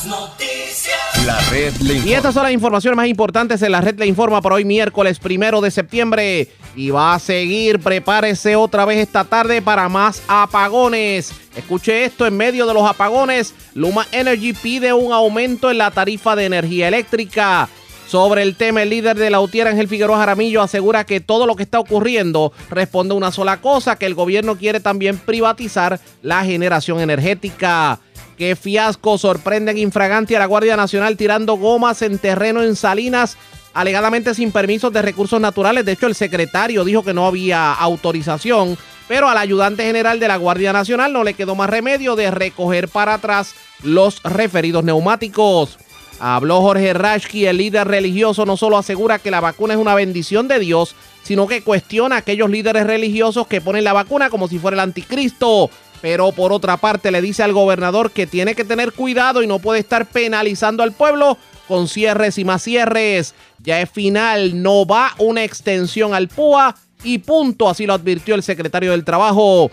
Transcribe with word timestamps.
Las 0.00 0.06
noticias. 0.06 1.26
La 1.26 1.38
red 1.50 1.74
le 1.82 1.98
Y 1.98 2.14
estas 2.14 2.32
son 2.32 2.44
las 2.44 2.52
informaciones 2.52 2.96
más 2.96 3.06
importantes 3.06 3.60
en 3.60 3.72
la 3.72 3.82
red 3.82 3.98
le 3.98 4.06
informa 4.06 4.40
por 4.40 4.54
hoy 4.54 4.64
miércoles 4.64 5.18
primero 5.18 5.60
de 5.60 5.70
septiembre. 5.70 6.48
Y 6.74 6.88
va 6.88 7.14
a 7.14 7.18
seguir, 7.18 7.80
prepárese 7.80 8.56
otra 8.56 8.86
vez 8.86 8.96
esta 8.96 9.24
tarde 9.24 9.60
para 9.60 9.90
más 9.90 10.22
apagones. 10.26 11.32
Escuche 11.54 12.04
esto, 12.04 12.26
en 12.26 12.34
medio 12.34 12.66
de 12.66 12.72
los 12.72 12.88
apagones, 12.88 13.52
Luma 13.74 14.06
Energy 14.12 14.54
pide 14.54 14.94
un 14.94 15.12
aumento 15.12 15.70
en 15.70 15.76
la 15.76 15.90
tarifa 15.90 16.34
de 16.34 16.46
energía 16.46 16.88
eléctrica. 16.88 17.68
Sobre 18.06 18.42
el 18.42 18.56
tema, 18.56 18.82
el 18.82 18.90
líder 18.90 19.18
de 19.18 19.30
la 19.30 19.40
UTIER, 19.40 19.68
Ángel 19.68 19.86
Figueroa 19.86 20.18
Jaramillo, 20.18 20.62
asegura 20.62 21.04
que 21.04 21.20
todo 21.20 21.46
lo 21.46 21.56
que 21.56 21.62
está 21.62 21.78
ocurriendo 21.78 22.52
responde 22.70 23.12
a 23.12 23.18
una 23.18 23.32
sola 23.32 23.60
cosa, 23.60 23.96
que 23.96 24.06
el 24.06 24.14
gobierno 24.14 24.56
quiere 24.56 24.80
también 24.80 25.18
privatizar 25.18 26.00
la 26.22 26.42
generación 26.44 27.00
energética. 27.00 28.00
Qué 28.40 28.56
fiasco 28.56 29.18
sorprenden 29.18 29.76
infragante 29.76 30.34
a 30.34 30.38
la 30.38 30.46
Guardia 30.46 30.74
Nacional 30.74 31.18
tirando 31.18 31.58
gomas 31.58 32.00
en 32.00 32.16
terreno 32.16 32.62
en 32.62 32.74
Salinas, 32.74 33.36
alegadamente 33.74 34.34
sin 34.34 34.50
permisos 34.50 34.90
de 34.94 35.02
recursos 35.02 35.38
naturales. 35.38 35.84
De 35.84 35.92
hecho, 35.92 36.06
el 36.06 36.14
secretario 36.14 36.82
dijo 36.82 37.02
que 37.02 37.12
no 37.12 37.26
había 37.26 37.74
autorización, 37.74 38.78
pero 39.08 39.28
al 39.28 39.36
ayudante 39.36 39.84
general 39.84 40.20
de 40.20 40.28
la 40.28 40.38
Guardia 40.38 40.72
Nacional 40.72 41.12
no 41.12 41.22
le 41.22 41.34
quedó 41.34 41.54
más 41.54 41.68
remedio 41.68 42.16
de 42.16 42.30
recoger 42.30 42.88
para 42.88 43.12
atrás 43.12 43.54
los 43.82 44.22
referidos 44.22 44.84
neumáticos. 44.84 45.76
Habló 46.18 46.62
Jorge 46.62 46.94
Rashki, 46.94 47.44
el 47.44 47.58
líder 47.58 47.88
religioso, 47.88 48.46
no 48.46 48.56
solo 48.56 48.78
asegura 48.78 49.18
que 49.18 49.30
la 49.30 49.40
vacuna 49.40 49.74
es 49.74 49.80
una 49.80 49.94
bendición 49.94 50.48
de 50.48 50.60
Dios, 50.60 50.94
sino 51.24 51.46
que 51.46 51.62
cuestiona 51.62 52.14
a 52.16 52.18
aquellos 52.20 52.48
líderes 52.48 52.86
religiosos 52.86 53.46
que 53.46 53.60
ponen 53.60 53.84
la 53.84 53.92
vacuna 53.92 54.30
como 54.30 54.48
si 54.48 54.58
fuera 54.58 54.76
el 54.76 54.80
anticristo. 54.80 55.68
Pero 56.00 56.32
por 56.32 56.52
otra 56.52 56.76
parte 56.76 57.10
le 57.10 57.20
dice 57.20 57.42
al 57.42 57.52
gobernador 57.52 58.10
que 58.10 58.26
tiene 58.26 58.54
que 58.54 58.64
tener 58.64 58.92
cuidado 58.92 59.42
y 59.42 59.46
no 59.46 59.58
puede 59.58 59.80
estar 59.80 60.06
penalizando 60.06 60.82
al 60.82 60.92
pueblo 60.92 61.36
con 61.68 61.88
cierres 61.88 62.38
y 62.38 62.44
más 62.44 62.62
cierres. 62.62 63.34
Ya 63.62 63.80
es 63.80 63.90
final, 63.90 64.62
no 64.62 64.86
va 64.86 65.12
una 65.18 65.44
extensión 65.44 66.14
al 66.14 66.28
PUA 66.28 66.74
y 67.04 67.18
punto, 67.18 67.68
así 67.68 67.86
lo 67.86 67.94
advirtió 67.94 68.34
el 68.34 68.42
secretario 68.42 68.92
del 68.92 69.04
Trabajo. 69.04 69.70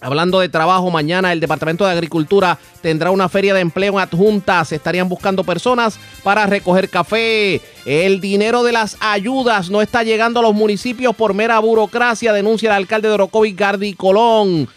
Hablando 0.00 0.40
de 0.40 0.50
trabajo, 0.50 0.90
mañana 0.90 1.32
el 1.32 1.40
Departamento 1.40 1.86
de 1.86 1.92
Agricultura 1.92 2.58
tendrá 2.82 3.10
una 3.10 3.30
feria 3.30 3.54
de 3.54 3.60
empleo 3.60 3.98
adjunta. 3.98 4.62
Se 4.64 4.76
estarían 4.76 5.08
buscando 5.08 5.42
personas 5.42 5.98
para 6.22 6.44
recoger 6.46 6.90
café. 6.90 7.62
El 7.86 8.20
dinero 8.20 8.62
de 8.62 8.72
las 8.72 8.98
ayudas 9.00 9.70
no 9.70 9.80
está 9.80 10.02
llegando 10.02 10.40
a 10.40 10.42
los 10.42 10.54
municipios 10.54 11.16
por 11.16 11.32
mera 11.32 11.58
burocracia, 11.60 12.34
denuncia 12.34 12.68
el 12.68 12.76
alcalde 12.76 13.08
de 13.08 13.52
Gardi 13.52 13.94
Colón. 13.94 14.68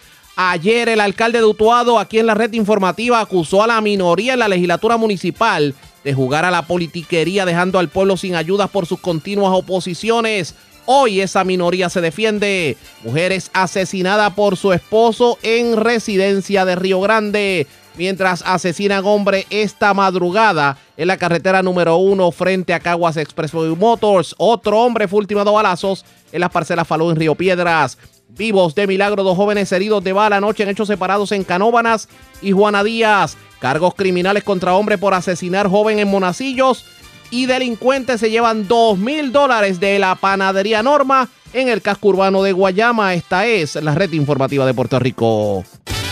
Ayer 0.42 0.88
el 0.88 1.02
alcalde 1.02 1.40
de 1.40 1.44
Utuado, 1.44 2.00
aquí 2.00 2.18
en 2.18 2.26
la 2.26 2.34
red 2.34 2.54
informativa, 2.54 3.20
acusó 3.20 3.62
a 3.62 3.68
la 3.68 3.82
minoría 3.82 4.32
en 4.32 4.40
la 4.40 4.48
legislatura 4.48 4.96
municipal 4.96 5.76
de 6.06 6.14
jugar 6.14 6.46
a 6.46 6.50
la 6.50 6.62
politiquería, 6.62 7.44
dejando 7.44 7.78
al 7.78 7.90
pueblo 7.90 8.16
sin 8.16 8.36
ayudas 8.36 8.70
por 8.70 8.86
sus 8.86 9.02
continuas 9.02 9.52
oposiciones. 9.54 10.56
Hoy 10.86 11.20
esa 11.20 11.44
minoría 11.44 11.90
se 11.90 12.00
defiende. 12.00 12.78
Mujeres 13.04 13.52
asesinada 13.52 14.30
por 14.30 14.56
su 14.56 14.72
esposo 14.72 15.38
en 15.44 15.76
residencia 15.76 16.64
de 16.64 16.78
Río 16.78 17.02
Grande. 17.02 17.68
Mientras 17.98 18.42
asesinan 18.46 19.04
hombre 19.04 19.46
esta 19.50 19.94
madrugada 19.94 20.78
en 20.96 21.10
la 21.10 21.18
carretera 21.18 21.62
número 21.64 21.98
uno 21.98 22.32
frente 22.32 22.74
a 22.74 22.80
Caguas 22.80 23.18
Expressway 23.18 23.76
Motors. 23.76 24.36
Otro 24.38 24.80
hombre 24.80 25.10
fue 25.10 25.20
ultimado 25.20 25.52
balazos 25.52 26.06
en 26.32 26.40
las 26.40 26.50
parcelas 26.50 26.88
Falú 26.88 27.10
en 27.10 27.18
Río 27.18 27.36
Piedras. 27.36 27.98
Vivos 28.30 28.76
de 28.76 28.88
milagro, 28.88 29.24
dos 29.24 29.36
jóvenes 29.36 29.72
heridos 29.72 30.04
de 30.04 30.14
bala 30.14 30.38
anoche 30.38 30.64
en 30.64 30.70
hechos 30.70 30.88
separados 30.88 31.32
en 31.32 31.44
Canóbanas 31.44 32.08
y 32.42 32.52
Juana 32.52 32.84
Díaz. 32.84 33.38
Cargos 33.60 33.96
criminales 33.96 34.44
contra 34.44 34.76
hombre 34.76 34.98
por 34.98 35.14
asesinar 35.14 35.68
joven 35.68 36.00
en 36.00 36.08
Monacillos 36.08 36.86
y 37.32 37.48
delincuentes 37.48 38.20
se 38.20 38.32
llevan 38.32 38.68
dos 38.68 38.98
mil 38.98 39.32
dólares 39.32 39.80
de 39.80 40.00
la 40.00 40.16
panadería 40.16 40.82
Norma 40.84 41.28
en 41.54 41.70
el 41.70 41.82
casco 41.82 42.10
urbano 42.10 42.44
de 42.44 42.52
Guayama. 42.52 43.14
Esta 43.14 43.46
es 43.46 43.76
la 43.76 43.96
red 43.96 44.12
informativa 44.14 44.66
de 44.66 44.74
Puerto 44.74 45.00
Rico. 45.00 45.64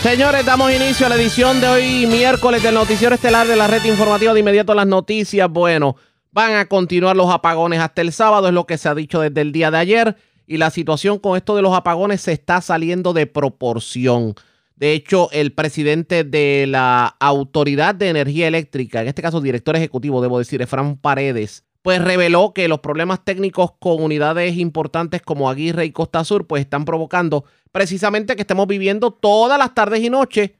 Señores, 0.02 0.44
damos 0.44 0.72
inicio 0.72 1.06
a 1.06 1.08
la 1.08 1.16
edición 1.16 1.60
de 1.60 1.68
hoy, 1.68 2.06
miércoles, 2.06 2.62
del 2.62 2.74
Noticiero 2.74 3.14
Estelar 3.14 3.46
de 3.46 3.56
la 3.56 3.66
red 3.66 3.84
informativa. 3.84 4.32
De 4.32 4.40
inmediato 4.40 4.74
las 4.74 4.86
noticias. 4.86 5.48
Bueno, 5.50 5.96
van 6.30 6.54
a 6.54 6.66
continuar 6.66 7.16
los 7.16 7.30
apagones 7.30 7.80
hasta 7.80 8.02
el 8.02 8.12
sábado, 8.12 8.48
es 8.48 8.54
lo 8.54 8.66
que 8.66 8.78
se 8.78 8.88
ha 8.88 8.94
dicho 8.94 9.20
desde 9.20 9.40
el 9.40 9.50
día 9.52 9.70
de 9.70 9.78
ayer. 9.78 10.16
Y 10.48 10.56
la 10.56 10.70
situación 10.70 11.18
con 11.18 11.36
esto 11.36 11.54
de 11.54 11.62
los 11.62 11.74
apagones 11.74 12.22
se 12.22 12.32
está 12.32 12.62
saliendo 12.62 13.12
de 13.12 13.26
proporción. 13.26 14.34
De 14.76 14.94
hecho, 14.94 15.28
el 15.30 15.52
presidente 15.52 16.24
de 16.24 16.66
la 16.66 17.16
Autoridad 17.20 17.94
de 17.94 18.08
Energía 18.08 18.48
Eléctrica, 18.48 19.02
en 19.02 19.08
este 19.08 19.20
caso 19.20 19.42
director 19.42 19.76
ejecutivo, 19.76 20.22
debo 20.22 20.38
decir, 20.38 20.62
Efran 20.62 20.96
Paredes, 20.96 21.66
pues 21.82 22.02
reveló 22.02 22.54
que 22.54 22.66
los 22.66 22.80
problemas 22.80 23.24
técnicos 23.26 23.72
con 23.78 24.02
unidades 24.02 24.56
importantes 24.56 25.20
como 25.20 25.50
Aguirre 25.50 25.84
y 25.84 25.92
Costa 25.92 26.24
Sur, 26.24 26.46
pues 26.46 26.62
están 26.62 26.86
provocando 26.86 27.44
precisamente 27.70 28.34
que 28.34 28.42
estemos 28.42 28.66
viviendo 28.66 29.10
todas 29.10 29.58
las 29.58 29.74
tardes 29.74 30.00
y 30.00 30.08
noches 30.08 30.52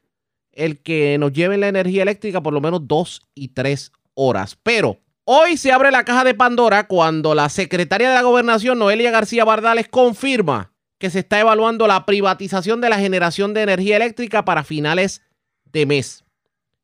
el 0.52 0.82
que 0.82 1.16
nos 1.18 1.32
lleven 1.32 1.60
la 1.60 1.68
energía 1.68 2.02
eléctrica 2.02 2.42
por 2.42 2.52
lo 2.52 2.60
menos 2.60 2.86
dos 2.86 3.22
y 3.34 3.48
tres 3.48 3.92
horas. 4.12 4.58
Pero 4.62 4.98
hoy 5.30 5.58
se 5.58 5.72
abre 5.72 5.90
la 5.90 6.04
caja 6.04 6.24
de 6.24 6.32
Pandora 6.32 6.86
cuando 6.86 7.34
la 7.34 7.50
secretaria 7.50 8.08
de 8.08 8.14
la 8.14 8.22
gobernación, 8.22 8.78
Noelia 8.78 9.10
García 9.10 9.44
Bardales, 9.44 9.86
confirma 9.86 10.72
que 10.96 11.10
se 11.10 11.18
está 11.18 11.38
evaluando 11.38 11.86
la 11.86 12.06
privatización 12.06 12.80
de 12.80 12.88
la 12.88 12.98
generación 12.98 13.52
de 13.52 13.60
energía 13.60 13.96
eléctrica 13.96 14.46
para 14.46 14.64
finales 14.64 15.20
de 15.66 15.84
mes. 15.84 16.24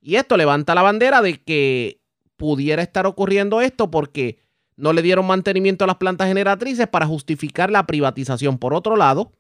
Y 0.03 0.17
esto 0.17 0.37
levanta 0.37 0.75
la 0.75 0.83
bandera 0.83 1.23
de 1.23 1.43
que 1.43 2.03
pudiera 2.37 2.83
estar 2.83 3.07
ocurriendo 3.07 3.63
esto 3.63 3.91
porque 3.91 4.37
no 4.77 4.93
le 4.93 5.01
dieron 5.01 5.27
mantenimiento 5.27 5.85
a 5.85 5.87
las 5.87 5.97
plantas 5.97 6.29
generatrices 6.29 6.87
para 6.87 7.07
justificar 7.07 7.71
la 7.71 7.87
privatización. 7.87 8.59
Por 8.59 8.75
otro 8.75 8.97
lado, 8.97 9.33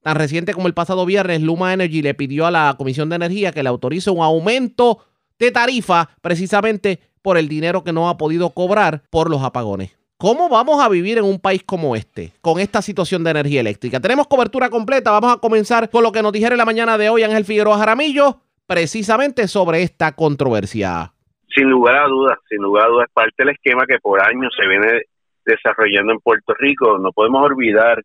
tan 0.00 0.16
reciente 0.16 0.54
como 0.54 0.66
el 0.66 0.72
pasado 0.72 1.04
viernes, 1.04 1.42
Luma 1.42 1.74
Energy 1.74 2.00
le 2.00 2.14
pidió 2.14 2.46
a 2.46 2.50
la 2.50 2.74
Comisión 2.78 3.10
de 3.10 3.16
Energía 3.16 3.52
que 3.52 3.62
le 3.62 3.68
autorice 3.68 4.08
un 4.08 4.22
aumento 4.22 5.04
de 5.38 5.50
tarifa 5.50 6.08
precisamente 6.20 7.00
por 7.22 7.38
el 7.38 7.48
dinero 7.48 7.82
que 7.82 7.92
no 7.92 8.08
ha 8.08 8.16
podido 8.16 8.50
cobrar 8.50 9.02
por 9.10 9.30
los 9.30 9.42
apagones. 9.42 9.96
¿Cómo 10.18 10.48
vamos 10.48 10.82
a 10.82 10.88
vivir 10.88 11.18
en 11.18 11.24
un 11.24 11.38
país 11.38 11.62
como 11.62 11.94
este, 11.94 12.32
con 12.40 12.58
esta 12.58 12.80
situación 12.80 13.22
de 13.22 13.32
energía 13.32 13.60
eléctrica? 13.60 14.00
Tenemos 14.00 14.26
cobertura 14.28 14.70
completa. 14.70 15.10
Vamos 15.10 15.34
a 15.34 15.40
comenzar 15.40 15.90
con 15.90 16.02
lo 16.02 16.10
que 16.10 16.22
nos 16.22 16.32
dijeron 16.32 16.56
la 16.56 16.64
mañana 16.64 16.96
de 16.96 17.10
hoy 17.10 17.22
Ángel 17.22 17.44
Figueroa 17.44 17.76
Jaramillo, 17.76 18.40
precisamente 18.66 19.46
sobre 19.46 19.82
esta 19.82 20.16
controversia. 20.16 21.12
Sin 21.54 21.68
lugar 21.68 21.96
a 21.96 22.08
dudas, 22.08 22.38
sin 22.48 22.62
lugar 22.62 22.86
a 22.86 22.88
dudas, 22.88 23.06
es 23.08 23.12
parte 23.12 23.34
del 23.36 23.50
esquema 23.50 23.84
que 23.86 23.98
por 23.98 24.22
años 24.22 24.54
se 24.56 24.66
viene 24.66 25.02
desarrollando 25.44 26.12
en 26.12 26.20
Puerto 26.20 26.54
Rico. 26.58 26.96
No 26.98 27.12
podemos 27.12 27.42
olvidar 27.42 28.02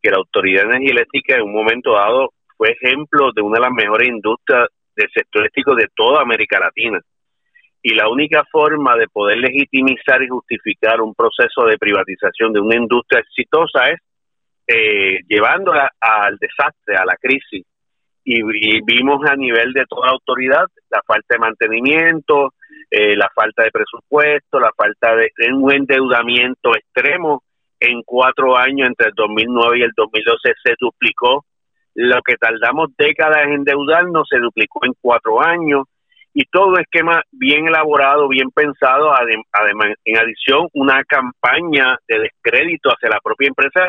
que 0.00 0.10
la 0.10 0.16
Autoridad 0.16 0.62
de 0.62 0.68
Energía 0.68 0.92
Eléctrica 0.92 1.36
en 1.36 1.42
un 1.42 1.52
momento 1.52 1.92
dado 1.92 2.30
fue 2.56 2.70
ejemplo 2.70 3.32
de 3.34 3.42
una 3.42 3.56
de 3.56 3.66
las 3.66 3.72
mejores 3.72 4.08
industrias 4.08 4.68
del 4.96 5.08
sector 5.12 5.42
eléctrico 5.42 5.74
de 5.74 5.88
toda 5.94 6.22
América 6.22 6.58
Latina 6.58 7.00
y 7.86 7.94
la 7.94 8.08
única 8.08 8.44
forma 8.50 8.96
de 8.96 9.08
poder 9.08 9.36
legitimizar 9.36 10.22
y 10.22 10.28
justificar 10.28 11.02
un 11.02 11.14
proceso 11.14 11.66
de 11.66 11.76
privatización 11.76 12.54
de 12.54 12.60
una 12.60 12.76
industria 12.76 13.20
exitosa 13.20 13.90
es 13.90 14.00
eh, 14.66 15.20
llevándola 15.28 15.90
al 16.00 16.38
desastre, 16.38 16.96
a 16.96 17.04
la 17.04 17.14
crisis. 17.20 17.66
Y, 18.24 18.40
vimos 18.86 19.20
a 19.30 19.36
nivel 19.36 19.74
de 19.74 19.84
toda 19.84 20.08
autoridad 20.08 20.64
la 20.88 21.02
falta 21.06 21.34
de 21.34 21.38
mantenimiento, 21.38 22.54
eh, 22.90 23.14
la 23.16 23.28
falta 23.34 23.64
de 23.64 23.70
presupuesto, 23.70 24.58
la 24.58 24.72
falta 24.74 25.14
de, 25.16 25.30
un 25.52 25.70
endeudamiento 25.70 26.74
extremo. 26.74 27.42
En 27.78 28.00
cuatro 28.02 28.56
años, 28.56 28.88
entre 28.88 29.08
el 29.08 29.14
2009 29.14 29.78
y 29.78 29.82
el 29.82 29.92
2012, 29.94 30.54
se 30.64 30.74
duplicó. 30.80 31.44
Lo 31.94 32.20
que 32.22 32.36
tardamos 32.36 32.90
décadas 32.98 33.44
en 33.44 33.52
endeudarnos 33.52 34.26
se 34.28 34.38
duplicó 34.38 34.84
en 34.84 34.92
cuatro 35.00 35.40
años 35.40 35.84
y 36.32 36.44
todo 36.46 36.76
esquema 36.78 37.22
bien 37.30 37.68
elaborado, 37.68 38.28
bien 38.28 38.50
pensado, 38.50 39.12
además, 39.12 39.94
en 40.04 40.16
adición, 40.16 40.68
una 40.72 41.04
campaña 41.04 41.96
de 42.08 42.18
descrédito 42.18 42.90
hacia 42.90 43.08
la 43.08 43.20
propia 43.22 43.48
empresa, 43.48 43.88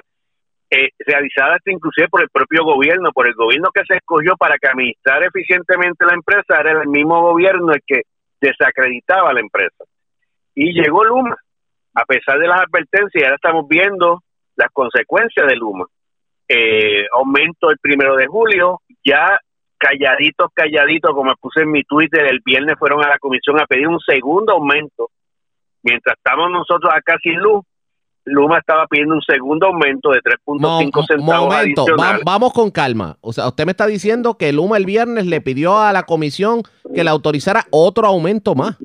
eh, 0.69 0.89
realizada 0.99 1.55
hasta 1.55 1.71
inclusive 1.71 2.07
por 2.07 2.21
el 2.21 2.29
propio 2.29 2.63
gobierno, 2.63 3.11
por 3.11 3.27
el 3.27 3.33
gobierno 3.33 3.69
que 3.73 3.83
se 3.87 3.97
escogió 3.97 4.35
para 4.37 4.57
que 4.57 4.67
administrar 4.67 5.23
eficientemente 5.23 6.05
la 6.05 6.13
empresa, 6.13 6.59
era 6.59 6.81
el 6.83 6.87
mismo 6.87 7.19
gobierno 7.21 7.73
el 7.73 7.81
que 7.85 8.01
desacreditaba 8.39 9.33
la 9.33 9.39
empresa. 9.39 9.83
Y 10.53 10.73
llegó 10.73 11.03
Luma, 11.03 11.35
a 11.95 12.05
pesar 12.05 12.37
de 12.39 12.47
las 12.47 12.61
advertencias, 12.61 13.23
ahora 13.23 13.35
estamos 13.35 13.67
viendo 13.67 14.21
las 14.55 14.69
consecuencias 14.71 15.47
de 15.47 15.55
Luma. 15.55 15.85
Eh, 16.47 17.05
aumento 17.13 17.71
el 17.71 17.77
primero 17.79 18.15
de 18.15 18.27
julio, 18.27 18.81
ya 19.03 19.39
calladitos, 19.77 20.49
calladitos, 20.53 21.11
como 21.13 21.33
puse 21.35 21.61
en 21.61 21.71
mi 21.71 21.83
Twitter, 21.83 22.25
el 22.25 22.39
viernes 22.45 22.75
fueron 22.77 23.03
a 23.03 23.09
la 23.09 23.19
comisión 23.19 23.59
a 23.59 23.65
pedir 23.65 23.87
un 23.87 23.99
segundo 23.99 24.53
aumento. 24.53 25.09
Mientras 25.83 26.17
estamos 26.17 26.49
nosotros 26.51 26.91
acá 26.93 27.17
sin 27.21 27.39
luz, 27.39 27.63
Luma 28.25 28.57
estaba 28.57 28.87
pidiendo 28.87 29.13
un 29.13 29.21
segundo 29.21 29.67
aumento 29.67 30.09
de 30.09 30.19
3.5 30.19 31.05
centavos 31.05 31.53
momento, 31.53 31.85
vamos 32.25 32.53
con 32.53 32.71
calma. 32.71 33.17
O 33.21 33.31
sea, 33.31 33.47
usted 33.47 33.65
me 33.65 33.71
está 33.71 33.85
diciendo 33.85 34.35
que 34.35 34.51
Luma 34.51 34.77
el 34.77 34.85
viernes 34.85 35.27
le 35.27 35.41
pidió 35.41 35.79
a 35.79 35.93
la 35.93 36.03
comisión 36.03 36.63
que 36.93 37.03
le 37.03 37.09
autorizara 37.11 37.65
otro 37.69 38.07
aumento 38.07 38.55
más. 38.55 38.77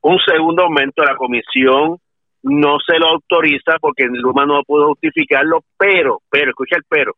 Un 0.00 0.18
segundo 0.26 0.62
aumento 0.62 1.02
de 1.02 1.08
la 1.08 1.16
comisión 1.16 1.98
no 2.44 2.76
se 2.86 2.98
lo 2.98 3.08
autoriza 3.08 3.78
porque 3.80 4.04
Luma 4.04 4.44
no 4.44 4.62
pudo 4.64 4.88
justificarlo, 4.88 5.64
pero, 5.78 6.20
pero, 6.30 6.50
escucha 6.50 6.76
el 6.76 6.84
pero, 6.88 7.14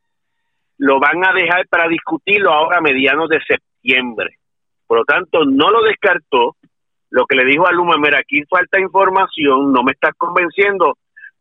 lo 0.78 1.00
van 1.00 1.24
a 1.24 1.32
dejar 1.32 1.66
para 1.68 1.88
discutirlo 1.88 2.52
ahora 2.52 2.78
a 2.78 2.80
medianos 2.80 3.28
de 3.28 3.40
septiembre. 3.40 4.36
Por 4.86 4.98
lo 4.98 5.04
tanto, 5.04 5.44
no 5.44 5.70
lo 5.70 5.82
descartó, 5.82 6.56
lo 7.10 7.26
que 7.26 7.36
le 7.36 7.44
dijo 7.44 7.66
a 7.66 7.72
Luma, 7.72 7.96
mira, 7.98 8.18
aquí 8.18 8.42
falta 8.48 8.80
información, 8.80 9.72
no 9.72 9.82
me 9.82 9.92
estás 9.92 10.12
convenciendo, 10.16 10.96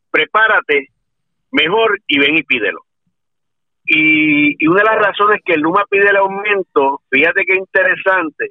prepárate 0.09 0.87
mejor 1.51 1.99
y 2.07 2.19
ven 2.19 2.37
y 2.37 2.43
pídelo. 2.43 2.81
Y, 3.85 4.67
una 4.67 4.81
de 4.81 4.89
las 4.89 5.07
razones 5.07 5.41
que 5.45 5.57
Luma 5.57 5.83
pide 5.87 6.09
el 6.09 6.17
aumento, 6.17 7.01
fíjate 7.11 7.43
qué 7.45 7.53
interesante, 7.55 8.49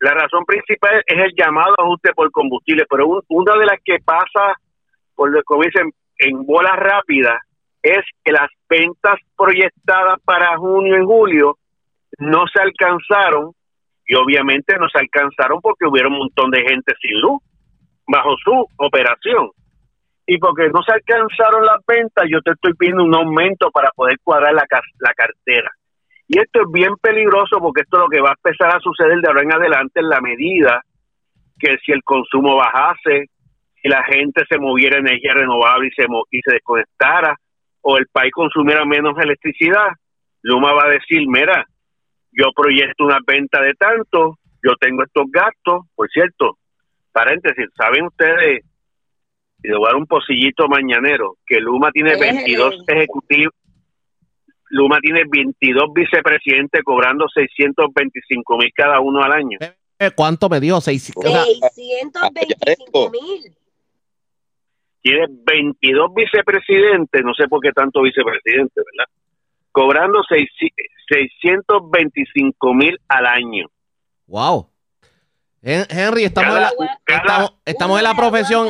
la 0.00 0.12
razón 0.12 0.44
principal 0.44 1.02
es 1.06 1.18
el 1.18 1.32
llamado 1.36 1.74
ajuste 1.78 2.12
por 2.12 2.30
combustible, 2.30 2.84
pero 2.88 3.22
una 3.28 3.56
de 3.56 3.66
las 3.66 3.78
que 3.84 3.98
pasa, 4.04 4.54
por 5.14 5.30
lo 5.30 5.42
que 5.42 5.66
dicen, 5.66 5.90
en 6.18 6.46
bola 6.46 6.76
rápida, 6.76 7.40
es 7.82 8.04
que 8.24 8.32
las 8.32 8.48
ventas 8.68 9.18
proyectadas 9.36 10.20
para 10.24 10.56
junio 10.56 11.00
y 11.00 11.04
julio 11.04 11.58
no 12.18 12.44
se 12.52 12.60
alcanzaron 12.60 13.52
y 14.06 14.14
obviamente 14.14 14.76
no 14.78 14.88
se 14.88 14.98
alcanzaron 14.98 15.60
porque 15.60 15.86
hubiera 15.86 16.08
un 16.08 16.18
montón 16.18 16.50
de 16.50 16.62
gente 16.62 16.94
sin 17.00 17.20
luz 17.20 17.42
bajo 18.06 18.34
su 18.42 18.66
operación. 18.78 19.50
Y 20.26 20.38
porque 20.38 20.68
no 20.68 20.82
se 20.82 20.92
alcanzaron 20.92 21.64
las 21.64 21.78
ventas, 21.86 22.24
yo 22.30 22.40
te 22.42 22.52
estoy 22.52 22.74
pidiendo 22.74 23.04
un 23.04 23.14
aumento 23.14 23.70
para 23.70 23.90
poder 23.94 24.16
cuadrar 24.22 24.54
la, 24.54 24.64
la 24.98 25.14
cartera. 25.14 25.70
Y 26.28 26.38
esto 26.38 26.60
es 26.60 26.72
bien 26.72 26.94
peligroso 27.00 27.58
porque 27.58 27.80
esto 27.80 27.96
es 27.96 28.02
lo 28.02 28.08
que 28.08 28.20
va 28.20 28.30
a 28.30 28.36
empezar 28.42 28.76
a 28.76 28.80
suceder 28.80 29.18
de 29.18 29.28
ahora 29.28 29.42
en 29.42 29.52
adelante 29.52 30.00
en 30.00 30.08
la 30.08 30.20
medida 30.20 30.82
que 31.58 31.76
si 31.84 31.92
el 31.92 32.04
consumo 32.04 32.56
bajase, 32.56 33.30
si 33.82 33.88
la 33.88 34.04
gente 34.04 34.44
se 34.48 34.58
moviera 34.58 34.98
energía 34.98 35.32
renovable 35.34 35.88
y 35.88 35.90
se, 35.90 36.06
y 36.30 36.40
se 36.42 36.52
desconectara, 36.52 37.34
o 37.80 37.96
el 37.96 38.06
país 38.12 38.32
consumiera 38.32 38.84
menos 38.84 39.18
electricidad, 39.18 39.88
Luma 40.42 40.72
va 40.72 40.84
a 40.86 40.90
decir, 40.90 41.26
mira, 41.26 41.66
yo 42.32 42.52
proyecto 42.54 43.04
una 43.04 43.18
venta 43.26 43.62
de 43.62 43.74
tanto, 43.74 44.38
yo 44.62 44.74
tengo 44.80 45.02
estos 45.02 45.24
gastos, 45.30 45.86
por 45.94 46.08
cierto, 46.10 46.58
paréntesis, 47.12 47.66
¿saben 47.76 48.04
ustedes? 48.04 48.64
Y 49.62 49.68
le 49.68 49.76
voy 49.76 49.86
a 49.86 49.92
dar 49.92 49.96
un 49.96 50.06
pocillito 50.06 50.68
mañanero, 50.68 51.36
que 51.46 51.58
Luma 51.58 51.90
tiene 51.90 52.18
22 52.18 52.84
ejecutivos, 52.86 53.54
Luma 54.70 54.98
tiene 55.00 55.24
22 55.28 55.92
vicepresidentes 55.94 56.82
cobrando 56.84 57.26
625 57.28 58.58
mil 58.58 58.72
cada 58.74 59.00
uno 59.00 59.22
al 59.22 59.32
año. 59.32 59.58
Eh, 59.60 59.74
eh, 59.98 60.10
¿Cuánto 60.14 60.48
me 60.48 60.60
dio? 60.60 60.80
625 60.80 63.10
mil. 63.10 63.52
Tiene 65.00 65.26
22 65.28 66.14
vicepresidentes, 66.14 67.24
no 67.24 67.34
sé 67.34 67.48
por 67.48 67.60
qué 67.60 67.72
tanto 67.72 68.02
vicepresidente, 68.02 68.74
¿verdad? 68.76 69.08
cobrando 69.78 70.18
625 70.28 72.74
mil 72.74 73.00
al 73.06 73.26
año. 73.26 73.68
Wow. 74.26 74.68
Henry, 75.62 76.24
estamos, 76.24 76.56
en 76.56 76.62
la, 76.62 76.72
estamos, 77.64 77.98
en 77.98 78.04
la 78.04 78.14
profesión. 78.14 78.68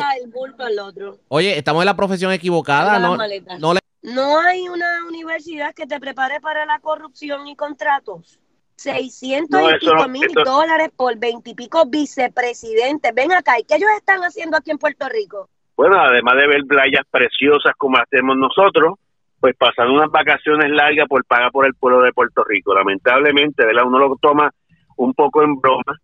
Oye, 1.28 1.56
estamos 1.56 1.80
en 1.82 1.86
la 1.86 1.96
profesión 1.96 2.30
equivocada. 2.32 2.98
No, 2.98 3.16
no, 3.58 3.72
hay 4.02 4.68
una 4.68 5.06
universidad 5.06 5.74
que 5.74 5.86
te 5.86 5.98
prepare 6.00 6.40
para 6.40 6.66
la 6.66 6.78
corrupción 6.80 7.46
y 7.46 7.56
contratos. 7.56 8.40
600 8.76 9.60
mil 10.08 10.28
dólares 10.44 10.90
por 10.96 11.18
20 11.18 11.50
y 11.50 11.54
pico 11.54 11.84
vicepresidentes. 11.86 13.12
Ven 13.12 13.32
acá, 13.32 13.58
¿y 13.58 13.64
qué 13.64 13.74
ellos 13.74 13.90
están 13.96 14.20
haciendo 14.20 14.56
aquí 14.56 14.70
en 14.70 14.78
Puerto 14.78 15.08
Rico? 15.08 15.48
Bueno, 15.76 16.00
además 16.00 16.36
de 16.36 16.46
ver 16.46 16.64
playas 16.66 17.04
preciosas 17.10 17.72
como 17.76 17.98
hacemos 17.98 18.36
nosotros, 18.36 18.94
pues 19.40 19.56
pasan 19.56 19.90
unas 19.90 20.10
vacaciones 20.10 20.70
largas 20.70 21.08
por 21.08 21.24
pagar 21.24 21.50
por 21.50 21.66
el 21.66 21.74
pueblo 21.74 22.02
de 22.02 22.12
Puerto 22.12 22.44
Rico. 22.44 22.72
Lamentablemente, 22.74 23.66
¿verdad? 23.66 23.84
Uno 23.84 23.98
lo 23.98 24.16
toma 24.20 24.50
un 24.96 25.12
poco 25.14 25.42
en 25.42 25.60
broma, 25.60 25.98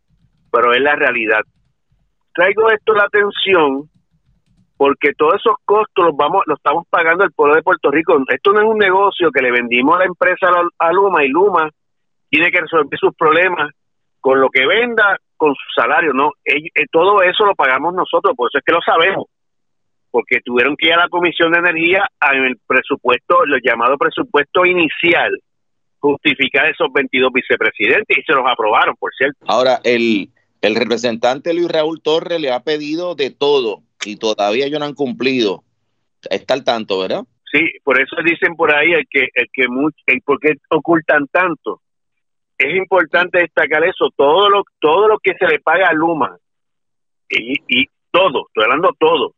pero 0.50 0.72
es 0.74 0.80
la 0.80 0.96
realidad. 0.96 1.42
Traigo 2.34 2.70
esto 2.70 2.92
a 2.92 2.98
la 2.98 3.04
atención 3.04 3.88
porque 4.76 5.12
todos 5.16 5.34
esos 5.34 5.56
costos 5.64 6.06
los 6.06 6.16
vamos 6.16 6.42
los 6.46 6.58
estamos 6.58 6.84
pagando 6.88 7.24
el 7.24 7.32
pueblo 7.32 7.54
de 7.54 7.62
Puerto 7.62 7.90
Rico. 7.90 8.16
Esto 8.28 8.52
no 8.52 8.60
es 8.60 8.66
un 8.66 8.78
negocio 8.78 9.30
que 9.30 9.42
le 9.42 9.52
vendimos 9.52 9.94
a 9.96 10.00
la 10.00 10.04
empresa 10.06 10.46
a 10.78 10.92
Luma 10.92 11.24
y 11.24 11.28
Luma 11.28 11.70
tiene 12.28 12.50
que 12.50 12.60
resolver 12.60 12.98
sus 12.98 13.14
problemas 13.14 13.70
con 14.20 14.40
lo 14.40 14.48
que 14.48 14.66
venda, 14.66 15.18
con 15.36 15.54
su 15.54 15.80
salario, 15.80 16.12
no. 16.12 16.32
Eh, 16.44 16.70
todo 16.90 17.22
eso 17.22 17.44
lo 17.44 17.54
pagamos 17.54 17.94
nosotros, 17.94 18.34
por 18.36 18.48
eso 18.48 18.58
es 18.58 18.64
que 18.64 18.72
lo 18.72 18.80
sabemos 18.80 19.26
porque 20.14 20.38
tuvieron 20.44 20.76
que 20.76 20.86
ir 20.86 20.92
a 20.92 20.98
la 20.98 21.08
Comisión 21.08 21.50
de 21.50 21.58
Energía 21.58 22.06
en 22.32 22.44
el 22.44 22.56
presupuesto, 22.68 23.44
lo 23.46 23.56
llamado 23.58 23.98
presupuesto 23.98 24.64
inicial, 24.64 25.32
justificar 25.98 26.68
esos 26.68 26.86
22 26.94 27.32
vicepresidentes 27.32 28.18
y 28.18 28.22
se 28.22 28.32
los 28.32 28.44
aprobaron, 28.46 28.94
por 28.94 29.10
cierto. 29.18 29.44
Ahora, 29.48 29.80
el, 29.82 30.28
el 30.62 30.76
representante 30.76 31.52
Luis 31.52 31.68
Raúl 31.68 32.00
Torres 32.00 32.40
le 32.40 32.52
ha 32.52 32.60
pedido 32.60 33.16
de 33.16 33.30
todo 33.30 33.82
y 34.04 34.16
todavía 34.16 34.66
ellos 34.66 34.80
no 34.80 34.86
han 34.86 34.94
cumplido. 34.94 35.62
Está 36.30 36.54
al 36.54 36.64
tanto, 36.64 37.00
¿verdad? 37.00 37.24
Sí, 37.52 37.60
por 37.82 38.00
eso 38.00 38.16
dicen 38.24 38.56
por 38.56 38.74
ahí 38.74 38.92
el 38.92 39.06
que, 39.08 39.28
el 39.34 39.46
que 39.52 39.68
mucho, 39.68 39.96
el 40.06 40.20
por 40.22 40.40
qué 40.40 40.54
ocultan 40.70 41.26
tanto. 41.28 41.80
Es 42.58 42.74
importante 42.74 43.38
destacar 43.38 43.84
eso, 43.84 44.10
todo 44.16 44.48
lo, 44.48 44.62
todo 44.80 45.08
lo 45.08 45.18
que 45.18 45.34
se 45.38 45.46
le 45.46 45.60
paga 45.60 45.88
a 45.88 45.92
Luma, 45.92 46.36
y, 47.28 47.54
y 47.68 47.86
todo, 48.10 48.46
estoy 48.46 48.64
hablando 48.64 48.90
todo, 48.98 49.34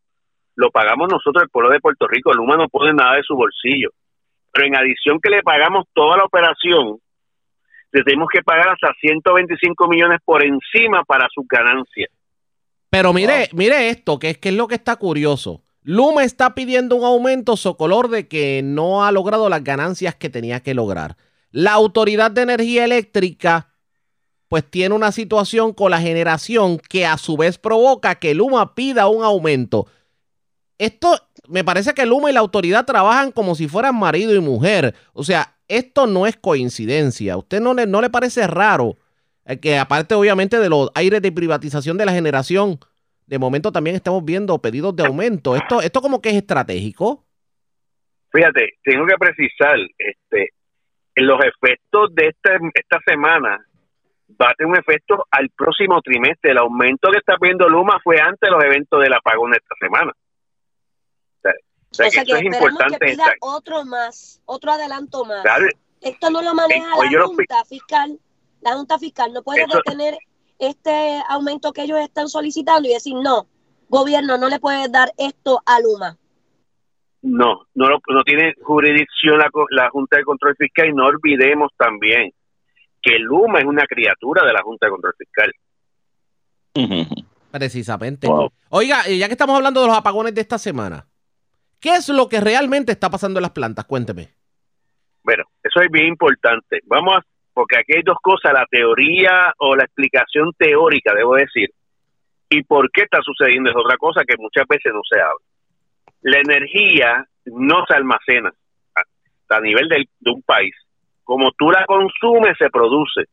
lo 0.57 0.71
pagamos 0.71 1.09
nosotros, 1.11 1.43
el 1.43 1.51
pueblo 1.51 1.71
de 1.71 1.81
Puerto 1.81 2.09
Rico. 2.09 2.33
Luma 2.33 2.57
no 2.57 2.69
pone 2.69 2.93
nada 2.93 3.17
de 3.17 3.23
su 3.23 3.37
bolsillo. 3.37 3.91
Pero 4.53 4.67
en 4.67 4.77
adición 4.77 5.21
que 5.21 5.31
le 5.31 5.43
pagamos 5.43 5.85
toda 5.93 6.17
la 6.17 6.25
operación, 6.25 6.99
le 7.93 8.03
tenemos 8.03 8.29
que 8.33 8.43
pagar 8.43 8.71
hasta 8.71 8.93
125 8.99 9.87
millones 9.87 10.21
por 10.25 10.43
encima 10.43 11.05
para 11.05 11.29
sus 11.33 11.47
ganancias. 11.47 12.11
Pero 12.91 13.13
mire, 13.13 13.49
mire 13.53 13.89
esto, 13.89 14.19
que 14.19 14.31
es, 14.31 14.39
que 14.39 14.51
es 14.51 14.55
lo 14.55 14.69
que 14.69 14.77
está 14.77 14.97
curioso. 14.97 15.63
Luma 15.83 16.25
está 16.25 16.55
pidiendo 16.55 16.97
un 16.97 17.05
aumento 17.05 17.57
socolor 17.57 18.09
de 18.09 18.29
que 18.29 18.63
no 18.65 19.05
ha 19.05 19.13
logrado 19.13 19.49
las 19.49 19.63
ganancias 19.63 20.15
que 20.15 20.31
tenía 20.31 20.61
que 20.61 20.75
lograr. 20.75 21.17
La 21.51 21.73
Autoridad 21.73 22.31
de 22.31 22.43
Energía 22.43 22.85
Eléctrica 22.85 23.73
pues 24.49 24.65
tiene 24.69 24.95
una 24.95 25.11
situación 25.11 25.73
con 25.73 25.91
la 25.91 26.01
generación 26.01 26.79
que 26.79 27.05
a 27.05 27.19
su 27.19 27.37
vez 27.37 27.59
provoca 27.59 28.15
que 28.17 28.35
Luma 28.35 28.75
pida 28.75 29.09
un 29.09 29.25
aumento 29.25 29.87
esto 30.79 31.19
me 31.49 31.65
parece 31.65 31.95
que 31.95 32.07
Luma 32.07 32.31
y 32.31 32.35
la 32.35 32.41
autoridad 32.41 32.85
trabajan 32.85 33.33
como 33.33 33.55
si 33.55 33.69
fueran 33.69 33.97
marido 33.97 34.35
y 34.35 34.41
mujer. 34.41 34.95
O 35.13 35.25
sea, 35.25 35.57
esto 35.69 36.07
no 36.07 36.27
es 36.27 36.37
coincidencia. 36.37 37.35
¿A 37.35 37.37
usted 37.39 37.61
no 37.61 37.75
le, 37.75 37.87
no 37.87 38.01
le 38.01 38.11
parece 38.11 38.47
raro 38.47 38.99
que 39.61 39.79
aparte 39.79 40.15
obviamente 40.15 40.59
de 40.59 40.69
los 40.69 40.91
aires 40.95 41.23
de 41.23 41.33
privatización 41.33 41.97
de 41.97 42.07
la 42.07 42.13
generación, 42.13 42.79
de 43.27 43.39
momento 43.39 43.73
también 43.73 43.97
estamos 43.97 44.25
viendo 44.25 44.59
pedidos 44.61 44.95
de 44.97 45.07
aumento? 45.07 45.55
Esto, 45.55 45.81
esto 45.81 46.01
como 46.01 46.21
que 46.21 46.31
es 46.31 46.37
estratégico. 46.37 47.25
Fíjate, 48.33 48.75
tengo 48.83 49.07
que 49.07 49.17
precisar, 49.19 49.77
este, 49.99 50.51
los 51.15 51.41
efectos 51.45 52.15
de 52.15 52.29
esta, 52.29 52.59
esta 52.75 52.99
semana 53.07 53.65
va 54.41 54.51
a 54.51 54.55
tener 54.55 54.73
un 54.73 54.79
efecto 54.79 55.27
al 55.31 55.49
próximo 55.51 56.01
trimestre. 56.03 56.51
El 56.51 56.59
aumento 56.59 57.11
que 57.11 57.19
está 57.19 57.37
viendo 57.41 57.69
Luma 57.69 57.99
fue 58.03 58.21
antes 58.21 58.41
de 58.41 58.51
los 58.51 58.63
eventos 58.63 59.01
del 59.01 59.13
apagón 59.13 59.53
de 59.53 59.59
esta 59.59 59.75
semana. 59.81 60.13
O 61.91 61.95
sea, 61.95 62.11
que, 62.11 62.33
es 62.33 62.43
importante 62.43 62.99
que 62.99 63.13
pida 63.13 63.25
otro 63.41 63.85
más, 63.85 64.43
otro 64.45 64.73
adelanto 64.73 65.25
más. 65.25 65.45
Esto 66.03 66.31
no 66.31 66.43
lo 66.43 66.55
maneja 66.55 66.89
la 66.89 67.23
Junta 67.23 67.65
Fiscal. 67.65 68.19
La 68.61 68.75
Junta 68.75 68.99
Fiscal 68.99 69.33
no 69.33 69.43
puede 69.43 69.65
detener 69.67 70.19
este 70.59 71.21
aumento 71.29 71.73
que 71.73 71.83
ellos 71.83 71.99
están 72.01 72.29
solicitando 72.29 72.89
y 72.89 72.93
decir, 72.93 73.15
no, 73.15 73.47
gobierno, 73.89 74.39
no 74.39 74.49
le 74.49 74.59
puede 74.59 74.89
dar 74.89 75.11
esto 75.19 75.63
a 75.67 75.81
Luma. 75.81 76.17
No, 77.23 77.67
no, 77.75 77.89
no 78.09 78.23
tiene 78.25 78.55
jurisdicción 78.63 79.39
la, 79.39 79.51
la 79.71 79.91
Junta 79.91 80.17
de 80.17 80.25
Control 80.25 80.55
Fiscal 80.57 80.89
y 80.89 80.93
no 80.93 81.07
olvidemos 81.07 81.73
también 81.77 82.33
que 83.03 83.19
Luma 83.19 83.59
es 83.59 83.65
una 83.65 83.87
criatura 83.87 84.45
de 84.47 84.53
la 84.53 84.63
Junta 84.63 84.87
de 84.87 84.91
Control 84.91 85.15
Fiscal. 85.17 85.53
Precisamente. 87.51 88.29
Oiga, 88.69 89.07
ya 89.09 89.27
que 89.27 89.33
estamos 89.33 89.57
hablando 89.57 89.81
de 89.81 89.87
los 89.87 89.97
apagones 89.97 90.35
de 90.35 90.41
esta 90.41 90.59
semana, 90.59 91.07
¿qué 91.81 91.95
es 91.95 92.09
lo 92.09 92.29
que 92.29 92.41
realmente 92.41 92.93
está 92.93 93.09
pasando 93.09 93.39
en 93.39 93.43
las 93.43 93.53
plantas? 93.53 93.85
Cuénteme. 93.87 94.29
Bueno, 95.23 95.45
eso 95.63 95.81
es 95.81 95.91
bien 95.91 96.07
importante. 96.09 96.81
Vamos 96.85 97.17
a, 97.17 97.21
porque 97.57 97.79
aquí 97.79 97.97
hay 97.97 98.03
dos 98.03 98.19
cosas, 98.21 98.53
la 98.53 98.67
teoría 98.71 99.55
o 99.57 99.75
la 99.75 99.85
explicación 99.85 100.53
teórica, 100.59 101.15
debo 101.15 101.37
decir, 101.37 101.71
y 102.51 102.63
por 102.65 102.91
qué 102.91 103.05
está 103.05 103.23
sucediendo 103.23 103.71
es 103.71 103.77
otra 103.77 103.97
cosa 103.97 104.25
que 104.29 104.37
muchas 104.37 104.67
veces 104.69 104.93
no 104.93 105.01
se 105.11 105.19
habla. 105.19 105.41
La 106.21 106.41
energía 106.41 107.25
no 107.47 107.87
se 107.89 107.95
almacena 107.95 108.53
a, 109.49 109.61
nivel 109.61 109.89
de 109.89 110.31
un 110.31 110.43
país. 110.43 110.75
Como 111.25 111.51
tú 111.53 111.71
la 111.71 111.87
consumes, 111.87 112.59
se 112.59 112.69
produce. 112.69 113.25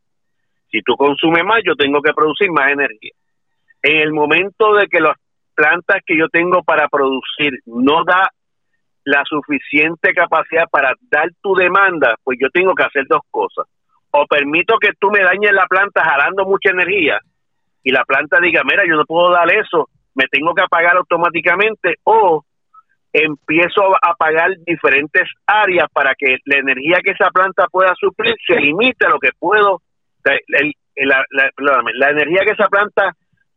Si 0.72 0.82
tú 0.84 0.96
consumes 0.96 1.44
más, 1.44 1.60
yo 1.65 1.75
tengo 1.75 2.01
que 2.01 2.13
producir 2.13 2.50
más 2.50 2.72
energía. 2.72 3.12
En 3.82 3.98
el 3.98 4.13
momento 4.13 4.74
de 4.75 4.88
que 4.88 5.01
las 5.01 5.18
plantas 5.53 6.01
que 6.06 6.18
yo 6.18 6.30
tengo 6.30 6.63
para 6.63 6.88
producir 6.88 7.60
no 7.65 8.06
da 8.06 8.30
la 9.03 9.25
suficiente 9.25 10.13
capacidad 10.13 10.63
para 10.72 10.94
dar 11.12 11.27
tu 11.42 11.56
demanda, 11.56 12.15
pues 12.24 12.38
yo 12.42 12.48
tengo 12.53 12.74
que 12.74 12.84
hacer 12.84 13.03
dos 13.10 13.24
cosas. 13.30 13.68
O 14.15 14.25
permito 14.27 14.77
que 14.79 14.91
tú 15.00 15.10
me 15.10 15.24
dañes 15.24 15.51
la 15.51 15.65
planta 15.65 16.03
jalando 16.03 16.46
mucha 16.46 16.70
energía 16.70 17.20
y 17.84 17.91
la 17.91 18.05
planta 18.05 18.39
diga, 18.39 18.62
mira, 18.63 18.84
yo 18.88 18.96
no 18.96 19.05
puedo 19.05 19.32
dar 19.32 19.51
eso, 19.51 19.89
me 20.15 20.25
tengo 20.32 20.53
que 20.53 20.63
apagar 20.63 20.96
automáticamente, 20.96 21.96
o 22.03 22.43
empiezo 23.12 23.96
a 24.01 24.15
pagar 24.15 24.51
diferentes 24.65 25.29
áreas 25.46 25.88
para 25.93 26.15
que 26.15 26.38
la 26.46 26.60
energía 26.60 26.98
que 27.03 27.12
esa 27.12 27.29
planta 27.29 27.67
pueda 27.72 27.93
suplir 28.00 28.36
se 28.46 28.60
limite 28.60 29.05
a 29.05 29.10
lo 29.10 29.20
que 29.20 29.29
puedo, 29.38 29.82
la, 30.24 32.10
energía 32.10 32.41
que 32.46 32.53
esa 32.53 32.67
planta 32.70 33.12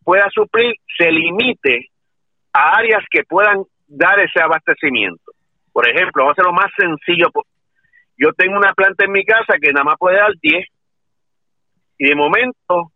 pueda 0.05 0.29
suplir 0.31 0.75
se 0.99 1.11
limite 1.11 1.89
a 2.53 2.77
áreas 2.77 3.03
que 3.11 3.23
puedan 3.25 3.63
dar 3.87 4.21
ese 4.21 4.43
abastecimiento. 4.43 5.33
Por 5.73 5.89
ejemplo, 5.89 6.25
vamos 6.25 6.31
a 6.31 6.43
hacer 6.43 6.45
lo 6.45 6.53
más 6.53 6.71
sencillo. 6.77 7.29
Yo 8.19 8.33
tengo 8.33 8.57
una 8.57 8.73
planta 8.73 9.05
en 9.05 9.13
mi 9.13 9.25
casa 9.25 9.55
que 9.61 9.73
nada 9.73 9.85
más 9.85 9.97
puede 9.99 10.17
dar 10.17 10.33
10 10.41 10.67
y 11.99 12.09
de 12.09 12.15
momento 12.15 12.93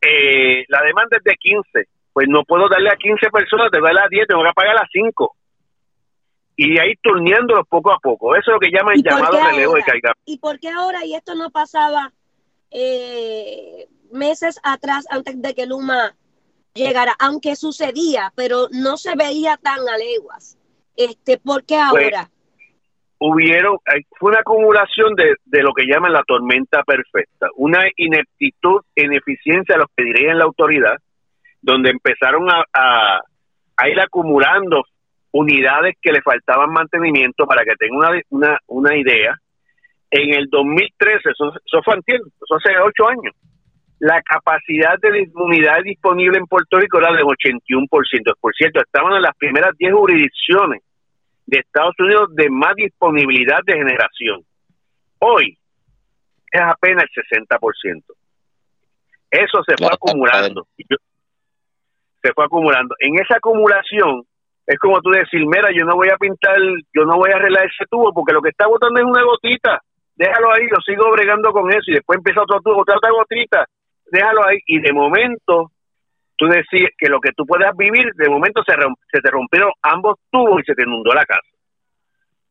eh, 0.00 0.64
la 0.68 0.82
demanda 0.82 1.16
es 1.16 1.24
de 1.24 1.34
15. 1.36 1.88
Pues 2.12 2.26
no 2.28 2.44
puedo 2.44 2.68
darle 2.68 2.90
a 2.90 2.96
15 2.96 3.30
personas, 3.30 3.70
te 3.70 3.80
darle 3.80 4.00
a 4.00 4.08
10, 4.08 4.26
tengo 4.26 4.42
que 4.42 4.52
pagar 4.52 4.76
a 4.76 4.88
5. 4.90 5.36
Y 6.56 6.78
ahí 6.78 6.94
turneándolos 7.00 7.66
poco 7.68 7.92
a 7.92 7.98
poco. 7.98 8.34
Eso 8.34 8.50
es 8.50 8.54
lo 8.54 8.60
que 8.60 8.70
llaman 8.70 8.94
el 8.96 9.02
llamado 9.02 9.38
relevo 9.42 9.74
de 9.74 9.82
carga. 9.82 10.12
¿Y 10.24 10.38
por 10.38 10.58
qué 10.58 10.68
ahora, 10.68 11.04
y 11.04 11.14
esto 11.14 11.34
no 11.34 11.50
pasaba 11.50 12.12
eh, 12.70 13.86
meses 14.10 14.60
atrás, 14.62 15.06
antes 15.10 15.40
de 15.40 15.54
que 15.54 15.66
Luma 15.66 16.14
llegara, 16.74 17.14
aunque 17.18 17.56
sucedía, 17.56 18.32
pero 18.34 18.68
no 18.72 18.96
se 18.96 19.14
veía 19.14 19.56
tan 19.56 19.88
a 19.88 19.96
leguas? 19.96 20.58
Este, 20.96 21.38
¿Por 21.38 21.64
qué 21.64 21.80
pues, 21.90 22.04
ahora? 22.04 22.30
Hubieron, 23.20 23.76
fue 24.18 24.30
una 24.30 24.40
acumulación 24.40 25.14
de, 25.14 25.36
de, 25.44 25.62
lo 25.62 25.72
que 25.74 25.84
llaman 25.86 26.12
la 26.12 26.22
tormenta 26.26 26.82
perfecta, 26.82 27.48
una 27.56 27.84
ineptitud, 27.96 28.80
ineficiencia, 28.96 29.76
los 29.76 29.88
que 29.94 30.04
dirían 30.04 30.38
la 30.38 30.44
autoridad, 30.44 30.96
donde 31.60 31.90
empezaron 31.90 32.48
a, 32.50 32.64
a, 32.72 33.88
ir 33.88 34.00
acumulando 34.00 34.84
unidades 35.32 35.96
que 36.00 36.12
le 36.12 36.22
faltaban 36.22 36.72
mantenimiento 36.72 37.46
para 37.46 37.62
que 37.62 37.76
tengan 37.78 37.98
una, 37.98 38.20
una, 38.30 38.58
una 38.66 38.96
idea. 38.96 39.36
En 40.10 40.34
el 40.34 40.48
2013, 40.50 41.30
eso, 41.30 41.52
eso 41.64 41.82
fue 41.84 41.96
eso 42.06 42.54
hace 42.56 42.76
ocho 42.78 43.06
años, 43.06 43.34
la 44.00 44.20
capacidad 44.22 44.98
de 44.98 45.30
unidades 45.34 45.84
disponible 45.84 46.38
en 46.38 46.46
Puerto 46.46 46.80
Rico 46.80 46.98
era 46.98 47.12
del 47.12 47.24
81%. 47.24 47.86
Por 48.40 48.54
cierto, 48.56 48.80
estaban 48.80 49.12
en 49.12 49.22
las 49.22 49.36
primeras 49.36 49.76
10 49.76 49.92
jurisdicciones 49.92 50.82
de 51.50 51.58
Estados 51.58 51.94
Unidos 51.98 52.28
de 52.34 52.48
más 52.48 52.74
disponibilidad 52.76 53.58
de 53.66 53.74
generación. 53.74 54.40
Hoy 55.18 55.58
es 56.50 56.60
apenas 56.60 57.04
el 57.14 57.48
60%. 57.48 58.02
Eso 59.30 59.62
se 59.66 59.74
fue 59.76 59.92
acumulando. 59.92 60.66
Se 62.22 62.32
fue 62.32 62.44
acumulando. 62.44 62.94
En 63.00 63.16
esa 63.16 63.36
acumulación 63.36 64.22
es 64.66 64.78
como 64.78 65.00
tú 65.00 65.10
decir, 65.10 65.40
mira, 65.46 65.70
yo 65.76 65.84
no 65.84 65.96
voy 65.96 66.08
a 66.08 66.16
pintar, 66.16 66.56
yo 66.94 67.04
no 67.04 67.16
voy 67.16 67.30
a 67.30 67.36
arreglar 67.36 67.66
ese 67.66 67.84
tubo 67.90 68.12
porque 68.12 68.32
lo 68.32 68.42
que 68.42 68.50
está 68.50 68.68
botando 68.68 69.00
es 69.00 69.06
una 69.06 69.22
gotita. 69.24 69.82
Déjalo 70.14 70.52
ahí, 70.52 70.68
yo 70.70 70.76
sigo 70.86 71.10
bregando 71.10 71.50
con 71.50 71.70
eso 71.70 71.90
y 71.90 71.94
después 71.94 72.18
empieza 72.18 72.42
otro 72.42 72.60
tubo, 72.60 72.82
otra, 72.82 72.96
otra 72.96 73.10
gotita. 73.10 73.66
Déjalo 74.06 74.46
ahí 74.46 74.58
y 74.66 74.80
de 74.80 74.92
momento 74.92 75.72
tú 76.40 76.46
decís 76.46 76.88
que 76.96 77.10
lo 77.10 77.20
que 77.20 77.32
tú 77.32 77.44
puedas 77.44 77.76
vivir, 77.76 78.14
de 78.14 78.30
momento 78.30 78.62
se, 78.64 78.72
se 79.12 79.20
te 79.20 79.30
rompieron 79.30 79.70
ambos 79.82 80.16
tubos 80.30 80.62
y 80.62 80.64
se 80.64 80.74
te 80.74 80.84
inundó 80.84 81.12
la 81.12 81.26
casa. 81.26 81.46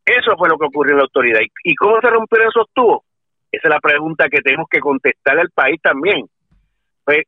Eso 0.06 0.38
fue 0.38 0.48
lo 0.48 0.60
que 0.60 0.68
ocurrió 0.68 0.92
en 0.92 0.98
la 0.98 1.04
autoridad. 1.06 1.40
¿Y, 1.64 1.74
cómo 1.74 2.00
se 2.00 2.08
rompieron 2.08 2.50
esos 2.50 2.68
tubos? 2.72 3.02
Esa 3.52 3.68
es 3.68 3.74
la 3.74 3.80
pregunta 3.80 4.30
que 4.30 4.42
tenemos 4.42 4.68
que 4.70 4.80
contestar 4.80 5.40
al 5.40 5.50
país 5.50 5.82
también. 5.82 6.28
Pues 7.04 7.26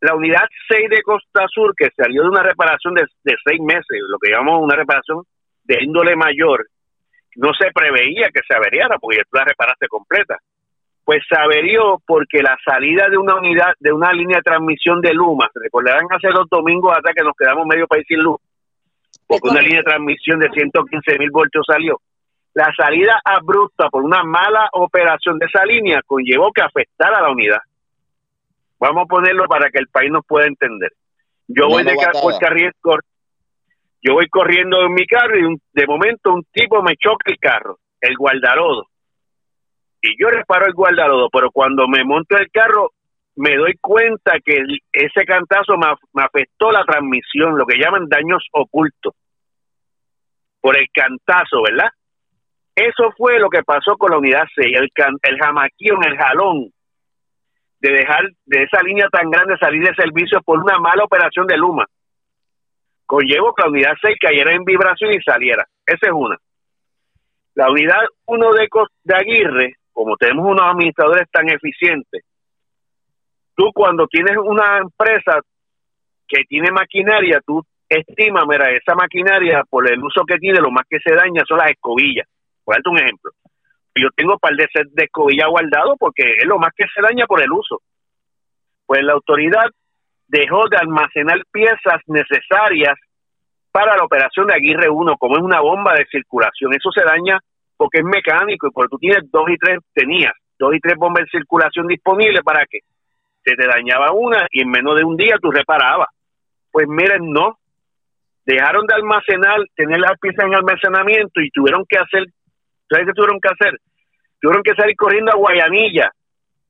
la 0.00 0.16
unidad 0.16 0.48
6 0.68 0.90
de 0.90 1.02
Costa 1.02 1.46
Sur, 1.46 1.74
que 1.76 1.90
salió 1.96 2.22
de 2.22 2.28
una 2.30 2.42
reparación 2.42 2.94
de, 2.94 3.02
de 3.22 3.36
seis 3.44 3.60
meses, 3.60 4.02
lo 4.08 4.18
que 4.18 4.32
llamamos 4.32 4.64
una 4.64 4.74
reparación 4.74 5.22
de 5.62 5.78
índole 5.80 6.16
mayor, 6.16 6.66
no 7.36 7.52
se 7.54 7.70
preveía 7.70 8.30
que 8.34 8.40
se 8.48 8.56
averiara 8.56 8.98
porque 8.98 9.22
tú 9.30 9.38
la 9.38 9.44
reparaste 9.44 9.86
completa 9.86 10.38
pues 11.04 11.22
se 11.28 11.38
averió 11.38 12.00
porque 12.06 12.42
la 12.42 12.56
salida 12.64 13.08
de 13.08 13.18
una 13.18 13.36
unidad, 13.36 13.72
de 13.78 13.92
una 13.92 14.12
línea 14.12 14.38
de 14.38 14.42
transmisión 14.42 15.00
de 15.00 15.12
Luma, 15.12 15.48
se 15.52 15.60
recordarán 15.60 16.06
hace 16.10 16.28
dos 16.28 16.48
domingos 16.48 16.96
hasta 16.96 17.12
que 17.12 17.24
nos 17.24 17.34
quedamos 17.36 17.66
medio 17.66 17.86
país 17.86 18.04
sin 18.06 18.20
luz, 18.20 18.40
porque 19.26 19.48
una 19.48 19.60
línea 19.60 19.78
de 19.78 19.84
transmisión 19.84 20.40
de 20.40 20.50
115 20.50 21.18
mil 21.18 21.30
voltios 21.30 21.64
salió. 21.66 22.00
La 22.54 22.72
salida 22.76 23.20
abrupta 23.24 23.88
por 23.88 24.02
una 24.02 24.22
mala 24.24 24.68
operación 24.72 25.38
de 25.38 25.46
esa 25.46 25.64
línea 25.64 26.00
conllevó 26.04 26.52
que 26.52 26.62
afectara 26.62 27.18
a 27.18 27.22
la 27.22 27.30
unidad. 27.30 27.60
Vamos 28.78 29.04
a 29.04 29.06
ponerlo 29.06 29.44
para 29.46 29.70
que 29.70 29.78
el 29.78 29.88
país 29.88 30.10
nos 30.10 30.26
pueda 30.26 30.46
entender. 30.46 30.90
Yo 31.46 31.68
voy 31.68 31.84
de 31.84 31.94
yo 34.02 34.14
voy 34.14 34.28
corriendo 34.28 34.80
en 34.82 34.94
mi 34.94 35.06
carro 35.06 35.38
y 35.38 35.56
de 35.74 35.86
momento 35.86 36.32
un 36.32 36.42
tipo 36.52 36.82
me 36.82 36.96
choca 36.96 37.30
el 37.30 37.38
carro, 37.38 37.78
el 38.00 38.16
guardarodo 38.16 38.89
y 40.02 40.20
yo 40.20 40.28
reparo 40.28 40.66
el 40.66 40.74
guardalodo, 40.74 41.28
pero 41.30 41.50
cuando 41.50 41.86
me 41.88 42.04
monto 42.04 42.36
el 42.36 42.50
carro 42.50 42.92
me 43.36 43.56
doy 43.56 43.74
cuenta 43.80 44.32
que 44.44 44.62
ese 44.92 45.24
cantazo 45.24 45.74
me, 45.76 46.22
afectó 46.22 46.70
la 46.70 46.84
transmisión, 46.84 47.56
lo 47.56 47.64
que 47.64 47.78
llaman 47.78 48.08
daños 48.08 48.46
ocultos, 48.52 49.14
por 50.60 50.76
el 50.76 50.86
cantazo, 50.92 51.62
¿verdad? 51.62 51.88
Eso 52.74 53.12
fue 53.16 53.38
lo 53.38 53.48
que 53.48 53.62
pasó 53.62 53.96
con 53.96 54.10
la 54.10 54.18
unidad 54.18 54.44
6, 54.54 54.76
el, 54.76 54.90
el 55.22 55.38
jamaquío 55.38 55.94
el 56.02 56.16
jalón 56.18 56.70
de 57.80 57.92
dejar 57.92 58.28
de 58.44 58.62
esa 58.62 58.82
línea 58.82 59.08
tan 59.08 59.30
grande 59.30 59.56
salir 59.58 59.82
de 59.82 59.94
servicio 59.94 60.42
por 60.42 60.58
una 60.58 60.78
mala 60.78 61.04
operación 61.04 61.46
de 61.46 61.56
Luma. 61.56 61.86
Conllevo 63.06 63.54
que 63.54 63.62
la 63.62 63.70
unidad 63.70 63.92
6 64.00 64.16
cayera 64.20 64.54
en 64.54 64.64
vibración 64.64 65.12
y 65.12 65.22
saliera. 65.22 65.66
Esa 65.86 66.06
es 66.06 66.12
una. 66.12 66.36
La 67.54 67.70
unidad 67.70 68.02
1 68.26 68.52
de, 68.52 68.68
de 69.04 69.14
Aguirre 69.14 69.79
como 70.00 70.16
tenemos 70.16 70.46
unos 70.46 70.64
administradores 70.64 71.28
tan 71.30 71.46
eficientes, 71.50 72.24
tú 73.54 73.70
cuando 73.74 74.06
tienes 74.06 74.34
una 74.38 74.78
empresa 74.78 75.40
que 76.26 76.44
tiene 76.48 76.70
maquinaria, 76.70 77.42
tú 77.46 77.62
estimas, 77.86 78.44
mira, 78.48 78.70
esa 78.70 78.94
maquinaria 78.94 79.62
por 79.68 79.86
el 79.92 80.02
uso 80.02 80.24
que 80.24 80.38
tiene, 80.38 80.58
lo 80.58 80.70
más 80.70 80.86
que 80.88 81.00
se 81.00 81.14
daña 81.14 81.42
son 81.46 81.58
las 81.58 81.72
escobillas. 81.72 82.26
Por 82.64 82.76
darte 82.76 82.88
un 82.88 82.98
ejemplo. 82.98 83.30
Yo 83.94 84.08
tengo 84.16 84.38
par 84.38 84.54
de 84.54 84.68
set 84.72 84.88
de 84.88 85.04
escobillas 85.04 85.50
guardado 85.50 85.96
porque 85.98 86.32
es 86.38 86.46
lo 86.46 86.58
más 86.58 86.72
que 86.74 86.86
se 86.94 87.02
daña 87.02 87.26
por 87.26 87.42
el 87.42 87.52
uso. 87.52 87.82
Pues 88.86 89.02
la 89.02 89.12
autoridad 89.12 89.68
dejó 90.28 90.66
de 90.70 90.78
almacenar 90.78 91.42
piezas 91.52 92.00
necesarias 92.06 92.96
para 93.70 93.98
la 93.98 94.04
operación 94.04 94.46
de 94.46 94.54
Aguirre 94.54 94.88
1, 94.88 95.18
como 95.18 95.36
es 95.36 95.42
una 95.42 95.60
bomba 95.60 95.92
de 95.92 96.06
circulación. 96.06 96.72
Eso 96.72 96.90
se 96.90 97.04
daña 97.04 97.38
porque 97.80 98.00
es 98.00 98.04
mecánico 98.04 98.66
y 98.66 98.70
porque 98.72 98.90
tú 98.90 98.98
tienes 98.98 99.22
dos 99.32 99.48
y 99.48 99.56
tres, 99.56 99.78
tenías 99.94 100.34
dos 100.58 100.74
y 100.74 100.80
tres 100.80 100.96
bombas 100.98 101.24
de 101.24 101.38
circulación 101.38 101.86
disponibles 101.86 102.42
para 102.42 102.66
que 102.66 102.80
se 103.42 103.56
te 103.56 103.66
dañaba 103.66 104.12
una 104.12 104.46
y 104.50 104.60
en 104.60 104.70
menos 104.70 104.96
de 104.96 105.04
un 105.04 105.16
día 105.16 105.36
tú 105.40 105.50
reparabas. 105.50 106.08
Pues 106.70 106.86
miren, 106.86 107.32
no. 107.32 107.58
Dejaron 108.44 108.86
de 108.86 108.94
almacenar, 108.94 109.60
tener 109.74 109.98
las 109.98 110.18
piezas 110.20 110.44
en 110.44 110.56
almacenamiento 110.56 111.40
y 111.40 111.48
tuvieron 111.48 111.86
que 111.88 111.96
hacer, 111.96 112.26
¿sabes 112.90 113.06
qué 113.06 113.12
tuvieron 113.14 113.40
que 113.40 113.48
hacer? 113.48 113.80
Tuvieron 114.42 114.62
que 114.62 114.74
salir 114.74 114.94
corriendo 114.94 115.32
a 115.32 115.36
Guayanilla, 115.36 116.12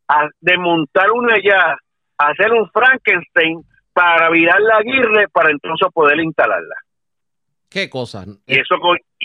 a 0.06 0.28
desmontar 0.40 1.10
una 1.10 1.38
ya, 1.42 1.76
a 2.18 2.28
hacer 2.28 2.52
un 2.52 2.70
Frankenstein 2.70 3.64
para 3.92 4.30
virar 4.30 4.60
la 4.60 4.76
aguirre 4.76 5.26
para 5.32 5.50
entonces 5.50 5.88
poder 5.92 6.20
instalarla. 6.20 6.76
¿Qué 7.68 7.90
cosa? 7.90 8.24
Y 8.46 8.60
eso, 8.60 8.76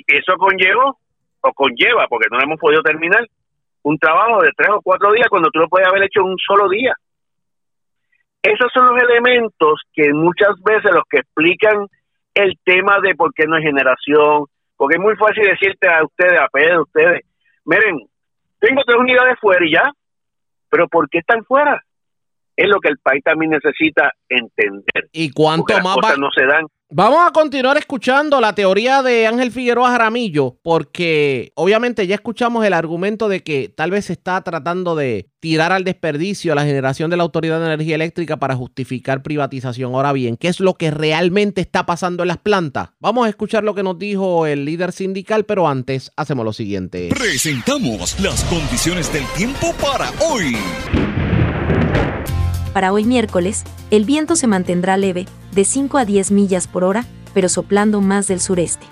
eso 0.07 0.33
conllevó 0.37 0.97
o 1.45 1.53
conlleva, 1.53 2.07
porque 2.07 2.27
no 2.31 2.39
hemos 2.39 2.59
podido 2.59 2.81
terminar, 2.81 3.25
un 3.83 3.97
trabajo 3.99 4.41
de 4.41 4.49
tres 4.57 4.69
o 4.71 4.81
cuatro 4.81 5.11
días 5.11 5.27
cuando 5.29 5.49
tú 5.51 5.59
lo 5.59 5.69
puedes 5.69 5.87
haber 5.87 6.03
hecho 6.03 6.21
en 6.21 6.31
un 6.31 6.37
solo 6.37 6.67
día. 6.69 6.93
esos 8.41 8.71
son 8.73 8.85
los 8.87 9.01
elementos 9.01 9.81
que 9.93 10.13
muchas 10.13 10.55
veces 10.63 10.91
los 10.91 11.03
que 11.09 11.19
explican 11.19 11.87
el 12.33 12.53
tema 12.63 12.99
de 13.01 13.15
por 13.15 13.33
qué 13.33 13.45
no 13.45 13.55
hay 13.55 13.63
generación, 13.63 14.45
porque 14.75 14.95
es 14.95 15.01
muy 15.01 15.15
fácil 15.15 15.43
decirte 15.43 15.87
a 15.87 16.03
ustedes, 16.03 16.39
a 16.39 16.47
Pedro, 16.49 16.79
a 16.79 16.83
ustedes, 16.83 17.21
miren, 17.63 18.07
tengo 18.59 18.81
tres 18.85 18.99
unidades 18.99 19.39
fuera 19.39 19.65
y 19.65 19.71
ya, 19.71 19.91
pero 20.69 20.87
¿por 20.87 21.09
qué 21.09 21.19
están 21.19 21.43
fuera? 21.45 21.81
Es 22.55 22.67
lo 22.67 22.79
que 22.79 22.89
el 22.89 22.97
país 22.97 23.23
también 23.23 23.51
necesita 23.51 24.11
entender. 24.29 25.09
¿Y 25.11 25.31
cuánto 25.31 25.73
más 25.81 25.95
cosas 25.95 26.17
no 26.17 26.29
se 26.31 26.45
dan? 26.45 26.65
Vamos 26.91 27.17
a 27.25 27.31
continuar 27.31 27.77
escuchando 27.77 28.39
la 28.39 28.53
teoría 28.53 29.01
de 29.01 29.25
Ángel 29.25 29.51
Figueroa 29.51 29.89
Jaramillo, 29.89 30.59
porque 30.61 31.51
obviamente 31.55 32.05
ya 32.05 32.13
escuchamos 32.13 32.63
el 32.63 32.73
argumento 32.73 33.27
de 33.27 33.41
que 33.41 33.69
tal 33.69 33.89
vez 33.89 34.05
se 34.05 34.13
está 34.13 34.39
tratando 34.41 34.95
de 34.95 35.31
tirar 35.39 35.71
al 35.71 35.83
desperdicio 35.83 36.51
a 36.51 36.55
la 36.55 36.63
generación 36.63 37.09
de 37.09 37.17
la 37.17 37.23
Autoridad 37.23 37.59
de 37.59 37.65
Energía 37.65 37.95
Eléctrica 37.95 38.37
para 38.37 38.55
justificar 38.55 39.23
privatización. 39.23 39.95
Ahora 39.95 40.13
bien, 40.13 40.37
¿qué 40.37 40.47
es 40.47 40.59
lo 40.59 40.75
que 40.75 40.91
realmente 40.91 41.59
está 41.59 41.87
pasando 41.87 42.21
en 42.21 42.27
las 42.27 42.37
plantas? 42.37 42.89
Vamos 42.99 43.25
a 43.25 43.29
escuchar 43.29 43.63
lo 43.63 43.73
que 43.73 43.81
nos 43.81 43.97
dijo 43.97 44.45
el 44.45 44.63
líder 44.63 44.91
sindical, 44.91 45.45
pero 45.45 45.67
antes 45.67 46.11
hacemos 46.15 46.45
lo 46.45 46.53
siguiente. 46.53 47.09
Presentamos 47.09 48.19
las 48.19 48.43
condiciones 48.43 49.11
del 49.11 49.25
tiempo 49.35 49.73
para 49.81 50.11
hoy. 50.21 50.55
Para 52.75 52.91
hoy 52.91 53.05
miércoles, 53.05 53.63
el 53.89 54.03
viento 54.03 54.35
se 54.35 54.47
mantendrá 54.47 54.97
leve, 54.97 55.27
de 55.53 55.63
5 55.63 55.97
a 55.97 56.03
10 56.03 56.31
millas 56.31 56.67
por 56.67 56.83
hora, 56.83 57.05
pero 57.33 57.47
soplando 57.47 58.01
más 58.01 58.27
del 58.27 58.41
sureste. 58.41 58.85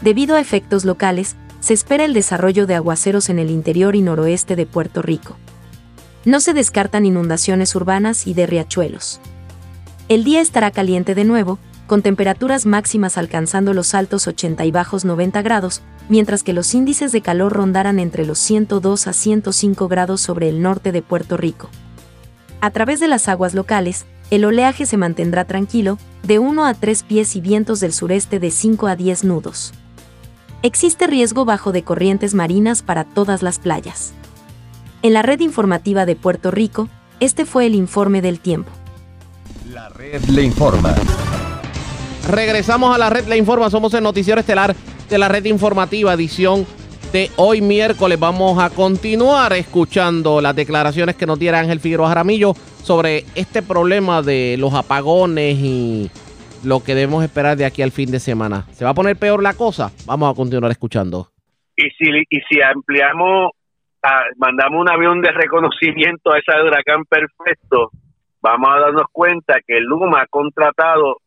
Debido 0.00 0.34
a 0.34 0.40
efectos 0.40 0.86
locales, 0.86 1.36
se 1.60 1.74
espera 1.74 2.06
el 2.06 2.14
desarrollo 2.14 2.66
de 2.66 2.74
aguaceros 2.74 3.28
en 3.28 3.38
el 3.38 3.50
interior 3.50 3.96
y 3.96 4.00
noroeste 4.00 4.56
de 4.56 4.64
Puerto 4.64 5.02
Rico. 5.02 5.36
No 6.24 6.40
se 6.40 6.54
descartan 6.54 7.04
inundaciones 7.04 7.74
urbanas 7.74 8.26
y 8.26 8.32
de 8.32 8.46
riachuelos. 8.46 9.20
El 10.08 10.24
día 10.24 10.40
estará 10.40 10.70
caliente 10.70 11.14
de 11.14 11.24
nuevo, 11.24 11.58
con 11.86 12.00
temperaturas 12.00 12.64
máximas 12.64 13.18
alcanzando 13.18 13.74
los 13.74 13.92
altos 13.92 14.26
80 14.26 14.64
y 14.64 14.70
bajos 14.70 15.04
90 15.04 15.42
grados, 15.42 15.82
mientras 16.08 16.42
que 16.42 16.54
los 16.54 16.72
índices 16.72 17.12
de 17.12 17.20
calor 17.20 17.52
rondarán 17.52 17.98
entre 17.98 18.24
los 18.24 18.38
102 18.38 19.06
a 19.06 19.12
105 19.12 19.86
grados 19.86 20.22
sobre 20.22 20.48
el 20.48 20.62
norte 20.62 20.92
de 20.92 21.02
Puerto 21.02 21.36
Rico. 21.36 21.68
A 22.60 22.70
través 22.70 23.00
de 23.00 23.08
las 23.08 23.28
aguas 23.28 23.54
locales, 23.54 24.06
el 24.30 24.44
oleaje 24.44 24.86
se 24.86 24.96
mantendrá 24.96 25.44
tranquilo, 25.44 25.98
de 26.22 26.38
1 26.38 26.64
a 26.64 26.74
3 26.74 27.02
pies 27.04 27.36
y 27.36 27.40
vientos 27.40 27.80
del 27.80 27.92
sureste 27.92 28.40
de 28.40 28.50
5 28.50 28.86
a 28.86 28.96
10 28.96 29.24
nudos. 29.24 29.72
Existe 30.62 31.06
riesgo 31.06 31.44
bajo 31.44 31.70
de 31.70 31.84
corrientes 31.84 32.34
marinas 32.34 32.82
para 32.82 33.04
todas 33.04 33.42
las 33.42 33.58
playas. 33.58 34.14
En 35.02 35.12
la 35.12 35.22
red 35.22 35.40
informativa 35.40 36.06
de 36.06 36.16
Puerto 36.16 36.50
Rico, 36.50 36.88
este 37.20 37.44
fue 37.44 37.66
el 37.66 37.74
informe 37.74 38.22
del 38.22 38.40
tiempo. 38.40 38.72
La 39.70 39.88
red 39.90 40.24
le 40.24 40.42
informa. 40.42 40.94
Regresamos 42.28 42.94
a 42.94 42.98
la 42.98 43.10
red 43.10 43.26
le 43.28 43.36
informa, 43.36 43.70
somos 43.70 43.94
el 43.94 44.02
noticiero 44.02 44.40
estelar 44.40 44.74
de 45.08 45.18
la 45.18 45.28
red 45.28 45.44
informativa, 45.44 46.14
edición 46.14 46.66
de 47.12 47.30
hoy 47.36 47.60
miércoles. 47.60 48.18
Vamos 48.18 48.58
a 48.62 48.70
continuar 48.70 49.52
escuchando 49.52 50.40
las 50.40 50.54
declaraciones 50.56 51.16
que 51.16 51.26
nos 51.26 51.38
diera 51.38 51.60
Ángel 51.60 51.80
Figueroa 51.80 52.08
Jaramillo 52.08 52.54
sobre 52.82 53.24
este 53.34 53.62
problema 53.62 54.22
de 54.22 54.56
los 54.58 54.74
apagones 54.74 55.56
y 55.58 56.10
lo 56.64 56.82
que 56.82 56.94
debemos 56.94 57.24
esperar 57.24 57.56
de 57.56 57.64
aquí 57.64 57.82
al 57.82 57.92
fin 57.92 58.10
de 58.10 58.20
semana. 58.20 58.62
¿Se 58.72 58.84
va 58.84 58.90
a 58.90 58.94
poner 58.94 59.16
peor 59.16 59.42
la 59.42 59.54
cosa? 59.54 59.90
Vamos 60.06 60.32
a 60.32 60.36
continuar 60.36 60.70
escuchando. 60.70 61.28
Y 61.76 61.90
si, 61.90 62.10
y 62.30 62.40
si 62.48 62.60
ampliamos, 62.62 63.50
mandamos 64.38 64.80
un 64.80 64.90
avión 64.90 65.20
de 65.20 65.30
reconocimiento 65.30 66.32
a 66.32 66.38
ese 66.38 66.52
huracán 66.62 67.04
perfecto, 67.04 67.90
vamos 68.40 68.68
a 68.70 68.80
darnos 68.80 69.06
cuenta 69.12 69.56
que 69.66 69.80
Luma 69.80 70.22
ha 70.22 70.26
contratado 70.26 71.18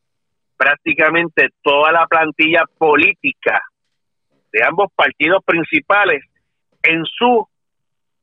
prácticamente 0.57 1.49
toda 1.61 1.91
la 1.91 2.05
plantilla 2.07 2.63
política 2.77 3.61
de 4.51 4.63
ambos 4.63 4.91
partidos 4.95 5.43
principales 5.45 6.23
en 6.83 7.03
su 7.05 7.47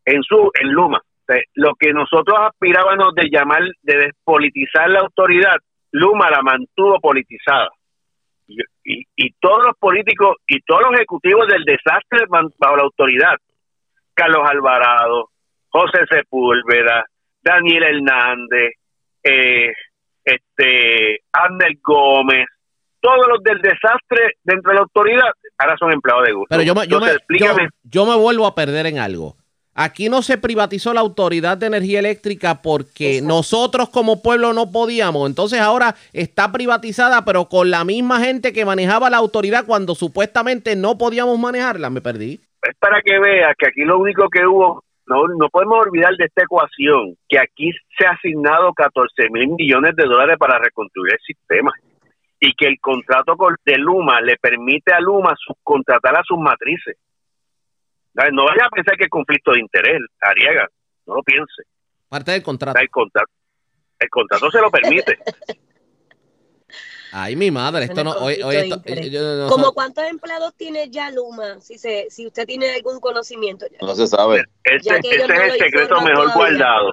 en 0.05 0.23
su 0.23 0.51
en 0.61 0.73
Luma. 0.73 1.01
lo 1.55 1.75
que 1.75 1.93
nosotros 1.93 2.39
aspirábamos 2.41 3.15
de 3.15 3.29
llamar 3.31 3.63
de 3.83 3.97
despolitizar 3.97 4.89
la 4.89 5.01
autoridad, 5.01 5.57
Luma 5.91 6.31
la 6.31 6.43
mantuvo 6.43 7.01
politizada. 7.01 7.69
Y, 8.49 9.03
y, 9.17 9.33
todos 9.41 9.67
los 9.67 9.77
políticos 9.77 10.37
y 10.47 10.61
todos 10.61 10.83
los 10.83 10.95
ejecutivos 10.95 11.49
del 11.49 11.65
desastre 11.65 12.27
bajo 12.29 12.77
la 12.77 12.85
autoridad, 12.85 13.35
Carlos 14.15 14.49
Alvarado, 14.49 15.31
José 15.69 16.07
Sepúlveda, 16.09 17.05
Daniel 17.43 17.83
Hernández, 17.83 18.75
eh, 19.25 19.73
este, 20.25 21.21
Andel 21.33 21.79
Gómez, 21.83 22.47
todos 23.01 23.27
los 23.29 23.43
del 23.43 23.61
desastre 23.61 24.35
dentro 24.45 24.71
de 24.71 24.75
la 24.77 24.83
autoridad 24.83 25.33
ahora 25.59 25.77
son 25.79 25.93
empleados 25.93 26.25
de 26.27 26.33
gusto. 26.33 26.47
Pero 26.51 26.63
yo 26.63 26.75
me, 26.75 26.87
yo, 26.87 27.01
yo, 27.85 28.07
me 28.07 28.17
vuelvo 28.17 28.47
a 28.47 28.55
perder 28.55 28.87
en 28.87 28.99
algo. 28.99 29.37
Aquí 29.79 30.09
no 30.09 30.23
se 30.23 30.39
privatizó 30.39 30.95
la 30.95 31.03
autoridad 31.03 31.59
de 31.59 31.67
energía 31.67 31.99
eléctrica 31.99 32.63
porque 32.63 33.21
nosotros 33.23 33.91
como 33.91 34.23
pueblo 34.23 34.55
no 34.55 34.71
podíamos. 34.73 35.29
Entonces 35.29 35.61
ahora 35.61 35.95
está 36.15 36.51
privatizada, 36.51 37.27
pero 37.27 37.51
con 37.51 37.71
la 37.71 37.85
misma 37.85 38.21
gente 38.21 38.55
que 38.55 38.65
manejaba 38.65 39.11
la 39.11 39.19
autoridad 39.19 39.67
cuando 39.67 39.95
supuestamente 39.95 40.77
no 40.77 40.97
podíamos 40.97 41.39
manejarla. 41.39 41.91
Me 41.91 42.01
perdí. 42.01 42.41
Es 42.63 42.75
para 42.79 43.03
que 43.03 43.19
veas 43.19 43.55
que 43.59 43.67
aquí 43.67 43.83
lo 43.83 43.99
único 43.99 44.31
que 44.31 44.47
hubo, 44.47 44.83
no, 45.07 45.29
no 45.39 45.49
podemos 45.51 45.87
olvidar 45.87 46.17
de 46.17 46.25
esta 46.25 46.45
ecuación, 46.45 47.15
que 47.29 47.39
aquí 47.39 47.71
se 47.99 48.07
ha 48.07 48.13
asignado 48.13 48.73
14 48.73 49.29
mil 49.31 49.51
millones 49.59 49.95
de 49.95 50.05
dólares 50.05 50.37
para 50.39 50.59
reconstruir 50.59 51.13
el 51.13 51.21
sistema 51.21 51.71
y 52.41 52.55
que 52.55 52.67
el 52.67 52.79
contrato 52.81 53.37
de 53.65 53.79
Luma 53.79 54.21
le 54.21 54.37
permite 54.37 54.93
a 54.93 55.01
Luma 55.01 55.35
subcontratar 55.37 56.17
a 56.17 56.23
sus 56.23 56.39
matrices. 56.39 56.97
No 58.33 58.45
vaya 58.45 58.67
a 58.67 58.71
pensar 58.71 58.97
que 58.97 59.05
es 59.05 59.11
conflicto 59.11 59.53
de 59.53 59.61
interés, 59.61 60.01
Ariega, 60.21 60.67
no 61.07 61.17
lo 61.17 61.23
piense. 61.23 61.63
Parte 62.09 62.33
del 62.33 62.43
contrato. 62.43 62.79
El 62.79 62.91
contrato, 62.91 63.33
el 63.99 64.09
contrato 64.09 64.51
se 64.51 64.61
lo 64.61 64.71
permite. 64.71 65.19
Ay, 67.13 67.37
mi 67.37 67.51
madre, 67.51 67.85
esto 67.85 68.05
no. 68.05 68.13
Hoy, 68.13 68.43
hoy 68.43 68.69
¿Cómo 69.49 69.73
cuántos 69.73 70.05
empleados 70.05 70.55
tiene 70.55 70.91
ya 70.91 71.11
Luma? 71.11 71.61
Si 71.61 71.79
se, 71.79 72.09
si 72.11 72.27
usted 72.27 72.47
tiene 72.47 72.75
algún 72.75 73.01
conocimiento. 73.01 73.67
No 73.81 73.95
se 73.95 74.07
sabe. 74.07 74.45
Ese, 74.65 74.99
es 74.99 75.05
el 75.05 75.59
secreto 75.59 76.01
mejor 76.03 76.33
guardado. 76.35 76.93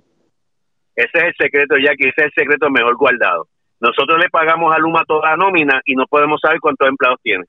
Ese 0.95 1.10
es 1.13 1.23
el 1.23 1.36
secreto, 1.38 1.75
ya 1.77 1.95
que 1.95 2.10
ese 2.10 2.21
es 2.21 2.25
el 2.25 2.32
secreto 2.36 2.69
mejor 2.69 2.95
guardado. 2.95 3.47
Nosotros 3.84 4.17
le 4.17 4.30
pagamos 4.30 4.74
a 4.74 4.80
Luma 4.80 5.04
toda 5.06 5.32
la 5.32 5.36
nómina 5.36 5.82
y 5.86 5.93
no 5.96 6.06
podemos 6.08 6.39
saber 6.39 6.62
cuántos 6.62 6.88
empleados 6.88 7.19
tiene. 7.22 7.43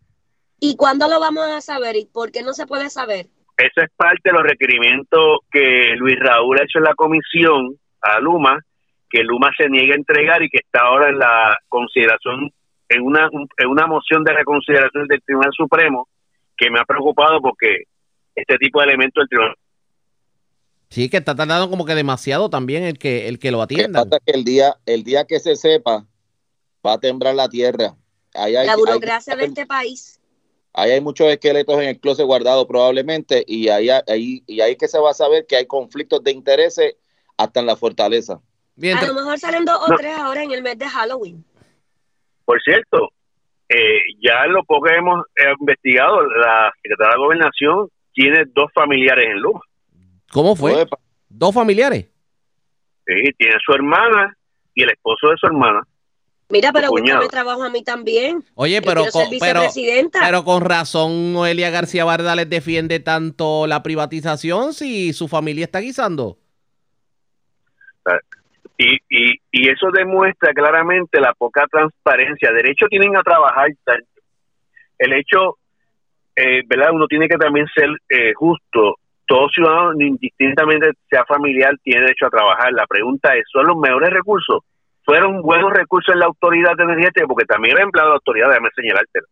¿Y 0.59 0.75
cuándo 0.75 1.07
lo 1.07 1.21
vamos 1.21 1.47
a 1.47 1.61
saber? 1.61 1.95
¿Y 1.95 2.07
por 2.07 2.33
qué 2.33 2.43
no 2.43 2.53
se 2.53 2.67
puede 2.67 2.91
saber? 2.91 3.27
Eso 3.57 3.81
es 3.81 3.91
parte 3.95 4.21
de 4.25 4.33
los 4.33 4.43
requerimientos 4.43 5.39
que 5.49 5.95
Luis 5.97 6.19
Raúl 6.19 6.59
ha 6.59 6.65
hecho 6.65 6.79
en 6.79 6.85
la 6.85 6.95
comisión 6.97 7.77
a 8.01 8.19
Luma, 8.19 8.59
que 9.09 9.23
Luma 9.23 9.53
se 9.57 9.69
niega 9.69 9.95
a 9.95 9.97
entregar 9.97 10.43
y 10.43 10.49
que 10.49 10.59
está 10.59 10.81
ahora 10.81 11.11
en 11.11 11.21
la 11.21 11.57
consideración, 11.69 12.51
en 12.89 13.03
una, 13.03 13.29
en 13.59 13.69
una 13.69 13.87
moción 13.87 14.25
de 14.25 14.33
reconsideración 14.33 15.07
del 15.07 15.23
Tribunal 15.23 15.53
Supremo, 15.57 16.09
que 16.57 16.69
me 16.69 16.81
ha 16.81 16.85
preocupado 16.85 17.41
porque 17.41 17.85
este 18.35 18.57
tipo 18.57 18.81
de 18.81 18.87
elementos 18.87 19.23
del 19.23 19.29
Tribunal 19.29 19.55
Sí, 20.89 21.09
que 21.09 21.17
está 21.17 21.37
tardando 21.37 21.71
como 21.71 21.85
que 21.85 21.95
demasiado 21.95 22.51
también 22.51 22.83
el 22.83 22.99
que 22.99 23.29
el 23.29 23.39
que 23.39 23.53
lo 23.53 23.63
atienda. 23.63 24.05
que 24.25 24.33
el 24.33 24.45
día 24.45 24.75
el 24.87 25.03
día 25.03 25.25
que 25.25 25.41
se 25.41 25.57
sepa 25.57 26.07
va 26.85 26.95
a 26.95 26.99
temblar 26.99 27.35
la 27.35 27.49
tierra. 27.49 27.95
la 28.35 28.77
burocracia 28.77 29.37
de 29.37 29.45
este 29.45 29.67
país. 29.67 30.21
Ahí 30.73 30.91
hay 30.91 31.01
muchos 31.01 31.29
esqueletos 31.29 31.77
en 31.77 31.89
el 31.89 32.01
closet 32.01 32.27
guardado 32.27 32.67
probablemente 32.67 33.45
y 33.47 33.69
ahí, 33.69 33.91
ahí, 33.91 34.43
y 34.47 34.61
ahí 34.61 34.77
que 34.77 34.89
se 34.89 34.99
va 34.99 35.11
a 35.11 35.15
saber 35.15 35.47
que 35.47 35.57
hay 35.57 35.67
conflictos 35.67 36.23
de 36.25 36.33
intereses 36.33 36.97
hasta 37.37 37.61
en 37.61 37.67
la 37.67 37.77
fortaleza. 37.77 38.35
a 38.35 39.07
lo 39.07 39.15
mejor 39.15 39.39
salen 39.39 39.65
dos 39.65 39.79
o 39.89 39.95
tres 39.97 40.19
ahora 40.19 40.43
en 40.43 40.51
el 40.51 40.63
mes 40.63 40.77
de 40.77 40.89
Halloween. 40.89 41.45
Por 42.45 42.61
cierto, 42.63 43.11
eh, 43.69 44.01
ya 44.21 44.47
lo 44.47 44.65
poco 44.65 44.87
que 44.87 44.95
hemos 44.95 45.25
investigado, 45.61 46.23
la 46.27 46.73
Secretaría 46.83 47.13
de 47.13 47.19
Gobernación 47.19 47.89
tiene 48.13 48.45
dos 48.53 48.71
familiares 48.75 49.27
en 49.27 49.41
Luma. 49.41 49.61
¿Cómo 50.33 50.57
fue? 50.57 50.87
¿Dos 51.29 51.55
familiares? 51.55 52.09
Sí, 53.07 53.15
tiene 53.39 53.55
su 53.65 53.73
hermana 53.73 54.37
y 54.75 54.83
el 54.83 54.91
esposo 54.91 55.29
de 55.29 55.37
su 55.37 55.47
hermana. 55.47 55.87
Mira, 56.55 56.71
pero 56.73 56.93
me 56.93 57.27
trabajo 57.27 57.65
a 57.65 57.69
mí 57.69 57.83
también. 57.83 58.45
Oye, 58.55 58.81
pero 58.81 59.07
con, 59.11 59.25
pero, 59.41 60.45
con 60.45 60.63
razón 60.63 61.33
Noelia 61.33 61.69
García 61.71 62.05
Barda 62.05 62.37
les 62.37 62.49
defiende 62.49 63.01
tanto 63.01 63.67
la 63.67 63.83
privatización 63.83 64.73
si 64.73 65.13
su 65.13 65.27
familia 65.27 65.65
está 65.65 65.81
guisando. 65.81 66.39
Y, 68.79 68.95
y, 69.11 69.41
y 69.51 69.69
eso 69.69 69.89
demuestra 69.93 70.53
claramente 70.53 71.21
la 71.21 71.35
poca 71.35 71.67
transparencia. 71.69 72.53
Derecho 72.53 72.87
tienen 72.87 73.17
a 73.17 73.25
trabajar. 73.25 73.71
El 74.97 75.13
hecho, 75.13 75.57
eh, 76.37 76.63
¿verdad? 76.69 76.93
Uno 76.93 77.09
tiene 77.09 77.27
que 77.27 77.37
también 77.37 77.67
ser 77.75 77.89
eh, 78.09 78.33
justo. 78.33 78.99
Todo 79.27 79.49
ciudadano, 79.49 79.95
indistintamente 79.99 80.91
sea 81.11 81.25
familiar, 81.25 81.75
tiene 81.83 82.03
derecho 82.03 82.27
a 82.27 82.31
trabajar. 82.31 82.73
La 82.73 82.87
pregunta 82.87 83.35
es, 83.35 83.43
¿son 83.51 83.67
los 83.67 83.77
mejores 83.77 84.11
recursos? 84.11 84.63
Fueron 85.05 85.43
buenos 85.43 85.73
recursos 85.73 86.13
en 86.15 86.21
la 86.21 86.27
autoridad 86.27 86.77
de 86.77 86.85
energética, 86.85 87.27
porque 87.27 87.45
también 87.45 87.77
era 87.77 87.85
empleado 87.85 88.09
de 88.09 88.13
la 88.13 88.17
autoridad, 88.17 88.49
déjame 88.49 88.69
señalártelo. 88.75 89.27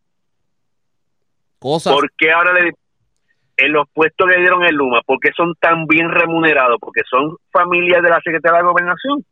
Cosas. 1.58 1.92
¿Por 1.92 2.10
qué 2.18 2.32
ahora 2.32 2.52
le, 2.52 2.72
en 3.56 3.72
los 3.72 3.88
puestos 3.92 4.28
que 4.28 4.38
dieron 4.38 4.64
en 4.64 4.74
Luma? 4.74 5.00
¿Por 5.06 5.18
qué 5.20 5.30
son 5.36 5.54
tan 5.60 5.86
bien 5.86 6.10
remunerados? 6.10 6.78
Porque 6.80 7.02
son 7.08 7.36
familias 7.50 8.02
de 8.02 8.10
la 8.10 8.20
Secretaría 8.20 8.58
de 8.58 8.64
Gobernación. 8.64 9.24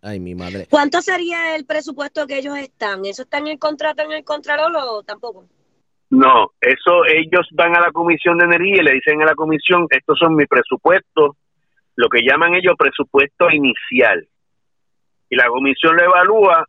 Ay, 0.00 0.18
mi 0.18 0.34
madre. 0.34 0.66
¿Cuánto 0.68 1.00
sería 1.00 1.54
el 1.54 1.64
presupuesto 1.64 2.26
que 2.26 2.38
ellos 2.38 2.56
están? 2.58 3.04
¿Eso 3.04 3.22
está 3.22 3.38
en 3.38 3.48
el 3.48 3.58
contrato, 3.58 4.02
en 4.02 4.12
el 4.12 4.24
Contralor 4.24 4.72
o 4.74 5.02
tampoco? 5.02 5.46
No, 6.10 6.50
eso 6.60 7.06
ellos 7.06 7.48
van 7.52 7.76
a 7.76 7.80
la 7.80 7.90
Comisión 7.92 8.36
de 8.38 8.44
Energía 8.44 8.82
y 8.82 8.84
le 8.84 8.92
dicen 8.94 9.22
a 9.22 9.26
la 9.26 9.34
Comisión, 9.34 9.86
estos 9.90 10.18
son 10.18 10.34
mis 10.34 10.48
presupuestos, 10.48 11.36
lo 11.96 12.08
que 12.08 12.20
llaman 12.22 12.54
ellos 12.54 12.74
presupuesto 12.76 13.48
inicial. 13.50 14.26
Y 15.32 15.36
la 15.36 15.48
Comisión 15.48 15.96
lo 15.96 16.04
evalúa 16.04 16.66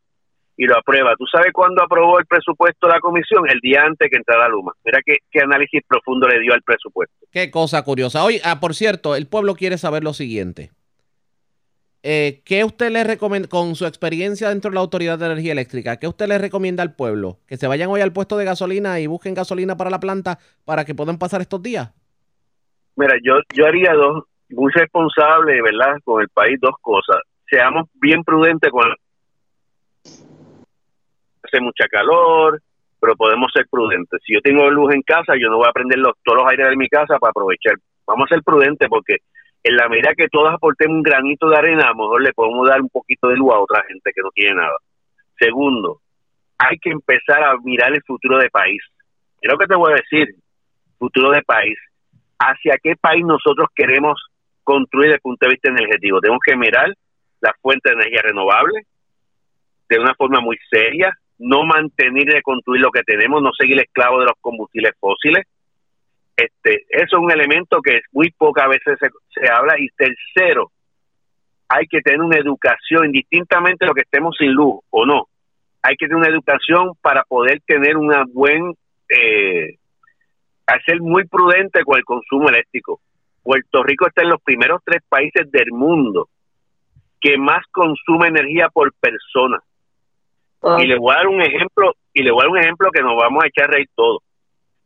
y 0.55 0.65
lo 0.65 0.77
aprueba. 0.77 1.15
¿Tú 1.17 1.25
sabes 1.29 1.51
cuándo 1.51 1.83
aprobó 1.83 2.17
el 2.17 2.25
presupuesto 2.25 2.87
la 2.87 3.01
Comisión? 3.01 3.43
El 3.49 3.59
día 3.59 3.83
antes 3.83 4.09
que 4.09 4.15
entrara 4.15 4.47
Luma. 4.47 4.71
Mira 4.85 5.01
qué, 5.05 5.17
qué 5.29 5.41
análisis 5.41 5.81
profundo 5.85 6.29
le 6.29 6.39
dio 6.39 6.53
al 6.53 6.61
presupuesto. 6.61 7.13
Qué 7.29 7.51
cosa 7.51 7.83
curiosa. 7.83 8.23
Hoy, 8.23 8.39
ah, 8.45 8.61
por 8.61 8.73
cierto, 8.73 9.17
el 9.17 9.27
pueblo 9.27 9.55
quiere 9.55 9.77
saber 9.77 10.01
lo 10.05 10.13
siguiente. 10.13 10.71
Eh, 12.03 12.41
¿Qué 12.45 12.63
usted 12.63 12.89
le 12.89 13.03
recomienda, 13.03 13.49
con 13.49 13.75
su 13.75 13.85
experiencia 13.85 14.47
dentro 14.47 14.71
de 14.71 14.75
la 14.75 14.81
Autoridad 14.81 15.19
de 15.19 15.25
Energía 15.25 15.51
Eléctrica, 15.51 15.97
qué 15.97 16.07
usted 16.07 16.29
le 16.29 16.37
recomienda 16.37 16.83
al 16.83 16.95
pueblo? 16.95 17.39
¿Que 17.45 17.57
se 17.57 17.67
vayan 17.67 17.89
hoy 17.89 17.99
al 17.99 18.13
puesto 18.13 18.37
de 18.37 18.45
gasolina 18.45 18.97
y 19.01 19.07
busquen 19.07 19.33
gasolina 19.33 19.75
para 19.75 19.89
la 19.89 19.99
planta 19.99 20.39
para 20.63 20.85
que 20.85 20.95
puedan 20.95 21.19
pasar 21.19 21.41
estos 21.41 21.61
días? 21.61 21.91
Mira, 22.95 23.15
yo, 23.21 23.33
yo 23.53 23.65
haría 23.65 23.93
dos, 23.93 24.23
muy 24.51 24.71
responsable, 24.71 25.61
¿verdad? 25.61 25.97
Con 26.05 26.21
el 26.21 26.29
país, 26.29 26.57
dos 26.61 26.75
cosas. 26.81 27.17
Seamos 27.53 27.87
bien 28.01 28.23
prudentes 28.23 28.71
con... 28.71 28.91
Hace 31.43 31.61
mucha 31.61 31.87
calor, 31.87 32.59
pero 32.99 33.15
podemos 33.15 33.51
ser 33.53 33.67
prudentes. 33.69 34.19
Si 34.25 34.33
yo 34.33 34.41
tengo 34.41 34.67
luz 34.71 34.91
en 34.91 35.03
casa, 35.03 35.33
yo 35.39 35.49
no 35.51 35.57
voy 35.57 35.67
a 35.69 35.71
prender 35.71 35.99
los, 35.99 36.13
todos 36.23 36.39
los 36.41 36.49
aires 36.49 36.69
de 36.69 36.75
mi 36.75 36.89
casa 36.89 37.19
para 37.19 37.29
aprovechar. 37.29 37.75
Vamos 38.07 38.25
a 38.25 38.33
ser 38.33 38.43
prudentes 38.43 38.89
porque 38.89 39.17
en 39.61 39.75
la 39.75 39.87
medida 39.87 40.15
que 40.17 40.29
todos 40.29 40.51
aportemos 40.51 40.95
un 40.95 41.03
granito 41.03 41.47
de 41.47 41.57
arena, 41.57 41.83
a 41.83 41.89
lo 41.89 41.97
mejor 41.97 42.23
le 42.23 42.33
podemos 42.33 42.67
dar 42.67 42.81
un 42.81 42.89
poquito 42.89 43.27
de 43.27 43.35
luz 43.35 43.53
a 43.53 43.59
otra 43.59 43.83
gente 43.87 44.11
que 44.15 44.21
no 44.23 44.31
tiene 44.31 44.55
nada. 44.55 44.77
Segundo, 45.37 45.99
hay 46.57 46.79
que 46.79 46.89
empezar 46.89 47.43
a 47.43 47.55
mirar 47.63 47.93
el 47.93 48.01
futuro 48.01 48.39
del 48.39 48.49
país. 48.49 48.81
Es 49.41 49.51
lo 49.51 49.59
que 49.59 49.67
te 49.67 49.75
voy 49.75 49.93
a 49.93 49.97
decir, 49.97 50.33
futuro 50.97 51.29
del 51.29 51.43
país. 51.43 51.77
¿Hacia 52.39 52.79
qué 52.81 52.95
país 52.95 53.23
nosotros 53.23 53.67
queremos 53.75 54.19
construir 54.63 55.09
desde 55.09 55.15
el 55.17 55.21
punto 55.21 55.45
de 55.45 55.51
vista 55.51 55.69
energético? 55.69 56.19
Tenemos 56.19 56.41
que 56.43 56.57
mirar 56.57 56.91
la 57.43 57.53
fuente 57.61 57.89
de 57.89 57.95
energía 57.95 58.21
renovable 58.23 58.87
de 59.89 59.99
una 59.99 60.15
forma 60.15 60.39
muy 60.39 60.57
seria, 60.71 61.11
no 61.37 61.63
mantener 61.63 62.37
y 62.37 62.41
construir 62.41 62.81
lo 62.81 62.89
que 62.89 63.03
tenemos, 63.03 63.43
no 63.43 63.51
seguir 63.51 63.77
esclavo 63.79 64.19
de 64.19 64.27
los 64.27 64.35
combustibles 64.39 64.93
fósiles, 64.97 65.45
este, 66.37 66.85
eso 66.89 67.17
es 67.17 67.21
un 67.21 67.31
elemento 67.31 67.81
que 67.81 67.99
muy 68.13 68.31
pocas 68.31 68.67
veces 68.69 68.97
se, 69.29 69.49
habla. 69.51 69.75
Y 69.77 69.89
tercero, 69.89 70.71
hay 71.67 71.85
que 71.87 71.99
tener 72.01 72.21
una 72.21 72.37
educación, 72.37 73.07
indistintamente 73.07 73.85
de 73.85 73.89
lo 73.89 73.93
que 73.93 74.01
estemos 74.01 74.35
sin 74.39 74.53
luz 74.53 74.79
o 74.89 75.05
no. 75.05 75.27
Hay 75.81 75.95
que 75.97 76.07
tener 76.07 76.21
una 76.21 76.29
educación 76.29 76.93
para 77.01 77.23
poder 77.23 77.59
tener 77.67 77.97
una 77.97 78.23
buen, 78.31 78.73
eh, 79.09 79.75
ser 80.85 81.01
muy 81.01 81.27
prudente 81.27 81.83
con 81.83 81.97
el 81.97 82.05
consumo 82.05 82.49
eléctrico. 82.49 83.01
Puerto 83.43 83.83
Rico 83.83 84.07
está 84.07 84.21
en 84.23 84.29
los 84.29 84.41
primeros 84.41 84.81
tres 84.85 85.03
países 85.09 85.51
del 85.51 85.71
mundo 85.71 86.29
que 87.23 87.37
más 87.37 87.65
consume 87.71 88.27
energía 88.27 88.67
por 88.69 88.93
persona. 88.93 89.59
Y 90.77 90.85
le 90.85 90.99
voy 90.99 91.13
a 91.13 91.17
dar 91.17 91.27
un 91.27 91.41
ejemplo, 91.41 91.93
y 92.13 92.21
le 92.21 92.31
voy 92.31 92.41
a 92.41 92.43
dar 92.43 92.51
un 92.51 92.59
ejemplo 92.59 92.91
que 92.91 93.01
nos 93.01 93.15
vamos 93.15 93.43
a 93.43 93.47
echar 93.47 93.69
reír 93.69 93.89
todos 93.95 94.21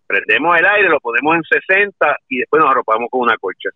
prendemos 0.07 0.57
el 0.57 0.65
aire, 0.65 0.89
lo 0.89 0.99
ponemos 0.99 1.35
en 1.35 1.43
60 1.43 2.17
y 2.29 2.39
después 2.39 2.63
nos 2.63 2.71
arropamos 2.71 3.09
con 3.11 3.21
una 3.21 3.37
colcha. 3.37 3.69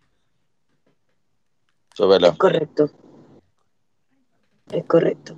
Eso 1.92 2.16
es 2.16 2.38
correcto. 2.38 2.90
Es 4.70 4.84
correcto. 4.86 5.36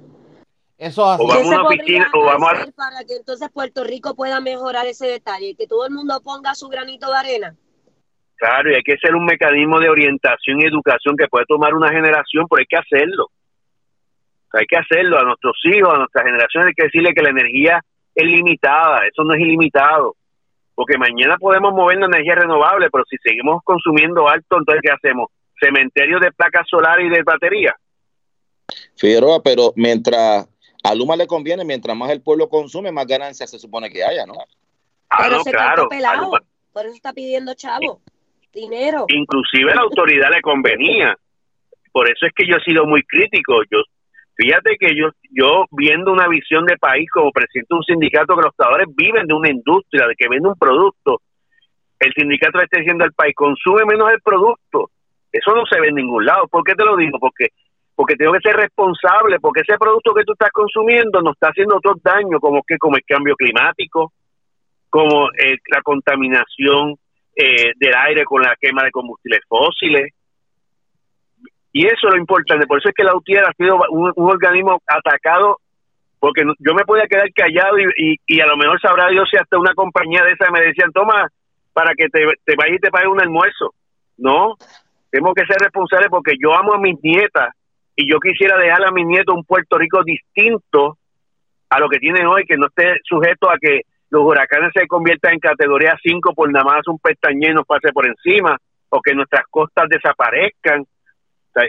Eso 0.79 1.05
hace. 1.05 1.23
O 1.23 1.27
vamos 1.27 1.53
a 1.53 1.61
una 1.61 1.69
piscina, 1.69 2.11
o 2.15 2.25
vamos 2.25 2.49
a... 2.49 2.67
Para 2.73 3.05
que 3.05 3.17
entonces 3.17 3.51
Puerto 3.51 3.83
Rico 3.83 4.15
pueda 4.15 4.41
mejorar 4.41 4.87
ese 4.87 5.07
detalle, 5.07 5.57
que 5.57 5.67
todo 5.67 5.85
el 5.87 5.93
mundo 5.93 6.21
ponga 6.23 6.55
su 6.55 6.69
granito 6.69 7.11
de 7.11 7.17
arena. 7.17 7.57
Claro, 8.45 8.71
y 8.71 8.75
hay 8.75 8.83
que 8.83 8.95
hacer 8.95 9.15
un 9.15 9.25
mecanismo 9.25 9.81
de 9.81 9.89
orientación 9.89 10.61
y 10.61 10.67
educación 10.67 11.17
que 11.17 11.29
puede 11.29 11.47
tomar 11.47 11.73
una 11.75 11.89
generación, 11.89 12.47
pero 12.51 12.61
hay 12.61 12.67
que 12.67 12.77
hacerlo. 12.77 13.31
Hay 14.53 14.67
que 14.67 14.77
hacerlo 14.77 15.19
a 15.19 15.25
nuestros 15.25 15.57
hijos, 15.65 15.95
a 15.95 15.99
nuestras 15.99 16.25
generaciones, 16.25 16.69
hay 16.69 16.75
que 16.75 16.85
decirle 16.85 17.15
que 17.15 17.23
la 17.23 17.31
energía 17.31 17.81
es 18.15 18.27
limitada, 18.27 19.07
eso 19.07 19.25
no 19.25 19.35
es 19.35 19.41
ilimitado 19.41 20.15
porque 20.75 20.99
mañana 20.99 21.37
podemos 21.39 21.73
mover 21.73 21.99
la 21.99 22.07
energía 22.07 22.35
renovable, 22.35 22.89
pero 22.91 23.05
si 23.09 23.17
seguimos 23.19 23.63
consumiendo 23.65 24.29
alto, 24.29 24.57
entonces 24.59 24.83
¿qué 24.83 24.93
hacemos? 24.93 25.31
Cementerio 25.61 26.19
de 26.19 26.33
placas 26.33 26.67
solares 26.69 27.07
y 27.07 27.11
de 27.11 27.23
baterías. 27.23 27.75
Figueroa, 28.97 29.43
pero 29.43 29.73
mientras 29.77 30.49
a 30.83 30.95
Luma 30.95 31.17
le 31.17 31.27
conviene, 31.27 31.65
mientras 31.65 31.97
más 31.97 32.11
el 32.11 32.23
pueblo 32.23 32.49
consume, 32.49 32.91
más 32.91 33.07
ganancias 33.07 33.51
se 33.51 33.59
supone 33.59 33.89
que 33.89 34.05
haya, 34.05 34.27
¿no? 34.27 34.35
Ah, 35.09 35.29
no, 35.31 35.43
claro. 35.45 35.89
por 36.73 36.87
eso 36.87 36.95
está 36.95 37.13
pidiendo 37.13 37.55
chavo, 37.55 38.01
dinero. 38.55 39.07
Inclusive 39.09 39.75
la 39.75 39.83
autoridad 39.83 40.31
le 40.33 40.41
convenía. 40.41 41.17
Por 41.93 42.11
eso 42.11 42.27
es 42.27 42.33
que 42.35 42.47
yo 42.47 42.57
he 42.57 42.65
sido 42.65 42.87
muy 42.87 43.03
crítico. 43.03 43.63
Yo 43.71 43.83
Fíjate 44.37 44.77
que 44.79 44.97
yo, 44.97 45.11
yo 45.31 45.65
viendo 45.71 46.13
una 46.13 46.27
visión 46.27 46.65
de 46.67 46.77
país 46.77 47.09
como 47.11 47.31
presidente 47.31 47.69
de 47.71 47.77
un 47.77 47.85
sindicato 47.85 48.35
que 48.35 48.43
los 48.43 48.57
trabajadores 48.57 48.89
viven 48.97 49.27
de 49.27 49.35
una 49.35 49.49
industria, 49.49 50.09
de 50.09 50.15
que 50.17 50.29
vende 50.29 50.49
un 50.49 50.59
producto, 50.59 51.21
el 52.01 52.13
sindicato 52.15 52.59
le 52.59 52.65
está 52.65 52.81
diciendo 52.81 53.05
al 53.05 53.13
país, 53.13 53.35
consume 53.37 53.85
menos 53.85 54.11
el 54.11 54.21
producto. 54.21 54.91
Eso 55.31 55.55
no 55.55 55.63
se 55.71 55.81
ve 55.81 55.89
en 55.89 55.95
ningún 55.95 56.27
lado. 56.27 56.49
¿Por 56.49 56.65
qué 56.65 56.75
te 56.75 56.85
lo 56.85 56.97
digo? 56.97 57.19
Porque 57.19 57.49
porque 57.97 58.17
tengo 58.17 58.33
que 58.33 58.41
ser 58.41 58.57
responsable, 58.57 59.39
porque 59.39 59.61
ese 59.61 59.79
producto 59.79 60.13
que 60.15 60.25
tú 60.25 60.33
estás 60.33 60.51
consumiendo 60.51 61.23
nos 61.23 61.35
está 61.35 61.51
haciendo 61.51 61.77
otros 61.77 62.03
daños, 62.03 62.41
como 62.41 62.65
que 62.67 62.77
como 62.77 62.97
el 62.97 63.05
cambio 63.07 63.37
climático, 63.37 64.13
como 64.91 65.29
eh, 65.31 65.59
la 65.71 65.81
contaminación 65.83 66.97
eh, 67.37 67.73
del 67.77 67.95
aire 67.95 68.25
con 68.25 68.43
la 68.43 68.57
quema 68.61 68.83
de 68.85 68.91
combustibles 68.91 69.41
fósiles, 69.49 70.13
y 71.73 71.87
eso 71.87 72.07
es 72.07 72.15
lo 72.15 72.19
importante, 72.19 72.69
por 72.69 72.79
eso 72.79 72.89
es 72.89 72.95
que 72.95 73.03
la 73.03 73.17
UTIER 73.17 73.45
ha 73.45 73.53
sido 73.55 73.77
un, 73.91 74.13
organismo 74.17 74.81
atacado, 74.87 75.59
porque 76.21 76.43
yo 76.61 76.73
me 76.73 76.85
podía 76.85 77.09
quedar 77.09 77.29
callado 77.35 77.79
y, 77.79 78.17
y, 78.27 78.41
a 78.41 78.47
lo 78.47 78.57
mejor 78.57 78.81
sabrá 78.81 79.09
Dios 79.09 79.29
si 79.29 79.37
hasta 79.37 79.59
una 79.59 79.75
compañía 79.75 80.23
de 80.23 80.33
esa 80.33 80.53
me 80.53 80.61
decían, 80.61 80.93
toma, 80.93 81.27
para 81.73 81.93
que 81.95 82.09
te, 82.09 82.21
te 82.45 82.55
vayas 82.57 82.77
y 82.77 82.81
te 82.81 82.91
pague 82.91 83.09
un 83.09 83.21
almuerzo. 83.21 83.75
No, 84.17 84.55
tenemos 85.11 85.35
que 85.35 85.47
ser 85.47 85.57
responsables 85.59 86.09
porque 86.11 86.35
yo 86.41 86.55
amo 86.55 86.75
a 86.75 86.79
mis 86.79 86.97
nietas 87.03 87.51
y 87.97 88.09
yo 88.11 88.21
quisiera 88.21 88.57
dejar 88.57 88.85
a 88.85 88.93
mis 88.93 89.07
nietos 89.07 89.35
un 89.35 89.45
Puerto 89.45 89.77
Rico 89.77 90.03
distinto 90.05 90.97
a 91.71 91.81
lo 91.81 91.89
que 91.89 91.99
tienen 91.99 92.27
hoy, 92.27 92.45
que 92.47 92.57
no 92.57 92.69
esté 92.69 92.95
sujeto 93.03 93.51
a 93.51 93.59
que 93.61 93.83
los 94.15 94.23
huracanes 94.23 94.71
se 94.73 94.87
conviertan 94.87 95.35
en 95.35 95.41
categoría 95.41 95.97
5 96.01 96.35
por 96.35 96.51
nada 96.51 96.65
más 96.65 96.87
un 96.87 97.01
pestañeo 97.01 97.53
nos 97.53 97.67
pase 97.67 97.93
por 97.93 98.07
encima, 98.07 98.57
o 98.89 99.01
que 99.01 99.13
nuestras 99.13 99.43
costas 99.51 99.89
desaparezcan, 99.89 100.85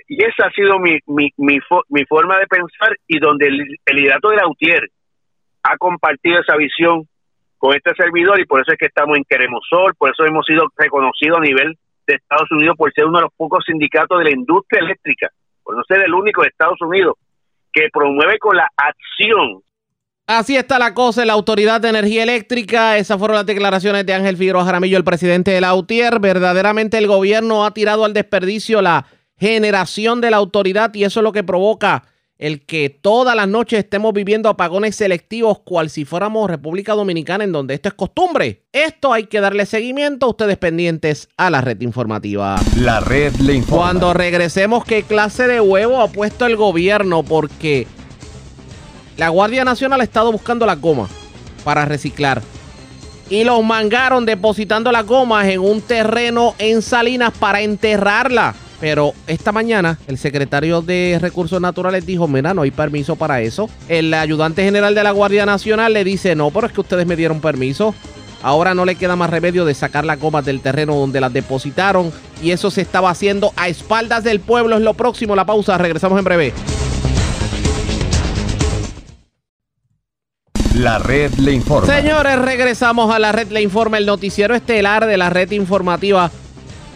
y 0.07 0.23
esa 0.23 0.47
ha 0.47 0.51
sido 0.51 0.77
mi, 0.79 0.99
mi, 1.07 1.29
mi, 1.37 1.59
mi 1.89 2.05
forma 2.05 2.37
de 2.37 2.47
pensar 2.47 2.95
y 3.07 3.19
donde 3.19 3.47
el, 3.47 3.61
el 3.85 3.95
liderato 3.95 4.29
de 4.29 4.37
Lautier 4.37 4.89
ha 5.63 5.77
compartido 5.77 6.39
esa 6.39 6.55
visión 6.55 7.07
con 7.57 7.75
este 7.75 7.93
servidor 7.95 8.39
y 8.39 8.45
por 8.45 8.61
eso 8.61 8.73
es 8.73 8.77
que 8.77 8.87
estamos 8.87 9.17
en 9.17 9.23
Queremosol, 9.27 9.95
por 9.97 10.11
eso 10.11 10.25
hemos 10.25 10.45
sido 10.45 10.65
reconocidos 10.77 11.39
a 11.39 11.41
nivel 11.41 11.75
de 12.05 12.13
Estados 12.13 12.51
Unidos 12.51 12.75
por 12.77 12.93
ser 12.93 13.05
uno 13.05 13.17
de 13.17 13.23
los 13.23 13.33
pocos 13.35 13.63
sindicatos 13.65 14.19
de 14.19 14.25
la 14.25 14.31
industria 14.31 14.81
eléctrica, 14.81 15.29
por 15.63 15.75
no 15.75 15.83
ser 15.87 16.03
el 16.03 16.13
único 16.13 16.43
de 16.43 16.49
Estados 16.49 16.79
Unidos 16.81 17.15
que 17.73 17.89
promueve 17.91 18.37
con 18.37 18.55
la 18.55 18.67
acción. 18.77 19.61
Así 20.27 20.57
está 20.57 20.79
la 20.79 20.95
cosa 20.95 21.21
en 21.21 21.27
la 21.27 21.33
Autoridad 21.33 21.79
de 21.81 21.89
Energía 21.89 22.23
Eléctrica. 22.23 22.97
Esas 22.97 23.19
fueron 23.19 23.35
las 23.35 23.45
declaraciones 23.45 24.07
de 24.07 24.13
Ángel 24.15 24.37
Figueroa 24.37 24.65
Jaramillo, 24.65 24.97
el 24.97 25.03
presidente 25.03 25.51
de 25.51 25.61
la 25.61 25.75
UTIER. 25.75 26.19
Verdaderamente 26.19 26.97
el 26.97 27.05
gobierno 27.05 27.63
ha 27.63 27.75
tirado 27.75 28.05
al 28.05 28.13
desperdicio 28.13 28.81
la 28.81 29.05
generación 29.37 30.21
de 30.21 30.31
la 30.31 30.37
autoridad 30.37 30.91
y 30.95 31.03
eso 31.03 31.19
es 31.19 31.23
lo 31.23 31.31
que 31.31 31.43
provoca 31.43 32.03
el 32.37 32.65
que 32.65 32.89
todas 32.89 33.35
las 33.35 33.47
noches 33.47 33.79
estemos 33.79 34.13
viviendo 34.13 34.49
apagones 34.49 34.95
selectivos 34.95 35.59
cual 35.59 35.89
si 35.89 36.05
fuéramos 36.05 36.49
República 36.49 36.93
Dominicana 36.93 37.43
en 37.43 37.51
donde 37.51 37.75
esto 37.75 37.89
es 37.89 37.95
costumbre. 37.95 38.63
Esto 38.71 39.13
hay 39.13 39.27
que 39.27 39.39
darle 39.39 39.65
seguimiento 39.65 40.25
a 40.25 40.29
ustedes 40.29 40.57
pendientes 40.57 41.29
a 41.37 41.49
la 41.49 41.61
red 41.61 41.79
informativa. 41.81 42.57
La 42.77 42.99
red 42.99 43.33
le 43.35 43.53
informa. 43.53 43.83
Cuando 43.83 44.13
regresemos, 44.13 44.83
¿qué 44.85 45.03
clase 45.03 45.47
de 45.47 45.61
huevo 45.61 46.01
ha 46.01 46.07
puesto 46.07 46.45
el 46.45 46.55
gobierno? 46.57 47.23
Porque 47.23 47.87
la 49.17 49.29
Guardia 49.29 49.63
Nacional 49.63 50.01
ha 50.01 50.03
estado 50.03 50.31
buscando 50.31 50.65
la 50.65 50.75
goma 50.75 51.07
para 51.63 51.85
reciclar. 51.85 52.41
Y 53.29 53.43
los 53.43 53.63
mangaron 53.63 54.25
depositando 54.25 54.91
las 54.91 55.05
gomas 55.05 55.47
en 55.47 55.59
un 55.59 55.81
terreno 55.81 56.53
en 56.59 56.81
Salinas 56.81 57.31
para 57.37 57.61
enterrarla. 57.61 58.53
Pero 58.79 59.13
esta 59.25 59.51
mañana 59.51 59.97
el 60.07 60.17
secretario 60.17 60.81
de 60.81 61.17
Recursos 61.19 61.59
Naturales 61.59 62.05
dijo, 62.05 62.27
mira, 62.27 62.53
no 62.53 62.61
hay 62.61 62.71
permiso 62.71 63.15
para 63.15 63.41
eso. 63.41 63.69
El 63.87 64.13
ayudante 64.13 64.63
general 64.63 64.93
de 64.93 65.03
la 65.03 65.11
Guardia 65.11 65.45
Nacional 65.45 65.93
le 65.93 66.03
dice, 66.03 66.35
no, 66.35 66.51
pero 66.51 66.67
es 66.67 66.73
que 66.73 66.81
ustedes 66.81 67.07
me 67.07 67.15
dieron 67.15 67.41
permiso. 67.41 67.95
Ahora 68.43 68.75
no 68.75 68.85
le 68.85 68.95
queda 68.95 69.15
más 69.15 69.31
remedio 69.31 69.65
de 69.65 69.73
sacar 69.73 70.05
las 70.05 70.19
gomas 70.19 70.45
del 70.45 70.61
terreno 70.61 70.95
donde 70.95 71.19
las 71.19 71.33
depositaron. 71.33 72.11
Y 72.43 72.51
eso 72.51 72.69
se 72.69 72.81
estaba 72.81 73.09
haciendo 73.09 73.53
a 73.55 73.69
espaldas 73.69 74.23
del 74.23 74.39
pueblo. 74.39 74.75
Es 74.75 74.83
lo 74.83 74.93
próximo. 74.93 75.35
La 75.35 75.45
pausa. 75.45 75.79
Regresamos 75.79 76.19
en 76.19 76.25
breve. 76.25 76.53
La 80.75 80.99
red 80.99 81.33
le 81.35 81.53
informa. 81.53 81.87
Señores, 81.87 82.37
regresamos 82.37 83.09
a 83.09 83.17
la 83.17 83.31
red 83.31 83.49
le 83.49 83.61
informa, 83.61 83.97
el 83.97 84.05
noticiero 84.05 84.53
estelar 84.53 85.05
de 85.05 85.15
la 85.15 85.29
red 85.29 85.51
informativa. 85.51 86.29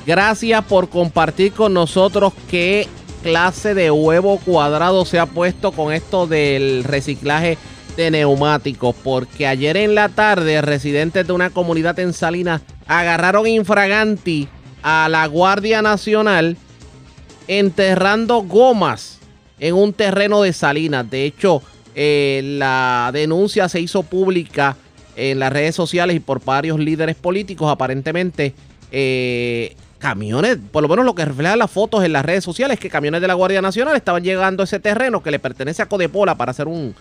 Gracias 0.06 0.66
por 0.66 0.90
compartir 0.90 1.54
con 1.54 1.74
nosotros 1.74 2.34
qué 2.50 2.90
clase 3.24 3.74
de 3.74 3.90
huevo 3.90 4.38
cuadrado 4.40 5.06
se 5.06 5.18
ha 5.18 5.28
puesto 5.28 5.72
con 5.72 5.94
esto 5.94 6.28
del 6.28 6.84
reciclaje 6.84 7.58
de 7.96 8.12
neumáticos. 8.12 8.94
Porque 9.02 9.48
ayer 9.48 9.78
en 9.78 9.96
la 9.96 10.10
tarde, 10.10 10.62
residentes 10.62 11.26
de 11.26 11.32
una 11.32 11.50
comunidad 11.50 11.98
en 12.00 12.12
Salinas 12.12 12.62
agarraron 12.86 13.48
infraganti 13.48 14.50
a 14.84 15.08
la 15.10 15.26
Guardia 15.28 15.82
Nacional 15.82 16.58
enterrando 17.48 18.42
gomas 18.42 19.20
en 19.58 19.76
un 19.76 19.94
terreno 19.94 20.42
de 20.42 20.52
Salinas. 20.52 21.10
De 21.10 21.24
hecho, 21.24 21.62
eh, 22.02 22.40
la 22.58 23.10
denuncia 23.12 23.68
se 23.68 23.82
hizo 23.82 24.04
pública 24.04 24.78
en 25.18 25.38
las 25.38 25.52
redes 25.52 25.76
sociales 25.76 26.16
y 26.16 26.22
por 26.22 26.42
varios 26.42 26.80
líderes 26.80 27.18
políticos. 27.18 27.70
Aparentemente, 27.70 28.54
eh, 28.90 29.76
camiones, 29.98 30.60
por 30.72 30.82
lo 30.82 30.88
menos 30.88 31.04
lo 31.04 31.14
que 31.14 31.26
refleja 31.26 31.58
las 31.58 31.70
fotos 31.70 32.06
en 32.06 32.14
las 32.14 32.24
redes 32.24 32.46
sociales, 32.46 32.76
es 32.76 32.80
que 32.80 32.90
camiones 32.90 33.20
de 33.20 33.28
la 33.28 33.34
Guardia 33.34 33.62
Nacional 33.62 33.98
estaban 33.98 34.24
llegando 34.24 34.64
a 34.64 34.66
ese 34.66 34.80
terreno 34.80 35.22
que 35.22 35.30
le 35.30 35.40
pertenece 35.40 35.82
a 35.82 35.88
Codepola 35.88 36.36
para 36.36 36.52
hacer 36.52 36.70
un, 36.70 36.96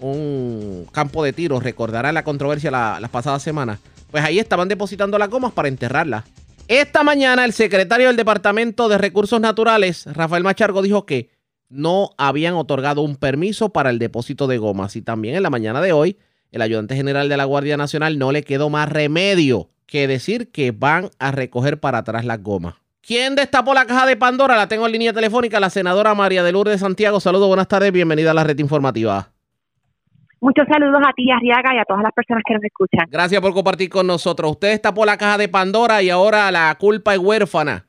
un 0.00 0.86
campo 0.90 1.22
de 1.22 1.34
tiro. 1.34 1.60
Recordará 1.60 2.10
la 2.10 2.24
controversia 2.24 2.70
las 2.70 3.10
pasadas 3.10 3.42
semanas. 3.42 3.78
Pues 4.10 4.24
ahí 4.24 4.38
estaban 4.38 4.68
depositando 4.68 5.18
las 5.18 5.28
gomas 5.28 5.52
para 5.52 5.68
enterrarlas. 5.68 6.24
Esta 6.66 7.02
mañana 7.02 7.44
el 7.44 7.52
secretario 7.52 8.06
del 8.06 8.16
Departamento 8.16 8.88
de 8.88 8.96
Recursos 8.96 9.38
Naturales, 9.38 10.06
Rafael 10.06 10.44
Machargo, 10.44 10.80
dijo 10.80 11.04
que 11.04 11.28
no 11.70 12.10
habían 12.18 12.54
otorgado 12.54 13.00
un 13.00 13.16
permiso 13.16 13.72
para 13.72 13.90
el 13.90 13.98
depósito 13.98 14.46
de 14.46 14.58
gomas. 14.58 14.96
Y 14.96 15.02
también 15.02 15.36
en 15.36 15.42
la 15.42 15.50
mañana 15.50 15.80
de 15.80 15.92
hoy, 15.92 16.18
el 16.52 16.62
ayudante 16.62 16.96
general 16.96 17.28
de 17.28 17.36
la 17.36 17.44
Guardia 17.44 17.76
Nacional 17.76 18.18
no 18.18 18.32
le 18.32 18.42
quedó 18.42 18.68
más 18.68 18.88
remedio 18.88 19.70
que 19.86 20.06
decir 20.06 20.50
que 20.50 20.72
van 20.72 21.10
a 21.18 21.30
recoger 21.30 21.80
para 21.80 21.98
atrás 21.98 22.24
las 22.24 22.42
gomas. 22.42 22.74
¿Quién 23.00 23.34
destapó 23.34 23.72
la 23.72 23.86
caja 23.86 24.06
de 24.06 24.16
Pandora? 24.16 24.56
La 24.56 24.68
tengo 24.68 24.86
en 24.86 24.92
línea 24.92 25.12
telefónica, 25.12 25.58
la 25.58 25.70
senadora 25.70 26.14
María 26.14 26.42
de 26.42 26.52
Lourdes 26.52 26.80
Santiago. 26.80 27.18
Saludos, 27.18 27.48
buenas 27.48 27.66
tardes, 27.66 27.90
bienvenida 27.92 28.32
a 28.32 28.34
la 28.34 28.44
red 28.44 28.58
informativa. 28.58 29.30
Muchos 30.40 30.66
saludos 30.68 31.02
a 31.06 31.12
ti, 31.12 31.30
Arriaga, 31.30 31.74
y 31.74 31.78
a 31.78 31.84
todas 31.84 32.02
las 32.02 32.12
personas 32.12 32.42
que 32.46 32.54
nos 32.54 32.64
escuchan. 32.64 33.06
Gracias 33.10 33.40
por 33.40 33.52
compartir 33.52 33.90
con 33.90 34.06
nosotros. 34.06 34.52
Usted 34.52 34.70
destapó 34.70 35.04
la 35.04 35.16
caja 35.16 35.38
de 35.38 35.48
Pandora 35.48 36.02
y 36.02 36.10
ahora 36.10 36.50
la 36.50 36.74
culpa 36.78 37.14
es 37.14 37.20
huérfana. 37.20 37.86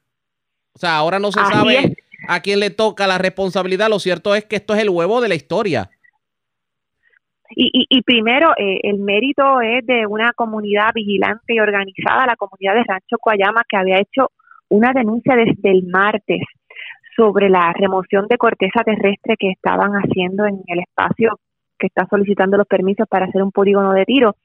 O 0.73 0.79
sea, 0.79 0.97
ahora 0.97 1.19
no 1.19 1.31
se 1.31 1.39
sabe 1.39 1.95
a 2.31 2.39
quién 2.39 2.61
le 2.61 2.69
toca 2.69 3.07
la 3.07 3.17
responsabilidad. 3.17 3.89
Lo 3.89 3.99
cierto 3.99 4.35
es 4.35 4.45
que 4.45 4.55
esto 4.55 4.73
es 4.73 4.81
el 4.81 4.89
huevo 4.89 5.19
de 5.19 5.27
la 5.27 5.35
historia. 5.35 5.89
Y, 7.53 7.85
y, 7.89 8.01
primero, 8.03 8.53
eh, 8.57 8.79
el 8.83 8.99
mérito 8.99 9.59
es 9.59 9.85
de 9.85 10.07
una 10.07 10.31
comunidad 10.33 10.91
vigilante 10.95 11.53
y 11.53 11.59
organizada, 11.59 12.25
la 12.25 12.37
comunidad 12.37 12.75
de 12.75 12.85
Rancho 12.87 13.17
Coayama, 13.19 13.63
que 13.67 13.75
había 13.75 13.99
hecho 13.99 14.29
una 14.69 14.93
denuncia 14.93 15.35
desde 15.35 15.69
el 15.69 15.83
martes 15.87 16.39
sobre 17.17 17.49
la 17.49 17.73
remoción 17.73 18.27
de 18.29 18.37
corteza 18.37 18.85
terrestre 18.85 19.35
que 19.37 19.51
estaban 19.51 19.91
haciendo 19.91 20.45
en 20.45 20.61
el 20.67 20.79
espacio 20.79 21.37
que 21.77 21.87
está 21.87 22.07
solicitando 22.09 22.55
los 22.55 22.67
permisos 22.67 23.07
para 23.09 23.25
hacer 23.25 23.43
un 23.43 23.51
polígono 23.51 23.91
de 23.91 24.05
tiro, 24.05 24.35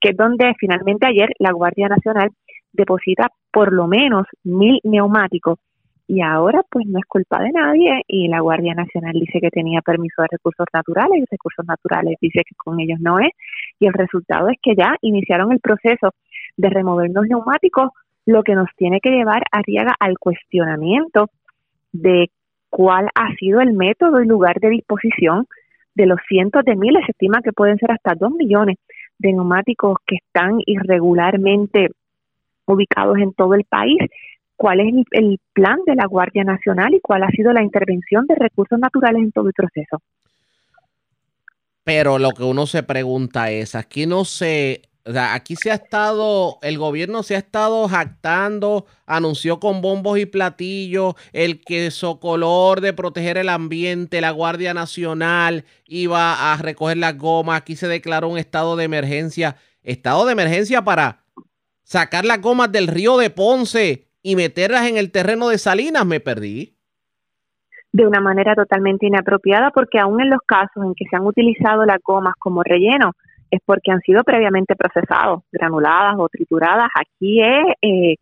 que 0.00 0.10
es 0.10 0.16
donde 0.16 0.54
finalmente 0.58 1.06
ayer 1.06 1.28
la 1.38 1.52
Guardia 1.52 1.88
Nacional 1.88 2.30
deposita 2.72 3.28
por 3.52 3.74
lo 3.74 3.86
menos 3.86 4.26
mil 4.42 4.80
neumáticos 4.84 5.58
y 6.06 6.20
ahora 6.20 6.62
pues 6.70 6.86
no 6.86 6.98
es 6.98 7.04
culpa 7.06 7.42
de 7.42 7.50
nadie 7.50 8.02
y 8.06 8.28
la 8.28 8.40
Guardia 8.40 8.74
Nacional 8.74 9.14
dice 9.14 9.40
que 9.40 9.50
tenía 9.50 9.80
permiso 9.80 10.22
de 10.22 10.28
recursos 10.32 10.66
naturales 10.72 11.22
y 11.22 11.24
recursos 11.30 11.64
naturales 11.66 12.16
dice 12.20 12.42
que 12.46 12.54
con 12.56 12.78
ellos 12.78 13.00
no 13.00 13.18
es 13.18 13.30
y 13.78 13.86
el 13.86 13.94
resultado 13.94 14.48
es 14.48 14.58
que 14.62 14.74
ya 14.76 14.96
iniciaron 15.00 15.52
el 15.52 15.60
proceso 15.60 16.10
de 16.56 16.68
remover 16.68 17.10
los 17.10 17.26
neumáticos, 17.26 17.90
lo 18.26 18.42
que 18.42 18.54
nos 18.54 18.68
tiene 18.76 19.00
que 19.00 19.10
llevar 19.10 19.42
a 19.50 19.62
Riaga 19.62 19.94
al 19.98 20.18
cuestionamiento 20.18 21.30
de 21.92 22.30
cuál 22.68 23.08
ha 23.14 23.34
sido 23.36 23.60
el 23.60 23.72
método 23.72 24.20
y 24.22 24.26
lugar 24.26 24.60
de 24.60 24.70
disposición 24.70 25.46
de 25.94 26.06
los 26.06 26.18
cientos 26.28 26.64
de 26.64 26.74
miles, 26.74 27.04
se 27.06 27.12
estima 27.12 27.40
que 27.42 27.52
pueden 27.52 27.78
ser 27.78 27.92
hasta 27.92 28.14
dos 28.14 28.32
millones 28.32 28.76
de 29.18 29.32
neumáticos 29.32 29.98
que 30.06 30.16
están 30.16 30.58
irregularmente 30.66 31.90
ubicados 32.66 33.18
en 33.18 33.32
todo 33.32 33.54
el 33.54 33.64
país 33.64 33.98
cuál 34.64 34.80
es 34.80 34.94
el, 35.10 35.38
plan 35.52 35.76
de 35.84 35.94
la 35.94 36.06
Guardia 36.06 36.42
Nacional 36.42 36.94
y 36.94 37.00
cuál 37.02 37.22
ha 37.22 37.28
sido 37.28 37.52
la 37.52 37.62
intervención 37.62 38.24
de 38.26 38.34
recursos 38.34 38.78
naturales 38.78 39.22
en 39.22 39.30
todo 39.30 39.48
el 39.48 39.52
proceso. 39.52 39.98
Pero 41.84 42.18
lo 42.18 42.30
que 42.30 42.44
uno 42.44 42.66
se 42.66 42.82
pregunta 42.82 43.50
es, 43.50 43.74
aquí 43.74 44.06
no 44.06 44.24
se, 44.24 44.80
o 45.04 45.12
sea, 45.12 45.34
aquí 45.34 45.54
se 45.54 45.70
ha 45.70 45.74
estado, 45.74 46.56
el 46.62 46.78
gobierno 46.78 47.22
se 47.22 47.34
ha 47.34 47.38
estado 47.38 47.86
jactando, 47.88 48.86
anunció 49.04 49.60
con 49.60 49.82
bombos 49.82 50.18
y 50.18 50.24
platillos 50.24 51.14
el 51.34 51.60
que 51.62 51.90
color 52.18 52.80
de 52.80 52.94
proteger 52.94 53.36
el 53.36 53.50
ambiente, 53.50 54.22
la 54.22 54.30
Guardia 54.30 54.72
Nacional 54.72 55.66
iba 55.84 56.54
a 56.54 56.56
recoger 56.56 56.96
las 56.96 57.18
gomas, 57.18 57.58
aquí 57.58 57.76
se 57.76 57.86
declaró 57.86 58.30
un 58.30 58.38
estado 58.38 58.76
de 58.76 58.84
emergencia, 58.84 59.56
estado 59.82 60.24
de 60.24 60.32
emergencia 60.32 60.82
para 60.82 61.22
sacar 61.82 62.24
las 62.24 62.40
gomas 62.40 62.72
del 62.72 62.86
río 62.86 63.18
de 63.18 63.28
Ponce 63.28 64.13
y 64.24 64.36
meterlas 64.36 64.88
en 64.88 64.96
el 64.96 65.12
terreno 65.12 65.48
de 65.48 65.58
Salinas, 65.58 66.06
me 66.06 66.18
perdí. 66.18 66.78
De 67.92 68.06
una 68.06 68.20
manera 68.20 68.54
totalmente 68.56 69.06
inapropiada, 69.06 69.70
porque 69.70 70.00
aún 70.00 70.20
en 70.20 70.30
los 70.30 70.40
casos 70.46 70.82
en 70.82 70.94
que 70.94 71.04
se 71.08 71.14
han 71.14 71.26
utilizado 71.26 71.84
las 71.84 71.98
gomas 72.02 72.34
como 72.38 72.62
relleno, 72.62 73.12
es 73.50 73.60
porque 73.66 73.92
han 73.92 74.00
sido 74.00 74.24
previamente 74.24 74.74
procesados, 74.76 75.42
granuladas 75.52 76.14
o 76.18 76.28
trituradas. 76.30 76.88
Aquí 76.98 77.42
es 77.42 77.66
eh, 77.82 78.16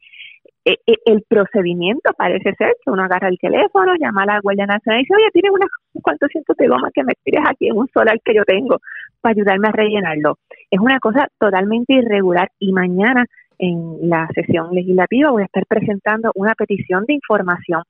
eh, 0.65 0.77
eh, 0.87 0.99
el 1.07 1.23
procedimiento, 1.23 2.13
parece 2.19 2.53
ser 2.55 2.75
que 2.85 2.91
uno 2.91 3.05
agarra 3.05 3.29
el 3.29 3.39
teléfono, 3.39 3.95
llama 3.95 4.25
a 4.25 4.27
la 4.27 4.41
Guardia 4.41 4.67
Nacional 4.67 5.01
y 5.01 5.05
dice, 5.05 5.15
oye, 5.15 5.31
tienes 5.33 5.53
unos 5.53 5.71
cuantos 6.03 6.29
cientos 6.33 6.57
de 6.57 6.67
gomas 6.67 6.91
que 6.93 7.05
me 7.05 7.15
tires 7.23 7.45
aquí 7.49 7.69
en 7.69 7.79
un 7.79 7.89
solar 7.95 8.21
que 8.25 8.35
yo 8.35 8.45
tengo 8.45 8.79
para 9.21 9.35
ayudarme 9.35 9.69
a 9.69 9.73
rellenarlo. 9.73 10.39
Es 10.69 10.81
una 10.81 10.99
cosa 10.99 11.29
totalmente 11.39 11.95
irregular 11.95 12.51
y 12.59 12.73
mañana 12.73 13.25
en 13.63 14.09
la 14.11 14.29
sesión 14.35 14.75
legislativa 14.75 15.31
voy 15.31 15.43
a 15.43 15.45
estar 15.45 15.65
presentando 15.67 16.33
una 16.35 16.53
petición 16.55 17.05
de 17.07 17.15
información 17.15 17.83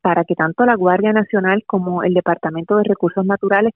para 0.00 0.24
que 0.24 0.36
tanto 0.36 0.64
la 0.64 0.76
Guardia 0.76 1.12
Nacional 1.12 1.64
como 1.66 2.04
el 2.04 2.14
Departamento 2.14 2.76
de 2.76 2.84
Recursos 2.84 3.26
Naturales 3.26 3.74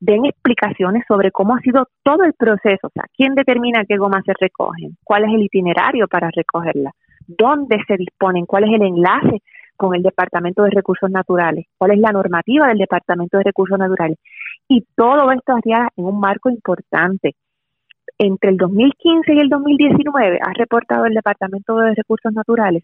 den 0.00 0.24
explicaciones 0.24 1.04
sobre 1.06 1.30
cómo 1.30 1.54
ha 1.54 1.60
sido 1.60 1.86
todo 2.02 2.24
el 2.24 2.32
proceso, 2.32 2.88
o 2.88 2.90
sea, 2.92 3.04
quién 3.16 3.36
determina 3.36 3.84
qué 3.84 3.98
gomas 3.98 4.24
se 4.24 4.32
recogen, 4.38 4.96
cuál 5.04 5.24
es 5.24 5.30
el 5.32 5.42
itinerario 5.42 6.08
para 6.08 6.28
recogerla, 6.34 6.90
dónde 7.28 7.78
se 7.86 7.96
disponen, 7.96 8.44
cuál 8.44 8.64
es 8.64 8.70
el 8.70 8.82
enlace 8.82 9.42
con 9.76 9.94
el 9.94 10.02
Departamento 10.02 10.64
de 10.64 10.70
Recursos 10.70 11.08
Naturales, 11.08 11.66
cuál 11.78 11.92
es 11.92 11.98
la 12.00 12.10
normativa 12.10 12.66
del 12.66 12.78
Departamento 12.78 13.38
de 13.38 13.44
Recursos 13.44 13.78
Naturales. 13.78 14.18
Y 14.68 14.84
todo 14.96 15.30
esto 15.30 15.54
haría 15.54 15.88
en 15.96 16.04
un 16.04 16.18
marco 16.18 16.50
importante 16.50 17.36
entre 18.20 18.50
el 18.50 18.58
2015 18.58 19.32
y 19.32 19.38
el 19.38 19.48
2019, 19.48 20.40
ha 20.42 20.52
reportado 20.52 21.06
el 21.06 21.14
Departamento 21.14 21.74
de 21.78 21.94
Recursos 21.94 22.30
Naturales, 22.34 22.82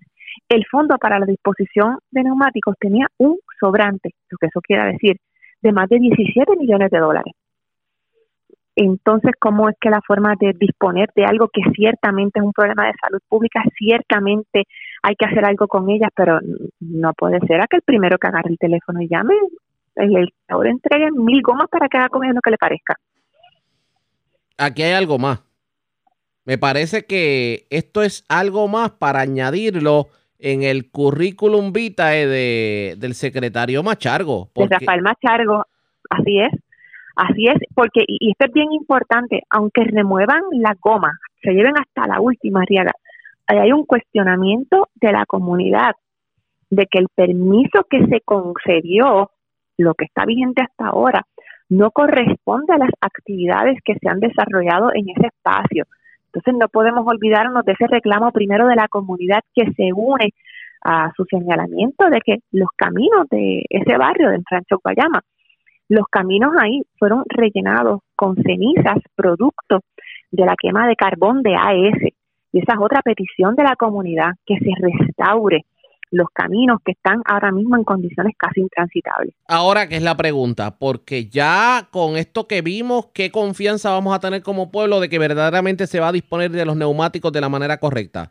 el 0.49 0.64
Fondo 0.64 0.96
para 0.96 1.18
la 1.18 1.27
Disposición 1.27 1.99
de 2.11 2.22
Neumáticos 2.22 2.75
tenía 2.81 3.07
un 3.18 3.37
sobrante, 3.61 4.14
lo 4.31 4.38
que 4.38 4.46
eso 4.46 4.61
quiere 4.62 4.92
decir, 4.92 5.16
de 5.61 5.72
más 5.72 5.90
de 5.90 5.99
17 5.99 6.57
millones 6.57 6.90
de 6.90 6.99
dólares. 6.99 7.35
Entonces, 8.77 9.33
¿cómo 9.38 9.68
es 9.68 9.77
que 9.79 9.90
la 9.90 10.01
forma 10.07 10.35
de 10.40 10.55
disponer 10.59 11.11
de 11.14 11.27
algo 11.27 11.49
que 11.53 11.61
ciertamente 11.75 12.40
es 12.40 12.44
un 12.44 12.53
problema 12.53 12.87
de 12.87 12.94
salud 12.99 13.20
pública, 13.29 13.62
ciertamente 13.77 14.64
hay 15.03 15.14
que 15.16 15.27
hacer 15.27 15.44
algo 15.44 15.68
con 15.68 15.90
ellas, 15.90 16.11
pero 16.16 16.38
no 16.81 17.12
puede 17.12 17.40
ser 17.46 17.61
a 17.61 17.66
que 17.66 17.77
el 17.77 17.83
primero 17.83 18.16
que 18.16 18.29
agarre 18.29 18.51
el 18.51 18.59
teléfono 18.59 19.03
y 19.03 19.09
llame, 19.09 19.35
el 19.96 20.31
ahora 20.49 20.70
entregue 20.70 21.11
mil 21.12 21.42
gomas 21.42 21.68
para 21.70 21.88
que 21.88 21.99
haga 21.99 22.09
con 22.09 22.27
lo 22.27 22.40
que 22.40 22.51
le 22.51 22.59
parezca 22.59 22.96
aquí 24.59 24.83
hay 24.83 24.92
algo 24.92 25.19
más. 25.19 25.42
Me 26.45 26.59
parece 26.59 27.07
que 27.07 27.66
esto 27.71 28.03
es 28.03 28.25
algo 28.29 28.69
más 28.69 28.92
para 28.92 29.21
añadirlo 29.21 30.09
en 30.38 30.62
el 30.62 30.90
currículum 30.90 31.73
vitae 31.73 32.27
de, 32.27 32.95
del 32.99 33.14
secretario 33.14 33.83
Machargo. 33.83 34.51
De 34.55 34.66
Rafael 34.69 35.03
Machargo, 35.03 35.64
así 36.11 36.40
es. 36.40 36.53
Así 37.16 37.47
es, 37.47 37.55
porque, 37.75 38.05
y 38.07 38.31
esto 38.31 38.45
es 38.45 38.53
bien 38.53 38.73
importante, 38.73 39.42
aunque 39.49 39.85
remuevan 39.85 40.42
la 40.53 40.77
goma, 40.79 41.19
se 41.42 41.53
lleven 41.53 41.73
hasta 41.79 42.07
la 42.07 42.21
última 42.21 42.62
riaga, 42.66 42.92
hay 43.47 43.73
un 43.73 43.87
cuestionamiento 43.87 44.88
de 44.97 45.12
la 45.12 45.25
comunidad 45.25 45.95
de 46.69 46.87
que 46.87 46.99
el 46.99 47.09
permiso 47.14 47.87
que 47.88 48.07
se 48.07 48.21
concedió, 48.21 49.31
lo 49.79 49.95
que 49.95 50.05
está 50.05 50.27
vigente 50.27 50.62
hasta 50.62 50.88
ahora, 50.88 51.27
no 51.68 51.90
corresponde 51.90 52.72
a 52.72 52.79
las 52.79 52.90
actividades 53.00 53.79
que 53.85 53.94
se 53.98 54.09
han 54.09 54.20
desarrollado 54.20 54.90
en 54.94 55.09
ese 55.09 55.26
espacio. 55.29 55.85
Entonces 56.26 56.55
no 56.61 56.68
podemos 56.68 57.07
olvidarnos 57.07 57.64
de 57.64 57.72
ese 57.72 57.87
reclamo 57.87 58.31
primero 58.31 58.66
de 58.68 58.76
la 58.76 58.88
comunidad 58.88 59.40
que 59.55 59.72
se 59.72 59.92
une 59.92 60.33
a 60.85 61.11
su 61.16 61.24
señalamiento 61.24 62.09
de 62.11 62.20
que 62.20 62.38
los 62.52 62.68
caminos 62.76 63.29
de 63.31 63.64
ese 63.70 63.96
barrio, 63.96 64.31
del 64.31 64.44
Rancho 64.48 64.79
Guayama, 64.83 65.22
los 65.88 66.07
caminos 66.09 66.52
ahí 66.61 66.83
fueron 66.98 67.24
rellenados 67.29 68.00
con 68.14 68.37
cenizas, 68.37 68.98
producto 69.14 69.81
de 70.31 70.44
la 70.44 70.55
quema 70.61 70.87
de 70.87 70.96
carbón 70.96 71.42
de 71.42 71.55
AES. 71.57 72.12
Y 72.52 72.59
esa 72.61 72.74
es 72.74 72.81
otra 72.81 73.02
petición 73.02 73.55
de 73.55 73.64
la 73.64 73.76
comunidad, 73.76 74.33
que 74.44 74.59
se 74.59 74.70
restaure 74.79 75.64
los 76.11 76.29
caminos 76.33 76.79
que 76.85 76.92
están 76.92 77.23
ahora 77.25 77.53
mismo 77.53 77.77
en 77.77 77.85
condiciones 77.85 78.35
casi 78.37 78.61
intransitables. 78.61 79.35
Ahora, 79.49 79.88
¿qué 79.88 79.97
es 79.97 80.03
la 80.03 80.16
pregunta? 80.16 80.79
Porque 80.79 81.27
ya 81.27 81.88
con 81.90 82.16
esto 82.16 82.47
que 82.47 82.62
vimos, 82.62 83.07
¿qué 83.12 83.31
confianza 83.31 83.90
vamos 83.90 84.14
a 84.14 84.21
tener 84.21 84.42
como 84.42 84.71
pueblo 84.71 85.01
de 85.01 85.09
que 85.09 85.19
verdaderamente 85.19 85.87
se 85.87 86.01
va 86.01 86.09
a 86.09 86.12
disponer 86.12 86.51
de 86.51 86.64
los 86.64 86.77
neumáticos 86.77 87.33
de 87.33 87.40
la 87.40 87.49
manera 87.49 87.79
correcta? 87.79 88.31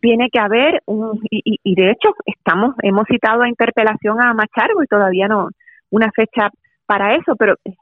Tiene 0.00 0.28
que 0.32 0.40
haber 0.40 0.82
un, 0.86 1.20
y, 1.30 1.58
y 1.62 1.74
de 1.74 1.92
hecho 1.92 2.10
estamos, 2.26 2.74
hemos 2.82 3.04
citado 3.06 3.42
a 3.42 3.48
interpelación 3.48 4.20
a 4.20 4.34
Machargo 4.34 4.82
y 4.82 4.86
todavía 4.86 5.28
no 5.28 5.48
una 5.90 6.10
fecha 6.10 6.50
para 6.86 7.14
eso, 7.14 7.36
pero 7.36 7.54
eh, 7.64 7.74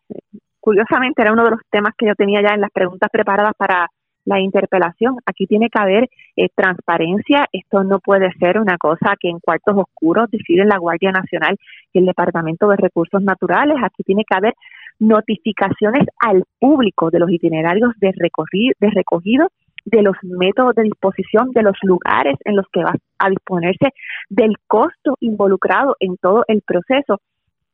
curiosamente 0.60 1.22
era 1.22 1.32
uno 1.32 1.44
de 1.44 1.50
los 1.52 1.60
temas 1.70 1.94
que 1.96 2.06
yo 2.06 2.14
tenía 2.14 2.42
ya 2.42 2.54
en 2.54 2.60
las 2.60 2.70
preguntas 2.70 3.08
preparadas 3.10 3.54
para 3.56 3.88
la 4.24 4.40
interpelación. 4.40 5.16
Aquí 5.26 5.46
tiene 5.46 5.68
que 5.68 5.80
haber 5.80 6.08
eh, 6.36 6.48
transparencia. 6.54 7.46
Esto 7.52 7.84
no 7.84 7.98
puede 8.00 8.32
ser 8.38 8.58
una 8.58 8.76
cosa 8.78 9.16
que 9.18 9.28
en 9.28 9.40
cuartos 9.40 9.76
oscuros 9.76 10.30
deciden 10.30 10.68
la 10.68 10.78
Guardia 10.78 11.12
Nacional 11.12 11.56
y 11.92 11.98
el 11.98 12.06
Departamento 12.06 12.68
de 12.68 12.76
Recursos 12.76 13.22
Naturales. 13.22 13.76
Aquí 13.82 14.02
tiene 14.02 14.24
que 14.28 14.36
haber 14.36 14.54
notificaciones 14.98 16.06
al 16.20 16.44
público 16.58 17.10
de 17.10 17.18
los 17.18 17.30
itinerarios 17.30 17.92
de, 18.00 18.12
recorrido, 18.16 18.74
de 18.78 18.90
recogido, 18.90 19.48
de 19.84 20.02
los 20.02 20.16
métodos 20.22 20.74
de 20.74 20.82
disposición, 20.82 21.50
de 21.52 21.62
los 21.62 21.76
lugares 21.82 22.36
en 22.44 22.56
los 22.56 22.66
que 22.70 22.84
va 22.84 22.94
a 23.18 23.30
disponerse, 23.30 23.88
del 24.28 24.56
costo 24.66 25.16
involucrado 25.20 25.96
en 26.00 26.16
todo 26.18 26.44
el 26.48 26.62
proceso. 26.62 27.20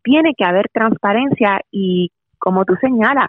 Tiene 0.03 0.35
que 0.37 0.45
haber 0.45 0.69
transparencia 0.73 1.61
y, 1.73 2.13
como 2.39 2.65
tú 2.65 2.77
señalas, 2.81 3.29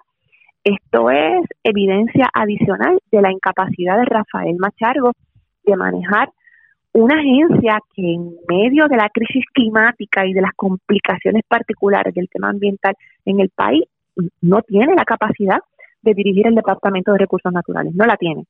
esto 0.67 1.09
es 1.09 1.45
evidencia 1.63 2.29
adicional 2.33 2.99
de 3.11 3.21
la 3.21 3.31
incapacidad 3.31 3.97
de 3.97 4.05
Rafael 4.05 4.57
Machargo 4.57 5.13
de 5.63 5.75
manejar 5.77 6.29
una 6.91 7.19
agencia 7.19 7.79
que 7.93 8.13
en 8.13 8.35
medio 8.49 8.87
de 8.87 8.97
la 8.97 9.09
crisis 9.09 9.45
climática 9.53 10.25
y 10.25 10.33
de 10.33 10.41
las 10.41 10.51
complicaciones 10.55 11.43
particulares 11.47 12.13
del 12.13 12.27
tema 12.27 12.49
ambiental 12.49 12.95
en 13.23 13.39
el 13.39 13.49
país 13.49 13.83
no 14.41 14.61
tiene 14.61 14.95
la 14.95 15.05
capacidad 15.05 15.59
de 16.01 16.13
dirigir 16.13 16.47
el 16.47 16.55
Departamento 16.55 17.11
de 17.13 17.19
Recursos 17.19 17.53
Naturales, 17.53 17.93
no 17.95 18.05
la 18.05 18.17
tiene. 18.17 18.43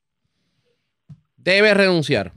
Debe 1.37 1.73
renunciar. 1.73 2.31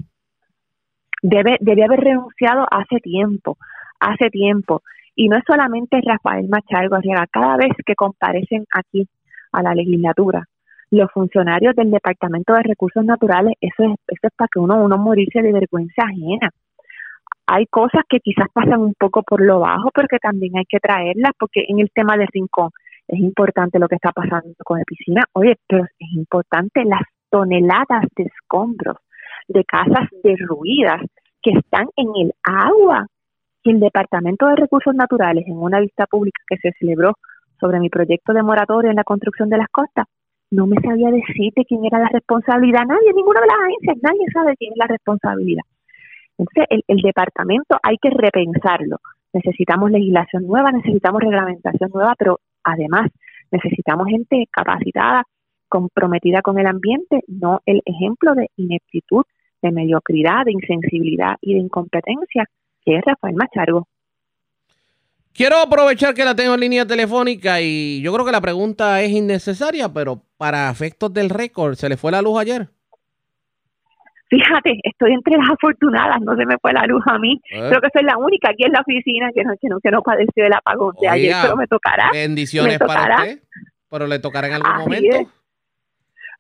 Debe, 1.23 1.57
debe 1.61 1.85
haber 1.85 2.01
renunciado 2.01 2.66
hace 2.71 2.97
tiempo, 3.01 3.57
hace 3.99 4.31
tiempo. 4.31 4.83
Y 5.14 5.29
no 5.29 5.37
es 5.37 5.45
solamente 5.47 6.01
Rafael 6.05 6.49
Machargo, 6.49 6.99
cada 7.31 7.57
vez 7.57 7.73
que 7.85 7.95
comparecen 7.95 8.64
aquí 8.75 9.07
a 9.53 9.63
la 9.63 9.75
legislatura. 9.75 10.45
Los 10.91 11.11
funcionarios 11.13 11.75
del 11.77 11.91
Departamento 11.91 12.55
de 12.55 12.63
Recursos 12.63 13.05
Naturales, 13.05 13.55
eso 13.61 13.85
es, 13.85 13.91
eso 14.09 14.27
es 14.27 14.33
para 14.37 14.49
que 14.53 14.59
uno, 14.59 14.83
uno 14.83 14.99
morirse 14.99 15.41
de 15.41 15.53
vergüenza 15.53 16.03
ajena. 16.03 16.51
Hay 17.47 17.67
cosas 17.67 18.03
que 18.09 18.21
quizás 18.21 18.47
pasan 18.53 18.81
un 18.81 18.95
poco 18.95 19.23
por 19.23 19.41
lo 19.41 19.61
bajo, 19.61 19.91
pero 19.95 20.09
que 20.09 20.19
también 20.19 20.57
hay 20.57 20.65
que 20.69 20.79
traerlas, 20.79 21.33
porque 21.39 21.65
en 21.69 21.81
el 21.81 21.91
tema 21.95 22.17
de 22.17 22.27
Rincón 22.33 22.71
es 23.09 23.19
importante 23.19 23.79
lo 23.79 23.89
que 23.89 23.97
está 23.97 24.13
pasando 24.13 24.55
con 24.65 24.79
la 24.79 24.85
piscina. 24.85 25.23
Oye, 25.33 25.57
pero 25.67 25.85
es 25.85 26.13
importante 26.15 26.85
las 26.85 27.03
toneladas 27.29 28.05
de 28.17 28.25
escombros 28.25 28.97
de 29.49 29.65
casas 29.65 30.09
derruidas 30.23 31.01
que 31.43 31.51
están 31.53 31.87
en 31.97 32.09
el 32.21 32.33
agua. 32.45 33.07
Y 33.63 33.71
el 33.73 33.81
Departamento 33.81 34.47
de 34.47 34.57
Recursos 34.57 34.95
Naturales, 34.95 35.45
en 35.47 35.59
una 35.59 35.81
vista 35.81 36.07
pública 36.07 36.41
que 36.49 36.57
se 36.57 36.73
celebró 36.79 37.15
sobre 37.61 37.81
mi 37.81 37.90
proyecto 37.90 38.33
de 38.33 38.42
moratorio 38.42 38.90
en 38.90 38.96
la 38.96 39.05
construcción 39.05 39.49
de 39.49 39.59
las 39.59 39.68
costas, 39.68 40.07
no 40.51 40.66
me 40.66 40.77
sabía 40.81 41.11
decirte 41.11 41.64
quién 41.64 41.85
era 41.85 42.01
la 42.01 42.09
responsabilidad. 42.09 42.85
Nadie, 42.87 43.12
ninguna 43.14 43.40
de 43.40 43.46
las 43.46 43.57
agencias, 43.57 43.96
nadie 44.03 44.27
sabe 44.33 44.57
quién 44.57 44.73
es 44.73 44.79
la 44.79 44.87
responsabilidad. 44.87 45.62
Entonces, 46.37 46.64
el, 46.70 46.83
el 46.88 47.03
departamento 47.03 47.79
hay 47.83 47.96
que 47.99 48.11
repensarlo. 48.11 48.96
Necesitamos 49.33 49.90
legislación 49.90 50.46
nueva, 50.46 50.73
necesitamos 50.73 51.23
reglamentación 51.23 51.90
nueva, 51.94 52.14
pero 52.18 52.40
además 52.64 53.11
necesitamos 53.53 54.09
gente 54.09 54.46
capacitada, 54.51 55.25
comprometida 55.68 56.42
con 56.42 56.59
el 56.59 56.66
ambiente, 56.66 57.20
no 57.29 57.61
el 57.66 57.83
ejemplo 57.85 58.35
de 58.35 58.49
ineptitud, 58.57 59.25
de 59.62 59.70
mediocridad, 59.70 60.44
de 60.44 60.53
insensibilidad 60.53 61.37
y 61.40 61.55
de 61.55 61.61
incompetencia 61.61 62.46
que 62.85 62.96
es 62.96 63.03
Rafael 63.05 63.37
Machargo. 63.37 63.87
Quiero 65.35 65.59
aprovechar 65.59 66.14
que 66.14 66.25
la 66.25 66.35
tengo 66.35 66.55
en 66.55 66.61
línea 66.61 66.87
telefónica 66.87 67.61
y 67.61 68.03
yo 68.03 68.12
creo 68.12 68.27
que 68.27 68.33
la 68.33 68.40
pregunta 68.40 69.01
es 69.01 69.11
innecesaria, 69.11 69.88
pero 69.88 70.23
para 70.37 70.71
efectos 70.71 71.12
del 71.12 71.31
récord, 71.31 71.75
¿se 71.75 71.88
le 71.88 71.97
fue 71.97 72.11
la 72.11 72.21
luz 72.21 72.40
ayer? 72.40 72.69
Fíjate, 74.29 74.79
estoy 74.85 75.12
entre 75.12 75.37
las 75.37 75.51
afortunadas, 75.51 76.21
no 76.21 76.37
se 76.37 76.47
me 76.47 76.57
fue 76.59 76.73
la 76.73 76.85
luz 76.87 77.03
a 77.07 77.19
mí. 77.19 77.40
Eh. 77.51 77.66
Creo 77.69 77.81
que 77.81 77.88
soy 77.93 78.05
la 78.05 78.16
única 78.16 78.51
aquí 78.51 78.64
en 78.64 78.73
la 78.73 78.81
oficina 78.81 79.31
que 79.35 79.43
no, 79.43 79.55
que 79.61 79.69
no, 79.69 79.81
que 79.81 79.90
no 79.90 80.03
padeció 80.03 80.45
del 80.45 80.53
apagón 80.53 80.95
de 81.01 81.09
ayer, 81.09 81.35
pero 81.43 81.57
me 81.57 81.66
tocará. 81.66 82.11
Bendiciones 82.12 82.79
para 82.79 83.16
usted, 83.16 83.40
pero 83.88 84.07
le 84.07 84.19
tocará 84.21 84.47
en 84.47 84.55
algún 84.55 84.79
momento. 84.79 85.31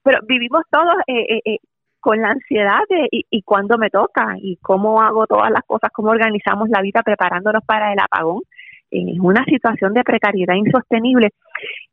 Pero 0.02 0.18
vivimos 0.26 0.62
todos 0.70 0.94
eh, 1.08 1.26
eh, 1.28 1.42
eh, 1.44 1.58
con 1.98 2.22
la 2.22 2.30
ansiedad 2.30 2.80
de 2.88 3.08
y, 3.10 3.26
y 3.28 3.42
cuándo 3.42 3.76
me 3.76 3.90
toca 3.90 4.36
y 4.40 4.56
cómo 4.62 5.02
hago 5.02 5.26
todas 5.26 5.50
las 5.50 5.62
cosas, 5.66 5.90
cómo 5.92 6.10
organizamos 6.10 6.68
la 6.70 6.80
vida 6.80 7.02
preparándonos 7.02 7.64
para 7.64 7.92
el 7.92 7.98
apagón 7.98 8.42
en 8.90 9.20
una 9.20 9.44
situación 9.44 9.94
de 9.94 10.04
precariedad 10.04 10.54
insostenible. 10.54 11.30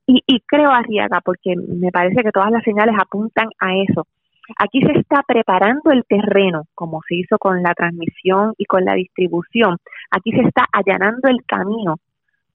Y, 0.05 0.23
y 0.25 0.39
creo, 0.41 0.71
Arriaga, 0.71 1.21
porque 1.23 1.55
me 1.55 1.91
parece 1.91 2.23
que 2.23 2.31
todas 2.31 2.51
las 2.51 2.63
señales 2.63 2.95
apuntan 2.99 3.49
a 3.59 3.75
eso. 3.75 4.07
Aquí 4.57 4.81
se 4.81 4.97
está 4.97 5.23
preparando 5.27 5.91
el 5.91 6.05
terreno, 6.05 6.63
como 6.73 7.01
se 7.07 7.15
hizo 7.15 7.37
con 7.37 7.61
la 7.61 7.73
transmisión 7.73 8.53
y 8.57 8.65
con 8.65 8.85
la 8.85 8.93
distribución. 8.93 9.77
Aquí 10.09 10.31
se 10.31 10.41
está 10.41 10.65
allanando 10.71 11.27
el 11.27 11.43
camino 11.45 11.97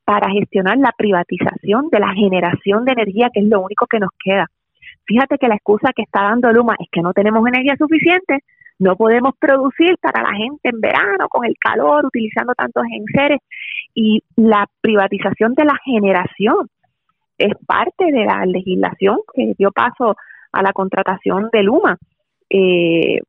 para 0.05 0.31
gestionar 0.31 0.79
la 0.79 0.93
privatización 0.97 1.89
de 1.91 2.01
la 2.01 2.13
generación 2.15 2.85
de 2.85 2.93
energía, 2.93 3.31
que 3.33 3.41
es 3.41 3.47
lo 3.47 3.61
único 3.61 3.87
que 3.87 4.01
nos 4.01 4.11
queda. 4.23 4.47
Fíjate 5.05 5.37
que 5.39 5.49
la 5.49 5.57
excusa 5.57 5.93
que 5.95 6.03
está 6.03 6.23
dando 6.23 6.53
Luma 6.53 6.77
es 6.79 6.89
que 6.91 7.03
no 7.03 7.13
tenemos 7.13 7.47
energía 7.47 7.77
suficiente, 7.77 8.39
no 8.79 8.97
podemos 8.97 9.35
producir 9.39 9.97
para 10.01 10.23
la 10.23 10.35
gente 10.35 10.71
en 10.71 10.81
verano 10.81 11.29
con 11.29 11.45
el 11.45 11.55
calor, 11.59 12.07
utilizando 12.07 12.55
tantos 12.55 12.85
enseres 12.91 13.39
y 13.95 14.23
la 14.37 14.67
privatización 14.81 15.55
de 15.55 15.65
la 15.65 15.77
generación 15.85 16.69
es 17.39 17.53
parte 17.67 18.07
de 18.07 18.25
la 18.25 18.45
legislación 18.47 19.19
que 19.35 19.55
dio 19.59 19.71
paso 19.73 20.17
a 20.53 20.63
la 20.63 20.73
contratación 20.73 21.49
de 21.53 21.63
Luma, 21.63 21.97
eh, 22.51 23.21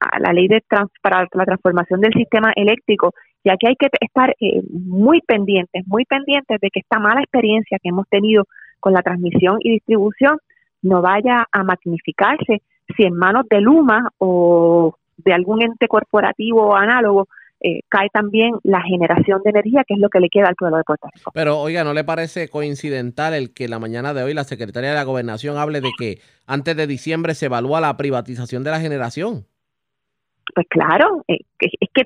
a 0.00 0.20
la 0.20 0.32
ley 0.32 0.46
de 0.46 0.62
para 1.02 1.26
la 1.32 1.44
transformación 1.44 2.00
del 2.00 2.12
sistema 2.12 2.52
eléctrico, 2.54 3.14
ya 3.44 3.56
que 3.56 3.68
hay 3.68 3.76
que 3.76 3.88
estar 4.00 4.34
eh, 4.40 4.62
muy 4.70 5.20
pendientes, 5.22 5.86
muy 5.86 6.04
pendientes 6.04 6.60
de 6.60 6.70
que 6.70 6.80
esta 6.80 6.98
mala 6.98 7.22
experiencia 7.22 7.78
que 7.82 7.88
hemos 7.88 8.08
tenido 8.08 8.44
con 8.80 8.92
la 8.92 9.02
transmisión 9.02 9.56
y 9.60 9.72
distribución 9.72 10.38
no 10.82 11.00
vaya 11.00 11.46
a 11.50 11.64
magnificarse 11.64 12.62
si 12.94 13.02
en 13.02 13.14
manos 13.14 13.46
de 13.48 13.60
Luma 13.60 14.10
o 14.18 14.94
de 15.16 15.32
algún 15.32 15.62
ente 15.62 15.88
corporativo 15.88 16.66
o 16.66 16.76
análogo 16.76 17.26
eh, 17.60 17.80
cae 17.88 18.08
también 18.12 18.52
la 18.64 18.82
generación 18.82 19.40
de 19.42 19.50
energía, 19.50 19.82
que 19.86 19.94
es 19.94 20.00
lo 20.00 20.08
que 20.10 20.20
le 20.20 20.28
queda 20.28 20.48
al 20.48 20.54
pueblo 20.54 20.76
de 20.76 20.84
Puerto 20.84 21.08
Rico. 21.14 21.30
Pero, 21.34 21.58
oiga, 21.58 21.84
¿no 21.84 21.94
le 21.94 22.04
parece 22.04 22.48
coincidental 22.48 23.34
el 23.34 23.54
que 23.54 23.68
la 23.68 23.78
mañana 23.78 24.12
de 24.12 24.22
hoy 24.22 24.34
la 24.34 24.44
Secretaría 24.44 24.90
de 24.90 24.96
la 24.96 25.04
Gobernación 25.04 25.56
hable 25.56 25.80
de 25.80 25.90
que 25.98 26.18
antes 26.46 26.76
de 26.76 26.86
diciembre 26.86 27.34
se 27.34 27.46
evalúa 27.46 27.80
la 27.80 27.96
privatización 27.96 28.62
de 28.62 28.70
la 28.70 28.80
generación? 28.80 29.46
Pues 30.54 30.66
claro, 30.68 31.24
eh, 31.28 31.40
es 31.60 31.88
que 31.92 32.04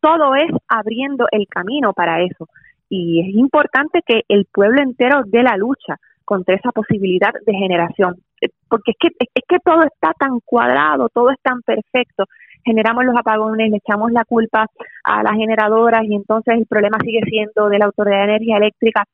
todo 0.00 0.34
es 0.34 0.50
abriendo 0.68 1.26
el 1.30 1.46
camino 1.48 1.92
para 1.92 2.22
eso. 2.22 2.48
Y 2.88 3.20
es 3.20 3.34
importante 3.34 4.02
que 4.06 4.22
el 4.28 4.46
pueblo 4.52 4.80
entero 4.82 5.22
dé 5.26 5.42
la 5.42 5.56
lucha 5.56 5.98
contra 6.24 6.54
esa 6.54 6.70
posibilidad 6.72 7.32
de 7.44 7.52
generación. 7.52 8.16
Eh, 8.40 8.48
porque 8.68 8.92
es 8.92 8.96
que, 8.98 9.08
es 9.18 9.44
que 9.48 9.58
todo 9.64 9.82
está 9.82 10.12
tan 10.18 10.40
cuadrado, 10.44 11.08
todo 11.08 11.30
es 11.30 11.40
tan 11.42 11.62
perfecto. 11.62 12.24
Generamos 12.64 13.04
los 13.04 13.16
apagones, 13.16 13.70
le 13.70 13.78
echamos 13.78 14.12
la 14.12 14.24
culpa 14.24 14.66
a 15.04 15.22
las 15.22 15.34
generadoras 15.34 16.02
y 16.04 16.14
entonces 16.14 16.54
el 16.56 16.66
problema 16.66 16.98
sigue 17.02 17.20
siendo 17.28 17.68
de 17.68 17.78
la 17.78 17.86
Autoridad 17.86 18.18
de 18.18 18.24
Energía 18.24 18.56
Eléctrica. 18.56 19.04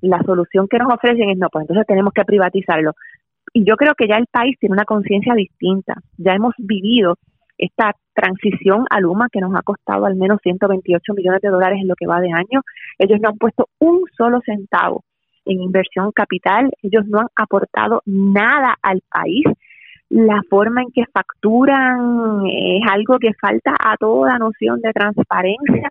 La 0.00 0.22
solución 0.22 0.68
que 0.68 0.78
nos 0.78 0.92
ofrecen 0.92 1.30
es 1.30 1.38
no, 1.38 1.48
pues 1.50 1.62
entonces 1.62 1.86
tenemos 1.86 2.12
que 2.12 2.24
privatizarlo. 2.24 2.92
Y 3.52 3.64
yo 3.64 3.76
creo 3.76 3.94
que 3.94 4.08
ya 4.08 4.16
el 4.16 4.26
país 4.26 4.56
tiene 4.58 4.74
una 4.74 4.84
conciencia 4.84 5.34
distinta. 5.34 5.94
Ya 6.18 6.32
hemos 6.32 6.54
vivido 6.58 7.16
esta 7.56 7.92
transición 8.12 8.84
a 8.90 9.00
Luma 9.00 9.28
que 9.30 9.40
nos 9.40 9.54
ha 9.54 9.62
costado 9.62 10.06
al 10.06 10.16
menos 10.16 10.40
128 10.42 11.14
millones 11.14 11.40
de 11.40 11.48
dólares 11.48 11.78
en 11.80 11.88
lo 11.88 11.94
que 11.94 12.06
va 12.06 12.20
de 12.20 12.32
año. 12.32 12.62
Ellos 12.98 13.20
no 13.20 13.28
han 13.30 13.38
puesto 13.38 13.68
un 13.78 14.02
solo 14.16 14.40
centavo 14.44 15.04
en 15.44 15.62
inversión 15.62 16.12
capital, 16.12 16.70
ellos 16.82 17.06
no 17.06 17.20
han 17.20 17.28
aportado 17.36 18.02
nada 18.06 18.76
al 18.82 19.02
país. 19.10 19.44
La 20.10 20.42
forma 20.48 20.82
en 20.82 20.90
que 20.92 21.04
facturan 21.12 22.46
es 22.46 22.82
algo 22.90 23.18
que 23.18 23.34
falta 23.34 23.74
a 23.78 23.96
toda 23.96 24.38
noción 24.38 24.80
de 24.80 24.92
transparencia. 24.92 25.90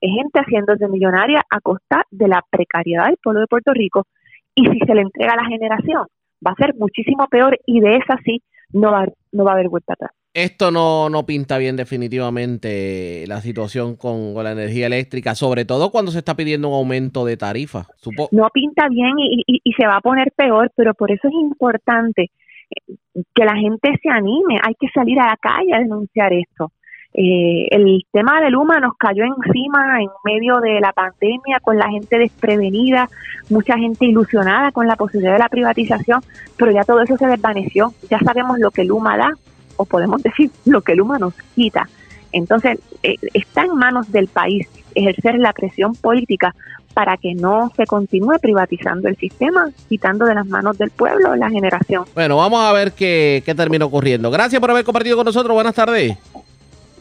Es 0.00 0.10
gente 0.10 0.40
haciéndose 0.40 0.86
millonaria 0.88 1.42
a 1.50 1.60
costa 1.60 2.04
de 2.10 2.28
la 2.28 2.42
precariedad 2.50 3.06
del 3.06 3.16
pueblo 3.22 3.40
de 3.40 3.46
Puerto 3.46 3.72
Rico. 3.72 4.06
Y 4.54 4.66
si 4.66 4.78
se 4.80 4.94
le 4.94 5.00
entrega 5.02 5.32
a 5.32 5.42
la 5.42 5.48
generación, 5.48 6.06
va 6.46 6.52
a 6.52 6.56
ser 6.56 6.74
muchísimo 6.74 7.26
peor 7.28 7.58
y 7.66 7.80
de 7.80 7.96
esa 7.96 8.16
sí 8.24 8.42
no 8.72 8.92
va, 8.92 9.06
no 9.32 9.44
va 9.44 9.52
a 9.52 9.54
haber 9.54 9.68
vuelta 9.68 9.94
atrás 9.94 10.10
esto 10.34 10.72
no, 10.72 11.08
no 11.08 11.24
pinta 11.24 11.58
bien 11.58 11.76
definitivamente 11.76 13.24
la 13.28 13.40
situación 13.40 13.94
con, 13.94 14.34
la 14.34 14.50
energía 14.50 14.86
eléctrica, 14.86 15.36
sobre 15.36 15.64
todo 15.64 15.90
cuando 15.90 16.10
se 16.10 16.18
está 16.18 16.34
pidiendo 16.34 16.68
un 16.68 16.74
aumento 16.74 17.24
de 17.24 17.36
tarifa. 17.36 17.86
no 18.32 18.50
pinta 18.50 18.88
bien 18.88 19.12
y, 19.18 19.44
y, 19.46 19.72
se 19.72 19.86
va 19.86 19.96
a 19.96 20.00
poner 20.00 20.32
peor, 20.36 20.72
pero 20.76 20.92
por 20.94 21.12
eso 21.12 21.28
es 21.28 21.34
importante 21.34 22.30
eh, 22.70 22.94
que 23.32 23.44
la 23.44 23.56
gente 23.56 23.96
se 24.02 24.10
anime, 24.10 24.58
hay 24.62 24.74
que 24.74 24.88
salir 24.92 25.18
a 25.20 25.26
la 25.26 25.36
calle 25.36 25.72
a 25.72 25.78
denunciar 25.78 26.32
esto. 26.32 26.72
Eh, 27.16 27.68
el 27.70 28.02
tema 28.12 28.40
de 28.40 28.50
Luma 28.50 28.80
nos 28.80 28.96
cayó 28.96 29.22
encima 29.22 30.02
en 30.02 30.08
medio 30.24 30.58
de 30.58 30.80
la 30.80 30.92
pandemia, 30.92 31.60
con 31.62 31.78
la 31.78 31.88
gente 31.88 32.18
desprevenida, 32.18 33.08
mucha 33.50 33.78
gente 33.78 34.04
ilusionada 34.04 34.72
con 34.72 34.88
la 34.88 34.96
posibilidad 34.96 35.34
de 35.34 35.38
la 35.38 35.48
privatización, 35.48 36.20
pero 36.56 36.72
ya 36.72 36.82
todo 36.82 37.02
eso 37.02 37.16
se 37.16 37.28
desvaneció. 37.28 37.92
Ya 38.10 38.18
sabemos 38.18 38.58
lo 38.58 38.72
que 38.72 38.84
Luma 38.84 39.16
da, 39.16 39.30
o 39.76 39.84
podemos 39.84 40.22
decir 40.22 40.50
lo 40.64 40.82
que 40.82 40.92
el 40.92 41.00
humano 41.00 41.26
nos 41.26 41.34
quita. 41.54 41.88
Entonces, 42.32 42.78
eh, 43.02 43.14
está 43.32 43.62
en 43.62 43.76
manos 43.76 44.10
del 44.10 44.26
país 44.26 44.66
ejercer 44.94 45.36
la 45.38 45.52
presión 45.52 45.94
política 45.94 46.54
para 46.94 47.16
que 47.16 47.34
no 47.34 47.72
se 47.76 47.86
continúe 47.86 48.38
privatizando 48.40 49.08
el 49.08 49.16
sistema, 49.16 49.70
quitando 49.88 50.24
de 50.24 50.34
las 50.34 50.46
manos 50.46 50.78
del 50.78 50.90
pueblo 50.90 51.34
la 51.36 51.50
generación. 51.50 52.04
Bueno, 52.14 52.36
vamos 52.36 52.60
a 52.60 52.72
ver 52.72 52.92
qué, 52.92 53.42
qué 53.44 53.54
termina 53.54 53.84
ocurriendo. 53.84 54.30
Gracias 54.30 54.60
por 54.60 54.70
haber 54.70 54.84
compartido 54.84 55.16
con 55.16 55.26
nosotros. 55.26 55.54
Buenas 55.54 55.74
tardes. 55.74 56.16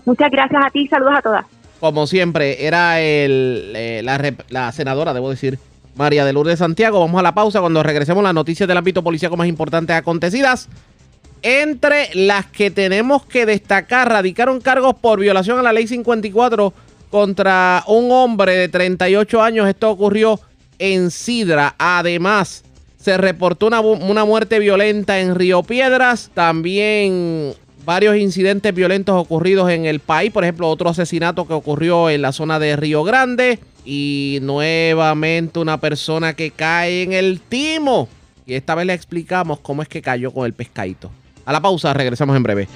Muchas 0.05 0.31
gracias 0.31 0.65
a 0.65 0.69
ti. 0.69 0.87
Saludos 0.87 1.13
a 1.17 1.21
todas. 1.21 1.45
Como 1.79 2.07
siempre, 2.07 2.65
era 2.65 2.99
el, 3.01 3.73
eh, 3.75 4.01
la, 4.03 4.19
la 4.49 4.71
senadora, 4.71 5.13
debo 5.13 5.29
decir, 5.29 5.59
María 5.95 6.25
de 6.25 6.33
Lourdes 6.33 6.59
Santiago. 6.59 6.99
Vamos 6.99 7.19
a 7.19 7.23
la 7.23 7.33
pausa 7.33 7.59
cuando 7.59 7.83
regresemos 7.83 8.23
las 8.23 8.33
noticias 8.33 8.67
del 8.67 8.77
ámbito 8.77 9.03
policíaco 9.03 9.37
más 9.37 9.47
importantes 9.47 9.95
acontecidas. 9.95 10.69
Entre 11.45 12.07
las 12.13 12.45
que 12.45 12.71
tenemos 12.71 13.25
que 13.25 13.45
destacar, 13.45 14.07
radicaron 14.07 14.61
cargos 14.61 14.95
por 14.95 15.19
violación 15.19 15.59
a 15.59 15.61
la 15.61 15.73
ley 15.73 15.87
54 15.87 16.73
contra 17.09 17.83
un 17.87 18.11
hombre 18.11 18.55
de 18.55 18.69
38 18.69 19.41
años. 19.41 19.67
Esto 19.67 19.91
ocurrió 19.91 20.39
en 20.79 21.11
Sidra. 21.11 21.75
Además, 21.77 22.63
se 22.97 23.17
reportó 23.17 23.67
una, 23.67 24.23
muerte 24.23 24.59
violenta 24.59 25.19
en 25.19 25.35
Río 25.35 25.63
Piedras. 25.63 26.31
También 26.33 27.53
varios 27.85 28.15
incidentes 28.15 28.73
violentos 28.73 29.13
ocurridos 29.13 29.69
en 29.69 29.85
el 29.85 29.99
país. 29.99 30.31
Por 30.31 30.45
ejemplo, 30.45 30.69
otro 30.69 30.89
asesinato 30.89 31.45
que 31.45 31.53
ocurrió 31.53 32.09
en 32.09 32.21
la 32.21 32.31
zona 32.31 32.57
de 32.57 32.77
Río 32.77 33.03
Grande. 33.03 33.59
Y 33.83 34.39
nuevamente 34.41 35.59
una 35.59 35.77
persona 35.81 36.35
que 36.35 36.51
cae 36.51 37.03
en 37.03 37.11
el 37.11 37.41
timo. 37.41 38.07
Y 38.45 38.53
esta 38.53 38.75
vez 38.75 38.85
le 38.85 38.93
explicamos 38.93 39.59
cómo 39.59 39.81
es 39.81 39.89
que 39.89 40.01
cayó 40.01 40.31
con 40.31 40.45
el 40.45 40.53
pescadito. 40.53 41.11
A 41.45 41.51
la 41.51 41.61
pausa, 41.61 41.93
regresamos 41.93 42.35
en 42.35 42.43
breve. 42.43 42.67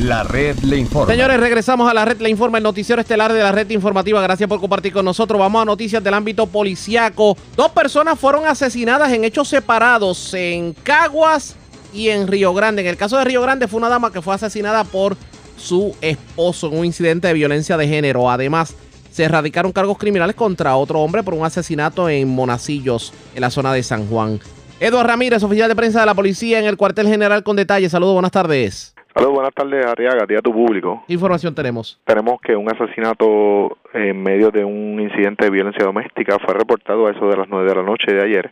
La 0.00 0.24
red 0.24 0.58
le 0.64 0.78
informa. 0.78 1.12
Señores, 1.12 1.38
regresamos 1.38 1.88
a 1.88 1.94
la 1.94 2.04
red 2.04 2.20
le 2.20 2.28
informa, 2.28 2.58
el 2.58 2.64
noticiero 2.64 3.00
estelar 3.00 3.32
de 3.32 3.40
la 3.40 3.52
red 3.52 3.70
informativa. 3.70 4.20
Gracias 4.20 4.48
por 4.48 4.60
compartir 4.60 4.92
con 4.92 5.04
nosotros. 5.04 5.38
Vamos 5.38 5.62
a 5.62 5.64
noticias 5.64 6.02
del 6.02 6.14
ámbito 6.14 6.46
policiaco. 6.46 7.36
Dos 7.56 7.70
personas 7.70 8.18
fueron 8.18 8.46
asesinadas 8.46 9.12
en 9.12 9.22
hechos 9.22 9.48
separados 9.48 10.34
en 10.34 10.72
Caguas 10.72 11.54
y 11.94 12.08
en 12.08 12.26
Río 12.26 12.52
Grande. 12.52 12.82
En 12.82 12.88
el 12.88 12.96
caso 12.96 13.16
de 13.16 13.24
Río 13.24 13.42
Grande 13.42 13.68
fue 13.68 13.78
una 13.78 13.88
dama 13.88 14.12
que 14.12 14.20
fue 14.20 14.34
asesinada 14.34 14.82
por 14.82 15.16
su 15.56 15.94
esposo 16.00 16.66
en 16.66 16.78
un 16.78 16.84
incidente 16.84 17.28
de 17.28 17.34
violencia 17.34 17.76
de 17.76 17.86
género. 17.86 18.28
Además, 18.28 18.74
se 19.12 19.24
erradicaron 19.24 19.72
cargos 19.72 19.98
criminales 19.98 20.34
contra 20.34 20.74
otro 20.74 21.00
hombre 21.00 21.22
por 21.22 21.34
un 21.34 21.44
asesinato 21.44 22.08
en 22.08 22.34
Monacillos, 22.34 23.12
en 23.34 23.42
la 23.42 23.50
zona 23.50 23.72
de 23.74 23.82
San 23.82 24.06
Juan. 24.06 24.38
Eduardo 24.80 25.10
Ramírez, 25.10 25.42
oficial 25.42 25.68
de 25.68 25.76
prensa 25.76 26.00
de 26.00 26.06
la 26.06 26.14
policía 26.14 26.58
en 26.58 26.64
el 26.64 26.78
cuartel 26.78 27.06
general 27.06 27.42
con 27.42 27.54
detalles. 27.54 27.92
Saludos, 27.92 28.14
buenas 28.14 28.32
tardes. 28.32 28.94
Saludos, 29.14 29.34
buenas 29.34 29.54
tardes, 29.54 29.84
Arriaga, 29.84 30.24
día 30.26 30.38
a 30.38 30.42
tu 30.42 30.52
público. 30.52 31.04
¿Qué 31.06 31.12
información 31.12 31.54
tenemos? 31.54 32.00
Tenemos 32.06 32.40
que 32.40 32.56
un 32.56 32.70
asesinato 32.72 33.76
en 33.92 34.22
medio 34.22 34.50
de 34.50 34.64
un 34.64 34.98
incidente 34.98 35.44
de 35.44 35.50
violencia 35.50 35.84
doméstica 35.84 36.38
fue 36.38 36.54
reportado 36.54 37.06
a 37.06 37.10
eso 37.10 37.28
de 37.28 37.36
las 37.36 37.48
9 37.48 37.68
de 37.68 37.74
la 37.74 37.82
noche 37.82 38.14
de 38.14 38.24
ayer 38.24 38.50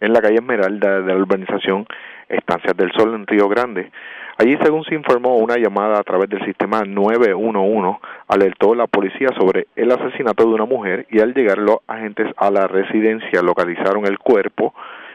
en 0.00 0.12
la 0.12 0.20
calle 0.20 0.36
Esmeralda 0.36 1.00
de 1.00 1.14
la 1.14 1.18
urbanización 1.18 1.86
Estancias 2.28 2.76
del 2.76 2.92
Sol 2.92 3.14
en 3.14 3.26
Río 3.26 3.48
Grande. 3.48 3.90
Allí, 4.40 4.56
según 4.62 4.84
se 4.84 4.94
informó, 4.94 5.36
una 5.38 5.56
llamada 5.56 5.98
a 5.98 6.04
través 6.04 6.28
del 6.28 6.44
sistema 6.44 6.82
911 6.86 7.98
alertó 8.28 8.72
a 8.72 8.76
la 8.76 8.86
policía 8.86 9.30
sobre 9.36 9.66
el 9.74 9.90
asesinato 9.90 10.44
de 10.44 10.54
una 10.54 10.64
mujer 10.64 11.08
y 11.10 11.18
al 11.18 11.34
llegar 11.34 11.58
los 11.58 11.78
agentes 11.88 12.28
a 12.36 12.48
la 12.48 12.68
residencia 12.68 13.42
localizaron 13.42 14.06
el 14.06 14.20
cuerpo 14.20 14.74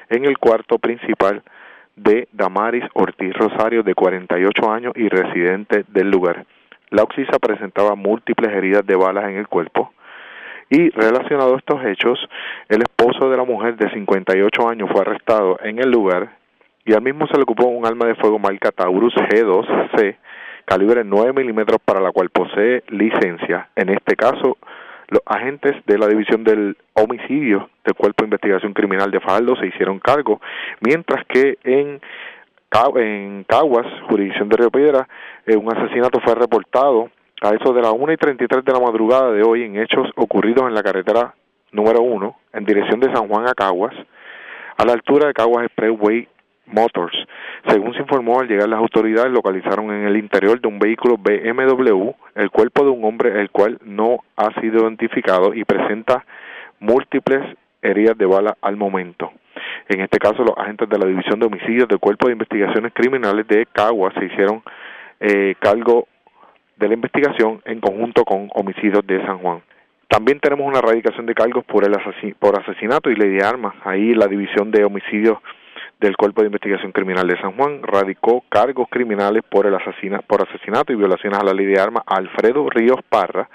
en 0.10 0.26
el 0.26 0.38
cuarto 0.38 0.78
principal 0.78 1.42
de 1.96 2.28
Damaris 2.34 2.84
Ortiz 2.96 3.34
Rosario, 3.36 3.82
de 3.82 3.96
48 3.96 4.70
años 4.70 4.92
y 4.98 5.08
residente 5.08 5.86
del 5.88 6.12
lugar. 6.12 6.46
La 6.90 7.04
oxisa 7.04 7.40
presentaba 7.40 7.96
múltiples 7.96 8.52
heridas 8.52 8.86
de 8.86 8.98
balas 8.98 9.30
en 9.30 9.38
el 9.38 9.48
cuerpo. 9.48 9.94
Y 10.70 10.90
relacionado 10.90 11.54
a 11.54 11.58
estos 11.60 11.82
hechos, 11.86 12.20
el 12.68 12.82
esposo 12.82 13.30
de 13.30 13.38
la 13.38 13.46
mujer 13.46 13.78
de 13.78 13.90
58 13.90 14.68
años 14.68 14.90
fue 14.92 15.00
arrestado 15.00 15.58
en 15.64 15.80
el 15.80 15.90
lugar 15.90 16.43
y 16.86 16.94
al 16.94 17.02
mismo 17.02 17.28
se 17.28 17.38
le 17.38 17.44
ocupó 17.44 17.66
un 17.68 17.86
arma 17.86 18.06
de 18.06 18.16
fuego 18.16 18.40
marca 18.40 18.72
Taurus 18.72 19.14
G2C, 19.16 20.18
calibre 20.66 21.04
9 21.04 21.34
milímetros, 21.34 21.80
para 21.84 22.02
la 22.02 22.12
cual 22.12 22.30
posee 22.30 22.84
licencia. 22.90 23.70
En 23.76 23.90
este 23.90 24.16
caso, 24.16 24.58
los 25.08 25.22
agentes 25.26 25.74
de 25.86 25.98
la 25.98 26.08
División 26.08 26.44
del 26.44 26.78
Homicidio 26.94 27.70
del 27.86 27.96
Cuerpo 27.96 28.24
de 28.24 28.28
Investigación 28.28 28.74
Criminal 28.74 29.12
de 29.12 29.20
Fajardo 29.20 29.56
se 29.56 29.68
hicieron 29.68 30.00
cargo, 30.00 30.42
mientras 30.82 31.26
que 31.28 31.58
en, 31.64 32.02
en 32.96 33.44
Caguas, 33.46 33.88
jurisdicción 34.10 34.50
de 34.50 34.58
Río 34.58 34.72
Piedra, 34.72 35.08
eh, 35.46 35.56
un 35.56 35.72
asesinato 35.72 36.20
fue 36.22 36.36
reportado 36.36 37.10
a 37.42 37.50
eso 37.50 37.74
de 37.74 37.82
las 37.82 37.92
1 37.92 38.14
y 38.14 38.18
33 38.18 38.64
de 38.64 38.74
la 38.74 38.80
madrugada 38.80 39.32
de 39.32 39.44
hoy 39.44 39.64
en 39.64 39.78
hechos 39.78 40.10
ocurridos 40.16 40.68
en 40.68 40.74
la 40.74 40.82
carretera 40.82 41.34
número 41.72 42.02
1 42.02 42.36
en 42.54 42.66
dirección 42.66 43.00
de 43.00 43.14
San 43.14 43.28
Juan 43.28 43.48
a 43.48 43.54
Caguas, 43.54 43.94
a 44.78 44.86
la 44.86 44.94
altura 44.94 45.28
de 45.28 45.34
Caguas 45.34 45.66
Expressway 45.66 46.28
Motors. 46.66 47.16
Según 47.68 47.94
se 47.94 48.02
informó, 48.02 48.40
al 48.40 48.48
llegar 48.48 48.70
las 48.70 48.80
autoridades 48.80 49.32
localizaron 49.32 49.92
en 49.92 50.08
el 50.08 50.18
interior 50.18 50.60
de 50.60 50.68
un 50.68 50.80
vehículo 50.80 51.18
BMW 51.18 52.12
el 52.36 52.50
cuerpo 52.50 52.84
de 52.84 52.90
un 52.90 53.04
hombre 53.06 53.42
el 53.42 53.50
cual 53.52 53.80
no 53.84 54.20
ha 54.36 54.60
sido 54.62 54.84
identificado 54.84 55.54
y 55.54 55.66
presenta 55.66 56.26
múltiples 56.80 57.42
heridas 57.82 58.18
de 58.18 58.26
bala 58.26 58.58
al 58.62 58.78
momento. 58.78 59.32
En 59.90 60.02
este 60.02 60.18
caso, 60.18 60.44
los 60.44 60.58
agentes 60.58 60.90
de 60.90 60.98
la 60.98 61.06
División 61.06 61.40
de 61.40 61.46
Homicidios 61.46 61.88
del 61.88 62.00
Cuerpo 62.00 62.28
de 62.28 62.34
Investigaciones 62.34 62.94
Criminales 62.94 63.48
de 63.48 63.66
Cagua 63.66 64.12
se 64.18 64.26
hicieron 64.26 64.64
eh, 65.20 65.56
cargo 65.60 66.08
de 66.78 66.88
la 66.88 66.94
investigación 66.94 67.62
en 67.66 67.80
conjunto 67.80 68.24
con 68.24 68.50
homicidios 68.54 69.06
de 69.06 69.24
San 69.26 69.40
Juan. 69.40 69.62
También 70.08 70.40
tenemos 70.40 70.68
una 70.68 70.80
erradicación 70.80 71.26
de 71.26 71.34
cargos 71.34 71.66
por, 71.66 71.86
el 71.86 71.96
por 72.40 72.60
asesinato 72.60 73.10
y 73.10 73.16
ley 73.16 73.32
de 73.32 73.46
armas. 73.46 73.74
Ahí 73.84 74.14
la 74.14 74.28
División 74.28 74.72
de 74.72 74.84
Homicidios 74.86 75.40
del 76.04 76.18
Cuerpo 76.18 76.42
de 76.42 76.48
Investigación 76.48 76.92
Criminal 76.92 77.26
de 77.26 77.40
San 77.40 77.54
Juan 77.54 77.82
radicó 77.82 78.44
cargos 78.50 78.90
criminales 78.90 79.42
por 79.50 79.66
el 79.66 79.74
asesina, 79.74 80.20
por 80.20 80.46
asesinato 80.46 80.92
y 80.92 80.98
violaciones 80.98 81.40
a 81.40 81.46
la 81.46 81.54
ley 81.54 81.66
de 81.66 81.80
armas 81.80 82.04
a 82.06 82.16
Alfredo 82.18 82.70
Ríos 82.70 83.00
Parra, 83.08 83.50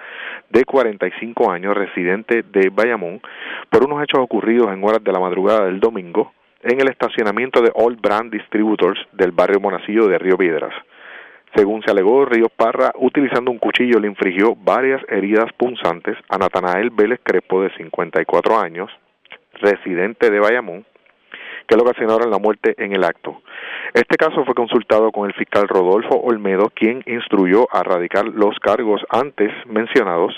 de 0.49 0.65
45 0.65 1.51
años, 1.51 1.77
residente 1.77 2.43
de 2.43 2.71
Bayamón, 2.71 3.21
por 3.69 3.85
unos 3.85 4.03
hechos 4.03 4.21
ocurridos 4.21 4.73
en 4.73 4.83
horas 4.83 5.05
de 5.05 5.13
la 5.13 5.21
madrugada 5.21 5.67
del 5.67 5.79
domingo 5.79 6.33
en 6.63 6.81
el 6.81 6.89
estacionamiento 6.89 7.61
de 7.61 7.71
Old 7.75 8.01
Brand 8.01 8.33
Distributors 8.33 8.99
del 9.13 9.33
barrio 9.33 9.61
Monacillo 9.61 10.09
de 10.09 10.17
Río 10.17 10.39
Piedras. 10.39 10.73
Según 11.55 11.83
se 11.83 11.91
alegó, 11.91 12.25
Ríos 12.25 12.51
Parra, 12.57 12.93
utilizando 12.97 13.51
un 13.51 13.59
cuchillo, 13.59 14.01
le 14.01 14.09
infligió 14.09 14.55
varias 14.57 15.03
heridas 15.11 15.53
punzantes 15.59 16.17
a 16.31 16.39
Natanael 16.39 16.89
Vélez 16.91 17.21
Crespo, 17.23 17.63
de 17.63 17.75
54 17.77 18.59
años, 18.59 18.91
residente 19.61 20.31
de 20.31 20.41
Bayamón, 20.41 20.87
que 21.69 21.77
lo 21.77 21.83
ocasionaron 21.83 22.31
la 22.31 22.39
muerte 22.39 22.75
en 22.79 22.93
el 22.93 23.05
acto. 23.05 23.43
Este 23.93 24.17
caso 24.17 24.45
fue 24.45 24.55
consultado 24.55 25.13
con 25.13 25.29
el 25.29 25.35
fiscal 25.35 25.69
Rodolfo 25.69 26.17
Olmedo, 26.17 26.71
quien 26.75 27.03
instruyó 27.07 27.69
a 27.71 27.83
radicar 27.83 28.25
los 28.25 28.59
cargos 28.59 29.03
antes 29.11 29.53
mencionados, 29.67 30.35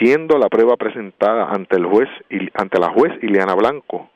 siendo 0.00 0.38
la 0.38 0.48
prueba 0.48 0.76
presentada 0.76 1.50
ante 1.50 1.76
el 1.76 1.86
juez 1.86 2.08
ante 2.54 2.78
la 2.78 2.90
juez 2.90 3.12
Ileana 3.22 3.54
Blanco. 3.54 4.08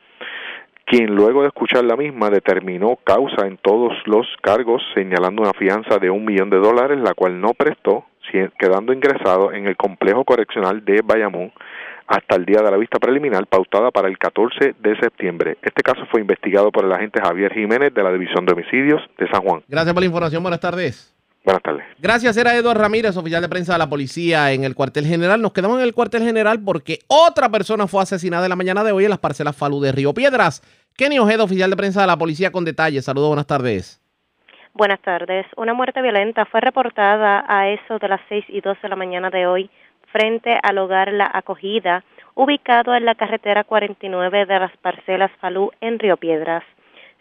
quien 0.89 1.17
luego 1.17 1.43
de 1.43 1.49
escuchar 1.49 1.85
la 1.85 1.97
misma 1.97 2.31
determinó 2.31 2.97
causa 3.03 3.49
en 3.49 3.57
todos 3.57 3.93
los 4.07 4.25
cargos, 4.41 4.81
señalando 4.95 5.43
una 5.43 5.53
fianza 5.53 5.99
de 5.99 6.11
un 6.11 6.25
millón 6.25 6.49
de 6.49 6.59
dólares, 6.59 6.99
la 7.01 7.13
cual 7.13 7.41
no 7.41 7.55
prestó, 7.55 8.05
quedando 8.57 8.93
ingresado 8.93 9.53
en 9.53 9.67
el 9.67 9.77
complejo 9.77 10.25
correccional 10.25 10.85
de 10.85 11.03
Bayamón 11.03 11.53
hasta 12.07 12.37
el 12.37 12.45
día 12.45 12.63
de 12.63 12.71
la 12.71 12.77
vista 12.77 12.99
preliminar 12.99 13.47
pautada 13.47 13.91
para 13.91 14.09
el 14.09 14.19
14 14.19 14.75
de 14.79 14.97
septiembre. 14.99 15.57
Este 15.63 15.83
caso 15.83 16.07
fue 16.11 16.21
investigado 16.21 16.71
por 16.71 16.85
el 16.85 16.93
agente 16.93 17.21
Javier 17.23 17.53
Jiménez 17.53 17.93
de 17.93 18.03
la 18.03 18.13
División 18.13 18.47
de 18.47 18.53
Homicidios 18.53 19.03
de 19.19 19.29
San 19.29 19.43
Juan. 19.43 19.63
Gracias 19.69 19.93
por 19.93 20.03
la 20.03 20.07
información. 20.07 20.43
Buenas 20.43 20.61
tardes. 20.61 21.13
Buenas 21.45 21.63
tardes. 21.63 21.85
Gracias, 22.01 22.37
era 22.37 22.57
Eduardo 22.57 22.83
Ramírez, 22.83 23.17
oficial 23.17 23.41
de 23.41 23.49
prensa 23.49 23.75
de 23.75 23.79
la 23.79 23.89
policía 23.89 24.51
en 24.51 24.65
el 24.65 24.75
cuartel 24.75 25.07
general. 25.07 25.41
Nos 25.41 25.53
quedamos 25.53 25.79
en 25.79 25.85
el 25.85 25.95
cuartel 25.95 26.25
general 26.25 26.61
porque 26.65 26.99
otra 27.07 27.49
persona 27.49 27.87
fue 27.87 28.03
asesinada 28.03 28.47
en 28.47 28.51
la 28.51 28.57
mañana 28.57 28.83
de 28.83 28.91
hoy 28.91 29.05
en 29.05 29.11
las 29.11 29.21
parcelas 29.21 29.57
Falú 29.57 29.81
de 29.81 29.93
Río 29.93 30.13
Piedras. 30.13 30.61
Kenny 30.97 31.21
Ojeda, 31.21 31.45
oficial 31.45 31.71
de 31.71 31.77
prensa 31.77 32.01
de 32.01 32.09
la 32.09 32.17
policía 32.17 32.51
con 32.51 32.65
detalles. 32.65 33.05
Saludos, 33.05 33.29
buenas 33.29 33.47
tardes. 33.47 34.03
Buenas 34.75 35.01
tardes. 35.03 35.47
Una 35.57 35.73
muerte 35.73 36.03
violenta 36.03 36.47
fue 36.47 36.61
reportada 36.61 37.45
a 37.49 37.69
eso 37.69 37.99
de 38.01 38.09
las 38.09 38.21
6 38.29 38.45
y 38.49 38.61
12 38.61 38.81
de 38.83 38.89
la 38.89 38.97
mañana 38.97 39.31
de 39.31 39.47
hoy 39.47 39.71
frente 40.13 40.59
al 40.63 40.79
hogar 40.79 41.13
La 41.13 41.31
Acogida, 41.33 42.05
ubicado 42.35 42.95
en 42.95 43.05
la 43.05 43.15
carretera 43.15 43.65
49 43.65 44.47
de 44.47 44.59
las 44.61 44.77
parcelas 44.79 45.31
Falú 45.41 45.71
en 45.81 45.99
Río 45.99 46.17
Piedras. 46.17 46.65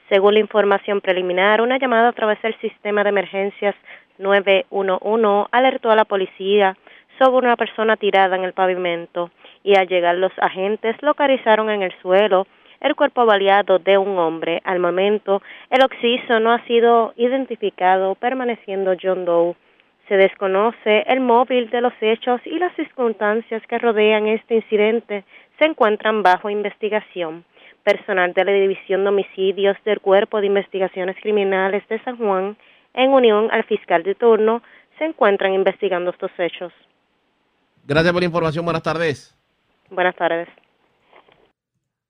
Según 0.09 0.35
la 0.35 0.39
información 0.39 1.01
preliminar, 1.01 1.61
una 1.61 1.77
llamada 1.77 2.09
a 2.09 2.13
través 2.13 2.41
del 2.41 2.55
sistema 2.59 3.03
de 3.03 3.09
emergencias 3.09 3.75
911 4.17 5.49
alertó 5.51 5.91
a 5.91 5.95
la 5.95 6.05
policía 6.05 6.77
sobre 7.19 7.47
una 7.47 7.55
persona 7.55 7.97
tirada 7.97 8.35
en 8.35 8.43
el 8.43 8.53
pavimento 8.53 9.31
y 9.63 9.75
al 9.75 9.87
llegar 9.87 10.15
los 10.15 10.33
agentes 10.37 10.95
localizaron 11.01 11.69
en 11.69 11.81
el 11.81 11.93
suelo 12.01 12.45
el 12.81 12.95
cuerpo 12.95 13.25
baleado 13.25 13.79
de 13.79 13.97
un 13.97 14.17
hombre. 14.19 14.61
Al 14.63 14.79
momento, 14.79 15.41
el 15.69 15.83
occiso 15.83 16.39
no 16.39 16.51
ha 16.51 16.63
sido 16.65 17.13
identificado, 17.15 18.15
permaneciendo 18.15 18.95
John 19.01 19.25
Doe. 19.25 19.55
Se 20.07 20.17
desconoce 20.17 21.03
el 21.07 21.19
móvil 21.19 21.69
de 21.71 21.81
los 21.81 21.93
hechos 21.99 22.39
y 22.45 22.59
las 22.59 22.75
circunstancias 22.75 23.63
que 23.67 23.79
rodean 23.79 24.27
este 24.27 24.55
incidente 24.55 25.23
se 25.57 25.65
encuentran 25.65 26.21
bajo 26.21 26.49
investigación. 26.49 27.43
Personal 27.83 28.33
de 28.33 28.45
la 28.45 28.51
División 28.51 29.03
de 29.03 29.09
Homicidios 29.09 29.77
del 29.83 29.99
Cuerpo 29.99 30.41
de 30.41 30.47
Investigaciones 30.47 31.15
Criminales 31.21 31.87
de 31.87 32.01
San 32.03 32.17
Juan 32.17 32.57
en 32.93 33.11
unión 33.11 33.49
al 33.51 33.63
fiscal 33.65 34.03
de 34.03 34.15
turno, 34.15 34.63
se 34.97 35.05
encuentran 35.05 35.53
investigando 35.53 36.11
estos 36.11 36.31
hechos. 36.37 36.71
Gracias 37.85 38.11
por 38.11 38.21
la 38.21 38.25
información. 38.25 38.65
Buenas 38.65 38.83
tardes. 38.83 39.35
Buenas 39.89 40.15
tardes. 40.15 40.47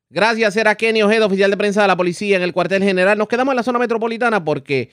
Gracias, 0.10 0.56
era 0.56 0.76
Kenny 0.76 1.02
Ojeda, 1.02 1.26
oficial 1.26 1.52
de 1.52 1.58
prensa 1.58 1.82
de 1.82 1.88
la 1.88 1.98
policía 1.98 2.38
en 2.38 2.43
el 2.43 2.54
cuartel 2.54 2.84
general. 2.84 3.18
Nos 3.18 3.28
quedamos 3.28 3.52
en 3.52 3.58
la 3.58 3.64
zona 3.64 3.80
metropolitana 3.80 4.43
porque 4.43 4.91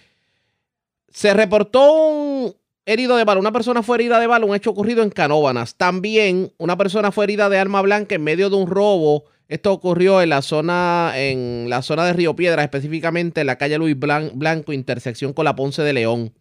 se 1.09 1.35
reportó 1.35 1.93
un 1.93 2.62
herido 2.87 3.17
de 3.17 3.25
bala. 3.25 3.41
Una 3.41 3.53
persona 3.53 3.83
fue 3.83 3.97
herida 3.97 4.21
de 4.21 4.27
bala, 4.27 4.47
un 4.47 4.55
hecho 4.55 4.71
ocurrido 4.71 5.03
en 5.03 5.11
Canóbanas. 5.11 5.77
También 5.77 6.53
una 6.59 6.77
persona 6.77 7.13
fue 7.13 7.25
herida 7.25 7.49
de 7.49 7.59
arma 7.59 7.83
blanca 7.83 8.15
en 8.15 8.25
medio 8.25 8.51
de 8.51 8.57
un 8.57 8.67
robo 8.67 9.25
esto 9.53 9.71
ocurrió 9.71 10.23
en 10.23 10.31
la 10.31 10.41
zona, 10.41 11.13
en 11.15 11.69
la 11.69 11.83
zona 11.83 12.07
de 12.07 12.15
Río 12.15 12.35
Piedra, 12.35 12.63
específicamente 12.63 13.43
en 13.43 13.47
la 13.47 13.57
calle 13.57 13.77
Luis 13.77 13.95
Blanco, 13.99 14.73
intersección 14.73 15.35
con 15.35 15.45
la 15.45 15.55
Ponce 15.55 15.83
de 15.83 15.93
León. 15.93 16.33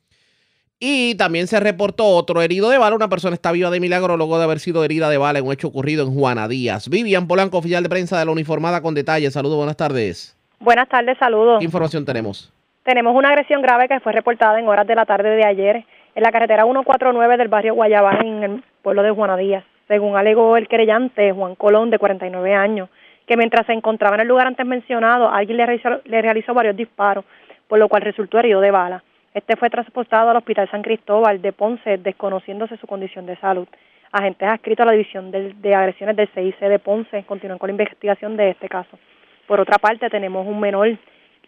Y 0.79 1.15
también 1.15 1.47
se 1.47 1.59
reportó 1.59 2.05
otro 2.05 2.41
herido 2.41 2.69
de 2.69 2.77
bala. 2.77 2.95
Una 2.95 3.09
persona 3.09 3.33
está 3.33 3.51
viva 3.51 3.69
de 3.69 3.81
milagro 3.81 4.15
luego 4.15 4.37
de 4.37 4.45
haber 4.45 4.59
sido 4.59 4.85
herida 4.85 5.09
de 5.09 5.17
bala 5.17 5.39
en 5.39 5.45
un 5.45 5.51
hecho 5.51 5.67
ocurrido 5.67 6.07
en 6.07 6.13
Juana 6.13 6.47
Díaz. 6.47 6.87
Vivian 6.87 7.27
Polanco, 7.27 7.57
oficial 7.57 7.83
de 7.83 7.89
prensa 7.89 8.17
de 8.17 8.23
la 8.23 8.31
uniformada 8.31 8.81
con 8.81 8.95
detalles. 8.95 9.33
Saludos, 9.33 9.57
buenas 9.57 9.75
tardes. 9.75 10.37
Buenas 10.61 10.87
tardes, 10.87 11.17
saludos. 11.17 11.59
¿Qué 11.59 11.65
información 11.65 12.05
tenemos? 12.05 12.49
Tenemos 12.85 13.13
una 13.13 13.27
agresión 13.27 13.61
grave 13.61 13.89
que 13.89 13.99
fue 13.99 14.13
reportada 14.13 14.57
en 14.57 14.69
horas 14.69 14.87
de 14.87 14.95
la 14.95 15.05
tarde 15.05 15.31
de 15.31 15.45
ayer 15.45 15.85
en 16.15 16.23
la 16.23 16.31
carretera 16.31 16.63
149 16.63 17.37
del 17.37 17.47
barrio 17.47 17.75
Guayabá 17.75 18.19
en 18.21 18.43
el 18.43 18.63
pueblo 18.81 19.03
de 19.03 19.11
Juana 19.11 19.37
Díaz. 19.37 19.63
Según 19.87 20.15
alegó 20.15 20.57
el 20.57 20.67
querellante 20.67 21.31
Juan 21.31 21.55
Colón, 21.55 21.89
de 21.89 21.99
49 21.99 22.53
años, 22.53 22.89
que 23.25 23.37
mientras 23.37 23.65
se 23.65 23.73
encontraba 23.73 24.15
en 24.15 24.21
el 24.21 24.27
lugar 24.27 24.47
antes 24.47 24.65
mencionado, 24.65 25.29
alguien 25.29 25.57
le 25.57 25.65
realizó, 25.65 26.01
le 26.05 26.21
realizó 26.21 26.53
varios 26.53 26.75
disparos, 26.75 27.25
por 27.67 27.79
lo 27.79 27.87
cual 27.87 28.01
resultó 28.01 28.39
herido 28.39 28.61
de 28.61 28.71
bala. 28.71 29.03
Este 29.33 29.55
fue 29.55 29.69
transportado 29.69 30.29
al 30.29 30.37
Hospital 30.37 30.69
San 30.69 30.81
Cristóbal 30.81 31.41
de 31.41 31.53
Ponce, 31.53 31.97
desconociéndose 31.97 32.75
su 32.77 32.87
condición 32.87 33.25
de 33.25 33.37
salud. 33.37 33.67
Agentes 34.11 34.49
adscritos 34.49 34.83
a 34.83 34.87
la 34.87 34.91
División 34.91 35.31
de, 35.31 35.75
Agresiones 35.75 36.17
del 36.17 36.27
CIC 36.29 36.59
de 36.59 36.79
Ponce 36.79 37.23
continúan 37.23 37.57
con 37.57 37.67
la 37.67 37.71
investigación 37.71 38.35
de 38.35 38.49
este 38.49 38.67
caso. 38.67 38.99
Por 39.47 39.61
otra 39.61 39.77
parte, 39.77 40.09
tenemos 40.09 40.45
un 40.45 40.59
menor 40.59 40.97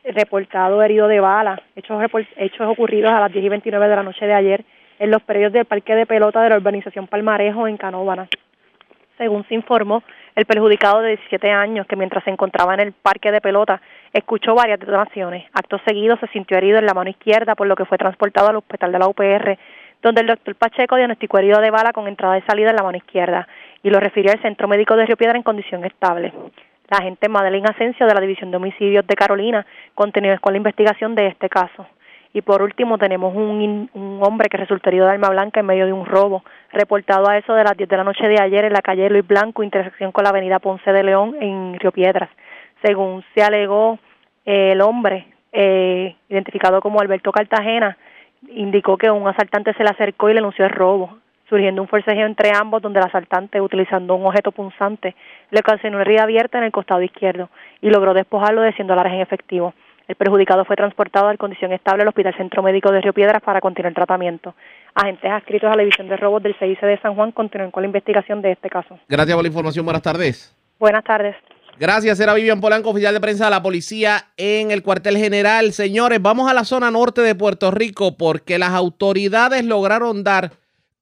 reportado 0.03 0.81
herido 0.83 1.07
de 1.07 1.19
bala, 1.19 1.61
hechos, 1.75 2.01
hechos 2.37 2.67
ocurridos 2.67 3.11
a 3.11 3.19
las 3.19 3.31
10 3.31 3.45
y 3.45 3.49
29 3.49 3.87
de 3.87 3.95
la 3.95 4.03
noche 4.03 4.25
de 4.25 4.33
ayer 4.33 4.65
en 4.99 5.11
los 5.11 5.21
predios 5.23 5.51
del 5.53 5.65
parque 5.65 5.95
de 5.95 6.05
pelota 6.05 6.41
de 6.41 6.49
la 6.49 6.57
urbanización 6.57 7.07
Palmarejo 7.07 7.67
en 7.67 7.77
Canóvana. 7.77 8.27
Según 9.17 9.45
se 9.47 9.53
informó, 9.53 10.03
el 10.35 10.45
perjudicado 10.45 11.01
de 11.01 11.09
17 11.09 11.51
años, 11.51 11.85
que 11.87 11.95
mientras 11.95 12.23
se 12.23 12.31
encontraba 12.31 12.73
en 12.73 12.79
el 12.79 12.93
parque 12.93 13.31
de 13.31 13.41
pelota, 13.41 13.81
escuchó 14.11 14.55
varias 14.55 14.79
detonaciones. 14.79 15.45
Acto 15.53 15.79
seguido 15.85 16.17
se 16.17 16.27
sintió 16.27 16.57
herido 16.57 16.79
en 16.79 16.85
la 16.85 16.93
mano 16.93 17.09
izquierda, 17.09 17.55
por 17.55 17.67
lo 17.67 17.75
que 17.75 17.85
fue 17.85 17.97
transportado 17.97 18.49
al 18.49 18.55
hospital 18.55 18.91
de 18.91 18.99
la 18.99 19.07
UPR, 19.07 19.57
donde 20.01 20.21
el 20.21 20.27
doctor 20.27 20.55
Pacheco 20.55 20.95
diagnosticó 20.95 21.37
herido 21.37 21.61
de 21.61 21.69
bala 21.69 21.93
con 21.93 22.07
entrada 22.07 22.37
y 22.37 22.41
salida 22.41 22.71
en 22.71 22.75
la 22.75 22.83
mano 22.83 22.97
izquierda 22.97 23.47
y 23.83 23.89
lo 23.89 23.99
refirió 23.99 24.31
al 24.31 24.41
Centro 24.41 24.67
Médico 24.67 24.95
de 24.95 25.05
Río 25.05 25.17
Piedra 25.17 25.37
en 25.37 25.43
condición 25.43 25.85
estable. 25.85 26.33
La 26.93 26.99
agente 26.99 27.27
Madeline 27.27 27.65
Asensio 27.65 28.05
de 28.05 28.13
la 28.13 28.21
División 28.21 28.51
de 28.51 28.57
Homicidios 28.57 29.07
de 29.07 29.15
Carolina 29.15 29.65
continúa 29.95 30.37
con 30.37 30.53
la 30.53 30.57
investigación 30.57 31.15
de 31.15 31.25
este 31.25 31.49
caso. 31.49 31.87
Y 32.35 32.43
por 32.43 32.61
último 32.61 32.99
tenemos 32.99 33.33
un, 33.33 33.89
un 33.95 34.19
hombre 34.21 34.47
que 34.47 34.57
resultó 34.57 34.89
herido 34.89 35.07
de 35.07 35.13
arma 35.13 35.29
blanca 35.29 35.59
en 35.59 35.65
medio 35.65 35.87
de 35.87 35.91
un 35.91 36.05
robo, 36.05 36.43
reportado 36.71 37.27
a 37.27 37.39
eso 37.39 37.55
de 37.55 37.63
las 37.63 37.75
10 37.75 37.89
de 37.89 37.97
la 37.97 38.03
noche 38.03 38.27
de 38.27 38.39
ayer 38.39 38.65
en 38.65 38.73
la 38.73 38.83
calle 38.83 39.09
Luis 39.09 39.25
Blanco, 39.25 39.63
intersección 39.63 40.11
con 40.11 40.23
la 40.23 40.29
avenida 40.29 40.59
Ponce 40.59 40.93
de 40.93 41.01
León 41.01 41.35
en 41.41 41.79
Río 41.79 41.91
Piedras. 41.91 42.29
Según 42.83 43.25
se 43.33 43.41
alegó, 43.41 43.97
el 44.45 44.79
hombre, 44.79 45.25
eh, 45.51 46.15
identificado 46.29 46.79
como 46.79 47.01
Alberto 47.01 47.31
Cartagena, 47.31 47.97
indicó 48.49 48.99
que 48.99 49.09
un 49.09 49.27
asaltante 49.27 49.73
se 49.73 49.83
le 49.83 49.89
acercó 49.89 50.29
y 50.29 50.33
le 50.33 50.41
anunció 50.41 50.65
el 50.65 50.71
robo, 50.71 51.17
surgiendo 51.49 51.81
un 51.81 51.87
forcejeo 51.87 52.25
entre 52.25 52.51
ambos 52.55 52.81
donde 52.81 52.99
el 52.99 53.05
asaltante, 53.05 53.61
utilizando 53.61 54.15
un 54.15 54.25
objeto 54.25 54.51
punzante, 54.51 55.15
le 55.53 55.59
ocasionó 55.59 55.97
una 55.97 56.01
herida 56.01 56.23
abierta 56.23 56.57
en 56.57 56.63
el 56.63 56.71
costado 56.71 57.01
izquierdo 57.03 57.49
y 57.79 57.89
logró 57.89 58.13
despojarlo 58.15 58.61
de 58.61 58.73
100 58.73 58.87
dólares 58.87 59.13
en 59.13 59.21
efectivo. 59.21 59.73
El 60.07 60.15
perjudicado 60.15 60.65
fue 60.65 60.75
transportado 60.75 61.29
en 61.29 61.37
condición 61.37 61.71
estable 61.71 62.01
al 62.01 62.09
Hospital 62.09 62.35
Centro 62.35 62.63
Médico 62.63 62.91
de 62.91 63.01
Río 63.01 63.13
Piedras 63.13 63.41
para 63.41 63.61
continuar 63.61 63.91
el 63.91 63.95
tratamiento. 63.95 64.55
Agentes 64.95 65.31
adscritos 65.31 65.71
a 65.71 65.75
la 65.75 65.83
División 65.83 66.09
de 66.09 66.17
Robos 66.17 66.41
del 66.41 66.55
CIC 66.57 66.81
de 66.81 66.99
San 67.01 67.15
Juan 67.15 67.31
continúan 67.31 67.71
con 67.71 67.83
la 67.83 67.87
investigación 67.87 68.41
de 68.41 68.53
este 68.53 68.69
caso. 68.69 68.99
Gracias 69.07 69.35
por 69.35 69.43
la 69.43 69.47
información. 69.47 69.85
Buenas 69.85 70.01
tardes. 70.01 70.55
Buenas 70.79 71.03
tardes. 71.03 71.35
Gracias, 71.79 72.19
era 72.19 72.33
Vivian 72.33 72.59
Polanco, 72.59 72.89
oficial 72.89 73.13
de 73.13 73.21
prensa 73.21 73.45
de 73.45 73.51
la 73.51 73.61
policía 73.61 74.25
en 74.37 74.71
el 74.71 74.83
cuartel 74.83 75.17
general. 75.17 75.71
Señores, 75.71 76.21
vamos 76.21 76.49
a 76.49 76.53
la 76.53 76.65
zona 76.65 76.91
norte 76.91 77.21
de 77.21 77.35
Puerto 77.35 77.71
Rico 77.71 78.17
porque 78.17 78.57
las 78.57 78.71
autoridades 78.71 79.63
lograron 79.65 80.23
dar 80.23 80.51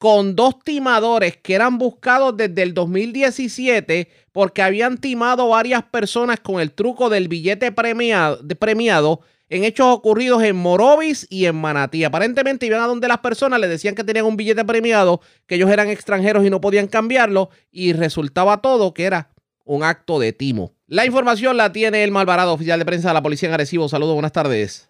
con 0.02 0.36
dos 0.36 0.58
timadores 0.64 1.38
que 1.38 1.54
eran 1.54 1.78
buscados 1.78 2.36
desde 2.36 2.64
el 2.64 2.74
2017 2.74 4.10
porque 4.32 4.64
habían 4.64 4.98
timado 4.98 5.50
varias 5.50 5.84
personas 5.84 6.40
con 6.40 6.60
el 6.60 6.72
truco 6.72 7.08
del 7.12 7.28
billete 7.28 7.72
premiado, 7.72 8.40
premiado 8.58 9.22
en 9.48 9.64
hechos 9.64 9.86
ocurridos 9.90 10.42
en 10.42 10.56
Morovis 10.56 11.28
y 11.30 11.46
en 11.46 11.56
Manatí. 11.56 12.04
Aparentemente 12.04 12.66
iban 12.66 12.82
a 12.82 12.88
donde 12.88 13.08
las 13.08 13.20
personas 13.20 13.60
le 13.60 13.68
decían 13.68 13.94
que 13.94 14.04
tenían 14.04 14.26
un 14.26 14.38
billete 14.38 14.66
premiado, 14.66 15.22
que 15.46 15.54
ellos 15.54 15.70
eran 15.70 15.88
extranjeros 15.88 16.44
y 16.44 16.50
no 16.50 16.62
podían 16.62 16.88
cambiarlo, 16.88 17.52
y 17.72 17.94
resultaba 17.94 18.60
todo 18.60 18.96
que 18.96 19.04
era 19.04 19.30
un 19.66 19.84
acto 19.84 20.18
de 20.18 20.34
timo. 20.34 20.74
La 20.88 21.06
información 21.06 21.58
la 21.58 21.72
tiene 21.72 22.04
el 22.04 22.10
Malvarado, 22.10 22.54
oficial 22.54 22.80
de 22.80 22.86
prensa 22.86 23.10
de 23.10 23.14
la 23.14 23.22
Policía 23.22 23.50
en 23.50 23.54
Arecibo. 23.54 23.88
Saludos, 23.88 24.16
buenas 24.16 24.32
tardes. 24.32 24.88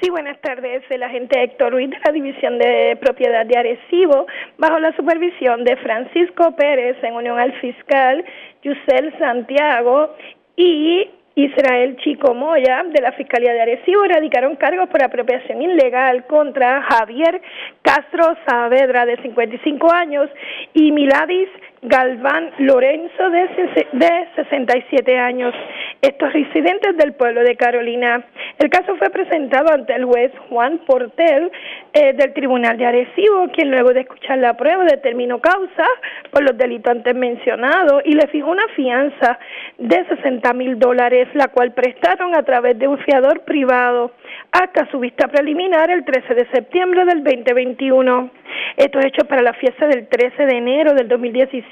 Sí, 0.00 0.10
buenas 0.10 0.40
tardes. 0.40 0.84
El 0.90 1.02
agente 1.02 1.42
Héctor 1.42 1.72
Ruiz 1.72 1.90
de 1.90 1.98
la 2.04 2.12
División 2.12 2.56
de 2.58 2.96
Propiedad 3.00 3.44
de 3.44 3.58
Arecibo, 3.58 4.28
bajo 4.56 4.78
la 4.78 4.94
supervisión 4.94 5.64
de 5.64 5.76
Francisco 5.76 6.54
Pérez, 6.54 6.96
en 7.02 7.14
unión 7.14 7.36
al 7.36 7.52
fiscal 7.60 8.24
Yusel 8.62 9.12
Santiago 9.18 10.14
y 10.54 11.10
Israel 11.34 11.96
Chico 11.96 12.32
Moya 12.32 12.84
de 12.84 13.00
la 13.00 13.12
Fiscalía 13.12 13.52
de 13.52 13.60
Arecibo 13.60 14.04
radicaron 14.04 14.54
cargos 14.54 14.88
por 14.88 15.02
apropiación 15.02 15.62
ilegal 15.62 16.26
contra 16.26 16.82
Javier 16.82 17.40
Castro 17.82 18.36
Saavedra 18.46 19.04
de 19.04 19.16
55 19.22 19.92
años 19.92 20.28
y 20.74 20.92
Miladis 20.92 21.48
Galván 21.82 22.50
Lorenzo, 22.58 23.30
de, 23.30 23.86
de 23.92 24.28
67 24.34 25.18
años. 25.18 25.54
Estos 26.02 26.32
residentes 26.32 26.96
del 26.96 27.12
pueblo 27.14 27.42
de 27.42 27.56
Carolina. 27.56 28.24
El 28.58 28.70
caso 28.70 28.96
fue 28.96 29.10
presentado 29.10 29.72
ante 29.72 29.94
el 29.94 30.04
juez 30.04 30.32
Juan 30.48 30.78
Portel 30.86 31.50
eh, 31.92 32.12
del 32.14 32.32
Tribunal 32.32 32.76
de 32.76 32.86
Arecibo, 32.86 33.48
quien 33.52 33.70
luego 33.70 33.92
de 33.92 34.00
escuchar 34.00 34.38
la 34.38 34.56
prueba 34.56 34.84
determinó 34.84 35.40
causa 35.40 35.86
por 36.30 36.42
los 36.42 36.56
delitos 36.56 36.90
antes 36.90 37.14
mencionados 37.14 38.02
y 38.04 38.14
le 38.14 38.26
fijó 38.28 38.50
una 38.50 38.66
fianza 38.74 39.38
de 39.78 40.04
60 40.06 40.52
mil 40.54 40.78
dólares, 40.78 41.28
la 41.34 41.48
cual 41.48 41.72
prestaron 41.72 42.34
a 42.34 42.42
través 42.42 42.78
de 42.78 42.88
un 42.88 42.98
fiador 42.98 43.40
privado 43.40 44.12
hasta 44.52 44.90
su 44.90 44.98
vista 44.98 45.28
preliminar 45.28 45.90
el 45.90 46.04
13 46.04 46.34
de 46.34 46.46
septiembre 46.50 47.04
del 47.04 47.22
2021. 47.22 48.30
Esto 48.76 48.98
es 48.98 49.06
hecho 49.06 49.26
para 49.26 49.42
la 49.42 49.52
fiesta 49.54 49.86
del 49.86 50.08
13 50.08 50.46
de 50.46 50.56
enero 50.56 50.94
del 50.94 51.08
2017. 51.08 51.67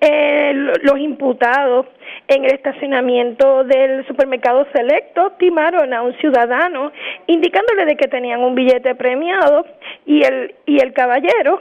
Eh, 0.00 0.52
los 0.82 0.98
imputados 0.98 1.86
en 2.28 2.44
el 2.44 2.52
estacionamiento 2.52 3.64
del 3.64 4.06
supermercado 4.06 4.66
Selecto 4.72 5.32
timaron 5.38 5.92
a 5.92 6.02
un 6.02 6.14
ciudadano 6.18 6.92
indicándole 7.26 7.84
de 7.86 7.96
que 7.96 8.08
tenían 8.08 8.42
un 8.42 8.54
billete 8.54 8.94
premiado 8.94 9.66
y 10.06 10.22
el, 10.22 10.54
y 10.66 10.80
el 10.80 10.92
caballero 10.92 11.60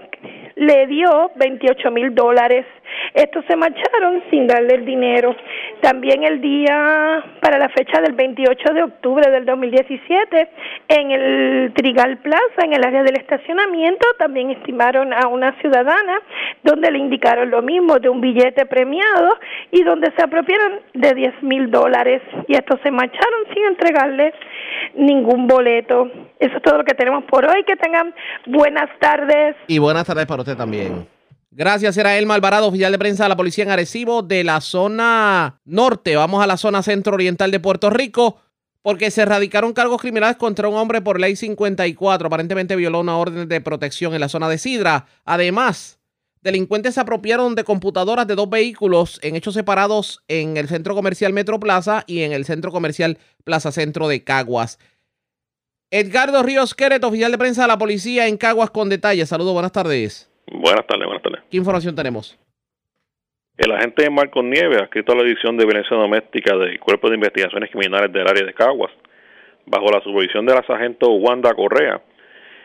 le 0.55 0.87
dio 0.87 1.31
28 1.35 1.91
mil 1.91 2.13
dólares. 2.13 2.65
Estos 3.13 3.43
se 3.45 3.55
marcharon 3.55 4.23
sin 4.29 4.47
darle 4.47 4.75
el 4.75 4.85
dinero. 4.85 5.35
También 5.81 6.23
el 6.23 6.41
día 6.41 7.23
para 7.41 7.57
la 7.57 7.69
fecha 7.69 8.01
del 8.01 8.13
28 8.13 8.73
de 8.73 8.83
octubre 8.83 9.29
del 9.31 9.45
2017, 9.45 10.49
en 10.89 11.11
el 11.11 11.73
Trigal 11.73 12.17
Plaza, 12.17 12.63
en 12.63 12.73
el 12.73 12.85
área 12.85 13.03
del 13.03 13.17
estacionamiento, 13.17 14.05
también 14.17 14.51
estimaron 14.51 15.13
a 15.13 15.27
una 15.27 15.53
ciudadana 15.59 16.19
donde 16.63 16.91
le 16.91 16.99
indicaron 16.99 17.32
lo 17.35 17.61
mismo 17.61 17.99
de 17.99 18.09
un 18.09 18.21
billete 18.21 18.65
premiado 18.65 19.37
y 19.71 19.83
donde 19.83 20.11
se 20.15 20.23
apropiaron 20.23 20.79
de 20.93 21.13
10 21.13 21.43
mil 21.43 21.71
dólares 21.71 22.21
y 22.47 22.53
estos 22.53 22.79
se 22.83 22.91
marcharon 22.91 23.41
sin 23.53 23.63
entregarle 23.65 24.33
ningún 24.95 25.47
boleto. 25.47 26.09
Eso 26.39 26.57
es 26.57 26.63
todo 26.63 26.77
lo 26.77 26.83
que 26.83 26.93
tenemos 26.93 27.23
por 27.25 27.45
hoy. 27.45 27.63
Que 27.65 27.75
tengan 27.75 28.13
buenas 28.45 28.89
tardes. 28.99 29.55
Y 29.67 29.79
buenas 29.79 30.05
tardes 30.05 30.25
para 30.25 30.41
usted 30.41 30.57
también. 30.57 31.07
Gracias, 31.51 31.95
era 31.97 32.17
Elma 32.17 32.33
Alvarado, 32.33 32.67
oficial 32.67 32.91
de 32.91 32.97
prensa 32.97 33.23
de 33.23 33.29
la 33.29 33.35
Policía 33.35 33.63
en 33.63 33.69
Arecibo 33.69 34.23
de 34.23 34.43
la 34.43 34.59
zona 34.59 35.59
norte. 35.65 36.15
Vamos 36.15 36.43
a 36.43 36.47
la 36.47 36.57
zona 36.57 36.81
centro-oriental 36.81 37.51
de 37.51 37.59
Puerto 37.59 37.91
Rico 37.91 38.39
porque 38.81 39.11
se 39.11 39.21
erradicaron 39.21 39.73
cargos 39.73 40.01
criminales 40.01 40.37
contra 40.37 40.67
un 40.67 40.75
hombre 40.75 41.01
por 41.01 41.19
ley 41.19 41.35
54. 41.35 42.27
Aparentemente 42.27 42.75
violó 42.75 42.99
una 42.99 43.17
orden 43.17 43.47
de 43.47 43.61
protección 43.61 44.13
en 44.13 44.21
la 44.21 44.29
zona 44.29 44.49
de 44.49 44.57
Sidra. 44.57 45.05
Además, 45.25 45.99
delincuentes 46.43 46.95
se 46.95 47.01
apropiaron 47.01 47.55
de 47.55 47.63
computadoras 47.63 48.27
de 48.27 48.35
dos 48.35 48.49
vehículos 48.49 49.19
en 49.23 49.35
hechos 49.35 49.53
separados 49.53 50.23
en 50.27 50.57
el 50.57 50.67
centro 50.67 50.93
comercial 50.93 51.33
Metro 51.33 51.59
Plaza 51.59 52.03
y 52.05 52.23
en 52.23 52.33
el 52.33 52.45
centro 52.45 52.71
comercial 52.71 53.17
Plaza 53.43 53.71
Centro 53.71 54.07
de 54.07 54.23
Caguas. 54.23 54.77
Edgardo 55.89 56.43
Ríos 56.43 56.75
Queret, 56.75 57.03
oficial 57.03 57.31
de 57.31 57.37
prensa 57.37 57.61
de 57.63 57.69
la 57.69 57.77
policía 57.77 58.27
en 58.27 58.37
Caguas 58.37 58.71
con 58.71 58.89
detalles. 58.89 59.29
Saludos, 59.29 59.53
buenas 59.53 59.71
tardes. 59.71 60.29
Buenas 60.51 60.85
tardes, 60.85 61.05
buenas 61.05 61.23
tardes. 61.23 61.41
¿Qué 61.49 61.57
información 61.57 61.95
tenemos? 61.95 62.37
El 63.55 63.71
agente 63.71 64.09
Marcos 64.09 64.43
Nieves, 64.43 64.81
escrito 64.81 65.13
a 65.13 65.15
la 65.15 65.23
División 65.23 65.55
de 65.57 65.65
Violencia 65.65 65.95
Doméstica 65.95 66.57
del 66.57 66.79
Cuerpo 66.79 67.07
de 67.07 67.15
Investigaciones 67.15 67.69
Criminales 67.69 68.11
del 68.11 68.27
área 68.27 68.43
de 68.43 68.53
Caguas, 68.53 68.91
bajo 69.67 69.85
la 69.91 70.01
supervisión 70.01 70.45
de 70.47 70.55
la 70.55 70.65
sargento 70.65 71.11
Wanda 71.11 71.53
Correa, 71.53 72.01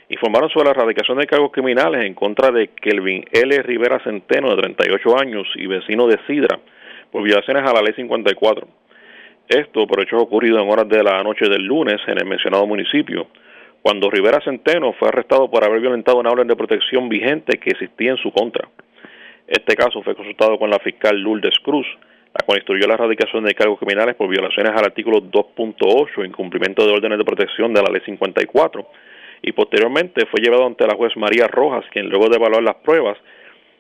informaron 0.09 0.49
sobre 0.51 0.67
la 0.67 0.71
erradicación 0.71 1.19
de 1.19 1.27
cargos 1.27 1.53
criminales 1.53 2.05
en 2.05 2.15
contra 2.15 2.51
de 2.51 2.69
Kelvin 2.69 3.25
L. 3.31 3.63
Rivera 3.63 4.03
Centeno, 4.03 4.55
de 4.55 4.63
38 4.63 5.21
años 5.21 5.47
y 5.57 5.67
vecino 5.67 6.07
de 6.07 6.19
Sidra, 6.27 6.59
por 7.11 7.23
violaciones 7.23 7.63
a 7.63 7.73
la 7.73 7.83
Ley 7.83 7.93
54. 7.95 8.67
Esto 9.49 9.87
por 9.87 10.03
hechos 10.03 10.21
ocurridos 10.23 10.63
en 10.63 10.71
horas 10.71 10.89
de 10.89 11.03
la 11.03 11.23
noche 11.23 11.49
del 11.49 11.65
lunes 11.65 12.01
en 12.07 12.19
el 12.19 12.27
mencionado 12.27 12.67
municipio, 12.67 13.29
cuando 13.83 14.11
Rivera 14.11 14.41
Centeno 14.43 14.93
fue 14.95 15.09
arrestado 15.09 15.51
por 15.51 15.65
haber 15.65 15.81
violentado 15.81 16.19
una 16.19 16.31
orden 16.31 16.49
de 16.49 16.57
protección 16.57 17.09
vigente 17.09 17.59
que 17.59 17.71
existía 17.71 18.11
en 18.11 18.19
su 18.19 18.31
contra. 18.33 18.69
Este 19.47 19.75
caso 19.77 20.03
fue 20.03 20.15
consultado 20.15 20.59
con 20.59 20.69
la 20.69 20.79
fiscal 20.79 21.19
Lourdes 21.19 21.59
Cruz, 21.63 21.87
la 22.35 22.45
cual 22.45 22.59
instruyó 22.59 22.87
la 22.87 22.95
erradicación 22.95 23.45
de 23.45 23.55
cargos 23.55 23.79
criminales 23.79 24.15
por 24.15 24.29
violaciones 24.29 24.73
al 24.73 24.85
artículo 24.85 25.23
2.8, 25.23 26.27
incumplimiento 26.27 26.87
de 26.87 26.93
órdenes 26.93 27.19
de 27.19 27.25
protección 27.25 27.73
de 27.73 27.83
la 27.83 27.91
Ley 27.91 28.03
54, 28.05 28.87
y 29.43 29.53
posteriormente 29.53 30.27
fue 30.27 30.41
llevado 30.41 30.67
ante 30.67 30.87
la 30.87 30.97
juez 30.97 31.17
María 31.17 31.47
Rojas, 31.47 31.85
quien 31.91 32.09
luego 32.09 32.29
de 32.29 32.37
evaluar 32.37 32.63
las 32.63 32.77
pruebas 32.77 33.19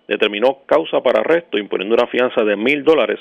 determinó 0.06 0.61
causa 0.66 1.02
para 1.02 1.20
arresto 1.20 1.59
imponiendo 1.59 1.94
una 1.94 2.06
fianza 2.06 2.42
de 2.42 2.56
mil 2.56 2.82
dólares, 2.82 3.18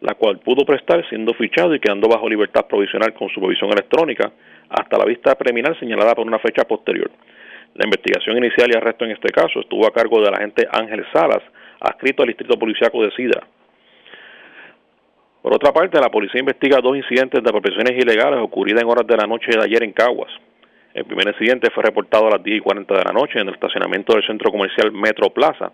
la 0.00 0.14
cual 0.14 0.38
pudo 0.38 0.64
prestar 0.64 1.06
siendo 1.08 1.34
fichado 1.34 1.74
y 1.74 1.80
quedando 1.80 2.08
bajo 2.08 2.28
libertad 2.28 2.66
provisional 2.66 3.12
con 3.14 3.28
supervisión 3.30 3.70
electrónica 3.70 4.30
hasta 4.68 4.98
la 4.98 5.04
vista 5.04 5.34
preliminar 5.34 5.78
señalada 5.80 6.14
por 6.14 6.26
una 6.26 6.38
fecha 6.38 6.64
posterior. 6.64 7.10
La 7.74 7.84
investigación 7.84 8.38
inicial 8.38 8.70
y 8.72 8.76
arresto 8.76 9.04
en 9.04 9.12
este 9.12 9.28
caso 9.28 9.60
estuvo 9.60 9.86
a 9.86 9.92
cargo 9.92 10.20
del 10.20 10.34
agente 10.34 10.66
Ángel 10.70 11.04
Salas, 11.12 11.42
adscrito 11.80 12.22
al 12.22 12.28
Distrito 12.28 12.58
Policiaco 12.58 13.02
de 13.02 13.10
Sidra. 13.12 13.46
Por 15.42 15.54
otra 15.54 15.72
parte, 15.72 16.00
la 16.00 16.10
policía 16.10 16.40
investiga 16.40 16.80
dos 16.80 16.96
incidentes 16.96 17.42
de 17.42 17.48
apropiaciones 17.48 17.92
ilegales 17.96 18.40
ocurridas 18.40 18.82
en 18.82 18.88
horas 18.88 19.06
de 19.06 19.16
la 19.16 19.26
noche 19.26 19.50
de 19.50 19.62
ayer 19.62 19.82
en 19.84 19.92
Caguas. 19.92 20.30
El 20.98 21.04
primer 21.04 21.28
incidente 21.28 21.70
fue 21.70 21.84
reportado 21.84 22.26
a 22.26 22.30
las 22.30 22.42
10 22.42 22.56
y 22.56 22.60
40 22.60 22.92
de 22.92 23.04
la 23.04 23.12
noche 23.12 23.38
en 23.38 23.46
el 23.46 23.54
estacionamiento 23.54 24.14
del 24.14 24.26
centro 24.26 24.50
comercial 24.50 24.90
Metro 24.90 25.30
Plaza, 25.30 25.70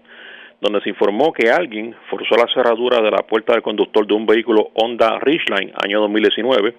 donde 0.60 0.82
se 0.82 0.90
informó 0.90 1.32
que 1.32 1.50
alguien 1.50 1.96
forzó 2.10 2.36
la 2.36 2.46
cerradura 2.52 3.00
de 3.00 3.10
la 3.10 3.22
puerta 3.22 3.54
del 3.54 3.62
conductor 3.62 4.06
de 4.06 4.12
un 4.12 4.26
vehículo 4.26 4.68
Honda 4.74 5.18
Ridgeline 5.20 5.72
año 5.82 6.00
2019 6.00 6.74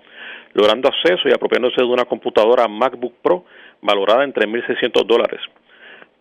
logrando 0.53 0.89
acceso 0.89 1.27
y 1.27 1.33
apropiándose 1.33 1.81
de 1.81 1.87
una 1.87 2.05
computadora 2.05 2.67
MacBook 2.67 3.15
Pro 3.23 3.45
valorada 3.81 4.23
en 4.23 4.31
3.600 4.31 5.03
dólares. 5.07 5.41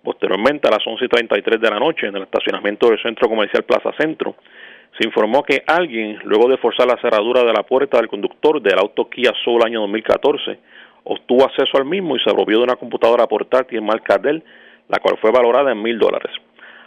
Posteriormente, 0.03 0.67
a 0.67 0.71
las 0.71 0.83
11.33 0.83 1.61
de 1.61 1.71
la 1.71 1.79
noche, 1.79 2.07
en 2.07 2.17
el 2.17 2.23
estacionamiento 2.23 2.89
del 2.89 3.03
centro 3.03 3.29
comercial 3.29 3.65
Plaza 3.65 3.93
Centro, 3.99 4.37
se 4.99 5.07
informó 5.07 5.43
que 5.43 5.63
alguien, 5.67 6.21
luego 6.25 6.49
de 6.49 6.57
forzar 6.57 6.87
la 6.87 7.01
cerradura 7.03 7.45
de 7.45 7.53
la 7.53 7.65
puerta 7.65 7.99
del 7.99 8.09
conductor 8.09 8.63
del 8.63 8.79
auto 8.79 9.11
Kia 9.11 9.33
Soul 9.45 9.63
año 9.63 9.81
2014, 9.83 10.59
obtuvo 11.05 11.45
acceso 11.45 11.77
al 11.77 11.85
mismo 11.85 12.17
y 12.17 12.21
se 12.21 12.31
apropió 12.31 12.59
de 12.59 12.65
una 12.65 12.77
computadora 12.77 13.27
portátil 13.27 13.83
marca 13.83 14.19
Dell, 14.19 14.43
la 14.89 14.99
cual 14.99 15.17
fue 15.21 15.31
valorada 15.31 15.73
en 15.73 15.83
mil 15.83 15.99
dólares. 15.99 16.33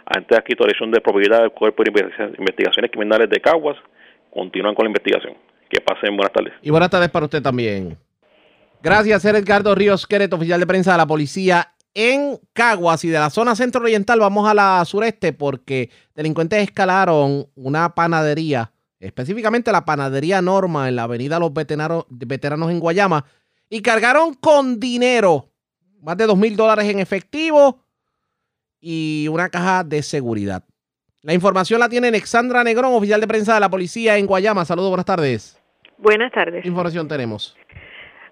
Ante 0.06 0.34
la 0.34 0.40
adquisición 0.40 0.90
de 0.90 1.00
propiedad 1.00 1.40
del 1.40 1.50
Cuerpo 1.50 1.82
de 1.82 1.90
Investigaciones 2.38 2.90
Criminales 2.90 3.28
de 3.28 3.40
Caguas, 3.40 3.76
continúan 4.30 4.74
con 4.74 4.84
la 4.84 4.90
investigación. 4.90 5.34
Que 5.68 5.80
pasen 5.80 6.16
buenas 6.16 6.32
tardes. 6.32 6.54
Y 6.62 6.70
buenas 6.70 6.88
tardes 6.88 7.10
para 7.10 7.26
usted 7.26 7.42
también. 7.42 7.96
Gracias, 8.82 9.24
Edgardo 9.24 9.74
Ríos 9.74 10.06
Queret, 10.06 10.32
oficial 10.32 10.60
de 10.60 10.66
prensa 10.66 10.92
de 10.92 10.98
la 10.98 11.06
policía 11.06 11.72
en 11.94 12.38
Caguas 12.52 13.04
y 13.04 13.08
de 13.08 13.18
la 13.18 13.28
zona 13.28 13.56
centro 13.56 13.82
oriental 13.82 14.20
vamos 14.20 14.48
a 14.48 14.54
la 14.54 14.84
sureste 14.84 15.32
porque 15.32 15.90
delincuentes 16.14 16.62
escalaron 16.62 17.46
una 17.56 17.94
panadería, 17.94 18.70
específicamente 19.00 19.72
la 19.72 19.84
panadería 19.84 20.40
Norma 20.40 20.88
en 20.88 20.96
la 20.96 21.04
avenida 21.04 21.40
Los 21.40 21.52
Veteranos 21.52 22.70
en 22.70 22.78
Guayama 22.80 23.24
y 23.70 23.82
cargaron 23.82 24.34
con 24.34 24.80
dinero, 24.80 25.50
más 26.02 26.16
de 26.16 26.26
dos 26.26 26.38
mil 26.38 26.56
dólares 26.56 26.86
en 26.86 26.98
efectivo 26.98 27.84
y 28.80 29.26
una 29.30 29.48
caja 29.48 29.84
de 29.84 30.02
seguridad. 30.02 30.64
La 31.22 31.34
información 31.34 31.80
la 31.80 31.88
tiene 31.88 32.08
Alexandra 32.08 32.62
Negrón, 32.62 32.94
oficial 32.94 33.20
de 33.20 33.26
prensa 33.26 33.54
de 33.54 33.60
la 33.60 33.68
policía 33.68 34.16
en 34.16 34.26
Guayama. 34.26 34.64
Saludos, 34.64 34.90
buenas 34.90 35.06
tardes. 35.06 35.60
Buenas 35.98 36.30
tardes. 36.32 36.62
¿Qué 36.62 36.68
información 36.68 37.08
tenemos? 37.08 37.56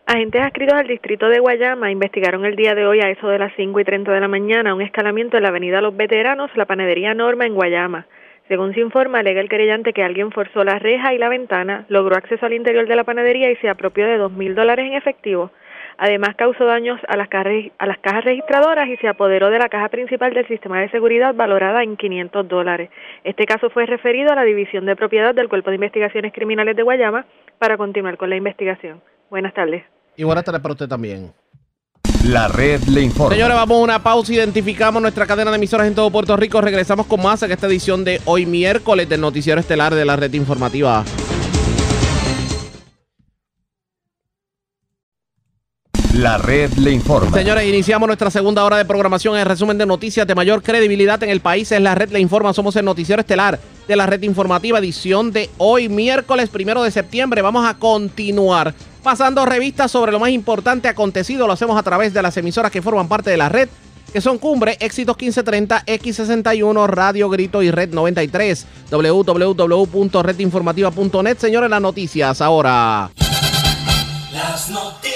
Agentes 0.07 0.41
adscritos 0.41 0.79
al 0.79 0.87
distrito 0.87 1.29
de 1.29 1.41
Guayama 1.41 1.91
investigaron 1.91 2.45
el 2.45 2.55
día 2.55 2.77
de 2.77 2.87
hoy 2.87 3.01
a 3.01 3.11
eso 3.11 3.27
de 3.27 3.41
las 3.41 3.53
5 3.57 3.81
y 3.81 3.85
30 3.85 4.13
de 4.13 4.21
la 4.21 4.29
mañana 4.29 4.73
un 4.73 4.81
escalamiento 4.81 5.37
en 5.37 5.43
la 5.43 5.49
avenida 5.49 5.81
Los 5.81 5.97
Veteranos, 5.97 6.49
la 6.55 6.65
panadería 6.65 7.13
Norma 7.13 7.45
en 7.45 7.55
Guayama. 7.55 8.07
Según 8.49 8.75
se 8.75 8.81
informa, 8.81 9.19
alega 9.19 9.41
el 9.41 9.49
querellante 9.49 9.93
que 9.93 10.05
alguien 10.05 10.31
forzó 10.31 10.63
la 10.63 10.79
reja 10.79 11.13
y 11.13 11.19
la 11.19 11.29
ventana, 11.29 11.85
logró 11.89 12.17
acceso 12.17 12.47
al 12.47 12.53
interior 12.53 12.87
de 12.87 12.95
la 12.95 13.05
panadería 13.05 13.51
y 13.51 13.57
se 13.57 13.69
apropió 13.69 14.07
de 14.07 14.19
dos 14.19 14.33
mil 14.33 14.55
dólares 14.55 14.87
en 14.87 14.95
efectivo. 14.95 15.51
Además, 15.99 16.37
causó 16.37 16.67
daños 16.67 17.01
a 17.09 17.17
las, 17.17 17.29
cajas 17.29 18.25
registradoras 18.25 18.87
y 18.89 18.97
se 18.99 19.09
apoderó 19.09 19.51
de 19.51 19.59
la 19.59 19.69
caja 19.69 19.89
principal 19.89 20.35
del 20.35 20.47
sistema 20.47 20.81
de 20.81 20.91
seguridad 20.91 21.35
valorada 21.35 21.83
en 21.83 21.97
500 21.97 22.47
dólares. 22.47 22.91
Este 23.25 23.47
caso 23.47 23.71
fue 23.71 23.87
referido 23.87 24.31
a 24.31 24.37
la 24.37 24.45
División 24.45 24.85
de 24.85 24.95
Propiedad 24.95 25.35
del 25.35 25.49
Cuerpo 25.49 25.71
de 25.71 25.77
Investigaciones 25.77 26.33
Criminales 26.35 26.77
de 26.77 26.83
Guayama 26.83 27.25
para 27.59 27.79
continuar 27.79 28.19
con 28.19 28.29
la 28.29 28.37
investigación. 28.37 29.01
Buenas 29.31 29.55
tardes. 29.55 29.85
Y 30.17 30.25
buenas 30.25 30.45
tardes 30.45 30.61
para 30.61 30.73
usted 30.73 30.89
también. 30.89 31.33
La 32.25 32.49
red 32.49 32.83
le 32.85 33.03
informa. 33.03 33.35
Señores, 33.35 33.57
vamos 33.57 33.79
a 33.79 33.83
una 33.83 34.03
pausa. 34.03 34.33
Identificamos 34.33 35.01
nuestra 35.01 35.27
cadena 35.27 35.51
de 35.51 35.57
emisoras 35.57 35.87
en 35.87 35.95
todo 35.95 36.11
Puerto 36.11 36.37
Rico. 36.37 36.61
Regresamos 36.61 37.07
con 37.07 37.23
más 37.23 37.43
a 37.43 37.47
esta 37.47 37.67
edición 37.67 38.05
de 38.05 38.21
hoy 38.25 38.47
miércoles 38.47 39.09
del 39.09 39.21
Noticiero 39.21 39.61
Estelar 39.61 39.95
de 39.95 40.05
la 40.05 40.17
Red 40.17 40.33
Informativa. 40.35 41.05
La 46.17 46.39
red 46.39 46.73
le 46.79 46.93
informa. 46.93 47.37
Señores, 47.37 47.69
iniciamos 47.69 48.07
nuestra 48.07 48.31
segunda 48.31 48.65
hora 48.65 48.79
de 48.79 48.87
programación. 48.87 49.37
El 49.37 49.45
resumen 49.45 49.77
de 49.77 49.85
noticias 49.85 50.27
de 50.27 50.35
mayor 50.35 50.63
credibilidad 50.63 51.23
en 51.23 51.29
el 51.29 51.41
país 51.41 51.71
es 51.71 51.83
La 51.83 51.95
red 51.95 52.11
le 52.11 52.21
informa. 52.21 52.55
Somos 52.55 52.75
el 52.77 52.87
noticiero 52.87 53.21
estelar 53.21 53.61
de 53.87 53.97
la 53.97 54.07
red 54.07 54.23
informativa, 54.23 54.79
edición 54.79 55.31
de 55.31 55.51
hoy, 55.59 55.91
miércoles 55.91 56.49
primero 56.49 56.83
de 56.83 56.91
septiembre. 56.91 57.43
Vamos 57.43 57.69
a 57.69 57.75
continuar 57.75 58.73
pasando 59.03 59.45
revistas 59.45 59.91
sobre 59.91 60.11
lo 60.11 60.19
más 60.19 60.31
importante 60.31 60.89
acontecido. 60.89 61.47
Lo 61.47 61.53
hacemos 61.53 61.79
a 61.79 61.83
través 61.83 62.15
de 62.15 62.23
las 62.23 62.35
emisoras 62.39 62.73
que 62.73 62.81
forman 62.81 63.09
parte 63.09 63.29
de 63.29 63.37
la 63.37 63.51
red 63.51 63.69
que 64.11 64.23
son 64.23 64.39
Cumbre, 64.39 64.79
Éxitos 64.81 65.19
1530, 65.19 65.85
X61, 65.85 66.87
Radio 66.87 67.29
Grito 67.29 67.63
y 67.63 67.71
Red 67.71 67.93
93. 67.93 68.67
www.redinformativa.net. 68.91 71.37
Señores, 71.37 71.69
las 71.69 71.83
noticias 71.83 72.41
ahora. 72.41 73.11
Las 74.33 74.71
noticias. 74.71 75.16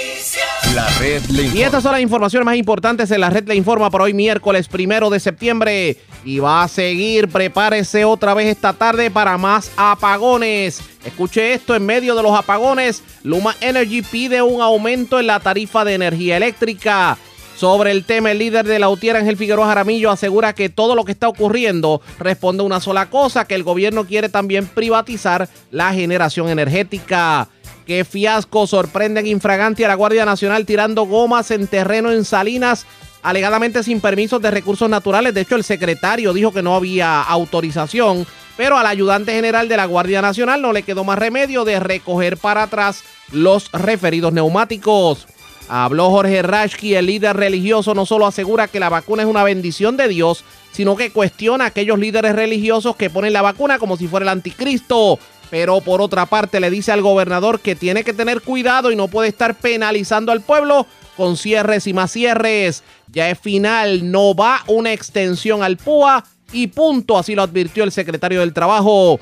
La 0.75 0.87
red 0.99 1.21
le 1.25 1.43
informa. 1.43 1.59
Y 1.59 1.63
estas 1.63 1.83
son 1.83 1.91
las 1.91 2.01
informaciones 2.01 2.45
más 2.45 2.55
importantes 2.55 3.11
en 3.11 3.19
la 3.19 3.29
red 3.29 3.45
le 3.45 3.55
informa 3.55 3.89
por 3.89 4.01
hoy 4.01 4.13
miércoles 4.13 4.69
primero 4.69 5.09
de 5.09 5.19
septiembre. 5.19 5.97
Y 6.23 6.39
va 6.39 6.63
a 6.63 6.67
seguir, 6.69 7.27
prepárese 7.27 8.05
otra 8.05 8.33
vez 8.33 8.47
esta 8.47 8.71
tarde 8.71 9.11
para 9.11 9.37
más 9.37 9.71
apagones. 9.75 10.81
Escuche 11.03 11.53
esto, 11.53 11.75
en 11.75 11.85
medio 11.85 12.15
de 12.15 12.23
los 12.23 12.37
apagones, 12.37 13.03
Luma 13.23 13.55
Energy 13.59 14.01
pide 14.01 14.41
un 14.41 14.61
aumento 14.61 15.19
en 15.19 15.27
la 15.27 15.41
tarifa 15.41 15.83
de 15.83 15.95
energía 15.95 16.37
eléctrica. 16.37 17.17
Sobre 17.57 17.91
el 17.91 18.05
tema, 18.05 18.31
el 18.31 18.39
líder 18.39 18.65
de 18.65 18.79
la 18.79 18.89
UTIER, 18.89 19.17
Ángel 19.17 19.37
Figueroa 19.37 19.67
Jaramillo, 19.67 20.09
asegura 20.09 20.53
que 20.53 20.69
todo 20.69 20.95
lo 20.95 21.03
que 21.03 21.11
está 21.11 21.27
ocurriendo 21.27 22.01
responde 22.17 22.63
a 22.63 22.65
una 22.65 22.79
sola 22.79 23.09
cosa, 23.09 23.45
que 23.45 23.55
el 23.55 23.63
gobierno 23.63 24.05
quiere 24.05 24.29
también 24.29 24.67
privatizar 24.67 25.49
la 25.69 25.93
generación 25.93 26.49
energética. 26.49 27.49
Qué 27.91 28.05
fiasco 28.05 28.67
sorprenden 28.67 29.27
infragante 29.27 29.83
a 29.83 29.89
la 29.89 29.95
Guardia 29.95 30.23
Nacional 30.23 30.65
tirando 30.65 31.03
gomas 31.03 31.51
en 31.51 31.67
terreno 31.67 32.09
en 32.09 32.23
Salinas, 32.23 32.85
alegadamente 33.21 33.83
sin 33.83 33.99
permisos 33.99 34.41
de 34.41 34.49
recursos 34.49 34.89
naturales. 34.89 35.33
De 35.33 35.41
hecho, 35.41 35.57
el 35.57 35.65
secretario 35.65 36.31
dijo 36.31 36.53
que 36.53 36.63
no 36.63 36.73
había 36.73 37.21
autorización, 37.21 38.25
pero 38.55 38.77
al 38.77 38.85
ayudante 38.85 39.33
general 39.33 39.67
de 39.67 39.75
la 39.75 39.87
Guardia 39.87 40.21
Nacional 40.21 40.61
no 40.61 40.71
le 40.71 40.83
quedó 40.83 41.03
más 41.03 41.19
remedio 41.19 41.65
de 41.65 41.81
recoger 41.81 42.37
para 42.37 42.63
atrás 42.63 43.03
los 43.33 43.69
referidos 43.73 44.31
neumáticos. 44.31 45.27
Habló 45.67 46.11
Jorge 46.11 46.43
Rashki, 46.43 46.95
el 46.95 47.07
líder 47.07 47.35
religioso, 47.35 47.93
no 47.93 48.05
solo 48.05 48.25
asegura 48.25 48.69
que 48.69 48.79
la 48.79 48.87
vacuna 48.87 49.23
es 49.23 49.27
una 49.27 49.43
bendición 49.43 49.97
de 49.97 50.07
Dios, 50.07 50.45
sino 50.71 50.95
que 50.95 51.11
cuestiona 51.11 51.65
a 51.65 51.67
aquellos 51.67 51.99
líderes 51.99 52.35
religiosos 52.35 52.95
que 52.95 53.09
ponen 53.09 53.33
la 53.33 53.41
vacuna 53.41 53.79
como 53.79 53.97
si 53.97 54.07
fuera 54.07 54.23
el 54.23 54.29
anticristo. 54.29 55.19
Pero 55.51 55.81
por 55.81 56.01
otra 56.01 56.25
parte 56.25 56.59
le 56.59 56.71
dice 56.71 56.91
al 56.91 57.01
gobernador 57.01 57.59
que 57.59 57.75
tiene 57.75 58.03
que 58.03 58.13
tener 58.13 58.41
cuidado 58.41 58.89
y 58.89 58.95
no 58.95 59.09
puede 59.09 59.29
estar 59.29 59.53
penalizando 59.53 60.31
al 60.31 60.41
pueblo 60.41 60.87
con 61.17 61.37
cierres 61.37 61.85
y 61.85 61.93
más 61.93 62.11
cierres. 62.11 62.83
Ya 63.11 63.29
es 63.29 63.37
final, 63.37 64.09
no 64.09 64.33
va 64.33 64.63
una 64.67 64.93
extensión 64.93 65.61
al 65.61 65.77
PUA 65.77 66.23
y 66.53 66.67
punto, 66.67 67.17
así 67.17 67.35
lo 67.35 67.43
advirtió 67.43 67.83
el 67.83 67.91
secretario 67.91 68.39
del 68.39 68.53
Trabajo. 68.53 69.19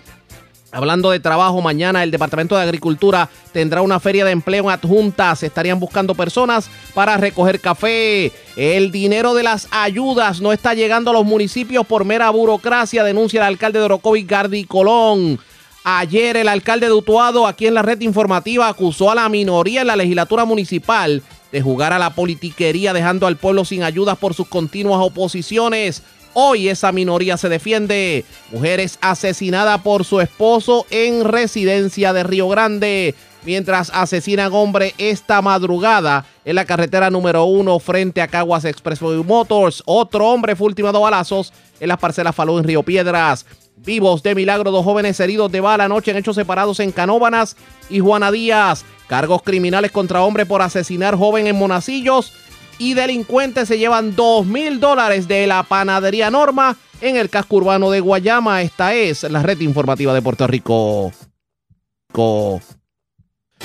Hablando 0.72 1.10
de 1.10 1.20
trabajo, 1.20 1.62
mañana 1.62 2.04
el 2.04 2.12
Departamento 2.12 2.56
de 2.56 2.62
Agricultura 2.62 3.28
tendrá 3.52 3.82
una 3.82 4.00
feria 4.00 4.24
de 4.24 4.32
empleo 4.32 4.70
adjunta. 4.70 5.36
Se 5.36 5.48
estarían 5.48 5.80
buscando 5.80 6.14
personas 6.14 6.70
para 6.94 7.18
recoger 7.18 7.60
café. 7.60 8.32
El 8.56 8.92
dinero 8.92 9.34
de 9.34 9.42
las 9.42 9.68
ayudas 9.72 10.42
no 10.42 10.54
está 10.54 10.76
llegando 10.76 11.10
a 11.10 11.14
los 11.14 11.26
municipios 11.26 11.88
por 11.88 12.06
mera 12.06 12.30
burocracia, 12.30 13.04
denuncia 13.04 13.40
el 13.42 13.48
alcalde 13.48 13.80
de 13.80 13.86
Orocovi, 13.86 14.24
Gardi 14.24 14.64
Colón. 14.66 15.40
Ayer 15.84 16.38
el 16.38 16.50
alcalde 16.50 16.88
de 16.88 16.94
Utuado, 16.94 17.48
aquí 17.48 17.66
en 17.66 17.74
la 17.74 17.82
red 17.82 18.02
informativa, 18.02 18.68
acusó 18.68 19.12
a 19.12 19.16
la 19.16 19.30
minoría 19.30 19.82
en 19.82 19.88
la 19.88 19.96
legislatura 19.96 20.46
municipal 20.46 21.24
de 21.52 21.62
jugar 21.62 21.94
a 21.94 22.00
la 22.00 22.12
politiquería, 22.12 22.94
dejando 22.94 23.28
al 23.28 23.38
pueblo 23.38 23.66
sin 23.66 23.84
ayudas 23.84 24.18
por 24.18 24.34
sus 24.34 24.48
continuas 24.48 25.00
oposiciones. 25.02 26.04
Hoy 26.34 26.70
esa 26.70 26.92
minoría 26.92 27.38
se 27.38 27.50
defiende. 27.50 28.24
Mujeres 28.52 29.00
asesinada 29.02 29.82
por 29.82 30.06
su 30.06 30.22
esposo 30.22 30.86
en 30.92 31.24
residencia 31.24 32.14
de 32.14 32.24
Río 32.24 32.48
Grande. 32.50 33.16
Mientras 33.44 33.90
asesinan 33.94 34.54
hombre 34.54 34.94
esta 34.98 35.42
madrugada 35.42 36.26
en 36.44 36.56
la 36.56 36.66
carretera 36.66 37.10
número 37.10 37.46
uno 37.46 37.80
frente 37.80 38.22
a 38.22 38.28
Caguas 38.28 38.66
Expressway 38.66 39.24
Motors. 39.24 39.82
Otro 39.86 40.28
hombre 40.28 40.56
fue 40.56 40.68
ultimado 40.68 40.98
a 40.98 41.10
balazos 41.10 41.54
en 41.80 41.88
las 41.88 41.98
parcelas 41.98 42.36
Falú 42.36 42.58
en 42.58 42.66
Río 42.66 42.84
Piedras. 42.84 43.46
Vivos 43.86 44.24
de 44.24 44.36
milagro, 44.36 44.72
dos 44.72 44.84
jóvenes 44.84 45.20
heridos 45.20 45.52
de 45.52 45.62
bala 45.62 45.86
anoche 45.86 46.12
en 46.12 46.18
hechos 46.18 46.36
separados 46.36 46.80
en 46.80 46.92
Canóbanas 46.92 47.56
y 47.90 48.00
Juana 48.00 48.32
Díaz. 48.32 48.86
Cargos 49.08 49.42
criminales 49.42 49.92
contra 49.92 50.22
hombre 50.22 50.46
por 50.46 50.62
asesinar 50.62 51.16
joven 51.16 51.48
en 51.48 51.58
Monacillos 51.58 52.34
y 52.78 52.94
delincuentes 52.94 53.68
se 53.68 53.78
llevan 53.78 54.16
2 54.16 54.46
mil 54.46 54.80
dólares 54.80 55.28
de 55.28 55.48
la 55.48 55.64
panadería 55.64 56.32
Norma 56.32 56.78
en 57.02 57.18
el 57.18 57.30
casco 57.30 57.58
urbano 57.58 57.92
de 57.92 58.00
Guayama. 58.00 58.62
Esta 58.62 58.94
es 58.94 59.24
la 59.24 59.44
red 59.44 59.60
informativa 59.62 60.14
de 60.14 60.22
Puerto 60.22 60.48
Rico. 60.48 61.12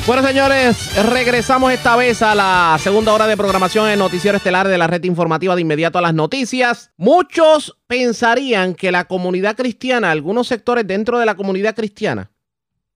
Bueno, 0.06 0.26
señores, 0.26 1.02
regresamos 1.06 1.72
esta 1.72 1.96
vez 1.96 2.20
a 2.20 2.34
la 2.34 2.76
segunda 2.78 3.14
hora 3.14 3.26
de 3.26 3.38
programación 3.38 3.88
en 3.88 3.98
Noticiero 3.98 4.36
Estelar 4.36 4.68
de 4.68 4.76
la 4.76 4.86
red 4.86 5.02
informativa 5.04 5.54
de 5.54 5.62
inmediato 5.62 5.98
a 5.98 6.02
las 6.02 6.12
noticias. 6.12 6.92
Muchos 6.98 7.78
pensarían 7.86 8.74
que 8.74 8.92
la 8.92 9.06
comunidad 9.06 9.56
cristiana, 9.56 10.10
algunos 10.10 10.46
sectores 10.46 10.86
dentro 10.86 11.18
de 11.18 11.24
la 11.24 11.36
comunidad 11.36 11.74
cristiana, 11.74 12.30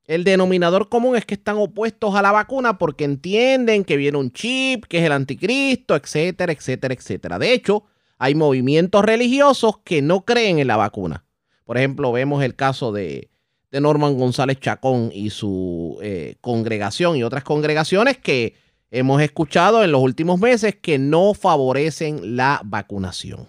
el 0.05 0.22
denominador 0.24 0.90
común 0.90 1.16
es 1.16 1.24
que 1.24 1.34
están 1.34 1.57
opuestos 1.57 2.14
a 2.14 2.20
la 2.20 2.32
vacuna 2.32 2.76
porque 2.76 3.05
entienden 3.05 3.84
que 3.84 3.96
viene 3.96 4.18
un 4.18 4.30
chip, 4.30 4.84
que 4.84 4.99
es 4.99 5.05
el 5.05 5.12
anticristo, 5.12 5.96
etcétera, 5.96 6.53
etcétera, 6.53 6.92
etcétera. 6.94 7.38
De 7.38 7.53
hecho, 7.53 7.84
hay 8.18 8.34
movimientos 8.34 9.05
religiosos 9.05 9.78
que 9.84 10.03
no 10.03 10.26
creen 10.26 10.59
en 10.59 10.66
la 10.66 10.76
vacuna. 10.76 11.24
Por 11.64 11.76
ejemplo, 11.76 12.12
vemos 12.12 12.42
el 12.42 12.55
caso 12.55 12.92
de, 12.92 13.28
Norman 13.73 14.16
González 14.16 14.59
Chacón 14.61 15.11
y 15.12 15.31
su 15.31 15.99
eh, 16.03 16.37
congregación 16.41 17.16
y 17.16 17.23
otras 17.23 17.45
congregaciones 17.45 18.19
que 18.19 18.55
hemos 18.91 19.21
escuchado 19.21 19.85
en 19.85 19.93
los 19.93 20.01
últimos 20.01 20.41
meses 20.41 20.77
que 20.81 20.99
no 20.99 21.35
favorecen 21.35 22.37
la 22.37 22.61
vacunación. 22.64 23.47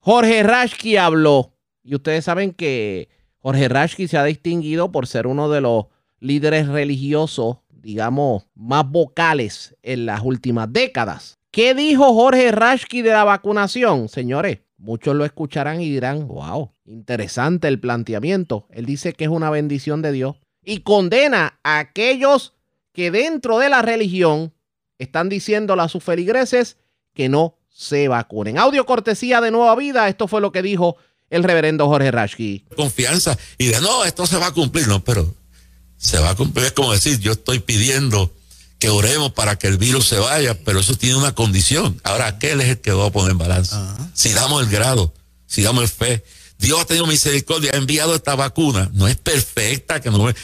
Jorge 0.00 0.42
Rashki 0.42 0.96
habló 0.96 1.52
y 1.84 1.94
ustedes 1.94 2.24
saben 2.24 2.52
que 2.52 3.08
Jorge 3.38 3.68
Rashki 3.68 4.08
se 4.08 4.18
ha 4.18 4.24
distinguido 4.24 4.90
por 4.90 5.06
ser 5.06 5.26
uno 5.26 5.48
de 5.48 5.60
los 5.60 5.86
líderes 6.18 6.68
religiosos, 6.68 7.58
digamos, 7.70 8.44
más 8.54 8.88
vocales 8.88 9.76
en 9.82 10.06
las 10.06 10.22
últimas 10.22 10.72
décadas. 10.72 11.38
¿Qué 11.50 11.74
dijo 11.74 12.14
Jorge 12.14 12.50
Rashki 12.50 13.02
de 13.02 13.10
la 13.10 13.24
vacunación? 13.24 14.08
Señores, 14.08 14.60
muchos 14.82 15.14
lo 15.14 15.24
escucharán 15.24 15.80
y 15.80 15.88
dirán, 15.88 16.26
wow, 16.26 16.72
interesante 16.84 17.68
el 17.68 17.78
planteamiento. 17.78 18.66
Él 18.70 18.84
dice 18.84 19.12
que 19.12 19.24
es 19.24 19.30
una 19.30 19.48
bendición 19.48 20.02
de 20.02 20.12
Dios 20.12 20.36
y 20.64 20.80
condena 20.80 21.58
a 21.62 21.78
aquellos 21.78 22.52
que 22.92 23.10
dentro 23.10 23.58
de 23.58 23.70
la 23.70 23.80
religión 23.80 24.52
están 24.98 25.28
diciendo 25.28 25.74
a 25.74 25.88
sus 25.88 26.02
feligreses 26.02 26.76
que 27.14 27.28
no 27.28 27.56
se 27.70 28.08
vacunen. 28.08 28.58
Audio 28.58 28.84
cortesía 28.84 29.40
de 29.40 29.50
Nueva 29.50 29.74
Vida, 29.76 30.08
esto 30.08 30.28
fue 30.28 30.40
lo 30.40 30.52
que 30.52 30.62
dijo 30.62 30.96
el 31.30 31.44
reverendo 31.44 31.86
Jorge 31.86 32.10
Rashki. 32.10 32.66
Confianza 32.76 33.38
y 33.58 33.68
de 33.68 33.80
no, 33.80 34.04
esto 34.04 34.26
se 34.26 34.36
va 34.36 34.48
a 34.48 34.52
cumplir, 34.52 34.88
no, 34.88 35.02
pero 35.02 35.34
se 35.96 36.18
va 36.18 36.30
a 36.30 36.34
cumplir. 36.34 36.66
Es 36.66 36.72
como 36.72 36.92
decir, 36.92 37.18
yo 37.20 37.32
estoy 37.32 37.60
pidiendo 37.60 38.32
que 38.82 38.90
oremos 38.90 39.32
para 39.32 39.56
que 39.56 39.68
el 39.68 39.78
virus 39.78 40.08
se 40.08 40.18
vaya, 40.18 40.58
pero 40.64 40.80
eso 40.80 40.96
tiene 40.96 41.14
una 41.14 41.36
condición. 41.36 42.00
Ahora, 42.02 42.26
aquel 42.26 42.60
es 42.60 42.68
el 42.68 42.80
que 42.80 42.90
va 42.90 43.06
a 43.06 43.12
poner 43.12 43.30
en 43.30 43.38
balance. 43.38 43.76
Si 44.12 44.30
damos 44.30 44.60
el 44.60 44.68
grado, 44.68 45.14
si 45.46 45.62
damos 45.62 45.84
el 45.84 45.88
fe. 45.88 46.24
Dios 46.58 46.80
ha 46.80 46.84
tenido 46.84 47.06
misericordia, 47.06 47.70
ha 47.74 47.76
enviado 47.76 48.16
esta 48.16 48.34
vacuna. 48.34 48.90
No 48.92 49.06
es 49.06 49.16
perfecta, 49.16 50.00
que 50.00 50.10
no 50.10 50.28
es, 50.28 50.34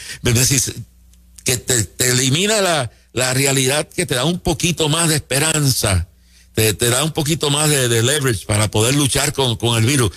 que 1.43 1.57
te, 1.57 2.09
elimina 2.09 2.61
la, 2.61 2.89
la, 3.11 3.33
realidad, 3.33 3.89
que 3.89 4.05
te 4.05 4.15
da 4.15 4.23
un 4.23 4.39
poquito 4.39 4.87
más 4.87 5.09
de 5.09 5.15
esperanza, 5.15 6.07
te, 6.53 6.73
te 6.73 6.89
da 6.89 7.03
un 7.03 7.11
poquito 7.11 7.49
más 7.49 7.69
de, 7.69 7.89
leverage 7.89 8.45
para 8.45 8.71
poder 8.71 8.95
luchar 8.95 9.33
con, 9.33 9.57
con 9.57 9.77
el 9.77 9.85
virus. 9.85 10.13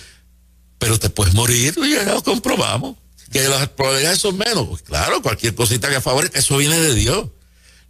Pero 0.79 0.97
te 0.97 1.09
puedes 1.09 1.33
morir, 1.33 1.75
ya 1.75 2.13
lo 2.13 2.23
comprobamos 2.23 2.95
que 3.33 3.49
las 3.49 3.67
probabilidades 3.67 4.19
son 4.19 4.37
menos. 4.37 4.65
Pues 4.69 4.81
claro, 4.81 5.21
cualquier 5.21 5.53
cosita 5.55 5.89
que 5.89 5.99
favorezca, 5.99 6.39
eso 6.39 6.55
viene 6.55 6.79
de 6.79 6.95
Dios. 6.95 7.27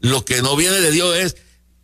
Lo 0.04 0.26
que 0.26 0.42
no 0.42 0.58
viene 0.58 0.82
de 0.82 0.92
Dios 0.92 1.16
es 1.18 1.38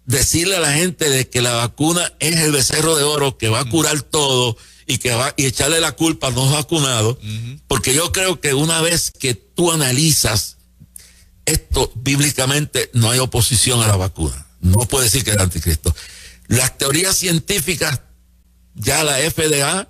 decirle 0.05 0.57
a 0.57 0.59
la 0.59 0.73
gente 0.73 1.09
de 1.09 1.29
que 1.29 1.41
la 1.41 1.53
vacuna 1.53 2.13
es 2.19 2.35
el 2.41 2.51
becerro 2.51 2.97
de 2.97 3.03
oro 3.03 3.37
que 3.37 3.47
va 3.47 3.61
a 3.61 3.69
curar 3.69 4.01
todo 4.01 4.57
y 4.85 4.97
que 4.97 5.13
va 5.13 5.33
y 5.37 5.45
echarle 5.45 5.79
la 5.79 5.93
culpa 5.93 6.27
a 6.27 6.31
los 6.31 6.51
vacunados, 6.51 7.17
porque 7.69 7.93
yo 7.93 8.11
creo 8.11 8.41
que 8.41 8.53
una 8.53 8.81
vez 8.81 9.11
que 9.11 9.35
tú 9.35 9.71
analizas 9.71 10.57
esto 11.45 11.93
bíblicamente 11.95 12.89
no 12.93 13.09
hay 13.09 13.19
oposición 13.19 13.81
a 13.81 13.87
la 13.87 13.95
vacuna. 13.95 14.47
No 14.59 14.79
puede 14.79 15.05
decir 15.05 15.23
que 15.23 15.29
es 15.29 15.37
el 15.37 15.41
anticristo. 15.41 15.95
Las 16.47 16.77
teorías 16.77 17.15
científicas 17.15 18.01
ya 18.75 19.05
la 19.05 19.15
FDA 19.17 19.87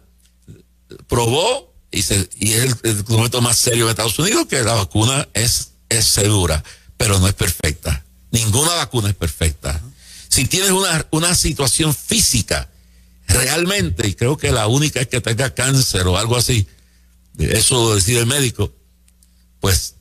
probó 1.07 1.73
y, 1.91 2.01
y 2.39 2.53
es 2.53 2.75
el, 2.84 2.97
documento 2.97 3.41
más 3.41 3.57
serio 3.57 3.86
de 3.86 3.91
Estados 3.91 4.19
Unidos 4.19 4.45
que 4.45 4.61
la 4.61 4.75
vacuna 4.75 5.27
es, 5.34 5.71
es 5.89 6.05
segura, 6.05 6.63
pero 6.95 7.17
no 7.17 7.27
es 7.27 7.34
perfecta. 7.34 8.05
Ninguna 8.32 8.75
vacuna 8.75 9.09
es 9.09 9.15
perfecta. 9.15 9.82
Si 10.27 10.45
tienes 10.45 10.71
una, 10.71 11.05
una 11.11 11.36
situación 11.36 11.93
física, 11.95 12.69
realmente, 13.27 14.07
y 14.07 14.13
creo 14.13 14.38
que 14.38 14.51
la 14.51 14.67
única 14.67 14.99
es 14.99 15.07
que 15.07 15.21
tenga 15.21 15.53
cáncer 15.53 16.07
o 16.07 16.17
algo 16.17 16.38
así, 16.38 16.67
eso 17.38 17.95
decide 17.95 18.19
el 18.19 18.25
médico, 18.25 18.73
pues 19.59 19.95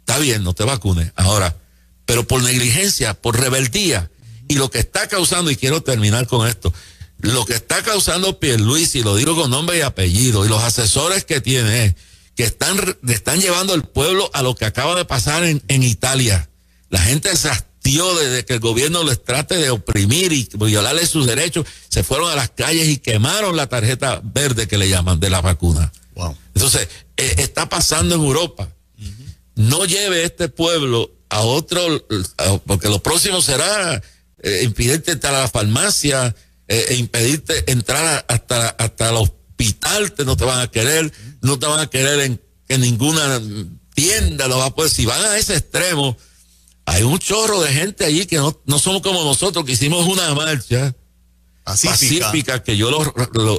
está 0.00 0.18
bien, 0.18 0.42
no 0.42 0.54
te 0.54 0.64
vacunes. 0.64 1.12
Ahora, 1.16 1.56
pero 2.04 2.26
por 2.26 2.42
negligencia, 2.42 3.14
por 3.14 3.38
rebeldía, 3.38 4.10
y 4.48 4.54
lo 4.54 4.70
que 4.70 4.80
está 4.80 5.06
causando, 5.06 5.50
y 5.50 5.56
quiero 5.56 5.82
terminar 5.82 6.26
con 6.26 6.48
esto, 6.48 6.74
lo 7.18 7.44
que 7.44 7.54
está 7.54 7.82
causando 7.82 8.38
Luis 8.40 8.94
y 8.94 9.02
lo 9.02 9.14
digo 9.14 9.36
con 9.36 9.50
nombre 9.50 9.78
y 9.78 9.82
apellido, 9.82 10.44
y 10.44 10.48
los 10.48 10.62
asesores 10.62 11.24
que 11.24 11.40
tiene, 11.40 11.94
que 12.34 12.44
están, 12.44 12.96
están 13.08 13.40
llevando 13.40 13.74
al 13.74 13.84
pueblo 13.84 14.30
a 14.32 14.42
lo 14.42 14.54
que 14.54 14.64
acaba 14.64 14.96
de 14.96 15.04
pasar 15.04 15.44
en, 15.44 15.62
en 15.68 15.82
Italia. 15.82 16.48
La 16.88 17.00
gente 17.00 17.34
se 17.36 17.50
hastió 17.80 18.14
de, 18.14 18.44
que 18.44 18.54
el 18.54 18.60
gobierno 18.60 19.02
les 19.04 19.24
trate 19.24 19.56
de 19.56 19.70
oprimir 19.70 20.32
y 20.32 20.48
violarle 20.54 21.06
sus 21.06 21.26
derechos. 21.26 21.66
Se 21.88 22.04
fueron 22.04 22.30
a 22.30 22.36
las 22.36 22.50
calles 22.50 22.88
y 22.88 22.98
quemaron 22.98 23.56
la 23.56 23.68
tarjeta 23.68 24.20
verde 24.22 24.68
que 24.68 24.76
le 24.76 24.88
llaman 24.88 25.18
de 25.18 25.30
la 25.30 25.40
vacuna. 25.40 25.90
Entonces, 26.54 26.88
eh, 27.16 27.34
está 27.38 27.68
pasando 27.68 28.16
en 28.16 28.20
Europa. 28.20 28.68
No 29.54 29.84
lleve 29.86 30.24
este 30.24 30.48
pueblo 30.48 31.10
a 31.30 31.40
otro, 31.40 32.06
porque 32.66 32.88
lo 32.88 33.02
próximo 33.02 33.40
será 33.40 34.02
eh, 34.42 34.60
impedirte 34.64 35.12
entrar 35.12 35.34
a 35.34 35.40
la 35.40 35.48
farmacia, 35.48 36.34
eh, 36.68 36.86
e 36.90 36.94
impedirte 36.96 37.70
entrar 37.70 38.24
hasta, 38.28 38.68
hasta 38.68 39.10
el 39.10 39.16
hospital, 39.16 40.12
te, 40.12 40.24
no 40.24 40.36
te 40.36 40.44
van 40.44 40.60
a 40.60 40.70
querer, 40.70 41.12
no 41.40 41.58
te 41.58 41.66
van 41.66 41.80
a 41.80 41.88
querer 41.88 42.20
en, 42.20 42.40
en 42.68 42.80
ninguna 42.80 43.40
tienda, 43.94 44.48
lo 44.48 44.58
va 44.58 44.66
a 44.66 44.74
poder. 44.74 44.90
Si 44.90 45.06
van 45.06 45.24
a 45.24 45.36
ese 45.36 45.56
extremo, 45.56 46.16
hay 46.86 47.02
un 47.02 47.18
chorro 47.18 47.60
de 47.60 47.72
gente 47.72 48.04
allí 48.04 48.26
que 48.26 48.36
no, 48.36 48.58
no 48.66 48.78
somos 48.78 49.02
como 49.02 49.22
nosotros, 49.24 49.64
que 49.64 49.72
hicimos 49.72 50.06
una 50.06 50.34
marcha 50.34 50.94
pacífica, 51.64 52.62
que 52.62 52.76
yo 52.76 52.90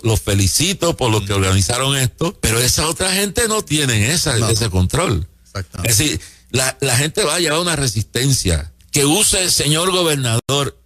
los 0.04 0.22
felicito 0.22 0.98
por 0.98 1.12
lo 1.12 1.24
que 1.26 1.34
organizaron 1.34 1.96
esto, 1.98 2.38
pero 2.42 2.60
esa 2.60 2.88
otra 2.90 3.12
gente 3.14 3.48
no 3.48 3.64
tiene 3.64 4.12
esa, 4.12 4.38
ese 4.52 4.70
control. 4.70 5.28
Es 5.84 5.98
decir, 5.98 6.20
la, 6.50 6.78
la 6.82 6.98
gente 6.98 7.24
va 7.24 7.36
a 7.36 7.40
llevar 7.40 7.60
una 7.60 7.76
resistencia. 7.76 8.74
Que 8.92 9.06
use, 9.06 9.50
señor 9.52 9.92
gobernador, 9.92 10.78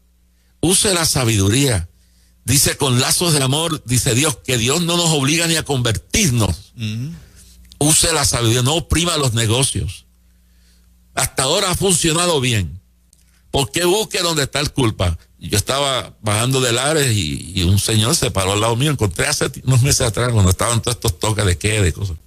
use 0.62 0.94
la 0.94 1.06
sabiduría. 1.06 1.90
Dice 2.44 2.78
con 2.78 3.00
lazos 3.00 3.34
de 3.34 3.42
amor, 3.42 3.84
dice 3.86 4.14
Dios, 4.14 4.38
que 4.46 4.60
Dios 4.60 4.84
no 4.84 4.98
nos 4.98 5.10
obliga 5.10 5.48
ni 5.48 5.56
a 5.56 5.64
convertirnos. 5.64 6.74
Use 7.80 8.14
la 8.14 8.24
sabiduría, 8.26 8.62
no 8.62 8.76
oprima 8.76 9.18
los 9.18 9.34
negocios. 9.34 10.05
Hasta 11.16 11.44
ahora 11.44 11.72
ha 11.72 11.76
funcionado 11.76 12.40
bien. 12.40 12.80
¿Por 13.50 13.72
qué 13.72 13.86
busque 13.86 14.20
donde 14.20 14.44
está 14.44 14.60
el 14.60 14.72
culpa? 14.72 15.18
Yo 15.40 15.58
estaba 15.58 16.16
bajando 16.22 16.60
de 16.60 16.74
Lares 16.74 17.16
y, 17.16 17.64
un 17.64 17.80
señor 17.80 18.16
se 18.16 18.30
paró 18.30 18.54
al 18.54 18.62
lado 18.62 18.76
mío. 18.76 18.92
Encontré 18.92 19.28
hace 19.28 19.50
unos 19.64 19.82
meses 19.82 20.02
atrás 20.02 20.32
cuando 20.34 20.52
estaban 20.52 20.82
todos 20.82 20.98
estos 20.98 21.18
toques 21.20 21.46
de 21.46 21.58
qué, 21.58 21.82
de 21.82 21.94
cosas. 21.94 22.18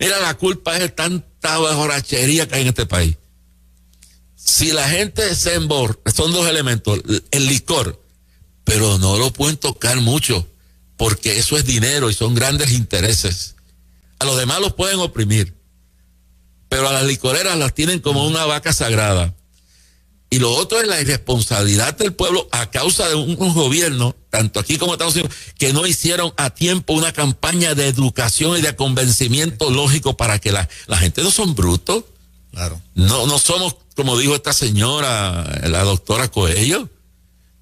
Mira, 0.00 0.18
la 0.20 0.34
culpa 0.34 0.76
es 0.76 0.94
tanta 0.96 1.58
borrachería 1.58 2.48
que 2.48 2.56
hay 2.56 2.62
en 2.62 2.68
este 2.68 2.86
país. 2.86 3.16
Si 4.34 4.72
la 4.72 4.88
gente 4.88 5.34
se 5.36 5.54
embor, 5.54 6.02
son 6.12 6.32
dos 6.32 6.48
elementos, 6.48 7.00
el 7.30 7.46
licor, 7.46 8.04
pero 8.64 8.98
no 8.98 9.16
lo 9.18 9.32
pueden 9.32 9.56
tocar 9.56 10.00
mucho, 10.00 10.48
porque 10.96 11.38
eso 11.38 11.56
es 11.56 11.64
dinero 11.64 12.10
y 12.10 12.14
son 12.14 12.34
grandes 12.34 12.72
intereses. 12.72 13.54
A 14.18 14.24
los 14.24 14.36
demás 14.36 14.60
los 14.60 14.72
pueden 14.72 14.98
oprimir, 14.98 15.54
pero 16.72 16.88
a 16.88 16.92
las 16.92 17.04
licoreras 17.04 17.58
las 17.58 17.74
tienen 17.74 18.00
como 18.00 18.26
una 18.26 18.46
vaca 18.46 18.72
sagrada. 18.72 19.34
Y 20.30 20.38
lo 20.38 20.50
otro 20.52 20.80
es 20.80 20.88
la 20.88 20.98
irresponsabilidad 21.02 21.98
del 21.98 22.14
pueblo 22.14 22.48
a 22.50 22.70
causa 22.70 23.06
de 23.10 23.14
un, 23.14 23.36
gobierno, 23.36 24.16
tanto 24.30 24.58
aquí 24.58 24.78
como 24.78 24.92
en 24.92 24.94
Estados 24.94 25.16
Unidos, 25.16 25.36
que 25.58 25.74
no 25.74 25.86
hicieron 25.86 26.32
a 26.38 26.48
tiempo 26.48 26.94
una 26.94 27.12
campaña 27.12 27.74
de 27.74 27.88
educación 27.88 28.56
y 28.56 28.62
de 28.62 28.74
convencimiento 28.74 29.68
lógico 29.68 30.16
para 30.16 30.38
que 30.38 30.50
la, 30.50 30.66
gente 30.96 31.22
no 31.22 31.30
son 31.30 31.54
brutos. 31.54 32.04
Claro. 32.52 32.80
No, 32.94 33.26
no 33.26 33.38
somos, 33.38 33.76
como 33.94 34.16
dijo 34.16 34.34
esta 34.34 34.54
señora, 34.54 35.44
la 35.68 35.84
doctora 35.84 36.28
Coello, 36.28 36.88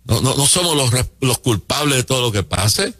no, 0.04 0.20
no, 0.20 0.36
no 0.36 0.46
somos 0.46 0.76
los, 0.76 0.92
los 1.20 1.38
culpables 1.40 1.96
de 1.96 2.04
todo 2.04 2.22
lo 2.22 2.30
que 2.30 2.44
pase, 2.44 2.94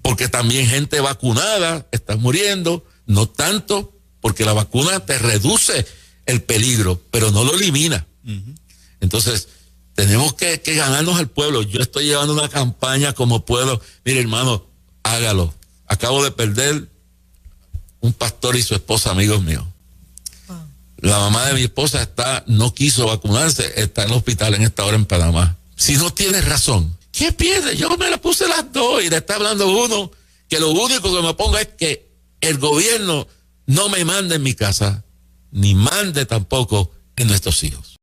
porque 0.00 0.28
también 0.28 0.68
gente 0.68 1.00
vacunada 1.00 1.88
está 1.90 2.14
muriendo, 2.14 2.86
no 3.06 3.28
tanto, 3.28 3.99
porque 4.20 4.44
la 4.44 4.52
vacuna 4.52 5.00
te 5.00 5.18
reduce 5.18 5.86
el 6.26 6.42
peligro, 6.42 7.00
pero 7.10 7.30
no 7.30 7.44
lo 7.44 7.54
elimina. 7.54 8.06
Entonces, 9.00 9.48
tenemos 9.94 10.34
que, 10.34 10.56
ganarnos 10.64 11.18
al 11.18 11.28
pueblo. 11.28 11.62
Yo 11.62 11.80
estoy 11.80 12.06
llevando 12.06 12.32
una 12.32 12.48
campaña 12.48 13.12
como 13.12 13.44
puedo. 13.44 13.80
Mire, 14.04 14.20
hermano, 14.20 14.66
hágalo. 15.02 15.54
Acabo 15.86 16.22
de 16.24 16.30
perder 16.30 16.88
un 18.00 18.12
pastor 18.12 18.56
y 18.56 18.62
su 18.62 18.74
esposa, 18.74 19.10
amigos 19.10 19.42
míos. 19.42 19.64
La 20.98 21.18
mamá 21.18 21.46
de 21.46 21.54
mi 21.54 21.62
esposa 21.62 22.02
está, 22.02 22.44
no 22.46 22.74
quiso 22.74 23.06
vacunarse, 23.06 23.72
está 23.76 24.02
en 24.02 24.10
el 24.10 24.16
hospital 24.16 24.54
en 24.54 24.62
esta 24.62 24.84
hora 24.84 24.96
en 24.96 25.06
Panamá. 25.06 25.56
Si 25.76 25.96
no 25.96 26.12
tienes 26.12 26.44
razón, 26.44 26.96
¿qué 27.10 27.32
pierde? 27.32 27.76
Yo 27.76 27.96
me 27.96 28.10
la 28.10 28.18
puse 28.18 28.46
las 28.46 28.70
dos 28.70 29.02
y 29.02 29.08
le 29.08 29.16
está 29.16 29.36
hablando 29.36 29.66
uno 29.68 30.10
que 30.48 30.60
lo 30.60 30.70
único 30.70 31.14
que 31.14 31.22
me 31.22 31.32
ponga 31.34 31.60
es 31.60 31.68
que 31.68 32.10
el 32.40 32.58
gobierno 32.58 33.26
no 33.70 33.88
me 33.88 34.04
mande 34.04 34.34
en 34.34 34.42
mi 34.42 34.54
casa, 34.54 35.04
ni 35.52 35.74
mande 35.76 36.26
tampoco 36.26 36.90
en 37.14 37.28
nuestros 37.28 37.62
hijos. 37.62 37.96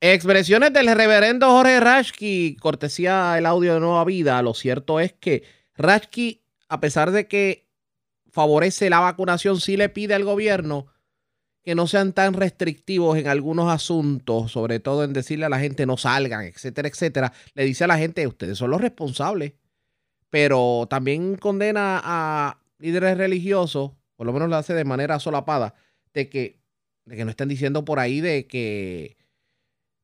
Expresiones 0.00 0.72
del 0.72 0.94
reverendo 0.94 1.48
Jorge 1.48 1.80
Rashki, 1.80 2.56
cortesía 2.60 3.36
el 3.38 3.46
audio 3.46 3.74
de 3.74 3.80
Nueva 3.80 4.04
Vida. 4.04 4.40
Lo 4.42 4.52
cierto 4.52 5.00
es 5.00 5.14
que 5.14 5.44
Rashki, 5.76 6.42
a 6.68 6.78
pesar 6.78 7.10
de 7.10 7.26
que 7.26 7.68
favorece 8.30 8.90
la 8.90 9.00
vacunación, 9.00 9.60
sí 9.60 9.76
le 9.76 9.88
pide 9.88 10.14
al 10.14 10.24
gobierno 10.24 10.86
que 11.64 11.74
no 11.74 11.86
sean 11.86 12.12
tan 12.12 12.34
restrictivos 12.34 13.16
en 13.18 13.28
algunos 13.28 13.72
asuntos, 13.72 14.52
sobre 14.52 14.78
todo 14.78 15.04
en 15.04 15.14
decirle 15.14 15.46
a 15.46 15.50
la 15.50 15.58
gente 15.58 15.86
no 15.86 15.96
salgan, 15.96 16.44
etcétera, 16.44 16.88
etcétera. 16.88 17.32
Le 17.54 17.64
dice 17.64 17.84
a 17.84 17.88
la 17.88 17.98
gente, 17.98 18.26
ustedes 18.26 18.58
son 18.58 18.70
los 18.70 18.80
responsables, 18.80 19.54
pero 20.28 20.86
también 20.88 21.36
condena 21.36 22.00
a 22.04 22.58
líderes 22.78 23.16
religiosos, 23.18 23.92
por 24.18 24.26
lo 24.26 24.32
menos 24.32 24.50
lo 24.50 24.56
hace 24.56 24.74
de 24.74 24.84
manera 24.84 25.20
solapada, 25.20 25.74
de 26.12 26.28
que, 26.28 26.60
de 27.04 27.16
que 27.16 27.24
no 27.24 27.30
estén 27.30 27.48
diciendo 27.48 27.84
por 27.84 28.00
ahí 28.00 28.20
de 28.20 28.48
que 28.48 29.16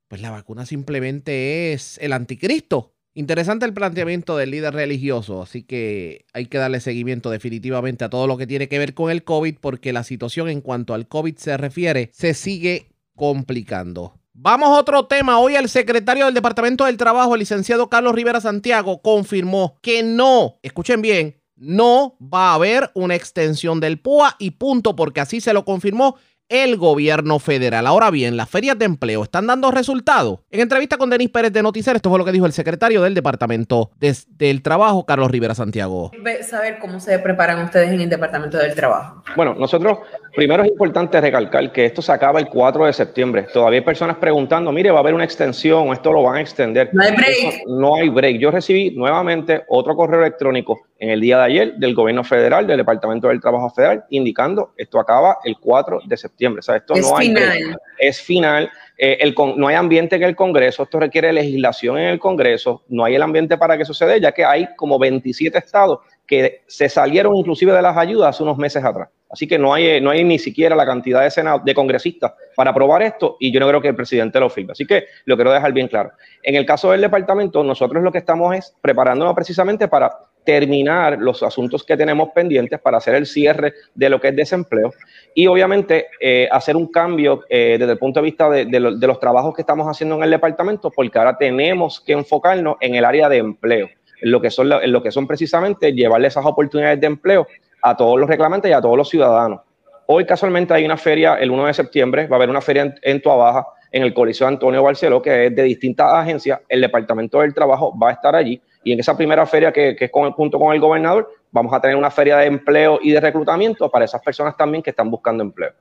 pues 0.07 0.23
la 0.23 0.31
vacuna 0.31 0.65
simplemente 0.67 1.73
es 1.73 1.99
el 1.99 2.13
anticristo. 2.13 2.95
Interesante 3.15 3.67
el 3.67 3.75
planteamiento 3.75 4.37
del 4.37 4.53
líder 4.53 4.73
religioso, 4.73 5.43
así 5.43 5.65
que 5.65 6.27
hay 6.33 6.47
que 6.47 6.59
darle 6.59 6.79
seguimiento 6.79 7.29
definitivamente 7.29 8.05
a 8.05 8.09
todo 8.09 8.29
lo 8.29 8.37
que 8.37 8.47
tiene 8.47 8.69
que 8.69 8.79
ver 8.79 8.95
con 8.95 9.11
el 9.11 9.25
COVID 9.25 9.57
porque 9.61 9.93
la 9.93 10.05
situación 10.05 10.49
en 10.49 10.61
cuanto 10.61 10.95
al 10.95 11.09
COVID 11.09 11.37
se 11.37 11.57
refiere 11.57 12.11
se 12.13 12.35
sigue 12.35 12.87
complicando. 13.17 14.21
Vamos 14.33 14.69
a 14.69 14.81
otro 14.81 15.07
tema. 15.07 15.41
Hoy 15.41 15.57
el 15.57 15.69
secretario 15.69 16.27
del 16.27 16.35
Departamento 16.35 16.85
del 16.85 16.97
Trabajo, 16.97 17.35
el 17.35 17.41
licenciado 17.41 17.89
Carlos 17.89 18.15
Rivera 18.15 18.41
Santiago, 18.41 19.03
confirmó 19.03 19.77
que 19.83 20.05
no, 20.05 20.61
escuchen 20.63 21.03
bien, 21.03 21.41
no 21.57 22.17
va 22.21 22.51
a 22.51 22.55
haber 22.55 22.91
una 22.95 23.15
extensión 23.15 23.81
del 23.81 24.01
PUA 24.01 24.37
y 24.39 24.53
punto, 24.53 24.97
porque 24.97 25.21
así 25.21 25.41
se 25.41 25.53
lo 25.53 25.65
confirmó 25.65 26.17
el 26.49 26.77
gobierno 26.77 27.39
federal. 27.39 27.87
Ahora 27.87 28.11
bien, 28.11 28.37
las 28.37 28.49
ferias 28.49 28.79
de 28.79 28.85
empleo 28.85 29.23
están 29.23 29.47
dando 29.47 29.71
resultados. 29.71 30.41
En 30.51 30.61
entrevista 30.61 30.97
con 30.97 31.11
Denis 31.11 31.31
Pérez 31.31 31.53
de 31.53 31.63
Noticiero, 31.63 31.97
esto 31.97 32.11
fue 32.11 32.19
lo 32.19 32.25
que 32.25 32.33
dijo 32.33 32.47
el 32.47 32.53
secretario 32.53 33.03
del 33.03 33.15
Departamento 33.15 33.91
del 33.99 34.63
Trabajo, 34.63 35.07
Carlos 35.07 35.31
Rivera 35.31 35.55
Santiago. 35.55 36.11
Saber 36.43 36.79
cómo 36.79 37.01
se 37.01 37.19
preparan 37.19 37.65
ustedes 37.65 37.91
en 37.91 38.01
el 38.01 38.09
Departamento 38.09 38.59
del 38.59 38.75
Trabajo. 38.75 39.23
Bueno, 39.37 39.55
nosotros 39.55 39.99
primero 40.35 40.63
es 40.63 40.71
importante 40.71 41.21
recalcar 41.21 41.73
que 41.73 41.87
esto 41.87 42.03
se 42.03 42.13
acaba 42.13 42.41
el 42.41 42.49
4 42.49 42.87
de 42.87 42.93
septiembre. 42.93 43.47
Todavía 43.53 43.81
hay 43.81 43.85
personas 43.85 44.17
preguntando, 44.17 44.71
mire, 44.71 44.91
va 44.91 44.99
a 44.99 45.01
haber 45.01 45.15
una 45.15 45.25
extensión, 45.25 45.93
esto 45.93 46.13
lo 46.13 46.23
van 46.23 46.37
a 46.37 46.41
extender. 46.41 46.91
No 46.93 47.03
hay 47.03 47.13
break. 47.13 47.63
no 47.67 47.97
hay 47.97 48.09
break. 48.09 48.39
Yo 48.39 48.51
recibí 48.51 48.91
nuevamente 48.91 49.65
otro 49.69 49.97
correo 49.97 50.21
electrónico 50.21 50.81
en 50.99 51.11
el 51.11 51.21
día 51.21 51.39
de 51.39 51.45
ayer 51.45 51.75
del 51.75 51.95
gobierno 51.95 52.25
federal, 52.25 52.67
del 52.67 52.79
Departamento 52.79 53.29
del 53.29 53.41
Trabajo 53.41 53.71
Federal, 53.71 54.05
indicando 54.11 54.73
esto 54.77 54.99
acaba 54.99 55.39
el 55.45 55.59
4 55.59 56.01
de 56.07 56.17
septiembre. 56.17 56.34
O 56.59 56.63
sea, 56.63 56.77
esto 56.77 56.95
es 56.95 57.03
no 57.03 57.17
hay 57.17 57.29
final. 57.29 57.77
es 57.99 58.21
final. 58.21 58.71
Eh, 58.97 59.19
el 59.21 59.35
no 59.57 59.67
hay 59.67 59.75
ambiente 59.75 60.17
en 60.17 60.23
el 60.23 60.37
Congreso, 60.37 60.85
esto 60.85 61.01
requiere 61.01 61.33
legislación 61.33 61.99
en 61.99 62.09
el 62.11 62.19
Congreso, 62.21 62.85
no 62.89 63.05
hay 63.05 63.17
el 63.17 63.23
ambiente 63.23 63.59
para 63.59 63.77
que 63.77 63.85
suceda, 63.85 64.17
ya 64.19 64.31
que 64.31 64.45
hay 64.45 64.69
como 64.77 65.01
27 65.01 65.59
estados 65.59 65.99
que 66.27 66.63
se 66.69 66.89
salieron 66.89 67.37
inclusive 67.37 67.73
de 67.73 67.83
las 67.83 67.97
ayudas 67.97 68.31
hace 68.31 68.45
unos 68.45 68.57
meses 68.57 68.85
atrás. 68.85 69.09
Así 69.29 69.49
que 69.49 69.59
no 69.59 69.75
hay, 69.75 70.01
no 70.01 70.11
hay 70.11 70.23
ni 70.23 70.39
siquiera 70.39 70.77
la 70.77 70.87
cantidad 70.87 71.23
de, 71.23 71.31
senado, 71.31 71.61
de 71.65 71.75
congresistas 71.75 72.35
para 72.55 72.71
aprobar 72.71 73.03
esto 73.03 73.37
y 73.41 73.53
yo 73.53 73.59
no 73.59 73.67
creo 73.67 73.81
que 73.81 73.89
el 73.89 73.97
presidente 73.97 74.39
lo 74.39 74.49
firme. 74.49 74.73
Así 74.73 74.87
que 74.87 75.07
lo 75.25 75.35
quiero 75.35 75.53
dejar 75.53 75.73
bien 75.73 75.89
claro. 75.89 76.13
En 76.43 76.55
el 76.55 76.65
caso 76.65 76.93
del 76.93 77.01
departamento, 77.01 77.65
nosotros 77.65 78.03
lo 78.03 78.13
que 78.13 78.19
estamos 78.19 78.55
es 78.55 78.77
preparándonos 78.81 79.35
precisamente 79.35 79.89
para 79.89 80.13
terminar 80.45 81.19
los 81.19 81.43
asuntos 81.43 81.83
que 81.85 81.97
tenemos 81.97 82.29
pendientes 82.35 82.79
para 82.81 82.99
hacer 82.99 83.15
el 83.15 83.27
cierre 83.27 83.73
de 83.95 84.09
lo 84.09 84.21
que 84.21 84.29
es 84.29 84.37
desempleo 84.37 84.93
y 85.35 85.47
obviamente 85.47 86.07
eh, 86.21 86.49
hacer 86.51 86.77
un 86.77 86.87
cambio 86.91 87.45
eh, 87.49 87.77
desde 87.79 87.93
el 87.93 87.99
punto 87.99 88.21
de 88.21 88.25
vista 88.25 88.49
de, 88.49 88.81
los 88.81 89.21
trabajos 89.21 89.55
que 89.55 89.63
estamos 89.63 89.87
haciendo 89.89 90.17
en 90.17 90.25
el 90.25 90.31
departamento, 90.31 90.91
porque 90.91 91.19
ahora 91.19 91.37
tenemos 91.37 92.01
que 92.01 92.13
enfocarnos 92.13 92.77
en 92.81 92.95
el 92.95 93.05
área 93.05 93.29
de 93.29 93.39
empleo, 93.39 93.89
en 94.21 94.31
lo 94.31 94.41
que 94.41 94.51
son, 94.51 94.71
en 94.73 94.93
lo 94.93 95.03
que 95.03 95.11
son 95.11 95.27
precisamente 95.27 95.93
llevarle 95.93 96.29
esas 96.29 96.47
oportunidades 96.47 97.01
de 97.01 97.07
empleo 97.07 97.47
a 97.83 97.97
todos 97.97 98.19
los 98.19 98.29
reclamantes 98.29 98.71
y 98.71 98.75
a 98.75 98.81
todos 98.81 98.97
los 98.97 99.09
ciudadanos. 99.09 99.61
Hoy 100.07 100.27
casualmente 100.27 100.75
hay 100.75 100.85
una 100.85 100.99
feria, 100.99 101.35
el 101.35 101.51
1 101.51 101.67
de 101.67 101.75
septiembre, 101.75 102.27
va 102.27 102.37
a 102.37 102.39
haber 102.39 102.51
una 102.51 102.61
feria 102.61 102.83
en, 102.83 102.95
en 103.03 103.23
Tuabaja, 103.23 103.67
en 103.91 104.03
el 104.03 104.13
Coliseo 104.13 104.47
Antonio 104.47 104.83
Barceló, 104.83 105.23
que 105.23 105.47
es 105.47 105.55
de 105.55 105.63
distintas 105.63 106.13
agencias. 106.13 106.61
El 106.69 106.81
Departamento 106.81 107.41
del 107.41 107.55
Trabajo 107.55 107.97
va 107.99 108.11
a 108.11 108.13
estar 108.13 108.35
allí 108.35 108.61
y 108.85 108.93
en 108.93 109.01
esa 109.01 109.17
primera 109.17 109.47
feria 109.47 109.73
que, 109.73 109.97
es 109.99 110.11
con, 110.11 110.31
junto 110.33 110.59
con 110.59 110.75
el 110.75 110.81
gobernador, 110.81 111.33
vamos 111.51 111.73
a 111.73 111.81
tener 111.81 111.97
una 111.97 112.11
feria 112.11 112.37
de 112.37 112.47
empleo 112.47 112.99
y 113.03 113.13
de 113.13 113.21
reclutamiento 113.21 113.91
para 113.91 114.05
esas 114.05 114.21
personas 114.23 114.57
también 114.57 114.83
que 114.83 114.91
están 114.91 115.11
buscando 115.11 115.43
empleo. 115.43 115.73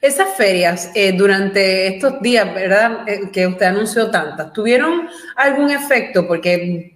Esas 0.00 0.36
ferias, 0.36 0.92
eh, 0.94 1.12
durante 1.12 1.88
estos 1.88 2.20
días, 2.20 2.54
¿verdad? 2.54 3.08
Eh, 3.08 3.30
que 3.32 3.46
usted 3.46 3.66
anunció 3.66 4.10
tantas, 4.10 4.52
¿tuvieron 4.52 5.08
algún 5.36 5.70
efecto? 5.70 6.26
Porque 6.28 6.94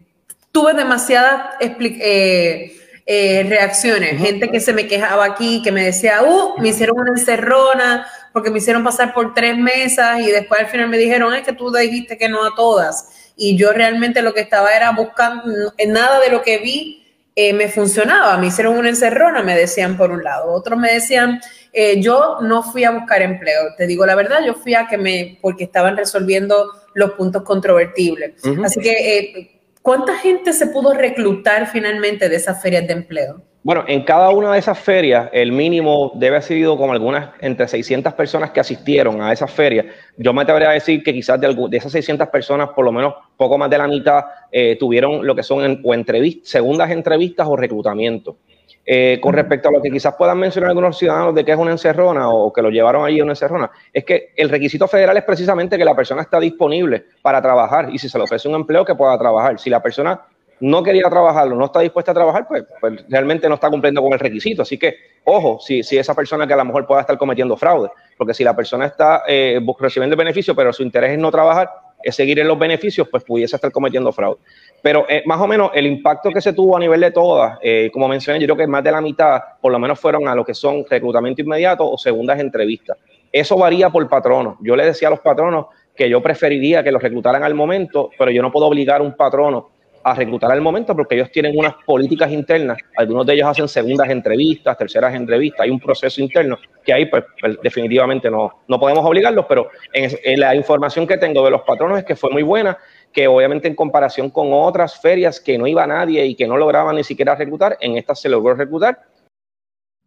tuve 0.53 0.75
demasiadas 0.75 1.57
eh, 1.61 3.47
reacciones. 3.49 4.19
Gente 4.19 4.51
que 4.51 4.61
se 4.61 4.73
me 4.73 4.87
quejaba 4.87 5.25
aquí, 5.25 5.63
que 5.63 5.73
me 5.73 5.85
decía, 5.85 6.23
uh, 6.23 6.61
me 6.61 6.69
hicieron 6.69 6.99
una 7.01 7.11
encerrona 7.11 8.07
porque 8.33 8.51
me 8.51 8.59
hicieron 8.59 8.85
pasar 8.85 9.13
por 9.15 9.35
tres 9.35 9.57
mesas 9.57 10.21
y 10.21 10.31
después 10.31 10.61
al 10.61 10.67
final 10.67 10.89
me 10.89 10.99
dijeron, 10.99 11.35
es 11.35 11.43
que 11.43 11.53
tú 11.53 11.73
dijiste 11.73 12.17
que 12.17 12.29
no 12.29 12.45
a 12.45 12.55
todas 12.55 13.24
y 13.37 13.57
yo 13.57 13.73
realmente 13.73 14.23
lo 14.23 14.33
que 14.33 14.41
estaba 14.41 14.75
era 14.75 14.93
buscando, 14.93 15.73
nada 15.87 16.21
de 16.21 16.31
lo 16.31 16.43
que 16.43 16.59
vi 16.59 17.05
eh, 17.37 17.53
me 17.53 17.69
funcionaba. 17.69 18.37
Me 18.39 18.47
hicieron 18.47 18.77
una 18.77 18.89
encerrona, 18.89 19.43
me 19.43 19.57
decían 19.57 19.97
por 19.97 20.13
un 20.13 20.23
lado. 20.23 20.53
Otros 20.53 20.79
me 20.79 20.93
decían, 20.93 21.41
eh, 21.73 22.01
yo 22.01 22.39
no 22.43 22.63
fui 22.63 22.85
a 22.85 22.93
buscar 22.93 23.23
empleo. 23.23 23.75
Te 23.77 23.87
digo 23.89 24.07
la 24.07 24.15
verdad, 24.15 24.39
yo 24.47 24.55
fui 24.55 24.75
a 24.75 24.87
que 24.87 24.99
me, 24.99 25.39
porque 25.43 25.65
estaban 25.65 25.97
resolviendo 25.97 26.71
los 26.95 27.13
puntos 27.13 27.43
controvertibles. 27.43 28.35
Así 28.65 28.81
que, 28.81 29.19
eh, 29.19 29.61
¿cuánta 29.83 30.17
gente 30.17 30.53
se 30.53 30.69
pudo 30.69 30.95
reclutar 30.95 31.67
finalmente 31.67 32.29
de 32.29 32.37
esas 32.37 32.63
ferias 32.63 32.87
de 32.87 32.93
empleo? 32.93 33.43
Bueno, 33.65 33.83
en 33.89 34.03
cada 34.05 34.29
una 34.29 34.53
de 34.53 34.59
esas 34.59 34.79
ferias, 34.79 35.31
el 35.33 35.51
mínimo 35.51 36.13
debe 36.17 36.37
haber 36.37 36.43
sido 36.43 36.77
como 36.77 36.93
algunas 36.93 37.31
entre 37.41 37.67
600 37.67 38.13
personas 38.13 38.51
que 38.51 38.61
asistieron 38.61 39.23
a 39.23 39.33
esas 39.33 39.51
ferias. 39.51 39.87
Yo 40.19 40.35
me 40.35 40.43
atrevería 40.43 40.69
a 40.69 40.75
decir 40.75 41.03
que 41.03 41.15
quizás 41.15 41.41
de, 41.41 41.49
de 41.71 41.77
esas 41.79 41.91
600 41.93 42.29
personas, 42.29 42.69
por 42.77 42.85
lo 42.85 42.93
menos 42.93 43.15
poco 43.39 43.57
más 43.57 43.71
de 43.71 43.79
la 43.79 43.89
mitad, 43.89 44.23
eh, 44.53 44.77
tuvieron 44.79 45.27
lo 45.27 45.35
que 45.35 45.43
son 45.43 45.81
o 45.83 45.95
segundas 46.43 46.91
entrevistas 46.91 47.49
o 47.49 47.57
reclutamiento. 47.57 48.37
Eh, 48.85 49.19
con 49.23 49.33
respecto 49.33 49.71
a 49.71 49.73
lo 49.73 49.81
que 49.81 49.91
quizás 49.91 50.15
puedan 50.15 50.39
mencionar 50.39 50.69
algunos 50.69 50.99
ciudadanos 50.99 51.35
de 51.35 51.43
que 51.43 51.53
es 51.53 51.57
una 51.57 51.71
encerrona 51.71 52.29
o 52.29 52.53
que 52.53 52.61
lo 52.61 52.69
llevaron 52.69 53.07
allí 53.07 53.21
a 53.21 53.23
una 53.23 53.33
encerrona, 53.33 53.71
es 53.91 54.05
que 54.05 54.35
el 54.37 54.51
requisito 54.51 54.87
federal 54.87 55.17
es 55.17 55.25
precisamente 55.25 55.79
que 55.79 55.87
la 55.87 55.97
persona 55.97 56.21
está 56.21 56.39
disponible 56.39 57.07
para 57.23 57.41
trabajar 57.41 57.89
y 57.91 57.99
si 57.99 58.11
se 58.11 58.19
le 58.19 58.25
ofrece 58.25 58.47
un 58.47 58.57
empleo 58.57 58.85
que 58.85 58.95
pueda 58.95 59.19
trabajar. 59.19 59.59
Si 59.59 59.71
la 59.71 59.83
persona 59.83 60.21
no 60.65 60.83
quería 60.83 61.11
trabajarlo, 61.11 61.57
no 61.57 61.67
está 61.67 61.81
dispuesta 61.81 62.13
a 62.13 62.15
trabajar, 62.15 62.49
pues, 62.49 62.65
pues, 62.81 63.05
realmente 63.11 63.49
no 63.51 63.57
está 63.57 63.69
cumpliendo 63.69 64.01
con 64.01 64.15
el 64.15 64.19
requisito. 64.19 64.63
Así 64.63 64.79
que, 64.79 64.97
ojo, 65.25 65.59
si, 65.61 65.81
esa 65.81 66.15
persona 66.15 66.47
que 66.47 66.55
a 66.55 66.57
lo 66.57 66.65
mejor 66.65 66.87
pueda 66.87 67.03
estar 67.03 67.19
cometiendo 67.19 67.55
fraude, 67.55 67.91
porque 68.17 68.33
si 68.33 68.45
la 68.45 68.57
persona 68.57 68.87
está 68.87 69.25
eh, 69.29 69.61
recibiendo 69.79 70.15
el 70.15 70.19
beneficio, 70.19 70.55
pero 70.55 70.73
su 70.73 70.83
interés 70.83 71.13
es 71.13 71.19
no 71.19 71.31
trabajar, 71.31 71.69
es 72.03 72.15
seguir 72.15 72.39
en 72.39 72.49
los 72.49 72.59
beneficios, 72.59 73.07
pues 73.11 73.23
pudiese 73.25 73.57
estar 73.57 73.71
cometiendo 73.71 74.11
fraude. 74.11 74.39
Pero 74.81 75.05
eh, 75.07 75.23
más 75.27 75.39
o 75.39 75.47
menos 75.47 75.71
el 75.75 75.87
impacto 75.87 76.31
que 76.31 76.41
se 76.41 76.55
tuvo 76.55 76.79
a 76.79 76.81
nivel 76.81 77.01
de 77.03 77.11
todas, 77.11 77.59
eh, 77.61 77.91
como 77.93 78.09
mencioné, 78.09 78.41
yo 78.41 78.47
creo 78.47 78.57
que 78.57 78.67
más 78.67 78.83
de 78.83 78.93
la 78.93 79.03
mitad, 79.03 79.43
por 79.61 79.71
lo 79.71 79.79
menos 79.79 80.01
fueron 80.01 80.27
a 80.29 80.35
lo 80.35 80.47
que 80.47 80.55
son 80.55 80.87
reclutamiento 80.89 81.43
inmediato 81.43 81.91
o 81.91 81.99
segundas 81.99 82.41
entrevistas. 82.41 82.97
Eso 83.31 83.59
varía 83.59 83.91
por 83.91 84.09
patrono. 84.09 84.57
Yo 84.63 84.77
le 84.77 84.87
decía 84.87 85.09
a 85.09 85.11
los 85.11 85.21
patronos 85.21 85.67
que 85.95 86.09
yo 86.09 86.23
preferiría 86.23 86.83
que 86.83 86.91
los 86.91 87.03
reclutaran 87.03 87.43
al 87.43 87.55
momento, 87.55 88.09
pero 88.17 88.31
yo 88.31 88.41
no 88.41 88.51
puedo 88.51 88.67
obligar 88.67 89.03
a 89.03 89.05
un 89.05 89.15
patrono 89.15 89.74
a 90.05 90.15
reclutar 90.15 90.53
al 90.53 90.61
momento 90.61 90.95
porque 90.95 91.15
ellos 91.15 91.31
tienen 91.33 91.59
unas 91.59 91.75
políticas 91.87 92.31
internas. 92.31 92.79
Algunos 92.97 93.25
de 93.27 93.35
ellos 93.35 93.49
hacen 93.49 93.67
segundas 93.67 94.11
entrevistas, 94.11 94.77
terceras 94.77 95.15
entrevistas. 95.15 95.63
Hay 95.63 95.71
un 95.71 95.81
proceso 95.81 96.21
interno 96.21 96.59
que 96.85 96.93
ahí 96.93 97.07
pues, 97.07 97.25
pues 97.41 97.57
definitivamente 97.63 98.31
no, 98.31 98.61
no 98.69 98.79
podemos 98.79 99.05
obligarlos, 99.05 99.47
pero 99.49 99.71
en, 99.95 100.39
la 100.39 100.55
información 100.55 101.07
que 101.07 101.17
tengo 101.17 101.43
de 101.43 101.51
los 101.51 101.63
patronos 101.63 101.99
es 101.99 102.05
que 102.05 102.17
fue 102.17 102.31
muy 102.31 102.43
buena, 102.43 102.77
que 103.13 103.27
obviamente 103.27 103.67
en 103.67 103.75
comparación 103.75 104.29
con 104.29 104.53
otras 104.53 105.01
ferias 105.01 105.41
que 105.41 105.57
no 105.57 105.67
iba 105.67 105.87
nadie 105.87 106.27
y 106.27 106.35
que 106.35 106.47
no 106.47 106.59
lograban 106.59 106.97
ni 106.97 107.05
siquiera 107.05 107.35
reclutar, 107.35 107.79
en 107.81 107.97
esta 107.97 108.15
se 108.15 108.29
logró 108.29 108.55
reclutar. 108.55 109.01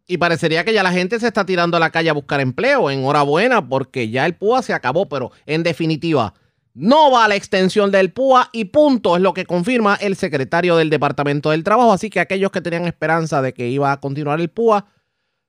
Y 0.06 0.16
parecería 0.16 0.64
que 0.64 0.72
ya 0.72 0.82
la 0.82 0.92
gente 0.92 1.18
se 1.18 1.26
está 1.26 1.44
tirando 1.44 1.76
a 1.76 1.80
la 1.80 1.90
calle 1.90 2.08
a 2.08 2.14
buscar 2.14 2.40
empleo. 2.40 2.88
Enhorabuena, 2.88 3.68
porque 3.68 4.08
ya 4.08 4.24
el 4.24 4.34
PUA 4.36 4.62
se 4.62 4.72
acabó, 4.72 5.06
pero 5.06 5.32
en 5.44 5.62
definitiva, 5.62 6.32
no 6.78 7.10
va 7.10 7.24
a 7.24 7.28
la 7.28 7.34
extensión 7.34 7.90
del 7.90 8.12
PUA 8.12 8.50
y 8.52 8.66
punto, 8.66 9.16
es 9.16 9.22
lo 9.22 9.34
que 9.34 9.44
confirma 9.44 9.96
el 9.96 10.14
secretario 10.14 10.76
del 10.76 10.90
Departamento 10.90 11.50
del 11.50 11.64
Trabajo. 11.64 11.92
Así 11.92 12.08
que 12.08 12.20
aquellos 12.20 12.52
que 12.52 12.60
tenían 12.60 12.86
esperanza 12.86 13.42
de 13.42 13.52
que 13.52 13.68
iba 13.68 13.90
a 13.90 13.98
continuar 13.98 14.40
el 14.40 14.48
PUA, 14.48 14.86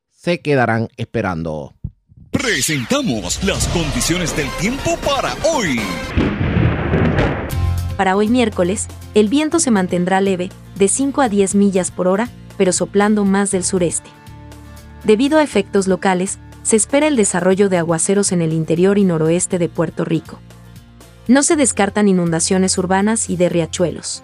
se 0.09 0.41
quedarán 0.41 0.89
esperando. 0.97 1.75
Presentamos 2.31 3.43
las 3.43 3.67
condiciones 3.67 4.35
del 4.35 4.49
tiempo 4.59 4.97
para 5.05 5.35
hoy. 5.45 5.79
Para 7.95 8.15
hoy 8.15 8.27
miércoles, 8.27 8.87
el 9.13 9.27
viento 9.27 9.59
se 9.59 9.71
mantendrá 9.71 10.21
leve, 10.21 10.49
de 10.77 10.87
5 10.87 11.21
a 11.21 11.29
10 11.29 11.53
millas 11.55 11.91
por 11.91 12.07
hora, 12.07 12.29
pero 12.57 12.71
soplando 12.71 13.23
más 13.23 13.51
del 13.51 13.63
sureste. 13.63 14.09
Debido 15.03 15.37
a 15.37 15.43
efectos 15.43 15.87
locales, 15.87 16.39
se 16.63 16.75
espera 16.75 17.07
el 17.07 17.15
desarrollo 17.15 17.69
de 17.69 17.77
aguaceros 17.77 18.31
en 18.31 18.41
el 18.41 18.53
interior 18.53 18.97
y 18.97 19.03
noroeste 19.03 19.59
de 19.59 19.69
Puerto 19.69 20.05
Rico. 20.05 20.39
No 21.29 21.43
se 21.43 21.55
descartan 21.55 22.07
inundaciones 22.07 22.75
urbanas 22.79 23.29
y 23.29 23.37
de 23.37 23.49
riachuelos. 23.49 24.23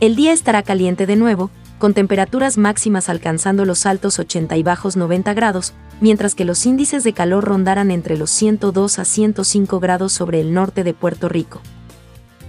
El 0.00 0.16
día 0.16 0.32
estará 0.32 0.64
caliente 0.64 1.06
de 1.06 1.14
nuevo, 1.14 1.48
con 1.78 1.94
temperaturas 1.94 2.58
máximas 2.58 3.08
alcanzando 3.08 3.64
los 3.64 3.86
altos 3.86 4.18
80 4.18 4.56
y 4.56 4.64
bajos 4.64 4.96
90 4.96 5.32
grados, 5.34 5.74
mientras 6.00 6.34
que 6.34 6.44
los 6.44 6.66
índices 6.66 7.04
de 7.04 7.12
calor 7.12 7.44
rondarán 7.44 7.92
entre 7.92 8.18
los 8.18 8.30
102 8.30 8.98
a 8.98 9.04
105 9.04 9.78
grados 9.78 10.12
sobre 10.12 10.40
el 10.40 10.52
norte 10.52 10.82
de 10.82 10.92
Puerto 10.92 11.28
Rico. 11.28 11.60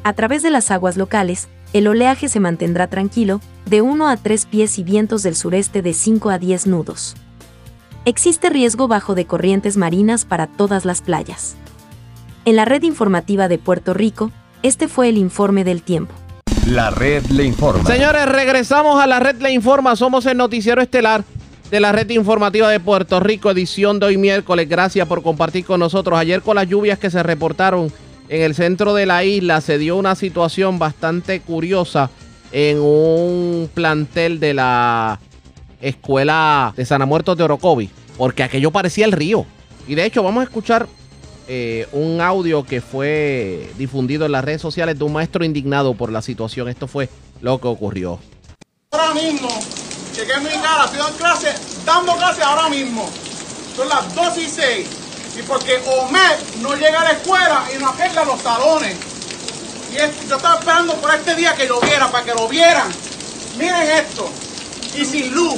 A 0.03 0.13
través 0.13 0.41
de 0.41 0.49
las 0.49 0.72
aguas 0.72 0.97
locales, 0.97 1.47
el 1.72 1.88
oleaje 1.88 2.28
se 2.28 2.39
mantendrá 2.39 2.88
tranquilo, 2.88 3.39
de 3.67 3.84
1 3.84 4.07
a 4.07 4.17
3 4.17 4.47
pies 4.47 4.80
y 4.80 4.84
vientos 4.84 5.22
del 5.22 5.36
sureste 5.36 5.84
de 5.84 5.93
5 5.93 6.32
a 6.32 6.39
10 6.39 6.65
nudos. 6.65 7.15
Existe 8.05 8.49
riesgo 8.49 8.88
bajo 8.88 9.13
de 9.13 9.28
corrientes 9.28 9.78
marinas 9.78 10.26
para 10.26 10.47
todas 10.47 10.86
las 10.86 11.03
playas. 11.03 11.55
En 12.45 12.55
la 12.55 12.65
red 12.65 12.83
informativa 12.83 13.47
de 13.47 13.57
Puerto 13.57 13.93
Rico, 13.93 14.31
este 14.63 14.87
fue 14.87 15.09
el 15.09 15.17
informe 15.17 15.63
del 15.63 15.83
tiempo. 15.83 16.13
La 16.67 16.89
red 16.89 17.25
le 17.27 17.43
informa. 17.43 17.85
Señores, 17.89 18.25
regresamos 18.27 19.01
a 19.01 19.07
la 19.07 19.19
red 19.19 19.41
le 19.41 19.51
informa. 19.51 19.95
Somos 19.95 20.25
el 20.25 20.37
noticiero 20.37 20.81
estelar 20.81 21.23
de 21.69 21.79
la 21.79 21.91
red 21.91 22.09
informativa 22.09 22.69
de 22.69 22.79
Puerto 22.79 23.19
Rico, 23.19 23.51
edición 23.51 23.99
de 23.99 24.07
hoy 24.07 24.17
miércoles. 24.17 24.67
Gracias 24.69 25.07
por 25.07 25.21
compartir 25.21 25.65
con 25.65 25.79
nosotros. 25.79 26.17
Ayer 26.17 26.41
con 26.41 26.55
las 26.55 26.67
lluvias 26.67 26.97
que 26.97 27.09
se 27.09 27.21
reportaron 27.23 27.91
en 28.29 28.41
el 28.41 28.55
centro 28.55 28.93
de 28.93 29.05
la 29.05 29.23
isla 29.23 29.59
se 29.61 29.77
dio 29.77 29.95
una 29.95 30.15
situación 30.15 30.79
bastante 30.79 31.41
curiosa 31.41 32.09
en 32.51 32.79
un 32.79 33.69
plantel 33.73 34.39
de 34.39 34.53
la 34.53 35.19
escuela 35.81 36.73
de 36.75 36.85
San 36.85 37.07
Muertos 37.07 37.37
de 37.37 37.43
Orocovi, 37.43 37.89
porque 38.17 38.43
aquello 38.43 38.71
parecía 38.71 39.05
el 39.05 39.11
río. 39.11 39.45
Y 39.87 39.95
de 39.95 40.05
hecho 40.05 40.21
vamos 40.21 40.41
a 40.41 40.43
escuchar 40.43 40.87
eh, 41.52 41.88
un 41.93 42.22
audio 42.22 42.64
que 42.64 42.80
fue 42.80 43.72
difundido 43.76 44.28
en 44.28 44.34
las 44.34 44.45
redes 44.45 44.62
sociales 44.62 45.00
de 45.00 45.04
un 45.04 45.14
maestro 45.14 45.43
indignado 45.43 45.95
por 45.95 46.12
la 46.12 46.22
situación. 46.22 46.70
Esto 46.70 46.88
fue 46.88 47.10
lo 47.41 47.60
que 47.60 47.68
ocurrió. 47.68 48.20
Ahora 48.91 49.16
mismo, 49.16 49.50
llegué 50.16 50.32
a 50.32 50.39
mi 50.41 50.50
cara, 50.50 50.86
estoy 50.86 51.00
en 51.00 51.18
clase, 51.18 51.56
dando 51.86 52.16
clase 52.18 52.43
ahora 52.43 52.70
mismo. 52.70 53.10
Son 53.76 53.89
las 53.89 54.14
2 54.14 54.38
y 54.38 54.45
6. 54.47 54.88
Y 55.39 55.41
porque 55.41 55.80
Omer 55.88 56.38
no 56.62 56.76
llega 56.76 57.02
a 57.02 57.06
la 57.06 57.12
escuela 57.14 57.66
y 57.76 57.80
no 57.80 57.89
arregla 57.89 58.26
los 58.26 58.39
salones. 58.41 58.95
Y 59.91 59.95
yo 59.95 60.36
estaba 60.36 60.60
esperando 60.60 60.93
por 61.02 61.16
este 61.16 61.34
día 61.34 61.56
que 61.56 61.68
lloviera, 61.68 62.12
para 62.12 62.26
que 62.26 62.34
lo 62.36 62.47
vieran. 62.47 62.91
Miren 63.58 63.89
esto. 63.89 64.30
Y 64.95 65.04
sin 65.04 65.34
luz. 65.34 65.58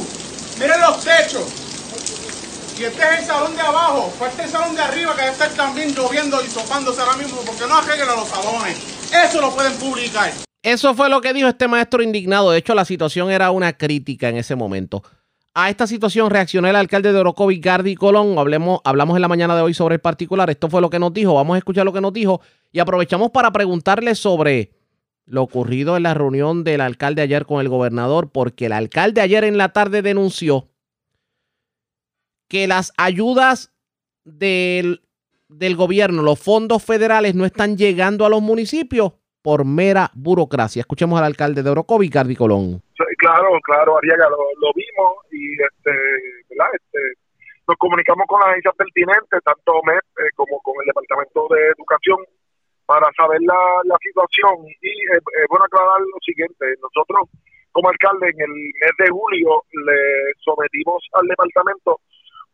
Miren 0.58 0.80
los 0.80 1.04
techos. 1.04 1.61
Y 2.80 2.84
este 2.84 3.02
es 3.02 3.20
el 3.20 3.26
salón 3.26 3.56
de 3.56 3.62
abajo, 3.62 4.12
este 4.26 4.44
el 4.44 4.50
salón 4.50 4.76
de 4.76 4.82
arriba 4.82 5.16
que 5.16 5.22
debe 5.22 5.34
estar 5.34 5.50
también 5.52 5.94
lloviendo 5.94 6.44
y 6.44 6.48
sopándose 6.48 7.02
ahora 7.02 7.18
mismo 7.18 7.40
porque 7.46 7.68
no 7.68 7.76
arreglan 7.76 8.16
los 8.16 8.28
salones. 8.28 8.78
Eso 9.14 9.42
lo 9.42 9.54
pueden 9.54 9.74
publicar. 9.74 10.32
Eso 10.64 10.94
fue 10.94 11.10
lo 11.10 11.22
que 11.22 11.34
dijo 11.34 11.48
este 11.48 11.68
maestro 11.68 12.02
indignado. 12.02 12.52
De 12.52 12.60
hecho, 12.60 12.74
la 12.74 12.86
situación 12.86 13.30
era 13.30 13.52
una 13.52 13.74
crítica 13.74 14.30
en 14.30 14.38
ese 14.38 14.56
momento. 14.56 15.04
A 15.54 15.70
esta 15.70 15.86
situación 15.86 16.30
reaccionó 16.30 16.70
el 16.70 16.76
alcalde 16.76 17.12
de 17.12 17.20
Orocovi, 17.20 17.60
Gardi 17.60 17.96
Colón. 17.96 18.38
Hablemos, 18.38 18.80
hablamos 18.86 19.18
en 19.18 19.22
la 19.22 19.28
mañana 19.28 19.56
de 19.56 19.62
hoy 19.62 19.74
sobre 19.74 19.96
el 19.96 20.02
particular. 20.02 20.50
Esto 20.50 20.70
fue 20.70 20.80
lo 20.80 20.90
que 20.90 20.98
nos 20.98 21.14
dijo. 21.14 21.34
Vamos 21.34 21.56
a 21.56 21.58
escuchar 21.58 21.84
lo 21.84 21.92
que 21.92 22.00
nos 22.00 22.14
dijo 22.14 22.42
y 22.72 22.80
aprovechamos 22.80 23.32
para 23.32 23.52
preguntarle 23.52 24.16
sobre 24.16 24.72
lo 25.26 25.44
ocurrido 25.44 25.98
en 25.98 26.04
la 26.04 26.14
reunión 26.14 26.64
del 26.64 26.82
alcalde 26.82 27.22
ayer 27.22 27.46
con 27.46 27.60
el 27.60 27.70
gobernador, 27.70 28.32
porque 28.32 28.68
el 28.68 28.72
alcalde 28.72 29.22
ayer 29.22 29.44
en 29.44 29.58
la 29.58 29.74
tarde 29.74 30.02
denunció 30.02 30.71
que 32.52 32.68
las 32.68 32.92
ayudas 32.98 33.72
del, 34.26 35.00
del 35.48 35.78
gobierno, 35.78 36.22
los 36.22 36.38
fondos 36.38 36.84
federales 36.84 37.34
no 37.34 37.46
están 37.46 37.78
llegando 37.78 38.26
a 38.26 38.30
los 38.30 38.42
municipios 38.42 39.14
por 39.42 39.64
mera 39.64 40.12
burocracia. 40.14 40.82
Escuchemos 40.82 41.18
al 41.18 41.28
alcalde 41.28 41.64
de 41.64 41.70
Orocovi, 41.70 42.10
Cardi 42.10 42.36
Colón. 42.36 42.84
claro, 43.18 43.56
claro, 43.64 43.98
Ariaga, 43.98 44.28
lo, 44.30 44.70
vimos 44.76 45.14
y 45.32 45.54
este, 45.64 45.96
¿verdad? 46.50 46.68
Este, 46.76 47.00
nos 47.70 47.78
comunicamos 47.78 48.28
con 48.28 48.42
las 48.42 48.50
agencias 48.50 48.76
pertinentes, 48.76 49.40
tanto 49.46 49.72
MEP 49.88 50.04
eh, 50.20 50.30
como 50.36 50.60
con 50.60 50.76
el 50.82 50.88
Departamento 50.88 51.48
de 51.56 51.72
Educación, 51.72 52.20
para 52.86 53.08
saber 53.16 53.40
la, 53.48 53.80
la 53.86 53.96
situación. 54.04 54.68
Y 54.68 54.92
es 55.08 55.24
eh, 55.24 55.24
eh, 55.40 55.46
bueno 55.48 55.64
aclarar 55.64 56.02
lo 56.02 56.20
siguiente, 56.20 56.66
nosotros 56.84 57.32
como 57.72 57.88
alcalde 57.88 58.28
en 58.28 58.42
el 58.42 58.52
mes 58.52 58.92
de 59.00 59.10
julio 59.10 59.64
le 59.88 60.36
sometimos 60.44 61.00
al 61.14 61.28
departamento 61.28 62.02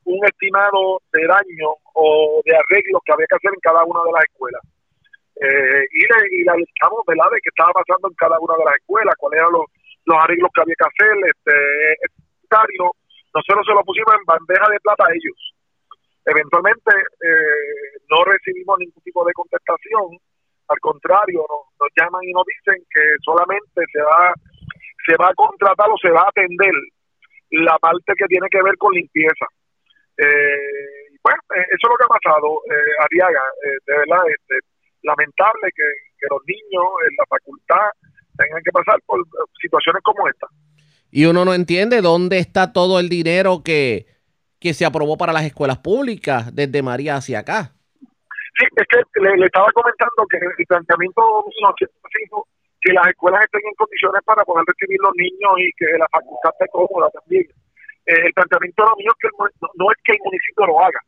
un 0.08 0.24
estimado 0.26 1.04
de 1.12 1.28
daño 1.28 1.76
o 1.94 2.42
de 2.46 2.56
arreglos 2.56 3.04
que 3.04 3.12
había 3.12 3.28
que 3.28 3.36
hacer 3.36 3.52
en 3.52 3.60
cada 3.60 3.84
una 3.84 4.00
de 4.08 4.14
las 4.16 4.24
escuelas. 4.24 4.64
Eh, 5.38 5.84
y, 5.92 6.04
le, 6.08 6.18
y 6.32 6.42
le 6.48 6.54
¿verdad?, 7.06 7.30
de 7.30 7.44
qué 7.44 7.52
estaba 7.52 7.76
pasando 7.76 8.08
en 8.08 8.16
cada 8.16 8.40
una 8.40 8.56
de 8.58 8.66
las 8.66 8.76
escuelas, 8.80 9.14
cuáles 9.20 9.38
eran 9.38 9.52
los, 9.52 9.68
los 10.06 10.18
arreglos 10.18 10.50
que 10.56 10.62
había 10.64 10.80
que 10.80 10.90
hacer, 10.90 11.14
este, 11.28 11.56
nosotros 13.36 13.68
se 13.68 13.76
lo 13.76 13.84
pusimos 13.84 14.16
en 14.16 14.26
bandeja 14.26 14.66
de 14.72 14.80
plata 14.80 15.04
a 15.06 15.14
ellos. 15.14 15.38
Eventualmente 16.26 16.92
eh, 16.96 18.00
no 18.10 18.24
recibimos 18.24 18.80
ningún 18.80 19.04
tipo 19.04 19.24
de 19.28 19.34
contestación, 19.34 20.18
al 20.68 20.80
contrario, 20.80 21.46
nos, 21.80 21.90
llaman 21.96 22.24
y 22.24 22.34
nos 22.34 22.44
dicen 22.44 22.84
que 22.90 23.04
solamente 23.24 23.84
se 23.92 24.02
va, 24.02 24.34
se 25.06 25.16
va 25.16 25.30
a 25.30 25.36
contratar 25.36 25.88
o 25.90 25.98
se 26.02 26.12
va 26.12 26.22
a 26.22 26.30
atender 26.30 26.74
la 27.52 27.78
parte 27.80 28.14
que 28.18 28.26
tiene 28.28 28.48
que 28.50 28.62
ver 28.62 28.76
con 28.78 28.94
limpieza. 28.94 29.48
Eh, 30.18 30.98
bueno, 31.24 31.42
eh, 31.56 31.68
eso 31.76 31.84
es 31.84 31.90
lo 31.90 31.98
que 31.98 32.06
ha 32.06 32.18
pasado, 32.20 32.48
eh, 32.72 33.04
Ariaga, 33.04 33.44
eh, 33.64 33.78
de 33.86 33.94
verdad, 33.98 34.24
este, 34.30 34.56
lamentable 35.04 35.70
que, 35.76 35.84
los 36.30 36.42
niños 36.48 36.84
en 37.08 37.16
la 37.16 37.26
facultad 37.30 37.88
tengan 38.36 38.64
que 38.64 38.72
pasar 38.72 39.00
por 39.06 39.24
situaciones 39.62 40.02
como 40.04 40.28
esta. 40.28 40.48
Y 41.12 41.26
uno 41.26 41.46
no 41.46 41.54
entiende 41.54 42.02
dónde 42.02 42.40
está 42.40 42.74
todo 42.74 43.00
el 43.00 43.08
dinero 43.08 43.62
que, 43.64 44.08
que 44.60 44.74
se 44.74 44.84
aprobó 44.84 45.16
para 45.16 45.32
las 45.32 45.46
escuelas 45.46 45.78
públicas 45.78 46.54
desde 46.56 46.82
María 46.82 47.18
hacia 47.18 47.40
acá. 47.40 47.74
Sí, 48.58 48.66
es 48.76 48.88
que 49.14 49.22
le, 49.22 49.46
estaba 49.46 49.72
comentando 49.74 50.26
que 50.28 50.38
el 50.38 50.66
planteamiento 50.66 51.46
sido 51.54 52.48
que 52.82 52.94
las 52.94 53.08
escuelas 53.08 53.44
estén 53.44 53.62
en 53.64 53.76
condiciones 53.76 54.22
para 54.26 54.44
poder 54.44 54.66
recibir 54.66 54.98
los 55.02 55.14
niños 55.16 55.52
y 55.58 55.72
que 55.78 55.86
la 56.00 56.08
facultad 56.12 56.52
esté 56.54 56.66
cómoda 56.72 57.10
también. 57.12 57.46
Eh, 58.08 58.26
el 58.28 58.34
planteamiento 58.34 58.84
mío 58.98 59.12
es 59.12 59.20
que 59.20 59.30
no 59.38 59.92
es 59.92 59.98
que 60.04 60.14
el 60.14 60.20
municipio 60.24 60.66
lo 60.66 60.80
haga, 60.82 61.00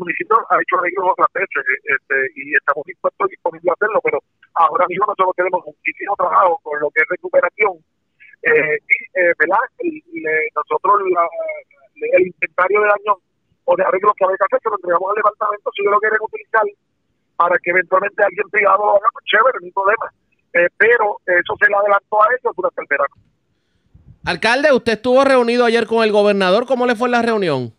municipio 0.00 0.36
ha 0.48 0.56
hecho 0.60 0.78
arreglos 0.78 1.12
otras 1.12 1.28
veces 1.34 1.62
este, 1.84 2.16
y 2.36 2.54
estamos 2.56 2.84
dispuestos 2.86 3.28
y 3.28 3.36
disponibles 3.36 3.70
a 3.70 3.76
hacerlo, 3.76 4.00
pero 4.02 4.18
ahora 4.54 4.86
mismo 4.88 5.06
nosotros 5.06 5.36
tenemos 5.36 5.60
muchísimo 5.64 6.16
trabajo 6.16 6.58
con 6.62 6.80
lo 6.80 6.90
que 6.90 7.02
es 7.02 7.08
recuperación 7.08 7.76
eh, 8.42 8.78
y, 8.80 8.96
eh, 9.20 9.32
¿verdad? 9.38 9.64
Y, 9.84 10.00
nosotros 10.56 11.00
el 12.16 12.26
inventario 12.26 12.80
de 12.80 12.88
daño 12.88 13.14
o 13.64 13.76
de 13.76 13.84
arreglos 13.84 14.12
que 14.16 14.24
había 14.24 14.36
que 14.36 14.44
hacer, 14.48 14.60
que 14.60 14.70
lo 14.70 14.76
entregamos 14.76 15.08
al 15.10 15.20
departamento, 15.20 15.70
si 15.76 15.84
yo 15.84 15.90
lo 15.90 16.00
quieren 16.00 16.18
utilizar 16.20 16.66
para 17.36 17.56
que 17.60 17.70
eventualmente 17.70 18.24
alguien 18.24 18.48
privado 18.50 18.84
lo 18.84 18.96
haga, 18.96 19.08
pues 19.12 19.24
chévere, 19.28 19.58
no 19.60 19.72
problema. 19.72 20.06
Eh, 20.52 20.68
pero 20.76 21.20
eso 21.24 21.52
se 21.60 21.68
le 21.68 21.76
adelantó 21.76 22.16
a 22.20 22.28
eso 22.34 22.52
durante 22.56 22.80
el 22.80 22.88
verano. 22.88 23.14
Alcalde, 24.24 24.72
usted 24.72 24.92
estuvo 24.92 25.24
reunido 25.24 25.64
ayer 25.64 25.86
con 25.86 26.04
el 26.04 26.12
gobernador, 26.12 26.66
¿cómo 26.66 26.86
le 26.86 26.94
fue 26.94 27.08
la 27.08 27.22
reunión? 27.22 27.72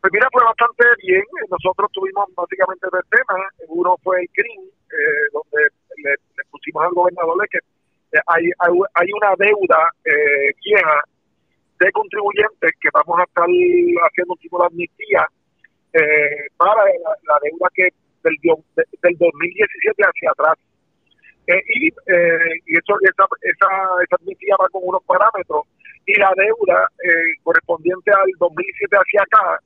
Pues 0.00 0.12
mira, 0.12 0.28
fue 0.30 0.44
bastante 0.44 0.84
bien. 1.02 1.24
Nosotros 1.50 1.90
tuvimos 1.92 2.26
básicamente 2.36 2.86
tres 2.90 3.02
temas. 3.10 3.42
Uno 3.68 3.96
fue 4.04 4.20
el 4.20 4.28
CRIM, 4.30 4.62
eh, 4.62 5.26
donde 5.32 5.68
le, 5.96 6.14
pusimos 6.50 6.84
al 6.84 6.92
gobernador 6.92 7.48
que 7.50 7.58
eh, 7.58 8.20
hay, 8.28 8.44
hay, 8.94 9.08
una 9.12 9.34
deuda 9.36 9.90
eh, 10.04 10.54
vieja 10.64 11.02
de 11.80 11.90
contribuyentes 11.90 12.70
que 12.80 12.88
vamos 12.92 13.18
a 13.18 13.24
estar 13.24 13.44
haciendo 13.44 14.32
un 14.32 14.38
tipo 14.38 14.60
de 14.60 14.66
amnistía 14.66 15.26
eh, 15.92 16.46
para 16.56 16.84
la, 16.84 17.38
deuda 17.42 17.68
que 17.74 17.88
del, 18.22 18.36
del 19.02 19.18
2017 19.18 20.02
hacia 20.02 20.30
atrás. 20.30 20.54
Y 21.46 21.88
y 21.88 22.76
eso, 22.76 22.94
esa, 23.02 23.24
esa, 23.42 23.68
esa 24.02 24.16
amnistía 24.20 24.56
va 24.60 24.68
con 24.68 24.82
unos 24.84 25.02
parámetros 25.04 25.62
y 26.06 26.18
la 26.18 26.32
deuda 26.36 26.88
correspondiente 27.42 28.10
al 28.10 28.30
2007 28.38 28.96
hacia 28.96 29.22
acá 29.22 29.60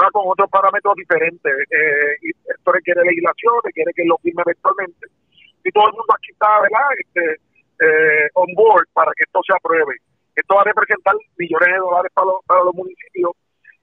va 0.00 0.10
con 0.10 0.24
otros 0.26 0.50
parámetros 0.50 0.94
diferentes. 0.96 1.52
Eh, 1.70 2.14
y 2.22 2.30
esto 2.30 2.72
requiere 2.72 3.02
legislación, 3.02 3.54
requiere 3.62 3.92
que 3.94 4.04
lo 4.04 4.18
firme 4.18 4.42
eventualmente. 4.46 5.06
Y 5.64 5.70
todo 5.70 5.86
el 5.88 5.94
mundo 5.94 6.12
aquí 6.14 6.32
está, 6.32 6.60
¿verdad? 6.60 6.90
Este, 6.98 7.24
eh, 7.80 8.28
on 8.34 8.52
board 8.54 8.86
para 8.92 9.12
que 9.16 9.24
esto 9.24 9.40
se 9.46 9.54
apruebe. 9.54 9.96
Esto 10.34 10.54
va 10.54 10.62
a 10.62 10.70
representar 10.70 11.14
millones 11.38 11.68
de 11.68 11.78
dólares 11.78 12.12
para 12.14 12.26
los, 12.26 12.44
para 12.46 12.64
los 12.64 12.74
municipios. 12.74 13.32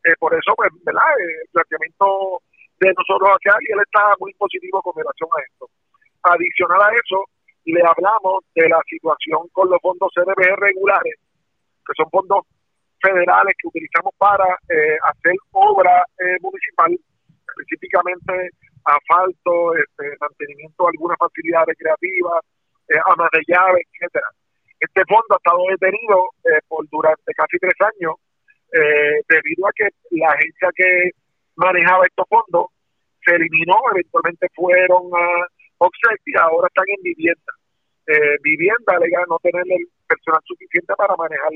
Eh, 0.03 0.15
por 0.19 0.33
eso, 0.33 0.53
pues, 0.55 0.69
¿verdad? 0.83 1.09
El 1.19 1.47
planteamiento 1.51 2.41
de 2.79 2.93
nosotros 2.93 3.29
acá 3.29 3.55
y 3.61 3.71
él 3.71 3.79
está 3.79 4.15
muy 4.19 4.33
positivo 4.33 4.81
con 4.81 4.93
relación 4.95 5.29
a 5.37 5.41
esto. 5.41 5.69
Adicional 6.23 6.81
a 6.81 6.89
eso, 6.93 7.25
le 7.65 7.81
hablamos 7.81 8.43
de 8.55 8.69
la 8.69 8.79
situación 8.87 9.47
con 9.51 9.69
los 9.69 9.79
fondos 9.81 10.11
CDB 10.13 10.55
regulares, 10.57 11.15
que 11.85 11.93
son 11.95 12.09
fondos 12.09 12.45
federales 13.01 13.55
que 13.57 13.67
utilizamos 13.67 14.13
para 14.17 14.45
eh, 14.69 14.97
hacer 15.03 15.35
obra 15.51 16.03
eh, 16.19 16.37
municipal, 16.41 16.93
específicamente 16.93 18.49
asfalto, 18.85 19.75
este, 19.75 20.15
mantenimiento 20.19 20.83
de 20.83 20.89
algunas 20.93 21.17
facilidades 21.17 21.67
recreativas, 21.69 22.41
eh, 22.89 23.01
amas 23.05 23.29
de 23.33 23.41
llave, 23.47 23.81
etcétera. 23.93 24.27
Este 24.79 25.01
fondo 25.05 25.33
ha 25.33 25.37
estado 25.37 25.61
detenido 25.69 26.29
eh, 26.45 26.61
por 26.67 26.87
durante 26.89 27.33
casi 27.33 27.57
tres 27.57 27.75
años 27.81 28.15
debido 29.27 29.67
a 29.67 29.71
que 29.75 29.89
la 30.11 30.31
agencia 30.31 30.69
que 30.73 31.11
manejaba 31.57 32.05
estos 32.05 32.25
fondos 32.29 32.67
se 33.25 33.35
eliminó, 33.35 33.75
eventualmente 33.91 34.47
fueron 34.55 35.11
a 35.13 35.45
Y 36.25 36.37
ahora 36.37 36.67
están 36.67 36.85
en 36.87 37.01
vivienda. 37.03 37.53
vivienda, 38.43 38.99
legal, 38.99 39.25
no 39.29 39.39
tener 39.39 39.63
el 39.65 39.87
personal 40.07 40.41
suficiente 40.45 40.93
para 40.95 41.15
manejar 41.15 41.51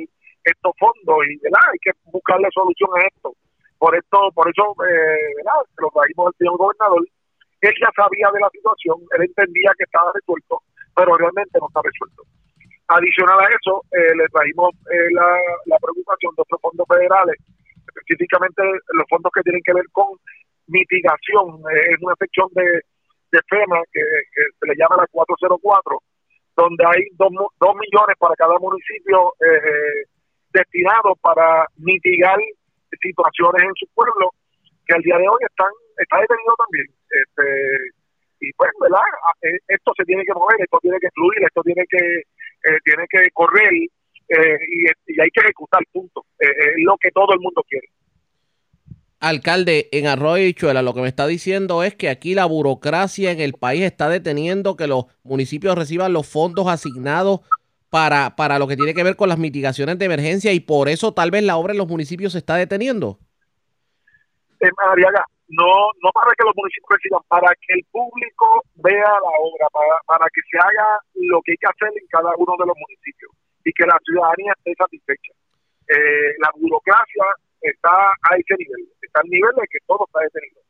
estos 0.45 0.73
fondos 0.80 1.17
y 1.28 1.38
¿verdad? 1.41 1.61
hay 1.73 1.80
que 1.82 1.91
buscarle 2.11 2.47
solución 2.53 2.89
a 2.95 3.05
esto. 3.05 3.34
Por 3.78 3.95
esto, 3.95 4.17
por 4.34 4.47
eso, 4.47 4.71
eh, 4.88 5.30
¿verdad? 5.38 5.61
lo 5.78 5.89
trajimos 5.91 6.28
al 6.28 6.38
señor 6.38 6.57
gobernador. 6.57 7.03
Él 7.61 7.73
ya 7.82 7.89
sabía 7.95 8.30
de 8.32 8.39
la 8.39 8.49
situación, 8.49 8.97
él 9.17 9.21
entendía 9.26 9.71
que 9.78 9.84
estaba 9.84 10.11
resuelto, 10.13 10.61
pero 10.95 11.17
realmente 11.17 11.59
no 11.59 11.67
está 11.67 11.82
resuelto. 11.84 12.23
Adicional 12.88 13.39
a 13.41 13.49
eso, 13.49 13.82
eh, 13.91 14.15
le 14.15 14.26
trajimos 14.30 14.69
eh, 14.93 15.09
la, 15.11 15.28
la 15.65 15.78
preocupación 15.82 16.32
de 16.38 16.41
otros 16.45 16.61
fondos 16.61 16.86
federales, 16.88 17.36
específicamente 17.89 18.61
los 18.93 19.05
fondos 19.09 19.32
que 19.34 19.41
tienen 19.41 19.61
que 19.65 19.73
ver 19.73 19.86
con 19.91 20.07
mitigación. 20.67 21.61
es 21.73 21.97
una 22.01 22.15
sección 22.17 22.47
de, 22.53 22.82
de 23.36 23.41
FEMA 23.49 23.81
que, 23.91 24.01
se 24.59 24.65
le 24.67 24.75
llama 24.75 24.97
la 24.97 25.07
404, 25.07 25.99
donde 26.55 26.83
hay 26.88 27.03
dos, 27.19 27.31
dos 27.59 27.75
millones 27.75 28.15
para 28.17 28.36
cada 28.36 28.57
municipio 28.59 29.33
eh, 29.43 30.07
destinados 30.53 31.19
para 31.19 31.68
mitigar 31.77 32.39
situaciones 33.01 33.64
en 33.64 33.76
su 33.76 33.88
pueblo 33.93 34.31
que 34.88 34.95
al 34.95 35.01
día 35.01 35.18
de 35.18 35.27
hoy 35.27 35.41
están 35.43 35.72
está 35.97 36.19
detenido 36.19 36.55
también. 36.55 36.88
Este 37.11 37.45
y 38.39 38.51
pues 38.53 38.72
verdad 38.80 39.03
e, 39.41 39.51
esto 39.68 39.91
se 39.97 40.05
tiene 40.05 40.23
que 40.23 40.34
mover 40.34 40.55
esto 40.60 40.80
tiene 40.81 40.99
que 40.99 41.11
fluir 41.11 41.43
esto 41.43 41.61
tiene 41.64 41.84
que 41.89 41.99
eh, 41.99 42.80
tiene 42.84 43.05
que 43.10 43.30
correr 43.34 43.72
eh, 44.27 44.57
y, 45.07 45.19
hay 45.19 45.30
que 45.30 45.41
ejecutar 45.41 45.84
punto. 45.91 46.26
Eh, 46.39 46.47
es 46.47 46.84
lo 46.84 46.95
que 46.97 47.11
todo 47.11 47.34
el 47.34 47.39
mundo 47.39 47.61
quiere 47.68 47.88
Alcalde, 49.26 49.89
en 49.91 50.06
Arroyo 50.06 50.45
y 50.45 50.53
Chuela, 50.53 50.84
lo 50.84 50.93
que 50.93 51.02
me 51.02 51.07
está 51.07 51.26
diciendo 51.26 51.81
es 51.81 51.95
que 51.95 52.10
aquí 52.10 52.35
la 52.35 52.45
burocracia 52.45 53.31
en 53.31 53.39
el 53.39 53.53
país 53.53 53.81
está 53.81 54.07
deteniendo 54.07 54.76
que 54.76 54.85
los 54.85 55.06
municipios 55.23 55.76
reciban 55.76 56.14
los 56.14 56.31
fondos 56.31 56.68
asignados 56.68 57.39
para, 57.89 58.35
para 58.35 58.60
lo 58.60 58.68
que 58.68 58.76
tiene 58.76 58.93
que 58.93 59.03
ver 59.03 59.15
con 59.15 59.27
las 59.27 59.39
mitigaciones 59.39 59.97
de 59.97 60.06
emergencia 60.06 60.53
y 60.53 60.60
por 60.60 60.89
eso 60.89 61.11
tal 61.15 61.31
vez 61.31 61.41
la 61.41 61.57
obra 61.57 61.73
en 61.73 61.80
los 61.80 61.88
municipios 61.88 62.34
se 62.34 62.38
está 62.38 62.56
deteniendo? 62.56 63.18
Eh, 64.60 64.69
no, 65.47 65.89
no 66.03 66.10
para 66.14 66.30
que 66.38 66.45
los 66.45 66.53
municipios 66.56 66.89
reciban, 66.89 67.22
para 67.27 67.49
que 67.56 67.73
el 67.73 67.85
público 67.91 68.61
vea 68.76 69.10
la 69.10 69.34
obra, 69.41 69.65
para, 69.73 69.95
para 70.06 70.26
que 70.30 70.41
se 70.52 70.57
haga 70.60 70.99
lo 71.15 71.41
que 71.41 71.53
hay 71.53 71.57
que 71.57 71.68
hacer 71.68 71.89
en 71.99 72.07
cada 72.10 72.30
uno 72.38 72.53
de 72.60 72.65
los 72.68 72.77
municipios 72.77 73.31
y 73.65 73.73
que 73.73 73.88
la 73.88 73.97
ciudadanía 74.06 74.53
esté 74.57 74.76
satisfecha. 74.77 75.34
Eh, 75.89 76.38
la 76.38 76.52
burocracia 76.61 77.26
está 77.61 77.93
a 78.30 78.35
ese 78.38 78.56
nivel, 78.57 78.88
está 79.15 79.21
al 79.21 79.29
nivel 79.29 79.51
de 79.55 79.67
que 79.69 79.79
todo 79.87 80.05
está 80.07 80.19
detenido. 80.21 80.61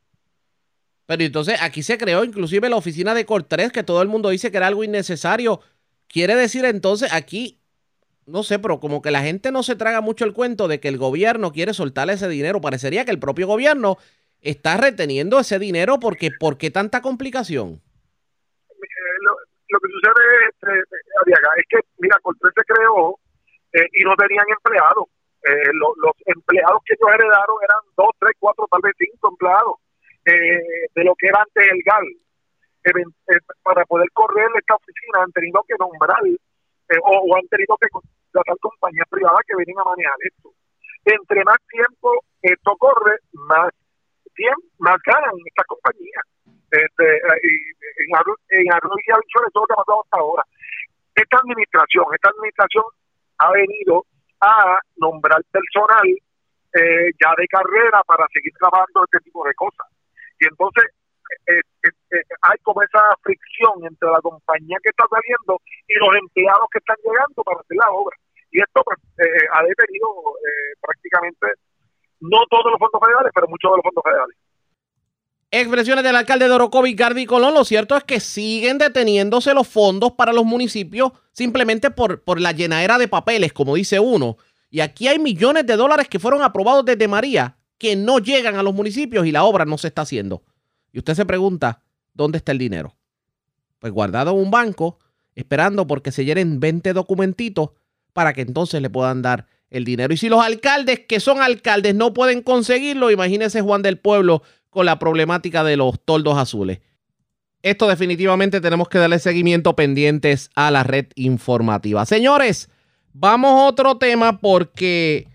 Pero 1.07 1.23
entonces 1.23 1.61
aquí 1.61 1.84
se 1.84 1.97
creó 1.97 2.23
inclusive 2.23 2.69
la 2.69 2.77
oficina 2.77 3.13
de 3.13 3.26
Cortés, 3.26 3.72
que 3.72 3.84
todo 3.84 4.01
el 4.01 4.07
mundo 4.07 4.30
dice 4.30 4.51
que 4.51 4.57
era 4.57 4.67
algo 4.67 4.84
innecesario. 4.84 5.61
Quiere 6.07 6.35
decir 6.35 6.65
entonces 6.65 7.13
aquí, 7.13 7.59
no 8.26 8.43
sé, 8.43 8.57
pero 8.57 8.80
como 8.80 9.01
que 9.01 9.11
la 9.11 9.22
gente 9.22 9.51
no 9.51 9.61
se 9.61 9.76
traga 9.76 10.01
mucho 10.01 10.26
el 10.26 10.34
cuento 10.34 10.67
de 10.67 10.80
que 10.80 10.88
el 10.88 10.97
gobierno 10.97 11.51
quiere 11.51 11.73
soltar 11.73 12.09
ese 12.09 12.27
dinero. 12.27 12.61
Parecería 12.61 13.05
que 13.05 13.11
el 13.11 13.19
propio 13.19 13.47
gobierno 13.47 13.97
está 14.41 14.77
reteniendo 14.77 15.39
ese 15.39 15.59
dinero 15.59 15.99
porque 15.99 16.31
¿por 16.31 16.57
qué 16.57 16.72
tanta 16.72 17.01
complicación? 17.01 17.81
Eh, 18.69 19.17
lo, 19.69 19.80
que 19.80 19.88
sucede 19.91 20.23
este, 20.49 20.80
es 20.80 21.65
que, 21.69 21.80
mira, 21.99 22.17
Cortés 22.22 22.51
se 22.55 22.63
creó 22.73 23.19
eh, 23.73 23.88
y 23.93 24.03
no 24.03 24.15
tenían 24.15 24.45
empleados. 24.49 25.05
Eh, 25.45 25.69
los 25.77 26.15
empleados 26.26 26.81
que 26.85 26.95
ellos 26.97 27.13
heredaron 27.13 27.57
eran 27.61 27.81
dos, 27.95 28.09
tres, 28.17 28.34
cuatro, 28.39 28.65
tal 28.72 28.81
vez 28.81 28.93
cinco 28.97 29.30
empleados 29.30 29.77
eh, 30.26 30.89
de 30.95 31.03
lo 31.03 31.13
que 31.13 31.27
era 31.27 31.38
antes 31.38 31.69
el 31.69 31.81
GAL. 31.85 32.07
para 33.61 33.85
poder 33.85 34.09
correr 34.13 34.49
esta 34.57 34.73
oficina 34.73 35.22
han 35.22 35.31
tenido 35.31 35.61
que 35.67 35.76
nombrar 35.77 36.17
o, 37.03 37.35
han 37.38 37.47
tenido 37.47 37.77
que 37.77 37.89
contratar 37.89 38.57
compañías 38.57 39.05
privadas 39.09 39.41
que 39.45 39.55
vienen 39.55 39.77
a 39.80 39.84
manejar 39.84 40.17
esto. 40.26 40.49
Entre 41.05 41.43
más 41.43 41.57
tiempo 41.69 42.09
esto 42.41 42.76
corre, 42.77 43.17
más 43.34 43.69
tiempo, 44.34 44.65
más 44.80 44.97
ganan 45.05 45.38
estas 45.45 45.65
compañías. 45.67 46.26
Este, 46.72 47.05
en 48.01 48.15
Arroyo 48.17 48.38
y 48.49 49.11
Avichones 49.13 49.53
todo 49.53 49.63
lo 49.63 49.67
que 49.67 49.73
ha 49.73 49.84
pasado 49.85 50.03
hasta 50.03 50.17
ahora. 50.17 50.43
Esta 51.13 51.38
administración, 51.38 52.05
esta 52.13 52.30
administración 52.34 52.85
ha 53.38 53.51
venido 53.51 54.05
a 54.41 54.80
nombrar 54.98 55.41
personal 55.52 56.07
eh, 56.76 57.10
ya 57.24 57.32
de 57.38 57.48
carrera 57.48 58.02
para 58.06 58.28
seguir 58.34 58.52
trabajando 58.60 59.06
este 59.06 59.24
tipo 59.24 59.45
de 59.48 59.53
cosas. 59.56 59.88
Y 60.40 60.48
entonces 60.48 60.84
eh, 61.48 61.64
eh, 61.84 62.24
hay 62.41 62.57
como 62.64 62.84
esa 62.84 63.02
fricción 63.24 63.86
entre 63.86 64.10
la 64.10 64.20
compañía 64.20 64.78
que 64.84 64.90
está 64.90 65.06
saliendo 65.07 65.62
y 65.88 65.95
los 65.99 66.16
empleados 66.16 66.68
que 66.72 66.80
están 66.80 66.98
llegando 67.03 67.44
para 67.44 67.62
hacer 67.62 67.78
la 67.78 67.90
obra. 67.91 68.18
Y 68.52 68.60
esto 68.60 68.84
pues, 68.84 68.99
ha 69.52 69.64
detenido 69.64 70.07
prácticamente 70.80 71.48
no 72.22 72.40
todos 72.49 72.72
los 72.72 72.80
fondos 72.80 73.02
federales, 73.03 73.32
pero 73.36 73.48
muchos 73.48 73.72
de 73.72 73.78
los 73.78 73.84
fondos 73.84 74.03
federales. 74.03 74.38
Expresiones 75.57 76.03
del 76.03 76.18
alcalde 76.18 76.49
de 76.49 76.53
Orocovi, 76.53 76.95
Gardi 76.95 77.26
Colón. 77.26 77.53
Lo 77.53 77.64
cierto 77.64 77.95
es 77.95 78.03
que 78.03 78.19
siguen 78.19 78.77
deteniéndose 78.77 79.53
los 79.53 79.65
fondos 79.65 80.11
para 80.11 80.34
los 80.34 80.44
municipios 80.44 81.14
simplemente 81.32 81.91
por, 81.91 82.22
por 82.23 82.41
la 82.41 82.52
llenadera 82.52 82.98
de 82.98 83.07
papeles, 83.07 83.53
como 83.53 83.76
dice 83.76 83.98
uno. 83.98 84.36
Y 84.69 84.82
aquí 84.82 85.07
hay 85.07 85.18
millones 85.18 85.65
de 85.65 85.77
dólares 85.77 86.10
que 86.10 86.19
fueron 86.19 86.41
aprobados 86.41 86.84
desde 86.84 87.07
María 87.07 87.56
que 87.77 87.95
no 87.95 88.19
llegan 88.19 88.57
a 88.57 88.64
los 88.64 88.73
municipios 88.73 89.26
y 89.26 89.32
la 89.32 89.45
obra 89.45 89.64
no 89.64 89.77
se 89.77 89.88
está 89.88 90.02
haciendo. 90.02 90.44
Y 90.91 90.99
usted 90.99 91.14
se 91.14 91.26
pregunta, 91.26 91.82
¿dónde 92.14 92.40
está 92.40 92.52
el 92.52 92.57
dinero? 92.57 92.98
Pues 93.80 93.94
guardado 93.94 94.32
en 94.32 94.40
un 94.40 94.52
banco, 94.52 94.99
esperando 95.36 95.88
porque 95.88 96.11
se 96.11 96.26
llenen 96.26 96.60
20 96.60 96.91
documentitos 96.91 97.69
para 98.11 98.34
que 98.34 98.41
entonces 98.41 98.82
le 98.82 98.90
puedan 98.90 99.22
dar 99.22 99.48
el 99.69 99.86
dinero. 99.86 100.14
Y 100.14 100.18
si 100.18 100.27
los 100.27 100.44
alcaldes 100.44 100.99
que 101.07 101.22
son 101.22 101.41
alcaldes 101.41 101.95
no 101.95 102.14
pueden 102.14 102.41
conseguirlo, 102.41 103.10
imagínese 103.10 103.61
Juan 103.61 103.84
del 103.84 103.98
Pueblo 103.99 104.44
con 104.76 104.85
la 104.85 104.99
problemática 104.99 105.64
de 105.64 105.77
los 105.77 105.99
toldos 106.03 106.38
azules. 106.38 106.81
Esto 107.64 107.88
definitivamente 107.88 108.60
tenemos 108.60 108.89
que 108.89 108.99
darle 108.99 109.19
seguimiento 109.19 109.73
pendientes 109.73 110.52
a 110.53 110.69
la 110.69 110.84
red 110.84 111.07
informativa. 111.15 112.06
Señores, 112.06 112.69
vamos 113.14 113.52
a 113.52 113.65
otro 113.68 113.97
tema 113.97 114.39
porque 114.39 115.30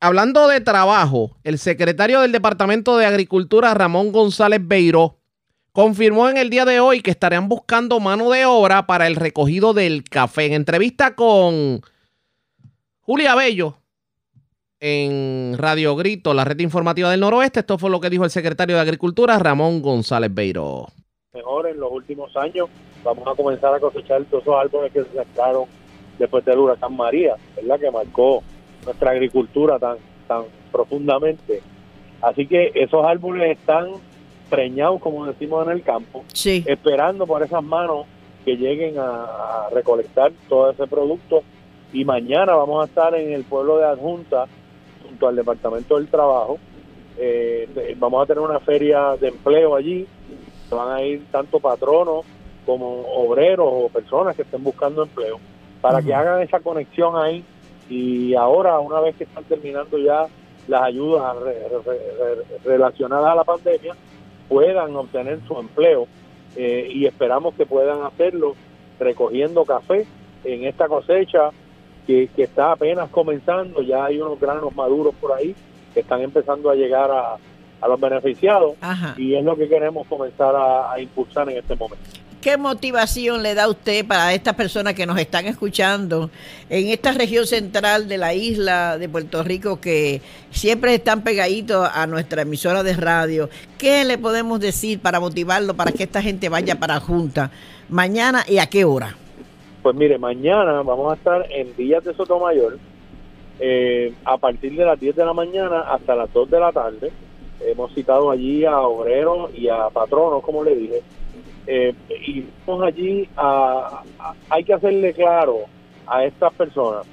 hablando 0.00 0.48
de 0.48 0.60
trabajo, 0.60 1.38
el 1.44 1.60
secretario 1.60 2.20
del 2.20 2.32
Departamento 2.32 2.96
de 2.96 3.06
Agricultura, 3.06 3.72
Ramón 3.72 4.10
González 4.10 4.60
Beiro, 4.60 5.20
confirmó 5.70 6.28
en 6.28 6.38
el 6.38 6.50
día 6.50 6.64
de 6.64 6.80
hoy 6.80 7.02
que 7.02 7.12
estarían 7.12 7.48
buscando 7.48 8.00
mano 8.00 8.30
de 8.30 8.46
obra 8.46 8.88
para 8.88 9.06
el 9.06 9.14
recogido 9.14 9.74
del 9.74 10.02
café. 10.02 10.46
En 10.46 10.54
entrevista 10.54 11.14
con 11.14 11.82
Julia 13.00 13.36
Bello, 13.36 13.78
en 14.84 15.56
Radio 15.58 15.94
Grito, 15.94 16.34
la 16.34 16.44
red 16.44 16.58
informativa 16.58 17.08
del 17.08 17.20
noroeste. 17.20 17.60
Esto 17.60 17.78
fue 17.78 17.88
lo 17.88 18.00
que 18.00 18.10
dijo 18.10 18.24
el 18.24 18.30
secretario 18.30 18.74
de 18.74 18.82
Agricultura, 18.82 19.38
Ramón 19.38 19.80
González 19.80 20.34
Beiro. 20.34 20.88
Mejor 21.32 21.68
en 21.68 21.78
los 21.78 21.92
últimos 21.92 22.36
años 22.36 22.68
vamos 23.04 23.24
a 23.28 23.36
comenzar 23.36 23.72
a 23.72 23.78
cosechar 23.78 24.24
todos 24.24 24.42
esos 24.42 24.56
árboles 24.56 24.92
que 24.92 25.04
se 25.04 25.14
sacaron 25.14 25.66
después 26.18 26.44
del 26.44 26.58
huracán 26.58 26.96
María, 26.96 27.36
¿verdad? 27.54 27.78
Que 27.78 27.90
marcó 27.92 28.42
nuestra 28.84 29.12
agricultura 29.12 29.78
tan, 29.78 29.98
tan 30.26 30.42
profundamente. 30.72 31.62
Así 32.20 32.48
que 32.48 32.72
esos 32.74 33.04
árboles 33.04 33.56
están 33.56 33.86
preñados, 34.50 35.00
como 35.00 35.26
decimos 35.26 35.64
en 35.64 35.74
el 35.74 35.82
campo, 35.84 36.24
esperando 36.34 37.24
por 37.24 37.44
esas 37.44 37.62
manos 37.62 38.06
que 38.44 38.56
lleguen 38.56 38.96
a 38.98 39.68
recolectar 39.72 40.32
todo 40.48 40.72
ese 40.72 40.88
producto. 40.88 41.44
Y 41.92 42.04
mañana 42.04 42.56
vamos 42.56 42.82
a 42.82 42.86
estar 42.86 43.14
en 43.14 43.32
el 43.32 43.44
pueblo 43.44 43.78
de 43.78 43.84
Adjunta 43.84 44.48
al 45.28 45.36
Departamento 45.36 45.96
del 45.96 46.08
Trabajo. 46.08 46.58
Eh, 47.18 47.94
vamos 47.98 48.22
a 48.22 48.26
tener 48.26 48.42
una 48.42 48.60
feria 48.60 49.16
de 49.20 49.28
empleo 49.28 49.74
allí. 49.74 50.06
Van 50.70 50.96
a 50.96 51.02
ir 51.02 51.24
tanto 51.30 51.60
patronos 51.60 52.24
como 52.64 53.02
obreros 53.02 53.68
o 53.68 53.88
personas 53.88 54.36
que 54.36 54.42
estén 54.42 54.62
buscando 54.62 55.02
empleo 55.02 55.38
para 55.80 56.00
que 56.00 56.14
hagan 56.14 56.40
esa 56.40 56.60
conexión 56.60 57.16
ahí 57.16 57.44
y 57.88 58.34
ahora 58.34 58.78
una 58.78 59.00
vez 59.00 59.16
que 59.16 59.24
están 59.24 59.44
terminando 59.44 59.98
ya 59.98 60.26
las 60.68 60.82
ayudas 60.82 61.36
relacionadas 62.64 63.32
a 63.32 63.34
la 63.34 63.44
pandemia 63.44 63.94
puedan 64.48 64.94
obtener 64.94 65.40
su 65.48 65.58
empleo 65.58 66.06
eh, 66.56 66.88
y 66.90 67.06
esperamos 67.06 67.54
que 67.54 67.66
puedan 67.66 68.02
hacerlo 68.04 68.54
recogiendo 69.00 69.64
café 69.64 70.06
en 70.44 70.64
esta 70.64 70.86
cosecha 70.86 71.50
que, 72.06 72.28
está 72.36 72.72
apenas 72.72 73.08
comenzando, 73.10 73.82
ya 73.82 74.04
hay 74.04 74.20
unos 74.20 74.38
granos 74.38 74.74
maduros 74.74 75.14
por 75.20 75.32
ahí 75.32 75.54
que 75.94 76.00
están 76.00 76.22
empezando 76.22 76.70
a 76.70 76.74
llegar 76.74 77.10
a, 77.10 77.36
los 77.86 78.00
beneficiados 78.00 78.74
y 79.16 79.34
es 79.34 79.44
lo 79.44 79.56
que 79.56 79.68
queremos 79.68 80.06
comenzar 80.06 80.54
a, 80.54 81.00
impulsar 81.00 81.50
en 81.50 81.58
este 81.58 81.74
momento. 81.74 82.04
¿Qué 82.40 82.56
motivación 82.56 83.42
le 83.42 83.54
da 83.54 83.68
usted 83.68 84.06
para 84.06 84.32
estas 84.34 84.54
personas 84.54 84.94
que 84.94 85.04
nos 85.04 85.18
están 85.18 85.46
escuchando 85.46 86.30
en 86.68 86.88
esta 86.88 87.10
región 87.12 87.44
central 87.44 88.06
de 88.06 88.18
la 88.18 88.34
isla 88.34 88.98
de 88.98 89.08
Puerto 89.08 89.42
Rico 89.42 89.80
que 89.80 90.22
siempre 90.52 90.94
están 90.94 91.22
pegaditos 91.22 91.88
a 91.92 92.06
nuestra 92.06 92.42
emisora 92.42 92.84
de 92.84 92.94
radio? 92.94 93.48
¿Qué 93.78 94.04
le 94.04 94.16
podemos 94.16 94.60
decir 94.60 95.00
para 95.00 95.18
motivarlo 95.18 95.74
para 95.74 95.90
que 95.90 96.04
esta 96.04 96.22
gente 96.22 96.48
vaya 96.48 96.78
para 96.78 97.00
Junta 97.00 97.50
mañana 97.88 98.44
y 98.48 98.58
a 98.58 98.66
qué 98.66 98.84
hora? 98.84 99.16
Pues 99.82 99.96
mire, 99.96 100.16
mañana 100.16 100.82
vamos 100.82 101.12
a 101.12 101.16
estar 101.16 101.44
en 101.50 101.74
Villas 101.76 102.04
de 102.04 102.14
Sotomayor 102.14 102.78
eh, 103.58 104.14
a 104.24 104.36
partir 104.36 104.76
de 104.76 104.84
las 104.84 104.98
10 105.00 105.16
de 105.16 105.24
la 105.24 105.32
mañana 105.32 105.80
hasta 105.80 106.14
las 106.14 106.32
2 106.32 106.50
de 106.50 106.60
la 106.60 106.70
tarde. 106.70 107.10
Hemos 107.60 107.92
citado 107.92 108.30
allí 108.30 108.64
a 108.64 108.80
obreros 108.80 109.50
y 109.56 109.68
a 109.68 109.88
patronos, 109.90 110.44
como 110.44 110.62
le 110.62 110.76
dije. 110.76 111.02
Eh, 111.66 111.94
y 112.24 112.44
vamos 112.64 112.84
allí 112.84 113.28
a, 113.36 114.04
Hay 114.50 114.62
que 114.62 114.72
hacerle 114.72 115.12
claro 115.14 115.62
a 116.06 116.24
estas 116.24 116.52
personas 116.54 117.04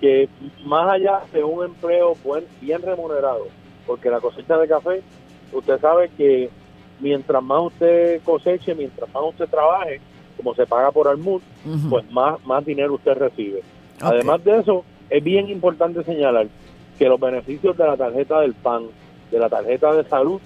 que 0.00 0.28
más 0.64 0.88
allá 0.88 1.20
de 1.34 1.44
un 1.44 1.66
empleo 1.66 2.14
buen, 2.24 2.44
bien 2.62 2.80
remunerado, 2.80 3.46
porque 3.86 4.08
la 4.08 4.20
cosecha 4.20 4.56
de 4.56 4.68
café, 4.68 5.02
usted 5.52 5.78
sabe 5.80 6.10
que 6.16 6.48
mientras 6.98 7.42
más 7.42 7.66
usted 7.66 8.22
coseche, 8.22 8.74
mientras 8.74 9.12
más 9.12 9.22
usted 9.24 9.48
trabaje, 9.48 10.00
como 10.36 10.54
se 10.54 10.66
paga 10.66 10.90
por 10.90 11.08
Almud, 11.08 11.40
pues 11.88 12.10
más, 12.10 12.44
más 12.44 12.64
dinero 12.64 12.94
usted 12.94 13.14
recibe. 13.14 13.62
Además 14.00 14.44
de 14.44 14.58
eso, 14.58 14.84
es 15.10 15.22
bien 15.22 15.48
importante 15.48 16.02
señalar 16.04 16.48
que 16.98 17.08
los 17.08 17.20
beneficios 17.20 17.76
de 17.76 17.86
la 17.86 17.96
tarjeta 17.96 18.40
del 18.40 18.54
PAN, 18.54 18.86
de 19.30 19.38
la 19.38 19.48
tarjeta 19.48 19.92
de 19.94 20.04
salud, 20.04 20.40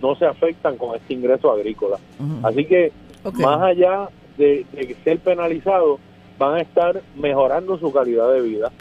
no 0.00 0.16
se 0.16 0.26
afectan 0.26 0.76
con 0.76 0.94
este 0.96 1.14
ingreso 1.14 1.50
agrícola. 1.50 1.98
Así 2.42 2.64
que, 2.64 2.92
más 3.34 3.60
allá 3.60 4.08
de, 4.36 4.66
ser 5.04 5.18
penalizados, 5.20 6.00
van 6.38 6.56
a 6.56 6.60
estar 6.60 7.00
mejorando 7.16 7.78
su 7.78 7.92
calidad 7.92 8.32
de 8.32 8.40
vida. 8.40 8.72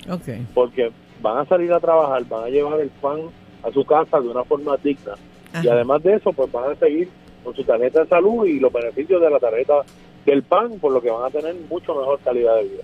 Porque 0.53 0.91
van 1.21 1.37
a 1.37 1.45
salir 1.45 1.71
a 1.73 1.79
trabajar, 1.79 2.25
van 2.27 2.45
a 2.45 2.49
llevar 2.49 2.79
el 2.79 2.89
pan 2.89 3.19
a 3.63 3.71
su 3.71 3.85
casa 3.85 4.19
de 4.19 4.27
una 4.27 4.43
forma 4.43 4.77
digna. 4.77 5.13
Y 5.61 5.67
además 5.67 6.01
de 6.01 6.15
eso, 6.15 6.33
pues 6.33 6.51
van 6.51 6.71
a 6.71 6.75
seguir 6.75 7.09
con 7.43 7.55
su 7.55 7.63
tarjeta 7.63 8.01
de 8.01 8.07
salud 8.07 8.45
y 8.45 8.59
los 8.59 8.71
beneficios 8.71 9.21
de 9.21 9.29
la 9.29 9.39
tarjeta 9.39 9.81
del 10.25 10.43
PAN, 10.43 10.79
por 10.79 10.91
lo 10.91 11.01
que 11.01 11.09
van 11.09 11.25
a 11.25 11.29
tener 11.29 11.55
mucho 11.69 11.95
mejor 11.95 12.19
calidad 12.21 12.55
de 12.55 12.63
vida. 12.63 12.83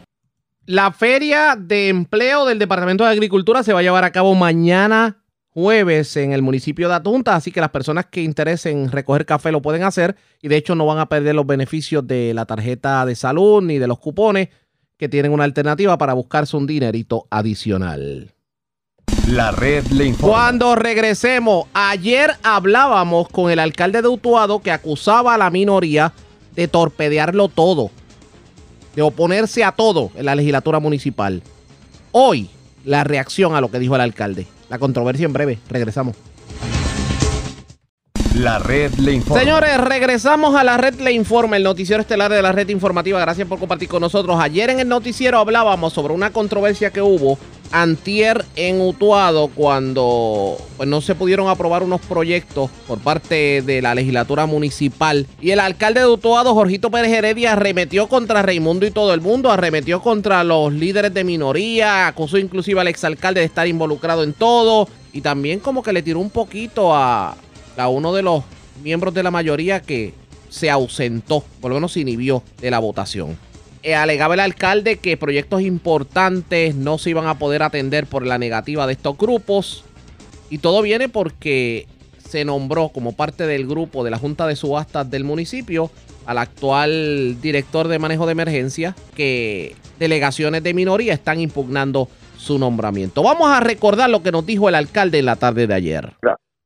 La 0.65 0.91
feria 0.91 1.55
de 1.57 1.89
empleo 1.89 2.45
del 2.45 2.59
Departamento 2.59 3.03
de 3.05 3.11
Agricultura 3.11 3.64
se 3.64 3.73
va 3.73 3.80
a 3.80 3.84
llevar 3.84 4.03
a 4.03 4.11
cabo 4.11 4.35
mañana 4.35 5.23
jueves 5.57 6.15
en 6.18 6.34
el 6.34 6.41
municipio 6.41 6.88
de 6.88 6.95
Atunta, 6.95 7.35
así 7.35 7.51
que 7.51 7.61
las 7.61 7.72
personas 7.72 8.05
que 8.05 8.22
interesen 8.22 8.91
recoger 8.91 9.26
café 9.26 9.51
lo 9.51 9.61
pueden 9.61 9.84
hacer 9.84 10.15
y 10.39 10.49
de 10.49 10.57
hecho 10.57 10.76
no 10.76 10.85
van 10.85 10.99
a 10.99 11.09
perder 11.09 11.34
los 11.34 11.47
beneficios 11.47 12.05
de 12.05 12.34
la 12.35 12.45
tarjeta 12.45 13.05
de 13.05 13.15
salud 13.15 13.64
ni 13.64 13.80
de 13.80 13.88
los 13.88 13.97
cupones 13.97 14.49
que 14.97 15.09
tienen 15.09 15.31
una 15.31 15.45
alternativa 15.45 15.97
para 15.97 16.14
buscarse 16.14 16.57
un 16.57 16.68
dinerito 16.68 17.27
adicional. 17.31 18.35
La 19.27 19.51
red 19.51 19.85
le 19.88 20.05
informa. 20.05 20.34
Cuando 20.34 20.76
regresemos, 20.76 21.65
ayer 21.73 22.31
hablábamos 22.43 23.27
con 23.30 23.49
el 23.49 23.59
alcalde 23.59 24.01
de 24.01 24.07
Utuado 24.07 24.59
que 24.59 24.72
acusaba 24.72 25.34
a 25.34 25.38
la 25.38 25.49
minoría 25.49 26.14
de 26.57 26.67
torpedearlo 26.67 27.47
todo, 27.47 27.91
de 28.95 29.03
oponerse 29.03 29.63
a 29.63 29.71
todo 29.71 30.11
en 30.15 30.25
la 30.25 30.35
legislatura 30.35 30.79
municipal. 30.79 31.43
Hoy, 32.11 32.49
la 32.84 33.03
reacción 33.03 33.55
a 33.55 33.61
lo 33.61 33.69
que 33.69 33.79
dijo 33.79 33.95
el 33.95 34.01
alcalde. 34.01 34.47
La 34.67 34.79
controversia 34.79 35.25
en 35.25 35.34
breve. 35.34 35.59
Regresamos. 35.69 36.17
La 38.38 38.59
red 38.59 38.93
le 38.99 39.14
informa. 39.14 39.41
Señores, 39.41 39.77
regresamos 39.80 40.55
a 40.55 40.64
la 40.64 40.77
red 40.77 40.99
le 40.99 41.11
informa, 41.11 41.57
el 41.57 41.64
noticiero 41.64 42.01
estelar 42.01 42.31
de 42.31 42.39
la 42.39 42.51
red 42.51 42.69
informativa. 42.69 43.19
Gracias 43.19 43.47
por 43.47 43.57
compartir 43.57 43.89
con 43.89 44.01
nosotros. 44.01 44.39
Ayer 44.39 44.69
en 44.69 44.80
el 44.80 44.88
noticiero 44.88 45.39
hablábamos 45.39 45.93
sobre 45.93 46.14
una 46.14 46.30
controversia 46.30 46.91
que 46.91 47.01
hubo 47.01 47.39
antier 47.72 48.45
en 48.55 48.80
Utuado 48.80 49.47
cuando 49.47 50.55
pues, 50.77 50.88
no 50.88 51.01
se 51.01 51.15
pudieron 51.15 51.49
aprobar 51.49 51.81
unos 51.81 51.99
proyectos 52.01 52.69
por 52.88 52.99
parte 52.99 53.64
de 53.64 53.81
la 53.81 53.95
legislatura 53.95 54.45
municipal. 54.45 55.26
Y 55.41 55.49
el 55.49 55.59
alcalde 55.59 56.01
de 56.01 56.07
Utuado, 56.07 56.53
Jorgito 56.53 56.91
Pérez 56.91 57.14
Heredia, 57.14 57.53
arremetió 57.53 58.07
contra 58.07 58.43
Raimundo 58.43 58.85
y 58.85 58.91
todo 58.91 59.15
el 59.15 59.22
mundo, 59.22 59.51
arremetió 59.51 60.03
contra 60.03 60.43
los 60.43 60.72
líderes 60.72 61.11
de 61.11 61.23
minoría, 61.23 62.05
acusó 62.05 62.38
inclusive 62.38 62.80
al 62.81 62.88
exalcalde 62.88 63.39
de 63.39 63.47
estar 63.47 63.68
involucrado 63.68 64.22
en 64.22 64.34
todo 64.34 64.88
y 65.11 65.22
también 65.22 65.59
como 65.59 65.81
que 65.81 65.91
le 65.91 66.03
tiró 66.03 66.19
un 66.19 66.30
poquito 66.30 66.95
a 66.95 67.35
a 67.77 67.89
uno 67.89 68.13
de 68.13 68.23
los 68.23 68.43
miembros 68.83 69.13
de 69.13 69.23
la 69.23 69.31
mayoría 69.31 69.81
que 69.81 70.13
se 70.49 70.69
ausentó, 70.69 71.43
por 71.61 71.69
lo 71.69 71.75
menos 71.75 71.93
se 71.93 72.01
inhibió 72.01 72.43
de 72.59 72.71
la 72.71 72.79
votación. 72.79 73.37
Eh, 73.83 73.95
alegaba 73.95 74.33
el 74.33 74.39
alcalde 74.39 74.97
que 74.97 75.17
proyectos 75.17 75.61
importantes 75.61 76.75
no 76.75 76.97
se 76.97 77.11
iban 77.11 77.27
a 77.27 77.37
poder 77.37 77.63
atender 77.63 78.05
por 78.05 78.25
la 78.25 78.37
negativa 78.37 78.87
de 78.87 78.93
estos 78.93 79.17
grupos. 79.17 79.83
Y 80.49 80.59
todo 80.59 80.81
viene 80.81 81.09
porque 81.09 81.87
se 82.27 82.43
nombró 82.43 82.89
como 82.89 83.13
parte 83.13 83.45
del 83.45 83.67
grupo 83.67 84.03
de 84.03 84.11
la 84.11 84.17
Junta 84.17 84.47
de 84.47 84.55
Subastas 84.55 85.09
del 85.09 85.23
municipio 85.23 85.91
al 86.25 86.37
actual 86.39 87.37
director 87.41 87.87
de 87.87 87.99
manejo 87.99 88.25
de 88.25 88.33
emergencia 88.33 88.95
que 89.15 89.75
delegaciones 89.99 90.63
de 90.63 90.73
minoría 90.73 91.13
están 91.13 91.39
impugnando 91.39 92.09
su 92.37 92.59
nombramiento. 92.59 93.23
Vamos 93.23 93.49
a 93.49 93.59
recordar 93.59 94.09
lo 94.09 94.21
que 94.23 94.31
nos 94.31 94.45
dijo 94.45 94.67
el 94.67 94.75
alcalde 94.75 95.19
en 95.19 95.25
la 95.25 95.37
tarde 95.37 95.67
de 95.67 95.73
ayer 95.73 96.13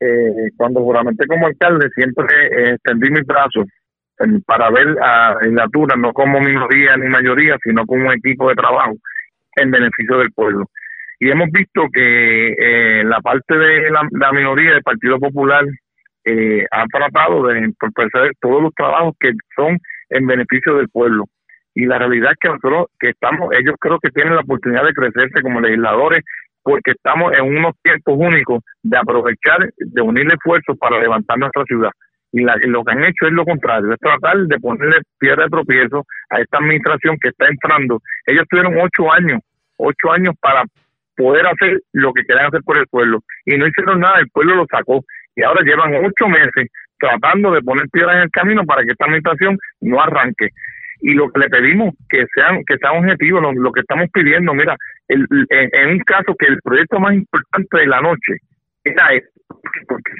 eh, 0.01 0.49
cuando 0.57 0.81
juramenté 0.81 1.27
como 1.27 1.47
alcalde, 1.47 1.89
siempre 1.93 2.25
eh, 2.25 2.73
extendí 2.73 3.11
mis 3.11 3.25
brazos 3.25 3.65
para 4.45 4.69
ver 4.69 4.97
a 5.01 5.35
la 5.41 5.67
no 5.97 6.13
como 6.13 6.39
minoría 6.39 6.95
ni 6.97 7.07
mayoría, 7.07 7.57
sino 7.63 7.85
como 7.85 8.07
un 8.07 8.13
equipo 8.13 8.49
de 8.49 8.55
trabajo 8.55 8.93
en 9.55 9.71
beneficio 9.71 10.17
del 10.17 10.31
pueblo. 10.31 10.65
Y 11.19 11.29
hemos 11.29 11.49
visto 11.51 11.83
que 11.93 12.55
eh, 12.57 13.03
la 13.03 13.19
parte 13.21 13.55
de 13.55 13.91
la, 13.91 14.31
minoría 14.31 14.73
del 14.73 14.83
Partido 14.83 15.19
Popular 15.19 15.63
eh, 16.25 16.65
ha 16.71 16.85
tratado 16.87 17.45
de 17.47 17.59
entorpecer 17.59 18.31
todos 18.39 18.63
los 18.63 18.73
trabajos 18.73 19.13
que 19.19 19.31
son 19.55 19.77
en 20.09 20.27
beneficio 20.27 20.77
del 20.77 20.89
pueblo. 20.89 21.25
Y 21.75 21.85
la 21.85 21.99
realidad 21.99 22.31
es 22.31 22.37
que 22.39 22.49
nosotros, 22.49 22.87
que 22.99 23.09
estamos, 23.09 23.49
ellos 23.53 23.75
creo 23.79 23.99
que 23.99 24.09
tienen 24.09 24.35
la 24.35 24.41
oportunidad 24.41 24.83
de 24.83 24.93
crecerse 24.93 25.41
como 25.41 25.61
legisladores 25.61 26.23
porque 26.63 26.91
estamos 26.91 27.33
en 27.37 27.57
unos 27.57 27.73
tiempos 27.81 28.15
únicos 28.17 28.63
de 28.83 28.97
aprovechar, 28.97 29.69
de 29.77 30.01
unir 30.01 30.31
esfuerzos 30.31 30.77
para 30.77 30.99
levantar 30.99 31.37
nuestra 31.37 31.63
ciudad. 31.65 31.91
Y, 32.33 32.41
lo 32.43 32.83
que 32.83 32.91
han 32.93 33.03
hecho 33.03 33.27
es 33.27 33.33
lo 33.33 33.43
contrario, 33.43 33.91
es 33.91 33.99
tratar 33.99 34.37
de 34.37 34.59
ponerle 34.59 35.01
piedra 35.19 35.43
de 35.43 35.49
tropiezo 35.49 36.05
a 36.29 36.39
esta 36.39 36.59
administración 36.59 37.17
que 37.21 37.29
está 37.29 37.47
entrando. 37.47 37.99
Ellos 38.25 38.45
tuvieron 38.49 38.77
ocho 38.79 39.11
años, 39.11 39.41
ocho 39.75 40.11
años 40.11 40.33
para 40.39 40.63
poder 41.17 41.45
hacer 41.45 41.81
lo 41.91 42.13
que 42.13 42.23
querían 42.23 42.47
hacer 42.47 42.61
por 42.63 42.77
el 42.77 42.87
pueblo 42.87 43.19
y 43.45 43.57
no 43.57 43.67
hicieron 43.67 43.99
nada, 43.99 44.19
el 44.19 44.29
pueblo 44.29 44.55
lo 44.55 44.65
sacó 44.71 45.03
y 45.35 45.43
ahora 45.43 45.61
llevan 45.61 45.93
ocho 45.93 46.27
meses 46.27 46.69
tratando 46.97 47.51
de 47.51 47.61
poner 47.61 47.87
piedra 47.91 48.13
en 48.13 48.23
el 48.23 48.31
camino 48.31 48.63
para 48.63 48.83
que 48.83 48.91
esta 48.91 49.05
administración 49.05 49.57
no 49.81 50.01
arranque 50.01 50.49
y 51.01 51.13
lo 51.13 51.29
que 51.31 51.39
le 51.39 51.49
pedimos 51.49 51.93
que 52.09 52.25
sean 52.33 52.63
que 52.65 52.77
sean 52.77 53.03
objetivos 53.03 53.41
lo, 53.55 53.71
que 53.71 53.81
estamos 53.81 54.07
pidiendo 54.13 54.53
mira 54.53 54.75
el, 55.07 55.25
en, 55.49 55.89
un 55.89 55.99
caso 55.99 56.35
que 56.37 56.47
el 56.47 56.59
proyecto 56.63 56.99
más 56.99 57.13
importante 57.13 57.79
de 57.79 57.87
la 57.87 58.01
noche 58.01 58.37
era 58.83 59.13
esto 59.13 59.29
porque 59.87 60.11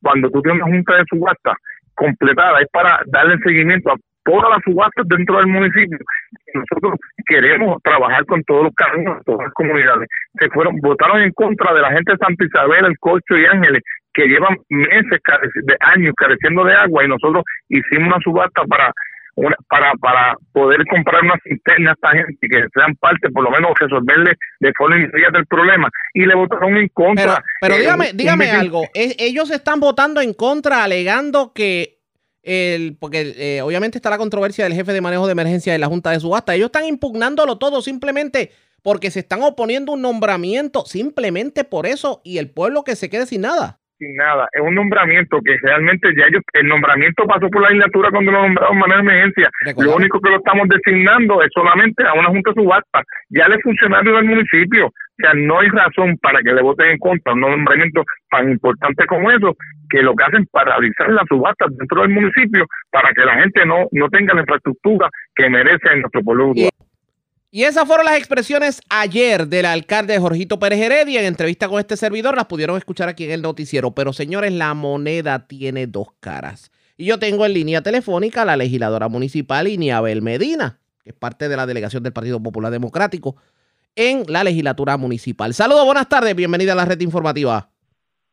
cuando 0.00 0.30
tú 0.30 0.40
tienes 0.42 0.62
una 0.62 0.72
junta 0.72 0.96
de 0.96 1.04
subasta 1.10 1.54
completada 1.94 2.60
es 2.60 2.68
para 2.72 3.00
darle 3.06 3.38
seguimiento 3.38 3.90
a 3.90 3.96
todas 4.24 4.50
las 4.50 4.62
subastas 4.64 5.06
dentro 5.08 5.38
del 5.38 5.48
municipio 5.48 5.98
nosotros 6.54 6.98
queremos 7.26 7.82
trabajar 7.82 8.24
con 8.26 8.42
todos 8.44 8.64
los 8.64 8.74
caminos 8.74 9.22
todas 9.24 9.46
las 9.46 9.54
comunidades 9.54 10.08
se 10.38 10.48
fueron 10.50 10.76
votaron 10.80 11.22
en 11.22 11.32
contra 11.32 11.74
de 11.74 11.80
la 11.80 11.90
gente 11.92 12.12
de 12.12 12.18
Santa 12.18 12.44
Isabel 12.44 12.86
el 12.86 12.98
Cocho 12.98 13.36
y 13.36 13.46
Ángeles 13.46 13.82
que 14.12 14.26
llevan 14.26 14.56
meses 14.68 15.20
de 15.54 15.76
años 15.80 16.14
careciendo 16.16 16.64
de 16.64 16.74
agua 16.74 17.04
y 17.04 17.08
nosotros 17.08 17.44
hicimos 17.68 18.08
una 18.08 18.18
subasta 18.20 18.62
para 18.64 18.92
para, 19.68 19.92
para 19.94 20.36
poder 20.52 20.84
comprar 20.86 21.22
una 21.22 21.38
cisterna 21.42 21.90
a 21.90 21.94
esta 21.94 22.10
gente 22.10 22.48
que 22.48 22.64
sean 22.74 22.94
parte, 22.96 23.30
por 23.30 23.44
lo 23.44 23.50
menos 23.50 23.72
resolverle 23.78 24.36
de 24.60 24.72
forma 24.76 24.96
inmediata 24.96 25.38
el 25.38 25.46
problema. 25.46 25.88
Y 26.14 26.26
le 26.26 26.34
votaron 26.34 26.76
en 26.76 26.88
contra. 26.88 27.42
Pero, 27.60 27.74
eh, 27.74 27.80
dígame, 27.80 28.12
dígame 28.14 28.50
algo. 28.50 28.84
ellos 28.94 29.50
están 29.50 29.80
votando 29.80 30.20
en 30.20 30.34
contra, 30.34 30.84
alegando 30.84 31.52
que 31.52 31.98
el, 32.42 32.96
porque 32.98 33.34
eh, 33.36 33.62
obviamente 33.62 33.98
está 33.98 34.10
la 34.10 34.18
controversia 34.18 34.64
del 34.64 34.74
jefe 34.74 34.92
de 34.92 35.00
manejo 35.00 35.26
de 35.26 35.32
emergencia 35.32 35.72
de 35.72 35.78
la 35.78 35.86
Junta 35.86 36.10
de 36.10 36.20
Subasta. 36.20 36.54
Ellos 36.54 36.66
están 36.66 36.86
impugnándolo 36.86 37.58
todo 37.58 37.82
simplemente 37.82 38.52
porque 38.82 39.10
se 39.10 39.20
están 39.20 39.42
oponiendo 39.42 39.92
un 39.92 40.00
nombramiento, 40.00 40.86
simplemente 40.86 41.64
por 41.64 41.86
eso, 41.86 42.22
y 42.24 42.38
el 42.38 42.50
pueblo 42.50 42.82
que 42.82 42.96
se 42.96 43.10
quede 43.10 43.26
sin 43.26 43.42
nada 43.42 43.79
sin 44.00 44.16
nada. 44.16 44.48
Es 44.52 44.60
un 44.62 44.74
nombramiento 44.74 45.38
que 45.44 45.56
realmente 45.62 46.08
ya 46.16 46.24
ellos, 46.26 46.42
el 46.54 46.66
nombramiento 46.66 47.24
pasó 47.26 47.48
por 47.48 47.62
la 47.62 47.68
legislatura 47.68 48.10
cuando 48.10 48.32
lo 48.32 48.42
nombraron 48.42 48.74
de 48.74 48.80
manera 48.80 49.02
de 49.02 49.08
emergencia. 49.08 49.50
Lo 49.78 49.94
único 49.94 50.20
que 50.20 50.30
lo 50.30 50.36
estamos 50.38 50.66
designando 50.68 51.42
es 51.42 51.50
solamente 51.54 52.02
a 52.04 52.14
una 52.14 52.28
junta 52.28 52.52
subasta. 52.54 53.02
Ya 53.28 53.44
el 53.44 53.60
funcionario 53.62 54.16
del 54.16 54.24
municipio. 54.24 54.86
O 54.86 55.22
sea, 55.22 55.34
no 55.34 55.60
hay 55.60 55.68
razón 55.68 56.16
para 56.22 56.40
que 56.40 56.52
le 56.52 56.62
voten 56.62 56.92
en 56.92 56.98
contra 56.98 57.34
un 57.34 57.40
nombramiento 57.40 58.02
tan 58.30 58.50
importante 58.50 59.04
como 59.06 59.30
eso, 59.30 59.54
que 59.90 60.02
lo 60.02 60.14
que 60.14 60.24
hacen 60.24 60.46
para 60.50 60.76
realizar 60.76 61.10
las 61.10 61.26
subastas 61.28 61.76
dentro 61.76 62.00
del 62.00 62.10
municipio 62.10 62.64
para 62.90 63.12
que 63.12 63.24
la 63.26 63.34
gente 63.34 63.66
no, 63.66 63.86
no 63.92 64.08
tenga 64.08 64.32
la 64.32 64.40
infraestructura 64.40 65.10
que 65.34 65.50
merece 65.50 65.92
en 65.92 66.00
nuestro 66.00 66.22
pueblo. 66.22 66.52
Y 66.54 66.70
esas 67.52 67.84
fueron 67.84 68.06
las 68.06 68.16
expresiones 68.16 68.80
ayer 68.88 69.48
del 69.48 69.66
alcalde 69.66 70.18
Jorgito 70.18 70.60
Pérez 70.60 70.78
Heredia 70.78 71.20
en 71.20 71.26
entrevista 71.26 71.68
con 71.68 71.80
este 71.80 71.96
servidor. 71.96 72.36
Las 72.36 72.46
pudieron 72.46 72.76
escuchar 72.76 73.08
aquí 73.08 73.24
en 73.24 73.32
el 73.32 73.42
noticiero. 73.42 73.90
Pero 73.90 74.12
señores, 74.12 74.52
la 74.52 74.72
moneda 74.74 75.46
tiene 75.48 75.88
dos 75.88 76.08
caras. 76.20 76.70
Y 76.96 77.06
yo 77.06 77.18
tengo 77.18 77.44
en 77.44 77.54
línea 77.54 77.82
telefónica 77.82 78.42
a 78.42 78.44
la 78.44 78.56
legisladora 78.56 79.08
municipal 79.08 79.66
Iniabel 79.66 80.22
Medina, 80.22 80.78
que 81.02 81.10
es 81.10 81.16
parte 81.16 81.48
de 81.48 81.56
la 81.56 81.66
delegación 81.66 82.02
del 82.02 82.12
Partido 82.12 82.40
Popular 82.40 82.70
Democrático 82.70 83.36
en 83.96 84.22
la 84.28 84.44
legislatura 84.44 84.96
municipal. 84.96 85.52
Saludos, 85.52 85.84
buenas 85.86 86.08
tardes, 86.08 86.36
bienvenida 86.36 86.74
a 86.74 86.76
la 86.76 86.84
red 86.84 87.00
informativa. 87.00 87.68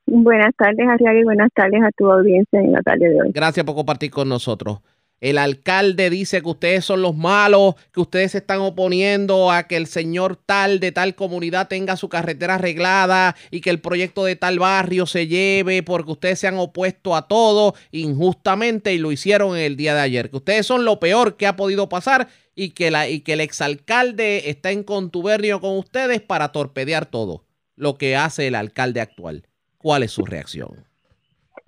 Buenas 0.05 0.53
tardes, 0.55 0.87
Ariel, 0.87 1.21
y 1.21 1.23
buenas 1.23 1.49
tardes 1.53 1.81
a 1.81 1.89
tu 1.97 2.11
audiencia 2.11 2.59
en 2.59 2.71
la 2.71 2.81
tarde 2.81 3.09
de 3.09 3.21
hoy. 3.21 3.31
Gracias 3.33 3.65
por 3.65 3.75
compartir 3.75 4.11
con 4.11 4.29
nosotros. 4.29 4.79
El 5.19 5.39
alcalde 5.39 6.11
dice 6.11 6.43
que 6.43 6.49
ustedes 6.49 6.85
son 6.85 7.01
los 7.01 7.15
malos, 7.15 7.73
que 7.91 8.01
ustedes 8.01 8.33
se 8.33 8.37
están 8.37 8.59
oponiendo 8.59 9.51
a 9.51 9.63
que 9.63 9.75
el 9.75 9.87
señor 9.87 10.35
tal 10.35 10.79
de 10.79 10.91
tal 10.91 11.15
comunidad 11.15 11.67
tenga 11.67 11.97
su 11.97 12.07
carretera 12.07 12.55
arreglada 12.55 13.35
y 13.49 13.61
que 13.61 13.71
el 13.71 13.81
proyecto 13.81 14.25
de 14.25 14.35
tal 14.35 14.59
barrio 14.59 15.07
se 15.07 15.25
lleve 15.25 15.81
porque 15.81 16.11
ustedes 16.11 16.39
se 16.39 16.47
han 16.47 16.57
opuesto 16.59 17.15
a 17.15 17.27
todo 17.27 17.73
injustamente 17.91 18.93
y 18.93 18.99
lo 18.99 19.11
hicieron 19.11 19.57
el 19.57 19.75
día 19.75 19.95
de 19.95 20.01
ayer. 20.01 20.29
Que 20.29 20.37
ustedes 20.37 20.67
son 20.67 20.85
lo 20.85 20.99
peor 20.99 21.35
que 21.35 21.47
ha 21.47 21.55
podido 21.55 21.89
pasar 21.89 22.27
y 22.53 22.71
que, 22.71 22.91
la, 22.91 23.09
y 23.09 23.21
que 23.21 23.33
el 23.33 23.41
exalcalde 23.41 24.49
está 24.49 24.71
en 24.71 24.83
contubernio 24.83 25.61
con 25.61 25.77
ustedes 25.77 26.21
para 26.21 26.51
torpedear 26.51 27.07
todo 27.07 27.43
lo 27.75 27.97
que 27.97 28.15
hace 28.15 28.47
el 28.47 28.55
alcalde 28.55 29.01
actual. 29.01 29.47
¿Cuál 29.79 30.03
es 30.03 30.11
su 30.11 30.25
reacción? 30.25 30.86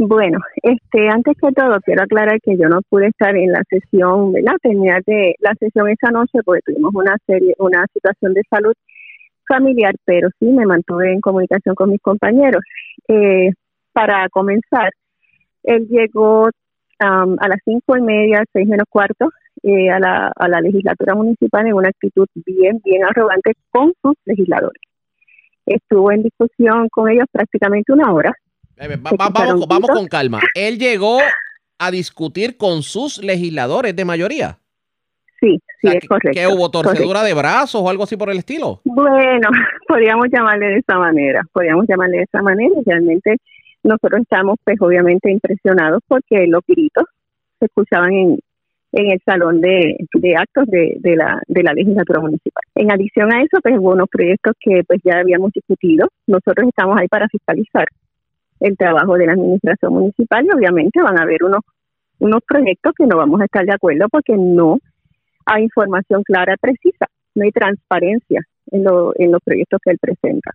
Bueno, 0.01 0.39
este, 0.63 1.09
antes 1.09 1.35
que 1.41 1.51
todo 1.51 1.77
quiero 1.81 2.03
aclarar 2.03 2.39
que 2.41 2.57
yo 2.57 2.69
no 2.69 2.79
pude 2.89 3.07
estar 3.07 3.35
en 3.35 3.51
la 3.51 3.61
sesión, 3.69 4.31
¿verdad? 4.31 4.53
Terminar 4.61 5.03
de 5.05 5.35
la 5.39 5.53
sesión 5.59 5.89
esa 5.89 6.09
noche 6.09 6.39
porque 6.45 6.61
tuvimos 6.65 6.95
una 6.95 7.17
serie, 7.27 7.53
una 7.59 7.85
situación 7.93 8.33
de 8.33 8.41
salud 8.49 8.73
familiar, 9.45 9.93
pero 10.05 10.29
sí 10.39 10.45
me 10.45 10.65
mantuve 10.65 11.11
en 11.11 11.19
comunicación 11.19 11.75
con 11.75 11.89
mis 11.89 12.01
compañeros. 12.01 12.63
Eh, 13.09 13.51
para 13.91 14.29
comenzar, 14.29 14.89
él 15.63 15.85
llegó 15.89 16.49
a 16.99 17.47
las 17.49 17.59
cinco 17.65 17.97
y 17.97 18.01
media, 18.01 18.45
seis 18.53 18.69
menos 18.69 18.87
cuarto, 18.89 19.31
eh, 19.63 19.89
a, 19.89 19.99
la, 19.99 20.31
a 20.33 20.47
la 20.47 20.61
legislatura 20.61 21.13
municipal 21.13 21.67
en 21.67 21.73
una 21.73 21.89
actitud 21.89 22.27
bien, 22.45 22.79
bien 22.85 23.03
arrogante 23.03 23.51
con 23.69 23.91
sus 24.01 24.15
legisladores. 24.23 24.81
Estuvo 25.65 26.09
en 26.13 26.23
discusión 26.23 26.87
con 26.87 27.09
ellos 27.09 27.25
prácticamente 27.33 27.91
una 27.91 28.13
hora 28.13 28.33
vamos, 28.87 29.67
vamos 29.67 29.89
con 29.89 30.07
calma. 30.07 30.39
Él 30.53 30.77
llegó 30.77 31.19
a 31.77 31.91
discutir 31.91 32.57
con 32.57 32.83
sus 32.83 33.23
legisladores 33.23 33.95
de 33.95 34.05
mayoría. 34.05 34.57
Sí, 35.39 35.57
sí, 35.81 35.87
es 35.87 36.07
correcto. 36.07 36.31
¿Que 36.33 36.47
hubo 36.47 36.69
torcedura 36.69 37.23
de 37.23 37.33
brazos 37.33 37.81
o 37.81 37.89
algo 37.89 38.03
así 38.03 38.17
por 38.17 38.29
el 38.29 38.37
estilo? 38.37 38.81
Bueno, 38.83 39.49
podríamos 39.87 40.27
llamarle 40.29 40.67
de 40.67 40.77
esa 40.79 40.97
manera, 40.97 41.41
podríamos 41.53 41.85
llamarle 41.87 42.17
de 42.17 42.23
esa 42.23 42.41
manera. 42.41 42.75
Realmente 42.85 43.37
nosotros 43.83 44.21
estamos, 44.21 44.57
pues, 44.63 44.77
obviamente 44.81 45.31
impresionados 45.31 46.01
porque 46.07 46.45
los 46.47 46.61
gritos 46.67 47.05
se 47.59 47.65
escuchaban 47.65 48.11
en, 48.11 48.39
en 48.91 49.11
el 49.11 49.21
salón 49.25 49.61
de, 49.61 49.95
actos 50.37 50.65
de, 50.67 50.97
de, 50.99 51.15
la, 51.15 51.41
de 51.47 51.63
la 51.63 51.73
legislatura 51.73 52.19
municipal. 52.19 52.63
En 52.75 52.91
adición 52.91 53.33
a 53.33 53.41
eso, 53.41 53.59
pues 53.61 53.75
hubo 53.77 53.91
unos 53.91 54.09
proyectos 54.09 54.53
que 54.59 54.83
pues 54.85 54.99
ya 55.05 55.19
habíamos 55.19 55.53
discutido. 55.53 56.09
Nosotros 56.27 56.67
estamos 56.67 56.99
ahí 56.99 57.07
para 57.07 57.29
fiscalizar 57.29 57.85
el 58.59 58.77
trabajo 58.77 59.15
de 59.15 59.25
la 59.25 59.33
administración 59.33 59.93
municipal 59.93 60.45
y 60.45 60.55
obviamente 60.55 61.01
van 61.01 61.19
a 61.19 61.23
haber 61.23 61.43
unos, 61.43 61.61
unos 62.19 62.41
proyectos 62.47 62.93
que 62.97 63.05
no 63.05 63.17
vamos 63.17 63.41
a 63.41 63.45
estar 63.45 63.65
de 63.65 63.73
acuerdo 63.73 64.07
porque 64.09 64.35
no 64.37 64.77
hay 65.45 65.63
información 65.63 66.23
clara, 66.23 66.55
precisa, 66.59 67.07
no 67.35 67.43
hay 67.43 67.51
transparencia 67.51 68.41
en, 68.71 68.85
en 69.15 69.31
los 69.31 69.41
proyectos 69.43 69.79
que 69.83 69.91
él 69.91 69.97
presenta. 69.99 70.51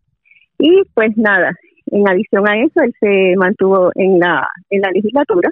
Y 0.59 0.82
pues 0.94 1.16
nada, 1.16 1.52
en 1.86 2.09
adición 2.09 2.48
a 2.48 2.56
eso, 2.59 2.81
él 2.81 2.94
se 3.01 3.35
mantuvo 3.36 3.90
en 3.94 4.18
la, 4.18 4.48
en 4.70 4.82
la 4.82 4.90
legislatura 4.90 5.51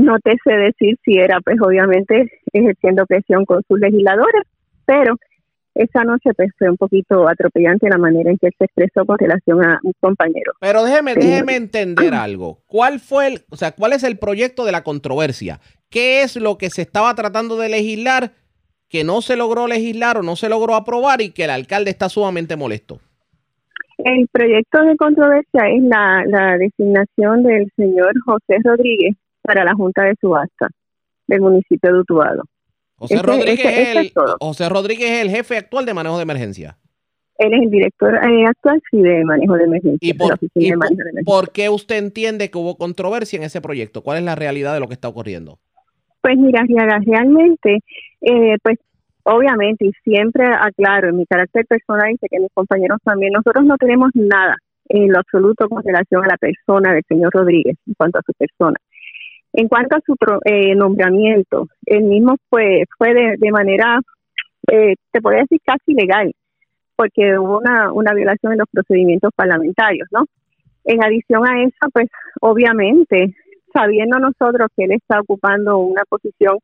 no 0.00 0.18
te 0.18 0.32
sé 0.42 0.52
decir 0.54 0.96
si 1.04 1.18
era, 1.18 1.40
pues 1.40 1.60
obviamente, 1.60 2.30
ejerciendo 2.52 3.04
presión 3.06 3.44
con 3.44 3.62
sus 3.68 3.78
legisladores, 3.78 4.42
pero 4.86 5.16
esa 5.82 6.04
noche 6.04 6.30
pues, 6.36 6.50
fue 6.58 6.68
un 6.68 6.76
poquito 6.76 7.28
atropellante 7.28 7.88
la 7.88 7.98
manera 7.98 8.30
en 8.30 8.38
que 8.38 8.50
se 8.58 8.64
expresó 8.64 9.06
con 9.06 9.18
relación 9.18 9.64
a 9.64 9.80
un 9.82 9.92
compañero. 10.00 10.52
Pero 10.60 10.84
déjeme, 10.84 11.14
déjeme 11.14 11.56
entender 11.56 12.14
algo. 12.14 12.58
¿Cuál 12.66 13.00
fue 13.00 13.28
el, 13.28 13.40
o 13.50 13.56
sea, 13.56 13.72
cuál 13.72 13.92
es 13.92 14.02
el 14.02 14.18
proyecto 14.18 14.64
de 14.64 14.72
la 14.72 14.84
controversia? 14.84 15.60
¿Qué 15.88 16.22
es 16.22 16.36
lo 16.36 16.58
que 16.58 16.70
se 16.70 16.82
estaba 16.82 17.14
tratando 17.14 17.56
de 17.56 17.68
legislar 17.70 18.32
que 18.88 19.04
no 19.04 19.22
se 19.22 19.36
logró 19.36 19.66
legislar 19.66 20.18
o 20.18 20.22
no 20.22 20.36
se 20.36 20.48
logró 20.48 20.74
aprobar 20.74 21.22
y 21.22 21.30
que 21.30 21.44
el 21.44 21.50
alcalde 21.50 21.90
está 21.90 22.08
sumamente 22.08 22.56
molesto? 22.56 22.98
El 23.98 24.28
proyecto 24.32 24.82
de 24.82 24.96
controversia 24.96 25.62
es 25.68 25.82
la, 25.82 26.24
la 26.26 26.58
designación 26.58 27.42
del 27.42 27.70
señor 27.76 28.12
José 28.24 28.56
Rodríguez 28.64 29.14
para 29.42 29.64
la 29.64 29.74
Junta 29.74 30.04
de 30.04 30.14
Subasta 30.20 30.68
del 31.26 31.40
municipio 31.40 31.92
de 31.92 32.00
Utuado. 32.00 32.42
José, 33.00 33.22
Rodríguez, 33.22 33.64
es 33.64 33.96
el, 33.96 34.12
José 34.40 34.68
Rodríguez 34.68 35.10
es 35.10 35.22
el 35.22 35.30
jefe 35.30 35.56
actual 35.56 35.86
de 35.86 35.94
manejo 35.94 36.18
de 36.18 36.22
emergencia. 36.22 36.76
Él 37.38 37.54
es 37.54 37.62
el 37.62 37.70
director 37.70 38.14
eh, 38.14 38.44
actual 38.46 38.82
sí, 38.90 39.00
de 39.00 39.24
manejo 39.24 39.54
de 39.54 39.64
emergencia. 39.64 40.10
¿Y, 40.10 40.12
por, 40.12 40.38
por, 41.24 41.50
qué 41.50 41.70
usted 41.70 41.96
entiende 41.96 42.50
que 42.50 42.58
hubo 42.58 42.76
controversia 42.76 43.38
en 43.38 43.44
ese 43.44 43.62
proyecto? 43.62 44.02
¿Cuál 44.02 44.18
es 44.18 44.24
la 44.24 44.34
realidad 44.34 44.74
de 44.74 44.80
lo 44.80 44.86
que 44.86 44.92
está 44.92 45.08
ocurriendo? 45.08 45.58
Pues 46.20 46.36
mira, 46.36 46.62
realmente, 47.06 47.78
eh, 48.20 48.56
pues 48.62 48.76
obviamente, 49.22 49.86
y 49.86 49.92
siempre 50.04 50.44
aclaro 50.44 51.08
en 51.08 51.16
mi 51.16 51.24
carácter 51.24 51.64
personal, 51.64 52.12
y 52.12 52.28
que 52.28 52.38
mis 52.38 52.52
compañeros 52.52 52.98
también, 53.02 53.32
nosotros 53.32 53.64
no 53.64 53.78
tenemos 53.78 54.10
nada 54.12 54.56
en 54.90 55.10
lo 55.10 55.20
absoluto 55.20 55.70
con 55.70 55.82
relación 55.82 56.22
a 56.22 56.28
la 56.28 56.36
persona 56.36 56.92
del 56.92 57.04
señor 57.08 57.30
Rodríguez, 57.32 57.76
en 57.86 57.94
cuanto 57.94 58.18
a 58.18 58.22
su 58.26 58.34
persona. 58.34 58.76
En 59.52 59.68
cuanto 59.68 59.96
a 59.96 60.00
su 60.04 60.14
eh, 60.44 60.74
nombramiento, 60.74 61.66
el 61.86 62.04
mismo 62.04 62.36
fue, 62.48 62.84
fue 62.96 63.14
de, 63.14 63.50
manera, 63.50 64.00
eh, 64.70 64.94
te 65.10 65.20
podría 65.20 65.42
decir 65.42 65.60
casi 65.64 65.92
legal, 65.92 66.32
porque 66.94 67.36
hubo 67.38 67.58
una, 67.58 67.92
una 67.92 68.14
violación 68.14 68.52
en 68.52 68.58
los 68.58 68.68
procedimientos 68.70 69.32
parlamentarios, 69.34 70.08
¿no? 70.12 70.24
En 70.84 71.02
adición 71.02 71.46
a 71.46 71.62
eso, 71.62 71.90
pues 71.92 72.08
obviamente, 72.40 73.34
sabiendo 73.72 74.18
nosotros 74.18 74.68
que 74.76 74.84
él 74.84 74.92
está 74.92 75.20
ocupando 75.20 75.78
una 75.78 76.02
posición 76.08 76.58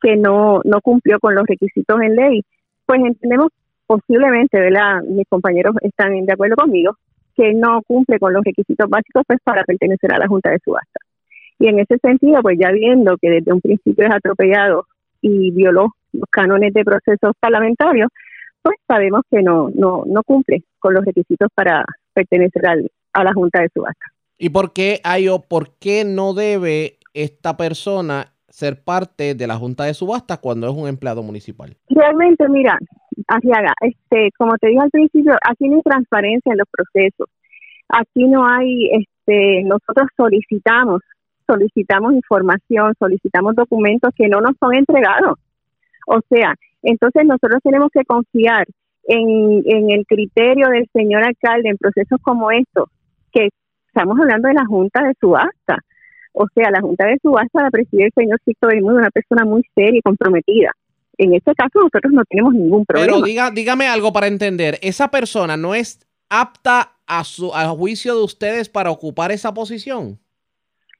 que 0.00 0.16
no, 0.16 0.60
no 0.64 0.80
cumplió 0.80 1.18
con 1.18 1.34
los 1.34 1.44
requisitos 1.46 2.00
en 2.00 2.16
ley, 2.16 2.42
pues 2.86 3.00
entendemos 3.04 3.48
posiblemente, 3.86 4.58
¿verdad? 4.58 5.02
Mis 5.02 5.26
compañeros 5.28 5.74
están 5.82 6.24
de 6.24 6.32
acuerdo 6.32 6.56
conmigo, 6.56 6.96
que 7.36 7.52
no 7.54 7.82
cumple 7.82 8.18
con 8.18 8.32
los 8.32 8.44
requisitos 8.44 8.88
básicos 8.88 9.24
pues, 9.26 9.40
para 9.42 9.64
pertenecer 9.64 10.12
a 10.14 10.18
la 10.18 10.28
Junta 10.28 10.50
de 10.50 10.58
Subasta. 10.64 10.99
Y 11.60 11.68
en 11.68 11.78
ese 11.78 11.98
sentido, 11.98 12.40
pues 12.40 12.58
ya 12.58 12.72
viendo 12.72 13.16
que 13.18 13.28
desde 13.28 13.52
un 13.52 13.60
principio 13.60 14.06
es 14.06 14.12
atropellado 14.12 14.86
y 15.20 15.50
violó 15.50 15.94
los 16.12 16.28
cánones 16.30 16.72
de 16.72 16.82
procesos 16.82 17.32
parlamentarios, 17.38 18.08
pues 18.62 18.76
sabemos 18.88 19.22
que 19.30 19.42
no, 19.42 19.70
no, 19.74 20.04
no 20.06 20.22
cumple 20.22 20.64
con 20.78 20.94
los 20.94 21.04
requisitos 21.04 21.48
para 21.54 21.84
pertenecer 22.14 22.62
a 23.12 23.24
la 23.24 23.32
Junta 23.34 23.60
de 23.60 23.68
Subasta. 23.74 24.06
¿Y 24.38 24.48
por 24.48 24.72
qué 24.72 25.00
hay 25.04 25.28
o 25.28 25.40
por 25.42 25.76
qué 25.78 26.04
no 26.06 26.32
debe 26.32 26.96
esta 27.12 27.58
persona 27.58 28.32
ser 28.48 28.82
parte 28.82 29.34
de 29.34 29.46
la 29.46 29.56
Junta 29.56 29.84
de 29.84 29.92
Subasta 29.92 30.38
cuando 30.38 30.66
es 30.66 30.74
un 30.74 30.88
empleado 30.88 31.22
municipal? 31.22 31.76
Realmente, 31.90 32.48
mira, 32.48 32.78
Asiaga, 33.28 33.74
este, 33.82 34.30
como 34.38 34.56
te 34.56 34.68
dije 34.68 34.80
al 34.80 34.90
principio, 34.90 35.34
aquí 35.46 35.68
no 35.68 35.76
hay 35.76 35.82
transparencia 35.82 36.52
en 36.52 36.58
los 36.58 36.68
procesos. 36.70 37.28
Aquí 37.90 38.26
no 38.26 38.46
hay, 38.48 38.90
este, 38.92 39.62
nosotros 39.64 40.08
solicitamos 40.16 41.02
solicitamos 41.50 42.14
información, 42.14 42.94
solicitamos 42.98 43.54
documentos 43.56 44.10
que 44.14 44.28
no 44.28 44.40
nos 44.40 44.52
son 44.60 44.74
entregados. 44.74 45.38
O 46.06 46.20
sea, 46.28 46.54
entonces 46.82 47.24
nosotros 47.24 47.60
tenemos 47.62 47.88
que 47.92 48.04
confiar 48.04 48.66
en, 49.04 49.62
en 49.64 49.90
el 49.90 50.06
criterio 50.06 50.68
del 50.68 50.88
señor 50.92 51.24
alcalde 51.24 51.70
en 51.70 51.76
procesos 51.76 52.20
como 52.22 52.50
estos, 52.50 52.88
que 53.32 53.48
estamos 53.86 54.18
hablando 54.20 54.48
de 54.48 54.54
la 54.54 54.66
Junta 54.66 55.02
de 55.02 55.14
Subasta. 55.20 55.78
O 56.32 56.46
sea, 56.54 56.70
la 56.70 56.80
Junta 56.80 57.06
de 57.06 57.18
Subasta 57.20 57.62
la 57.62 57.70
preside 57.70 58.04
el 58.04 58.12
señor 58.14 58.38
Cito 58.44 58.68
Bermúdez, 58.68 58.98
una 58.98 59.10
persona 59.10 59.44
muy 59.44 59.62
seria 59.74 59.98
y 59.98 60.02
comprometida. 60.02 60.70
En 61.18 61.34
este 61.34 61.54
caso 61.54 61.80
nosotros 61.80 62.12
no 62.12 62.24
tenemos 62.24 62.54
ningún 62.54 62.86
problema. 62.86 63.12
Pero 63.12 63.24
diga, 63.24 63.50
dígame 63.50 63.88
algo 63.88 64.12
para 64.12 64.28
entender, 64.28 64.78
¿esa 64.80 65.10
persona 65.10 65.56
no 65.56 65.74
es 65.74 66.00
apta 66.30 66.92
a 67.06 67.24
su 67.24 67.52
a 67.52 67.68
juicio 67.68 68.16
de 68.16 68.22
ustedes 68.22 68.68
para 68.68 68.90
ocupar 68.90 69.32
esa 69.32 69.52
posición? 69.52 70.18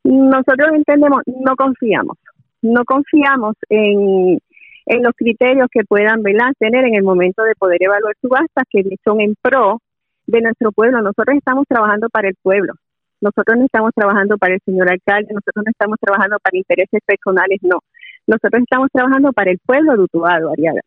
Nosotros 0.04 0.70
entendemos, 0.74 1.22
no 1.26 1.56
confiamos, 1.56 2.16
no 2.62 2.84
confiamos 2.84 3.54
en, 3.68 4.38
en 4.86 5.02
los 5.02 5.12
criterios 5.14 5.68
que 5.70 5.84
puedan 5.84 6.22
¿verdad? 6.22 6.52
tener 6.58 6.84
en 6.84 6.94
el 6.94 7.02
momento 7.02 7.42
de 7.42 7.54
poder 7.54 7.82
evaluar 7.82 8.14
subastas 8.20 8.64
que 8.70 8.82
son 9.04 9.20
en 9.20 9.34
pro 9.40 9.80
de 10.26 10.40
nuestro 10.40 10.72
pueblo. 10.72 11.02
Nosotros 11.02 11.36
estamos 11.36 11.64
trabajando 11.68 12.08
para 12.08 12.28
el 12.28 12.36
pueblo. 12.42 12.74
Nosotros 13.20 13.58
no 13.58 13.64
estamos 13.66 13.90
trabajando 13.94 14.38
para 14.38 14.54
el 14.54 14.60
señor 14.64 14.90
alcalde, 14.90 15.34
nosotros 15.34 15.64
no 15.66 15.70
estamos 15.70 15.98
trabajando 16.00 16.38
para 16.42 16.56
intereses 16.56 17.00
personales, 17.04 17.58
no. 17.62 17.80
Nosotros 18.26 18.62
estamos 18.62 18.88
trabajando 18.92 19.32
para 19.32 19.50
el 19.50 19.58
pueblo 19.58 19.92
de 19.96 20.02
Utuado, 20.04 20.50
Ariaga. 20.50 20.80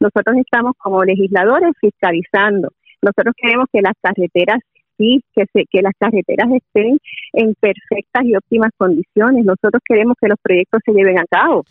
Nosotros 0.00 0.36
estamos 0.36 0.72
como 0.78 1.04
legisladores 1.04 1.72
fiscalizando. 1.80 2.70
Nosotros 3.02 3.34
queremos 3.36 3.66
que 3.72 3.82
las 3.82 3.94
carreteras 4.02 4.58
sí, 4.98 5.22
que, 5.34 5.44
se, 5.52 5.64
que 5.70 5.82
las 5.82 5.92
carreteras 5.98 6.48
estén 6.52 6.98
en 7.32 7.54
perfectas 7.54 8.24
y 8.24 8.34
óptimas 8.34 8.70
condiciones. 8.76 9.44
Nosotros 9.44 9.82
queremos 9.84 10.16
que 10.20 10.28
los 10.28 10.38
proyectos 10.42 10.80
se 10.84 10.92
lleven 10.92 11.18
a 11.18 11.24
cabo, 11.28 11.64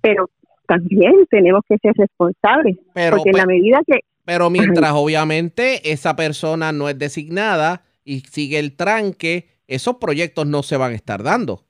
pero 0.00 0.28
también 0.66 1.26
tenemos 1.30 1.62
que 1.68 1.76
ser 1.78 1.92
responsables, 1.96 2.76
porque 3.10 3.30
en 3.30 3.36
la 3.36 3.46
medida 3.46 3.80
que... 3.86 4.00
Pero 4.24 4.50
mientras 4.50 4.92
obviamente 4.92 5.90
esa 5.90 6.14
persona 6.14 6.72
no 6.72 6.88
es 6.88 6.98
designada 6.98 7.82
y 8.04 8.20
sigue 8.20 8.58
el 8.58 8.76
tranque, 8.76 9.48
esos 9.66 9.96
proyectos 9.96 10.46
no 10.46 10.62
se 10.62 10.76
van 10.76 10.92
a 10.92 10.94
estar 10.94 11.22
dando. 11.22 11.64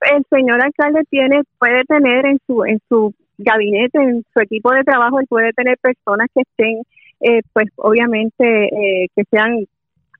El 0.00 0.22
señor 0.28 0.62
alcalde 0.62 1.02
tiene, 1.08 1.42
puede 1.58 1.82
tener 1.84 2.26
en 2.26 2.38
su, 2.46 2.64
en 2.64 2.78
su 2.88 3.14
gabinete, 3.38 3.98
en 3.98 4.24
su 4.32 4.40
equipo 4.40 4.72
de 4.72 4.84
trabajo, 4.84 5.18
él 5.18 5.26
puede 5.28 5.52
tener 5.52 5.78
personas 5.78 6.28
que 6.34 6.42
estén, 6.42 6.82
eh, 7.20 7.40
pues 7.52 7.68
obviamente, 7.76 8.44
eh, 8.44 9.06
que 9.16 9.24
sean 9.30 9.66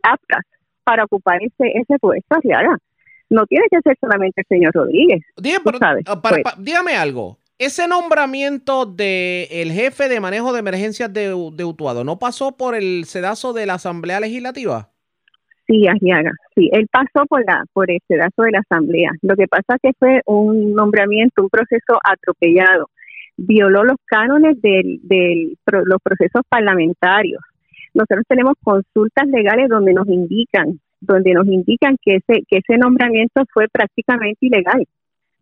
aptas 0.04 0.42
para 0.84 1.04
ocupar 1.04 1.38
ese, 1.42 1.72
ese 1.74 1.98
puesto, 1.98 2.36
haga. 2.54 2.78
No 3.30 3.46
tiene 3.46 3.64
que 3.70 3.80
ser 3.80 3.96
solamente 4.00 4.42
el 4.42 4.46
señor 4.48 4.72
Rodríguez. 4.74 5.22
Ah, 6.06 6.20
pues. 6.20 6.42
dígame 6.58 6.94
algo. 6.94 7.38
Ese 7.58 7.88
nombramiento 7.88 8.84
del 8.84 9.46
el 9.50 9.72
jefe 9.72 10.08
de 10.08 10.20
manejo 10.20 10.52
de 10.52 10.58
emergencias 10.58 11.12
de, 11.12 11.28
de, 11.52 11.64
Utuado, 11.64 12.04
¿no 12.04 12.18
pasó 12.18 12.56
por 12.56 12.74
el 12.74 13.04
sedazo 13.06 13.52
de 13.52 13.66
la 13.66 13.74
Asamblea 13.74 14.20
Legislativa? 14.20 14.90
Sí, 15.66 15.86
Arriaga, 15.86 16.32
sí, 16.54 16.68
él 16.72 16.86
pasó 16.92 17.24
por 17.26 17.42
la 17.46 17.64
por 17.72 17.90
el 17.90 17.98
sedazo 18.06 18.42
de 18.42 18.50
la 18.50 18.58
Asamblea. 18.58 19.12
Lo 19.22 19.34
que 19.34 19.46
pasa 19.46 19.76
es 19.76 19.78
que 19.82 19.92
fue 19.98 20.20
un 20.26 20.74
nombramiento, 20.74 21.42
un 21.42 21.48
proceso 21.48 21.98
atropellado. 22.04 22.90
Violó 23.36 23.84
los 23.84 23.96
cánones 24.04 24.60
de 24.60 24.98
del, 25.02 25.56
los 25.64 25.98
procesos 26.02 26.42
parlamentarios 26.48 27.40
nosotros 27.94 28.24
tenemos 28.28 28.54
consultas 28.62 29.26
legales 29.28 29.68
donde 29.68 29.94
nos 29.94 30.08
indican, 30.08 30.80
donde 31.00 31.32
nos 31.32 31.46
indican 31.46 31.96
que 32.02 32.16
ese, 32.16 32.42
que 32.48 32.58
ese 32.58 32.76
nombramiento 32.76 33.42
fue 33.52 33.68
prácticamente 33.68 34.46
ilegal. 34.46 34.84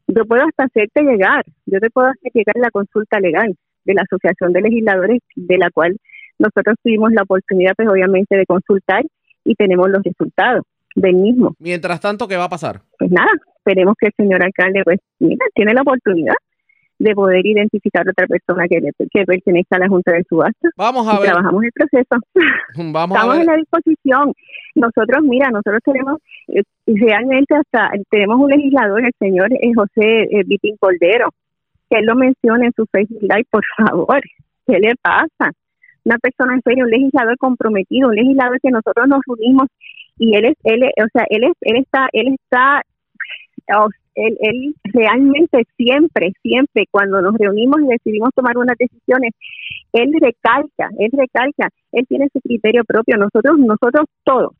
Yo 0.07 0.25
puedo 0.27 0.43
hasta 0.45 0.65
hacerte 0.65 1.03
llegar, 1.03 1.45
yo 1.67 1.81
te 1.81 1.91
puedo 1.91 2.09
hacer 2.09 2.31
llegar 2.35 2.57
la 2.57 2.71
consulta 2.71 3.19
legal 3.21 3.57
de 3.85 3.95
la 3.95 4.03
Asociación 4.03 4.53
de 4.53 4.61
Legisladores, 4.61 5.21
de 5.35 5.59
la 5.59 5.71
cual 5.71 5.97
nosotros 6.39 6.77
tuvimos 6.83 7.13
la 7.13 7.23
oportunidad, 7.23 7.73
pues 7.77 7.89
obviamente, 7.89 8.37
de 8.37 8.47
consultar 8.47 9.03
y 9.45 9.55
tenemos 9.55 9.89
los 9.89 10.03
resultados 10.03 10.65
del 10.95 11.15
mismo. 11.15 11.55
Mientras 11.59 12.01
tanto, 12.01 12.29
¿qué 12.29 12.37
va 12.37 12.45
a 12.45 12.51
pasar? 12.51 12.81
Pues 12.99 13.11
nada, 13.11 13.31
esperemos 13.57 13.95
que 13.99 14.09
el 14.09 14.13
señor 14.17 14.43
alcalde, 14.45 14.83
pues 14.85 14.99
mira, 15.19 15.47
tiene 15.55 15.73
la 15.73 15.83
oportunidad 15.83 16.35
de 17.03 17.15
poder 17.17 17.45
identificar 17.45 18.07
a 18.07 18.11
otra 18.13 18.29
persona 18.29 18.69
que, 18.69 18.81
que 19.11 19.25
pertenezca 19.25 19.75
a 19.75 19.81
la 19.81 19.89
Junta 19.89 20.13
de 20.13 20.23
Subasta. 20.29 20.69
Vamos 20.77 21.09
a 21.09 21.19
ver. 21.19 21.31
Trabajamos 21.31 21.65
el 21.65 21.73
proceso. 21.73 22.17
Vamos 22.93 23.17
Estamos 23.17 23.39
en 23.39 23.47
la 23.47 23.57
disposición. 23.57 24.33
Nosotros, 24.77 25.23
mira, 25.25 25.51
nosotros 25.51 25.81
tenemos 25.85 26.21
eh, 26.47 26.63
realmente 26.87 27.57
hasta 27.57 27.91
tenemos 28.09 28.39
un 28.39 28.51
legislador, 28.51 29.05
el 29.05 29.13
señor 29.19 29.53
eh, 29.53 29.73
José 29.75 30.29
eh, 30.31 30.45
Vitín 30.47 30.77
Cordero, 30.79 31.31
que 31.91 31.99
él 31.99 32.07
lo 32.07 32.15
menciona 32.15 32.67
en 32.67 32.73
su 32.77 32.87
Facebook 32.87 33.23
Live, 33.23 33.47
por 33.51 33.65
favor. 33.77 34.21
¿Qué 34.69 34.79
le 34.79 34.95
pasa? 35.03 35.51
Una 36.05 36.19
persona 36.19 36.55
en 36.55 36.63
serio, 36.63 36.85
un 36.85 36.91
legislador 36.91 37.37
comprometido, 37.37 38.11
un 38.11 38.15
legislador 38.15 38.61
que 38.61 38.71
nosotros 38.71 39.09
nos 39.09 39.23
unimos 39.27 39.67
y 40.19 40.37
él 40.37 40.45
es, 40.45 40.55
él, 40.63 40.85
o 40.85 41.09
sea, 41.13 41.27
él 41.31 41.45
es, 41.45 41.53
él 41.63 41.77
está, 41.79 42.09
él 42.13 42.29
está 42.29 42.83
él, 44.15 44.37
él 44.41 44.75
realmente 44.85 45.65
siempre, 45.77 46.33
siempre 46.43 46.85
cuando 46.91 47.21
nos 47.21 47.35
reunimos 47.37 47.81
y 47.83 47.87
decidimos 47.87 48.31
tomar 48.35 48.57
unas 48.59 48.77
decisiones, 48.79 49.33
él 49.93 50.13
recalca, 50.21 50.91
él 50.99 51.11
recalca, 51.13 51.69
él 51.93 52.07
tiene 52.09 52.29
su 52.33 52.41
criterio 52.41 52.85
propio, 52.85 53.17
nosotros, 53.17 53.59
nosotros 53.59 54.07
todos, 54.25 54.53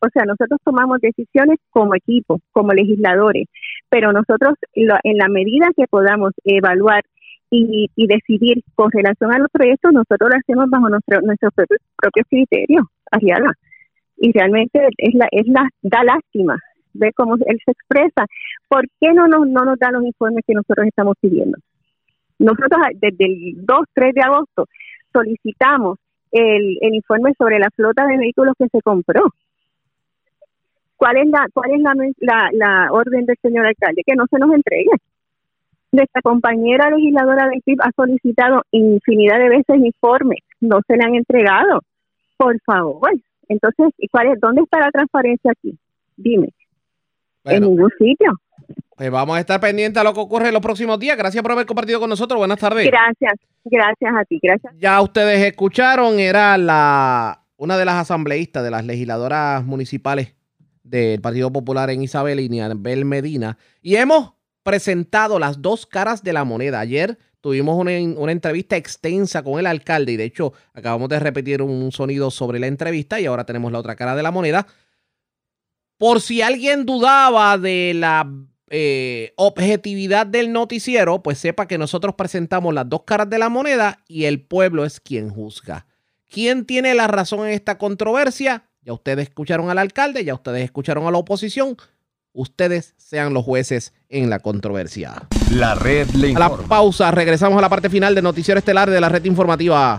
o 0.00 0.08
sea, 0.12 0.24
nosotros 0.24 0.60
tomamos 0.64 1.00
decisiones 1.00 1.58
como 1.70 1.94
equipo, 1.94 2.40
como 2.52 2.72
legisladores, 2.72 3.48
pero 3.88 4.12
nosotros 4.12 4.54
en 4.74 5.16
la 5.16 5.28
medida 5.28 5.68
que 5.76 5.86
podamos 5.88 6.32
evaluar 6.44 7.02
y, 7.50 7.88
decidir 7.96 8.62
con 8.74 8.90
relación 8.90 9.32
a 9.32 9.38
los 9.38 9.48
proyectos, 9.50 9.92
nosotros 9.92 10.30
lo 10.30 10.36
hacemos 10.36 10.68
bajo 10.68 10.88
nuestro, 10.88 11.20
nuestros 11.22 11.52
propios, 11.54 12.26
criterios, 12.28 12.84
Ariana. 13.10 13.52
Y 14.18 14.32
realmente 14.32 14.88
es 14.98 15.14
la, 15.14 15.28
es 15.30 15.46
la, 15.46 15.68
da 15.82 16.02
lástima 16.02 16.56
ver 16.98 17.12
cómo 17.14 17.36
él 17.46 17.58
se 17.64 17.72
expresa. 17.72 18.26
¿Por 18.68 18.84
qué 19.00 19.12
no 19.12 19.26
nos, 19.28 19.46
no 19.48 19.64
nos 19.64 19.78
da 19.78 19.90
los 19.90 20.04
informes 20.04 20.44
que 20.46 20.54
nosotros 20.54 20.86
estamos 20.86 21.16
pidiendo? 21.20 21.58
Nosotros 22.38 22.80
desde 22.94 23.24
el 23.24 23.64
2, 23.64 23.78
3 23.94 24.14
de 24.14 24.20
agosto 24.20 24.66
solicitamos 25.12 25.98
el, 26.30 26.78
informe 26.94 27.32
sobre 27.38 27.58
la 27.58 27.70
flota 27.74 28.06
de 28.06 28.18
vehículos 28.18 28.54
que 28.58 28.68
se 28.68 28.80
compró. 28.82 29.22
¿Cuál 30.96 31.18
es 31.18 31.28
la 31.28 31.46
cuál 31.52 31.70
es 31.72 31.80
la, 32.20 32.88
orden 32.90 33.26
del 33.26 33.36
señor 33.40 33.66
alcalde? 33.66 34.02
Que 34.04 34.14
no 34.14 34.24
se 34.30 34.38
nos 34.38 34.52
entregue. 34.52 34.90
Nuestra 35.92 36.20
compañera 36.22 36.90
legisladora 36.90 37.48
de 37.48 37.60
PIB 37.64 37.80
ha 37.80 37.90
solicitado 37.94 38.62
infinidad 38.70 39.38
de 39.38 39.48
veces 39.48 39.76
informes, 39.78 40.40
no 40.60 40.80
se 40.86 40.96
le 40.96 41.04
han 41.04 41.14
entregado. 41.14 41.80
Por 42.36 42.60
favor. 42.62 43.12
Entonces, 43.48 43.94
¿cuál 44.10 44.28
es, 44.28 44.40
¿dónde 44.40 44.62
está 44.62 44.80
la 44.80 44.90
transparencia 44.90 45.52
aquí? 45.52 45.78
Dime 46.16 46.48
en 47.46 47.62
ningún 47.62 47.90
sitio. 47.98 48.32
Pues 48.96 49.10
vamos 49.10 49.36
a 49.36 49.40
estar 49.40 49.60
pendientes 49.60 50.00
a 50.00 50.04
lo 50.04 50.14
que 50.14 50.20
ocurre 50.20 50.48
en 50.48 50.54
los 50.54 50.62
próximos 50.62 50.98
días. 50.98 51.18
Gracias 51.18 51.42
por 51.42 51.52
haber 51.52 51.66
compartido 51.66 52.00
con 52.00 52.08
nosotros. 52.08 52.38
Buenas 52.38 52.58
tardes. 52.58 52.86
Gracias, 52.86 53.34
gracias 53.64 54.14
a 54.14 54.24
ti, 54.24 54.40
gracias. 54.42 54.72
Ya 54.78 55.00
ustedes 55.02 55.44
escucharon, 55.44 56.18
era 56.18 56.56
la 56.56 57.42
una 57.58 57.76
de 57.76 57.84
las 57.84 57.96
asambleístas 57.96 58.64
de 58.64 58.70
las 58.70 58.84
legisladoras 58.84 59.64
municipales 59.64 60.34
del 60.82 61.20
Partido 61.20 61.52
Popular 61.52 61.90
en 61.90 62.02
Isabel 62.02 62.40
y 62.40 62.48
Bel 62.76 63.04
Medina. 63.04 63.58
Y 63.82 63.96
hemos 63.96 64.34
presentado 64.62 65.38
las 65.38 65.60
dos 65.62 65.86
caras 65.86 66.22
de 66.22 66.32
la 66.32 66.44
moneda. 66.44 66.80
Ayer 66.80 67.18
tuvimos 67.40 67.76
una, 67.78 67.92
una, 68.18 68.32
entrevista 68.32 68.76
extensa 68.76 69.42
con 69.42 69.58
el 69.58 69.66
alcalde 69.66 70.12
y 70.12 70.16
de 70.16 70.24
hecho 70.24 70.52
acabamos 70.74 71.08
de 71.08 71.20
repetir 71.20 71.62
un 71.62 71.92
sonido 71.92 72.30
sobre 72.30 72.58
la 72.58 72.66
entrevista 72.66 73.20
y 73.20 73.26
ahora 73.26 73.44
tenemos 73.44 73.70
la 73.72 73.78
otra 73.78 73.94
cara 73.94 74.16
de 74.16 74.22
la 74.22 74.30
moneda. 74.30 74.66
Por 75.98 76.20
si 76.20 76.42
alguien 76.42 76.84
dudaba 76.84 77.56
de 77.56 77.92
la 77.94 78.30
eh, 78.68 79.32
objetividad 79.36 80.26
del 80.26 80.52
noticiero, 80.52 81.22
pues 81.22 81.38
sepa 81.38 81.66
que 81.66 81.78
nosotros 81.78 82.14
presentamos 82.16 82.74
las 82.74 82.88
dos 82.88 83.04
caras 83.04 83.30
de 83.30 83.38
la 83.38 83.48
moneda 83.48 84.02
y 84.08 84.24
el 84.24 84.40
pueblo 84.40 84.84
es 84.84 85.00
quien 85.00 85.30
juzga. 85.30 85.86
¿Quién 86.28 86.66
tiene 86.66 86.94
la 86.94 87.06
razón 87.06 87.46
en 87.46 87.52
esta 87.52 87.78
controversia? 87.78 88.64
Ya 88.82 88.92
ustedes 88.92 89.28
escucharon 89.28 89.70
al 89.70 89.78
alcalde, 89.78 90.24
ya 90.24 90.34
ustedes 90.34 90.64
escucharon 90.64 91.06
a 91.06 91.10
la 91.10 91.18
oposición. 91.18 91.76
Ustedes 92.32 92.94
sean 92.98 93.32
los 93.32 93.44
jueces 93.44 93.94
en 94.10 94.28
la 94.28 94.40
controversia. 94.40 95.28
La 95.50 95.74
red 95.74 96.08
le 96.10 96.34
A 96.34 96.38
la 96.38 96.56
pausa, 96.56 97.10
regresamos 97.10 97.56
a 97.56 97.62
la 97.62 97.70
parte 97.70 97.88
final 97.88 98.14
del 98.14 98.24
noticiero 98.24 98.58
estelar 98.58 98.90
de 98.90 99.00
la 99.00 99.08
red 99.08 99.24
informativa. 99.24 99.98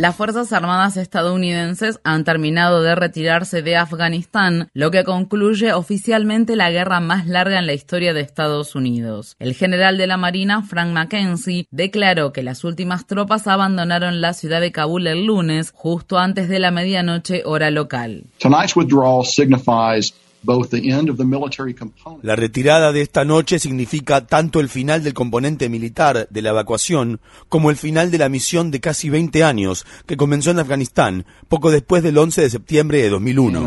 Las 0.00 0.16
Fuerzas 0.16 0.50
Armadas 0.54 0.96
estadounidenses 0.96 2.00
han 2.04 2.24
terminado 2.24 2.80
de 2.80 2.94
retirarse 2.94 3.60
de 3.60 3.76
Afganistán, 3.76 4.70
lo 4.72 4.90
que 4.90 5.04
concluye 5.04 5.74
oficialmente 5.74 6.56
la 6.56 6.70
guerra 6.70 7.00
más 7.00 7.26
larga 7.26 7.58
en 7.58 7.66
la 7.66 7.74
historia 7.74 8.14
de 8.14 8.22
Estados 8.22 8.74
Unidos. 8.74 9.36
El 9.38 9.52
general 9.52 9.98
de 9.98 10.06
la 10.06 10.16
Marina, 10.16 10.62
Frank 10.62 10.94
McKenzie, 10.94 11.66
declaró 11.70 12.32
que 12.32 12.42
las 12.42 12.64
últimas 12.64 13.06
tropas 13.06 13.46
abandonaron 13.46 14.22
la 14.22 14.32
ciudad 14.32 14.62
de 14.62 14.72
Kabul 14.72 15.06
el 15.06 15.26
lunes, 15.26 15.70
justo 15.74 16.18
antes 16.18 16.48
de 16.48 16.60
la 16.60 16.70
medianoche 16.70 17.42
hora 17.44 17.70
local. 17.70 18.24
La 22.22 22.36
retirada 22.36 22.92
de 22.92 23.02
esta 23.02 23.24
noche 23.24 23.58
significa 23.58 24.26
tanto 24.26 24.60
el 24.60 24.68
final 24.68 25.02
del 25.02 25.14
componente 25.14 25.68
militar 25.68 26.28
de 26.30 26.42
la 26.42 26.50
evacuación 26.50 27.20
como 27.48 27.70
el 27.70 27.76
final 27.76 28.10
de 28.10 28.18
la 28.18 28.28
misión 28.28 28.70
de 28.70 28.80
casi 28.80 29.10
20 29.10 29.44
años 29.44 29.84
que 30.06 30.16
comenzó 30.16 30.50
en 30.50 30.58
Afganistán 30.58 31.26
poco 31.48 31.70
después 31.70 32.02
del 32.02 32.16
11 32.16 32.42
de 32.42 32.50
septiembre 32.50 33.02
de 33.02 33.10
2001. 33.10 33.60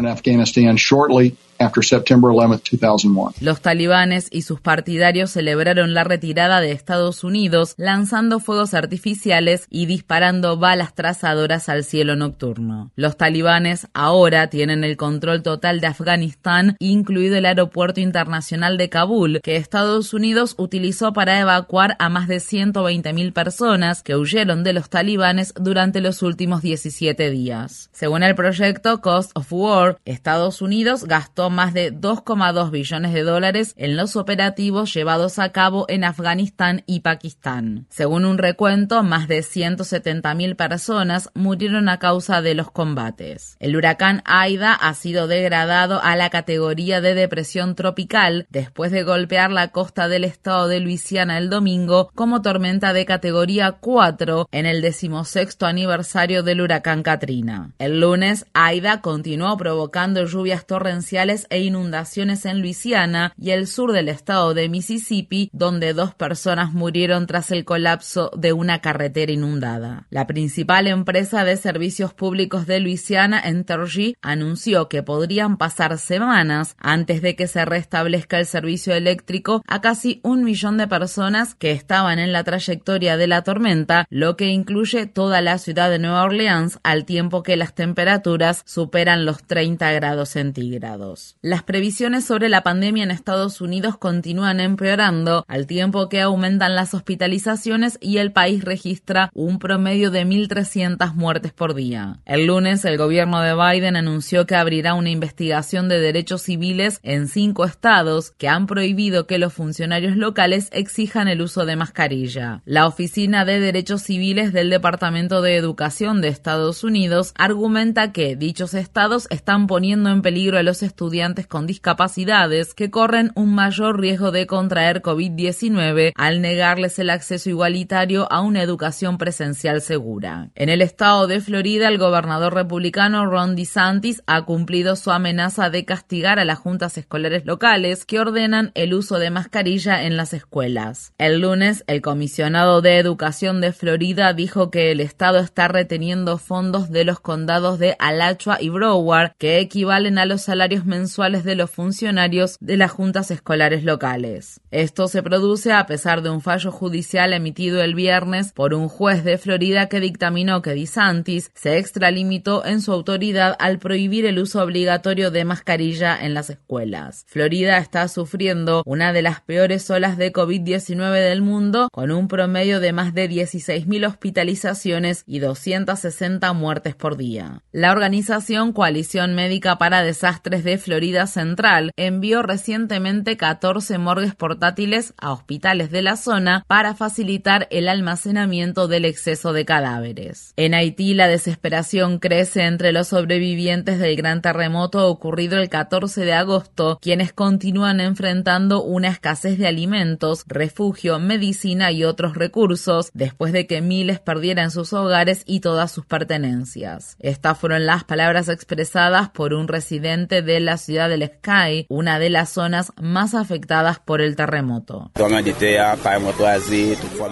Los 3.42 3.62
talibanes 3.62 4.28
y 4.32 4.44
sus 4.44 4.62
partidarios 4.62 5.32
celebraron 5.32 5.94
la 5.94 6.04
retirada 6.04 6.62
de 6.62 6.72
Estados 6.72 7.24
Unidos 7.24 7.74
lanzando 7.78 8.40
fuegos 8.40 8.74
artificiales 8.74 9.68
y 9.70 9.86
disparando 9.86 10.58
balas 10.58 10.94
trazadoras 10.96 11.70
al 11.70 11.84
cielo 11.84 12.16
nocturno. 12.16 12.92
Los 12.96 13.18
talibanes 13.18 13.88
ahora 13.94 14.48
tienen 14.50 14.84
el 14.84 14.98
control 14.98 15.44
total 15.44 15.80
de 15.80 15.88
Afganistán, 15.88 16.76
incluido 16.80 17.36
el 17.38 17.46
aeropuerto 17.46 18.00
internacional 18.00 18.78
de 18.78 18.90
Kabul, 18.90 19.42
que 19.42 19.58
Estados 19.58 20.14
Unidos 20.14 20.56
utilizó 20.58 21.14
para 21.14 21.40
evacuar 21.40 21.96
a 22.00 22.10
más 22.10 22.28
de 22.28 22.38
120.000 22.38 23.34
personas 23.34 24.04
que 24.04 24.16
huyeron 24.16 24.64
de 24.64 24.74
los 24.74 24.90
talibanes 24.90 25.54
durante 25.60 26.02
los 26.02 26.22
últimos 26.22 26.62
17 26.62 27.30
días. 27.30 27.90
Según 27.92 28.24
el 28.24 28.36
proyecto 28.36 29.02
Cost 29.02 29.32
of 29.36 29.52
War, 29.52 29.98
Estados 30.06 30.62
Unidos 30.62 31.06
gastó 31.06 31.50
más 31.54 31.74
de 31.74 31.94
2,2 31.94 32.70
billones 32.72 33.14
de 33.14 33.24
dólares 33.24 33.74
en 33.78 33.96
los 33.96 34.16
operativos 34.16 34.94
llevados 34.94 35.40
a 35.40 35.52
cabo 35.52 35.86
en 35.88 36.04
Afganistán 36.04 36.84
y 36.86 37.00
Pakistán. 37.00 37.86
Según 37.90 38.26
un 38.26 38.38
recuento, 38.38 39.04
más 39.04 39.28
de 39.28 39.40
170.000 39.40 40.56
personas 40.56 41.30
murieron 41.34 41.88
a 41.90 42.00
causa 42.00 42.42
de 42.42 42.56
los 42.56 42.72
combates. 42.72 43.56
El 43.60 43.76
huracán 43.76 44.22
Aida 44.26 44.74
ha 44.74 44.94
sido 44.94 45.28
degradado 45.28 46.02
a 46.02 46.16
la 46.16 46.30
categoría 46.30 47.02
de 47.02 47.14
depresión 47.14 47.76
tropical 47.76 48.48
después 48.50 48.92
de 48.92 49.04
golpear 49.04 49.52
la 49.52 49.70
costa 49.70 50.08
del 50.08 50.24
estado 50.24 50.68
de 50.68 50.80
Luisiana 50.80 51.38
el 51.38 51.50
domingo 51.50 52.12
como 52.16 52.42
tormenta 52.42 52.94
de 52.94 53.06
categoría 53.06 53.74
4 53.74 54.48
en 54.52 54.66
el 54.66 54.82
decimosexto 54.82 55.66
aniversario 55.66 56.44
del 56.44 56.62
huracán 56.62 57.04
Katrina. 57.04 57.72
El 57.80 58.00
lunes, 58.00 58.46
Aida 58.54 59.02
continuó 59.02 59.56
provocando 59.58 60.26
lluvias 60.26 60.66
torrenciales 60.66 61.33
e 61.50 61.62
inundaciones 61.62 62.46
en 62.46 62.62
Luisiana 62.62 63.34
y 63.38 63.52
el 63.52 63.68
sur 63.68 63.92
del 63.92 64.10
estado 64.10 64.54
de 64.54 64.70
Mississippi, 64.70 65.50
donde 65.54 65.94
dos 65.94 66.14
personas 66.14 66.74
murieron 66.74 67.28
tras 67.28 67.52
el 67.52 67.66
colapso 67.66 68.32
de 68.36 68.54
una 68.54 68.80
carretera 68.80 69.32
inundada. 69.32 70.08
La 70.10 70.28
principal 70.28 70.88
empresa 70.88 71.44
de 71.44 71.58
servicios 71.58 72.14
públicos 72.14 72.68
de 72.68 72.80
Luisiana, 72.80 73.40
Entergy, 73.40 74.16
anunció 74.22 74.90
que 74.90 75.04
podrían 75.04 75.58
pasar 75.58 75.98
semanas 75.98 76.76
antes 76.78 77.22
de 77.22 77.36
que 77.36 77.48
se 77.48 77.66
restablezca 77.66 78.40
el 78.40 78.46
servicio 78.46 78.94
eléctrico 78.94 79.64
a 79.68 79.82
casi 79.82 80.20
un 80.24 80.44
millón 80.44 80.78
de 80.78 80.88
personas 80.88 81.56
que 81.56 81.72
estaban 81.72 82.20
en 82.20 82.32
la 82.32 82.44
trayectoria 82.44 83.18
de 83.18 83.28
la 83.28 83.44
tormenta, 83.44 84.06
lo 84.10 84.38
que 84.38 84.48
incluye 84.48 85.06
toda 85.06 85.42
la 85.42 85.58
ciudad 85.58 85.90
de 85.90 86.00
Nueva 86.00 86.24
Orleans 86.24 86.80
al 86.84 87.06
tiempo 87.06 87.44
que 87.44 87.58
las 87.58 87.74
temperaturas 87.74 88.64
superan 88.66 89.26
los 89.26 89.44
30 89.44 89.92
grados 89.92 90.30
centígrados. 90.30 91.23
Las 91.42 91.64
previsiones 91.64 92.24
sobre 92.24 92.48
la 92.50 92.64
pandemia 92.64 93.04
en 93.04 93.12
Estados 93.12 93.60
Unidos 93.62 93.98
continúan 93.98 94.60
empeorando, 94.60 95.46
al 95.48 95.68
tiempo 95.68 96.10
que 96.10 96.22
aumentan 96.22 96.76
las 96.76 96.94
hospitalizaciones 96.94 97.98
y 98.02 98.18
el 98.18 98.32
país 98.32 98.64
registra 98.64 99.30
un 99.34 99.60
promedio 99.60 100.10
de 100.10 100.26
1.300 100.26 101.14
muertes 101.14 101.52
por 101.54 101.74
día. 101.74 102.20
El 102.26 102.48
lunes, 102.48 102.86
el 102.86 102.98
gobierno 102.98 103.42
de 103.42 103.54
Biden 103.56 103.96
anunció 103.96 104.46
que 104.46 104.56
abrirá 104.56 104.94
una 104.94 105.10
investigación 105.10 105.90
de 105.90 106.00
derechos 106.00 106.42
civiles 106.44 107.00
en 107.04 107.28
cinco 107.28 107.66
estados 107.66 108.32
que 108.32 108.48
han 108.48 108.66
prohibido 108.66 109.28
que 109.28 109.38
los 109.38 109.54
funcionarios 109.54 110.16
locales 110.16 110.70
exijan 110.72 111.28
el 111.28 111.42
uso 111.42 111.66
de 111.66 111.76
mascarilla. 111.76 112.62
La 112.66 112.88
Oficina 112.88 113.46
de 113.46 113.60
Derechos 113.60 114.02
Civiles 114.02 114.54
del 114.54 114.70
Departamento 114.70 115.42
de 115.42 115.58
Educación 115.58 116.22
de 116.22 116.30
Estados 116.30 116.84
Unidos 116.84 117.34
argumenta 117.38 118.12
que 118.12 118.36
dichos 118.36 118.74
estados 118.74 119.28
están 119.30 119.68
poniendo 119.68 120.10
en 120.10 120.22
peligro 120.22 120.58
a 120.58 120.64
los 120.64 120.84
estudiantes 120.84 121.13
con 121.48 121.68
discapacidades 121.68 122.74
que 122.74 122.90
corren 122.90 123.32
un 123.36 123.54
mayor 123.54 124.00
riesgo 124.00 124.32
de 124.32 124.48
contraer 124.48 125.04
COVID-19 125.04 126.12
al 126.16 126.42
negarles 126.42 126.98
el 126.98 127.12
acceso 127.12 127.52
igualitario 127.52 128.28
a 128.32 128.42
una 128.42 128.64
educación 128.64 129.20
presencial 129.20 129.82
segura. 129.82 130.50
En 130.56 130.70
el 130.70 130.82
estado 130.82 131.28
de 131.28 131.40
Florida, 131.40 131.88
el 131.88 132.00
gobernador 132.00 132.56
republicano 132.56 133.28
Ron 133.28 133.56
DeSantis 133.56 134.24
ha 134.26 134.42
cumplido 134.46 134.96
su 134.96 135.12
amenaza 135.12 135.70
de 135.70 135.86
castigar 135.86 136.40
a 136.40 136.46
las 136.46 136.58
juntas 136.58 136.98
escolares 136.98 137.46
locales 137.46 138.06
que 138.06 138.20
ordenan 138.20 138.72
el 138.74 138.96
uso 138.96 139.20
de 139.20 139.30
mascarilla 139.30 140.06
en 140.06 140.18
las 140.18 140.34
escuelas. 140.34 141.14
El 141.20 141.42
lunes, 141.42 141.84
el 141.86 142.02
comisionado 142.02 142.82
de 142.82 142.98
Educación 142.98 143.62
de 143.62 143.72
Florida 143.72 144.34
dijo 144.34 144.72
que 144.72 144.90
el 144.90 145.00
estado 145.00 145.38
está 145.38 145.68
reteniendo 145.68 146.40
fondos 146.40 146.90
de 146.90 147.04
los 147.04 147.20
condados 147.20 147.78
de 147.78 147.96
Alachua 148.00 148.58
y 148.60 148.70
Broward 148.70 149.34
que 149.38 149.60
equivalen 149.60 150.18
a 150.18 150.26
los 150.26 150.42
salarios 150.42 150.86
mensuales 150.86 151.03
de 151.04 151.56
los 151.56 151.70
funcionarios 151.70 152.58
de 152.62 152.78
las 152.78 152.92
juntas 152.92 153.30
escolares 153.30 153.84
locales. 153.84 154.62
Esto 154.72 155.08
se 155.08 155.22
produce 155.22 155.74
a 155.74 155.86
pesar 155.86 156.22
de 156.22 156.30
un 156.30 156.42
fallo 156.42 156.72
judicial 156.72 157.34
emitido 157.34 157.82
el 157.82 157.94
viernes 157.94 158.54
por 158.54 158.74
un 158.74 158.88
juez 158.88 159.24
de 159.24 159.38
Florida 159.38 159.90
que 159.90 160.00
dictaminó 160.00 160.62
que 160.62 160.74
DeSantis 160.74 161.52
se 161.54 161.78
extralimitó 161.78 162.66
en 162.66 162.82
su 162.82 162.94
autoridad 162.94 163.56
al 163.60 163.80
prohibir 163.80 164.26
el 164.26 164.40
uso 164.40 164.64
obligatorio 164.64 165.30
de 165.30 165.44
mascarilla 165.44 166.18
en 166.20 166.34
las 166.34 166.50
escuelas. 166.50 167.26
Florida 167.28 167.78
está 167.80 168.08
sufriendo 168.08 168.82
una 168.86 169.12
de 169.12 169.22
las 169.22 169.42
peores 169.42 169.90
olas 169.90 170.18
de 170.18 170.32
COVID-19 170.32 171.14
del 171.14 171.42
mundo, 171.42 171.90
con 171.92 172.12
un 172.12 172.30
promedio 172.30 172.80
de 172.80 172.94
más 172.94 173.14
de 173.14 173.30
16.000 173.30 174.08
hospitalizaciones 174.08 175.24
y 175.28 175.40
260 175.40 176.54
muertes 176.54 176.96
por 176.96 177.18
día. 177.18 177.62
La 177.72 177.92
organización 177.92 178.72
Coalición 178.72 179.36
Médica 179.36 179.78
para 179.78 180.02
Desastres 180.02 180.64
de 180.64 180.78
Florida 180.78 180.93
Central 181.28 181.92
envió 181.98 182.44
recientemente 182.44 183.36
14 183.36 183.98
morgues 183.98 184.36
portátiles 184.36 185.14
a 185.18 185.32
hospitales 185.32 185.90
de 185.90 186.02
la 186.02 186.18
zona 186.18 186.64
para 186.68 186.94
facilitar 186.94 187.68
el 187.72 187.88
almacenamiento 187.90 188.88
del 188.88 189.06
exceso 189.06 189.54
de 189.54 189.66
cadáveres. 189.66 190.54
En 190.56 190.74
Haití, 190.74 191.14
la 191.14 191.28
desesperación 191.28 192.20
crece 192.20 192.66
entre 192.66 192.92
los 192.92 193.08
sobrevivientes 193.08 194.00
del 194.00 194.16
gran 194.16 194.42
terremoto 194.42 195.08
ocurrido 195.08 195.58
el 195.58 195.70
14 195.70 196.26
de 196.26 196.34
agosto, 196.34 197.00
quienes 197.02 197.34
continúan 197.34 198.00
enfrentando 198.00 198.84
una 198.84 199.08
escasez 199.08 199.58
de 199.58 199.68
alimentos, 199.68 200.44
refugio, 200.48 201.20
medicina 201.20 201.92
y 201.92 202.04
otros 202.04 202.36
recursos, 202.36 203.10
después 203.14 203.52
de 203.52 203.66
que 203.66 203.82
miles 203.82 204.20
perdieran 204.20 204.70
sus 204.70 204.94
hogares 204.94 205.44
y 205.46 205.60
todas 205.60 205.92
sus 205.92 206.06
pertenencias. 206.06 207.16
Estas 207.20 207.58
fueron 207.58 207.86
las 207.86 208.04
palabras 208.04 208.50
expresadas 208.50 209.30
por 209.30 209.54
un 209.54 209.68
residente 209.68 210.42
de 210.42 210.60
la 210.60 210.78
ciudad 210.84 211.10
del 211.10 211.24
Sky, 211.24 211.86
una 211.90 212.20
de 212.20 212.30
las 212.30 212.50
zonas 212.50 212.94
más 213.02 213.34
afectadas 213.34 214.00
por 214.00 214.22
el 214.22 214.36
terremoto. 214.36 215.12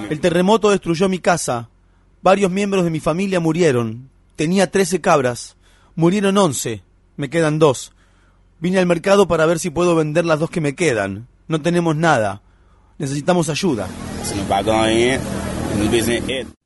El 0.09 0.19
terremoto 0.19 0.69
destruyó 0.69 1.09
mi 1.09 1.19
casa. 1.19 1.69
Varios 2.21 2.51
miembros 2.51 2.83
de 2.83 2.89
mi 2.89 2.99
familia 2.99 3.39
murieron. 3.39 4.09
Tenía 4.35 4.69
13 4.69 5.01
cabras. 5.01 5.57
Murieron 5.95 6.37
11. 6.37 6.83
Me 7.17 7.29
quedan 7.29 7.59
dos. 7.59 7.93
Vine 8.59 8.79
al 8.79 8.85
mercado 8.85 9.27
para 9.27 9.45
ver 9.45 9.59
si 9.59 9.69
puedo 9.69 9.95
vender 9.95 10.25
las 10.25 10.39
dos 10.39 10.49
que 10.49 10.61
me 10.61 10.75
quedan. 10.75 11.27
No 11.47 11.61
tenemos 11.61 11.95
nada. 11.95 12.41
Necesitamos 12.97 13.49
ayuda. 13.49 13.87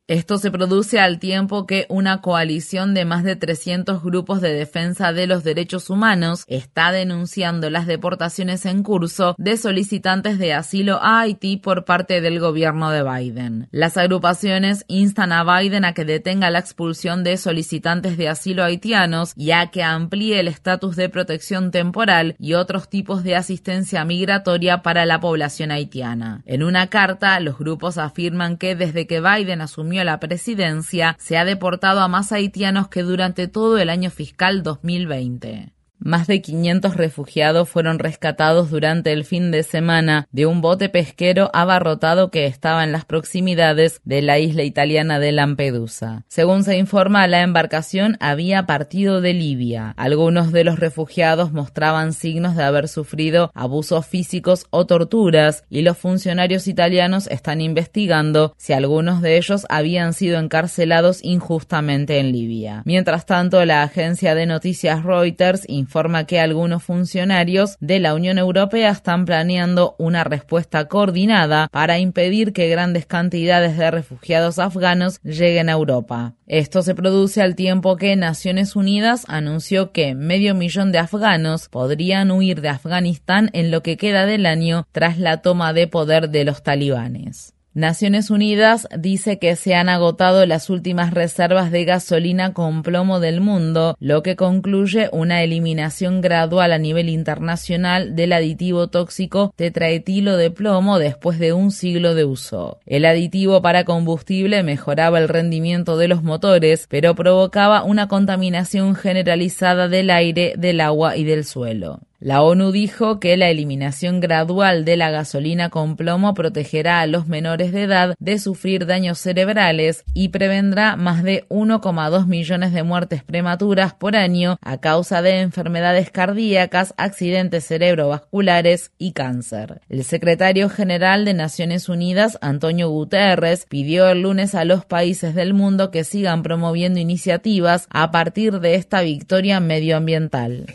Esto 0.07 0.37
se 0.37 0.51
produce 0.51 0.99
al 0.99 1.17
tiempo 1.17 1.65
que 1.65 1.87
una 1.89 2.21
coalición 2.21 2.93
de 2.93 3.05
más 3.05 3.23
de 3.23 3.35
300 3.35 4.03
grupos 4.03 4.39
de 4.39 4.53
defensa 4.53 5.13
de 5.13 5.25
los 5.25 5.43
derechos 5.43 5.89
humanos 5.89 6.43
está 6.45 6.91
denunciando 6.91 7.71
las 7.71 7.87
deportaciones 7.87 8.67
en 8.67 8.83
curso 8.83 9.33
de 9.39 9.57
solicitantes 9.57 10.37
de 10.37 10.53
asilo 10.53 10.99
a 11.01 11.21
Haití 11.21 11.57
por 11.57 11.85
parte 11.85 12.21
del 12.21 12.39
gobierno 12.39 12.91
de 12.91 13.01
Biden. 13.01 13.67
Las 13.71 13.97
agrupaciones 13.97 14.85
instan 14.87 15.31
a 15.31 15.43
Biden 15.43 15.85
a 15.85 15.95
que 15.95 16.05
detenga 16.05 16.51
la 16.51 16.59
expulsión 16.59 17.23
de 17.23 17.37
solicitantes 17.37 18.15
de 18.15 18.29
asilo 18.29 18.63
haitianos 18.63 19.33
y 19.35 19.49
a 19.51 19.71
que 19.71 19.81
amplíe 19.81 20.39
el 20.39 20.47
estatus 20.47 20.95
de 20.95 21.09
protección 21.09 21.71
temporal 21.71 22.35
y 22.37 22.53
otros 22.53 22.89
tipos 22.89 23.23
de 23.23 23.35
asistencia 23.35 24.05
migratoria 24.05 24.83
para 24.83 25.07
la 25.07 25.19
población 25.19 25.71
haitiana. 25.71 26.43
En 26.45 26.61
una 26.61 26.91
carta, 26.91 27.39
los 27.39 27.57
grupos 27.57 27.97
afirman 27.97 28.57
que 28.57 28.75
desde 28.75 29.07
que 29.07 29.19
Biden 29.19 29.61
asumió 29.61 29.94
la 30.03 30.19
presidencia, 30.19 31.15
se 31.19 31.37
ha 31.37 31.45
deportado 31.45 32.01
a 32.01 32.07
más 32.07 32.31
haitianos 32.31 32.87
que 32.87 33.03
durante 33.03 33.47
todo 33.47 33.77
el 33.77 33.89
año 33.89 34.09
fiscal 34.09 34.63
2020. 34.63 35.74
Más 35.99 36.27
de 36.27 36.41
500 36.41 36.95
refugiados 36.97 37.69
fueron 37.69 37.99
rescatados 37.99 38.69
durante 38.69 39.11
el 39.11 39.25
fin 39.25 39.51
de 39.51 39.63
semana 39.63 40.27
de 40.31 40.45
un 40.45 40.61
bote 40.61 40.89
pesquero 40.89 41.49
abarrotado 41.53 42.29
que 42.31 42.45
estaba 42.45 42.83
en 42.83 42.91
las 42.91 43.05
proximidades 43.05 44.01
de 44.03 44.21
la 44.21 44.37
isla 44.37 44.63
italiana 44.63 45.19
de 45.19 45.31
Lampedusa. 45.31 46.23
Según 46.27 46.63
se 46.63 46.77
informa, 46.77 47.27
la 47.27 47.41
embarcación 47.41 48.17
había 48.19 48.65
partido 48.65 49.21
de 49.21 49.33
Libia. 49.33 49.93
Algunos 49.97 50.51
de 50.51 50.63
los 50.63 50.79
refugiados 50.79 51.51
mostraban 51.53 52.13
signos 52.13 52.55
de 52.55 52.63
haber 52.63 52.87
sufrido 52.87 53.51
abusos 53.53 54.05
físicos 54.05 54.67
o 54.69 54.85
torturas 54.85 55.63
y 55.69 55.81
los 55.81 55.97
funcionarios 55.97 56.67
italianos 56.67 57.27
están 57.27 57.61
investigando 57.61 58.53
si 58.57 58.73
algunos 58.73 59.21
de 59.21 59.37
ellos 59.37 59.65
habían 59.69 60.13
sido 60.13 60.39
encarcelados 60.39 61.23
injustamente 61.23 62.19
en 62.19 62.31
Libia. 62.31 62.83
Mientras 62.85 63.25
tanto, 63.25 63.63
la 63.65 63.83
agencia 63.83 64.35
de 64.35 64.45
noticias 64.45 65.03
Reuters 65.03 65.63
informa 65.85 66.25
que 66.25 66.39
algunos 66.39 66.81
funcionarios 66.81 67.77
de 67.79 67.99
la 67.99 68.15
Unión 68.15 68.39
Europea 68.39 68.89
están 68.89 69.25
planeando 69.25 69.95
una 69.99 70.23
respuesta 70.23 70.87
coordinada 70.87 71.67
para 71.71 71.99
impedir 71.99 72.53
que 72.53 72.69
grandes 72.69 73.05
cantidades 73.05 73.77
de 73.77 73.91
refugiados 73.91 74.57
afganos 74.57 75.19
lleguen 75.21 75.69
a 75.69 75.73
Europa. 75.73 76.33
Esto 76.47 76.81
se 76.81 76.95
produce 76.95 77.43
al 77.43 77.55
tiempo 77.55 77.97
que 77.97 78.15
Naciones 78.15 78.75
Unidas 78.75 79.25
anunció 79.27 79.91
que 79.91 80.15
medio 80.15 80.55
millón 80.55 80.91
de 80.91 80.97
afganos 80.97 81.69
podrían 81.69 82.31
huir 82.31 82.61
de 82.61 82.69
Afganistán 82.69 83.51
en 83.53 83.69
lo 83.69 83.83
que 83.83 83.95
queda 83.95 84.25
del 84.25 84.47
año 84.47 84.87
tras 84.91 85.19
la 85.19 85.43
toma 85.43 85.71
de 85.73 85.87
poder 85.87 86.29
de 86.31 86.45
los 86.45 86.63
talibanes. 86.63 87.54
Naciones 87.75 88.29
Unidas 88.29 88.87
dice 88.97 89.37
que 89.37 89.57
se 89.57 89.75
han 89.75 89.89
agotado 89.89 90.45
las 90.45 90.69
últimas 90.69 91.13
reservas 91.13 91.71
de 91.71 91.83
gasolina 91.83 92.53
con 92.53 92.83
plomo 92.83 93.19
del 93.19 93.41
mundo, 93.41 93.97
lo 93.99 94.23
que 94.23 94.37
concluye 94.37 95.09
una 95.11 95.43
eliminación 95.43 96.21
gradual 96.21 96.71
a 96.71 96.77
nivel 96.77 97.09
internacional 97.09 98.15
del 98.15 98.31
aditivo 98.31 98.87
tóxico 98.87 99.53
tetraetilo 99.57 100.37
de 100.37 100.51
plomo 100.51 100.99
después 100.99 101.37
de 101.37 101.51
un 101.51 101.71
siglo 101.71 102.15
de 102.15 102.23
uso. 102.23 102.79
El 102.85 103.03
aditivo 103.03 103.61
para 103.61 103.83
combustible 103.83 104.63
mejoraba 104.63 105.19
el 105.19 105.27
rendimiento 105.27 105.97
de 105.97 106.07
los 106.07 106.23
motores, 106.23 106.87
pero 106.89 107.13
provocaba 107.13 107.83
una 107.83 108.07
contaminación 108.07 108.95
generalizada 108.95 109.89
del 109.89 110.11
aire, 110.11 110.53
del 110.57 110.79
agua 110.79 111.17
y 111.17 111.25
del 111.25 111.43
suelo. 111.43 111.99
La 112.25 112.41
ONU 112.41 112.71
dijo 112.71 113.19
que 113.19 113.37
la 113.37 113.51
eliminación 113.51 114.19
gradual 114.19 114.83
de 114.83 114.97
la 114.97 115.11
gasolina 115.11 115.69
con 115.69 115.95
plomo 115.95 116.33
protegerá 116.33 117.01
a 117.01 117.05
los 117.05 117.27
menores 117.27 117.71
de 117.71 117.83
edad 117.83 118.15
de 118.17 118.39
sufrir 118.39 118.87
daños 118.87 119.19
cerebrales 119.19 120.03
y 120.15 120.29
prevendrá 120.29 120.95
más 120.95 121.21
de 121.21 121.45
1,2 121.49 122.25
millones 122.25 122.73
de 122.73 122.81
muertes 122.81 123.23
prematuras 123.23 123.93
por 123.93 124.15
año 124.15 124.57
a 124.61 124.79
causa 124.79 125.21
de 125.21 125.41
enfermedades 125.41 126.09
cardíacas, 126.09 126.95
accidentes 126.97 127.67
cerebrovasculares 127.67 128.89
y 128.97 129.11
cáncer. 129.11 129.81
El 129.87 130.03
secretario 130.03 130.69
general 130.69 131.25
de 131.25 131.35
Naciones 131.35 131.89
Unidas, 131.89 132.39
Antonio 132.41 132.89
Guterres, 132.89 133.67
pidió 133.69 134.09
el 134.09 134.23
lunes 134.23 134.55
a 134.55 134.65
los 134.65 134.83
países 134.83 135.35
del 135.35 135.53
mundo 135.53 135.91
que 135.91 136.03
sigan 136.03 136.41
promoviendo 136.41 136.99
iniciativas 136.99 137.85
a 137.91 138.09
partir 138.09 138.61
de 138.61 138.73
esta 138.73 139.01
victoria 139.01 139.59
medioambiental. 139.59 140.65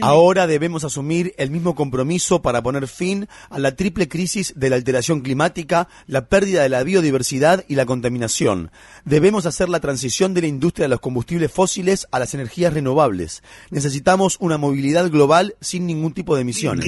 Ahora 0.00 0.46
debemos 0.46 0.84
asumir 0.84 1.34
el 1.36 1.50
mismo 1.50 1.74
compromiso 1.74 2.42
para 2.42 2.62
poner 2.62 2.88
fin 2.88 3.28
a 3.50 3.58
la 3.58 3.76
triple 3.76 4.08
crisis 4.08 4.54
de 4.56 4.70
la 4.70 4.76
alteración 4.76 5.20
climática, 5.20 5.88
la 6.06 6.26
pérdida 6.26 6.62
de 6.62 6.68
la 6.68 6.82
biodiversidad 6.82 7.64
y 7.68 7.74
la 7.74 7.86
contaminación. 7.86 8.70
Debemos 9.04 9.46
hacer 9.46 9.68
la 9.68 9.80
transición 9.80 10.34
de 10.34 10.42
la 10.42 10.46
industria 10.46 10.84
de 10.84 10.90
los 10.90 11.00
combustibles 11.00 11.50
fósiles 11.50 12.06
a 12.10 12.18
las 12.18 12.34
energías 12.34 12.72
renovables. 12.72 13.42
Necesitamos 13.70 14.36
una 14.40 14.58
movilidad 14.58 15.10
global 15.10 15.54
sin 15.60 15.86
ningún 15.86 16.14
tipo 16.14 16.34
de 16.34 16.42
emisiones. 16.42 16.86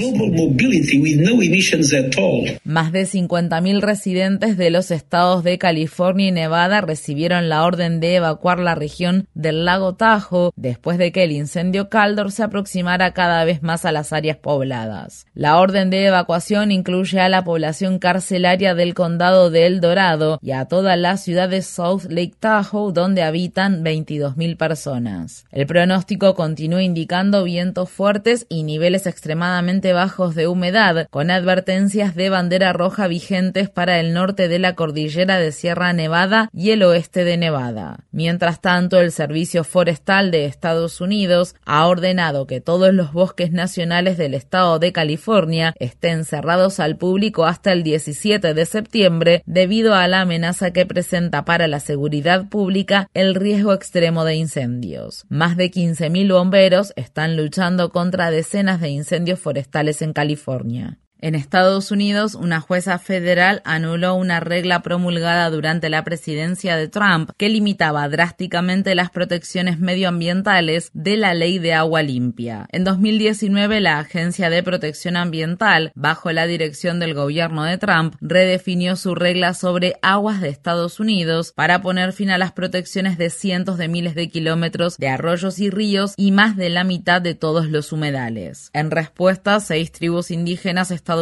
Más 2.65 2.93
de 2.93 3.03
50.000 3.03 3.81
residentes 3.81 4.57
de 4.57 4.71
los 4.71 4.91
estados 4.91 5.45
de 5.45 5.59
California 5.59 6.29
y 6.29 6.33
Nevada 6.33 6.81
recibieron 6.81 7.49
la 7.49 7.65
orden 7.65 8.01
de 8.01 8.17
evacuar 8.17 8.59
la 8.59 8.75
región 8.75 9.27
del 9.35 9.65
lago 9.65 9.95
Tahoe 9.95 10.51
después 10.57 10.99
de 10.99 11.13
que 11.13 11.25
el 11.25 11.33
incendio 11.33 11.74
Caldor 11.89 12.33
se 12.33 12.43
aproximara 12.43 13.13
cada 13.13 13.45
vez 13.45 13.63
más 13.63 13.85
a 13.85 13.93
las 13.93 14.13
áreas 14.13 14.37
pobladas. 14.37 15.27
La 15.35 15.59
orden 15.59 15.91
de 15.91 16.07
evacuación 16.07 16.71
incluye 16.73 17.21
a 17.21 17.29
la 17.29 17.45
población 17.45 17.99
carcelaria 17.99 18.75
del 18.75 18.95
condado 18.95 19.51
de 19.51 19.67
El 19.67 19.81
Dorado 19.81 20.39
y 20.41 20.53
a 20.53 20.67
toda 20.67 20.97
la 20.97 21.17
ciudad 21.17 21.49
de 21.49 21.63
South 21.63 22.05
Lake 22.09 22.35
Tahoe, 22.39 22.93
donde 22.93 23.23
habitan 23.23 23.85
22.000 23.85 24.57
personas. 24.57 25.45
El 25.51 25.67
pronóstico 25.67 26.35
continúa 26.35 26.83
indicando 26.83 27.45
vientos 27.45 27.91
fuertes 27.91 28.47
y 28.49 28.63
niveles 28.63 29.07
extremadamente 29.07 29.93
bajos 29.93 30.35
de 30.35 30.47
humedad, 30.47 31.07
con 31.11 31.31
advertencias 31.31 32.15
de 32.15 32.31
bandera 32.31 32.73
roja 32.73 33.09
vigentes 33.09 33.69
para 33.69 34.01
el 34.01 34.15
norte 34.15 34.49
de 34.49 34.59
la 34.59 34.75
cordillera 34.75 35.39
de 35.39 35.53
Sierra 35.53 35.93
Nevada 35.93 36.49
y 36.53 36.71
el 36.71 36.83
oeste 36.83 37.25
de 37.25 37.37
Nevada. 37.37 37.99
Mientras 38.13 38.61
tanto, 38.61 39.01
el 39.01 39.13
Servicio 39.13 39.65
Forestal 39.65 40.31
de 40.31 40.45
Estados 40.45 41.01
Unidos 41.01 41.55
ha 41.67 41.87
ordenado 41.87 42.47
que 42.47 42.61
todos 42.61 42.93
los 42.93 43.13
bosques 43.13 43.53
nacionales 43.53 44.17
del 44.19 44.35
estado 44.35 44.79
de 44.79 44.93
California 44.93 45.75
estén 45.79 46.25
cerrados 46.25 46.81
al 46.81 46.97
público 46.97 47.45
hasta 47.45 47.73
el 47.73 47.83
17 47.83 48.55
de 48.55 48.67
septiembre 48.67 49.43
debido 49.47 49.95
a 49.95 50.09
la 50.09 50.23
amenaza 50.23 50.73
que 50.73 50.87
presenta 50.87 51.45
para 51.45 51.69
la 51.69 51.81
seguridad 51.81 52.49
pública 52.49 53.09
el 53.15 53.35
riesgo 53.35 53.73
extremo 53.73 54.25
de 54.25 54.35
incendios. 54.37 55.25
Más 55.29 55.57
de 55.57 55.71
15.000 55.71 56.33
bomberos 56.33 56.93
están 56.97 57.37
luchando 57.37 57.91
contra 57.91 58.31
decenas 58.31 58.81
de 58.81 58.91
incendios 58.91 59.39
forestales 59.39 60.03
en 60.03 60.13
California. 60.13 60.99
En 61.25 61.35
Estados 61.35 61.91
Unidos, 61.91 62.35
una 62.35 62.61
jueza 62.61 62.99
federal 62.99 63.63
anuló 63.65 64.15
una 64.15 64.41
regla 64.41 64.83
promulgada 64.83 65.49
durante 65.49 65.89
la 65.89 66.05
presidencia 66.05 66.77
de 66.77 66.89
Trump 66.89 67.31
que 67.39 67.49
limitaba 67.49 68.07
drásticamente 68.11 68.95
las 68.95 69.09
protecciones 69.09 69.79
medioambientales 69.79 70.91
de 70.93 71.17
la 71.17 71.33
ley 71.33 71.59
de 71.59 71.73
agua 71.73 72.03
limpia. 72.03 72.67
En 72.73 72.85
2019, 72.85 73.81
la 73.81 74.01
Agencia 74.01 74.51
de 74.51 74.63
Protección 74.63 75.17
Ambiental, 75.17 75.93
bajo 75.95 76.31
la 76.31 76.47
dirección 76.47 77.01
del 77.01 77.15
gobierno 77.15 77.65
de 77.65 77.79
Trump, 77.79 78.17
redefinió 78.21 78.95
su 78.95 79.15
regla 79.15 79.55
sobre 79.55 79.95
aguas 80.03 80.43
de 80.43 80.51
Estados 80.51 81.01
Unidos 81.01 81.55
para 81.57 81.81
poner 81.81 82.13
fin 82.13 82.29
a 82.29 82.37
las 82.37 82.53
protecciones 82.53 83.17
de 83.17 83.31
cientos 83.31 83.79
de 83.79 83.89
miles 83.89 84.15
de 84.15 84.29
kilómetros 84.29 84.99
de 84.99 85.09
arroyos 85.09 85.59
y 85.59 85.71
ríos 85.71 86.13
y 86.19 86.33
más 86.33 86.59
de 86.59 86.69
la 86.69 86.85
mitad 86.85 87.23
de 87.23 87.35
todos 87.35 87.71
los 87.71 87.93
humedales. 87.93 88.69
En 88.75 88.91
respuesta, 88.91 89.59
seis 89.61 89.91
tribus 89.91 90.31
indígenas 90.31 90.91
estadounidenses 90.91 91.14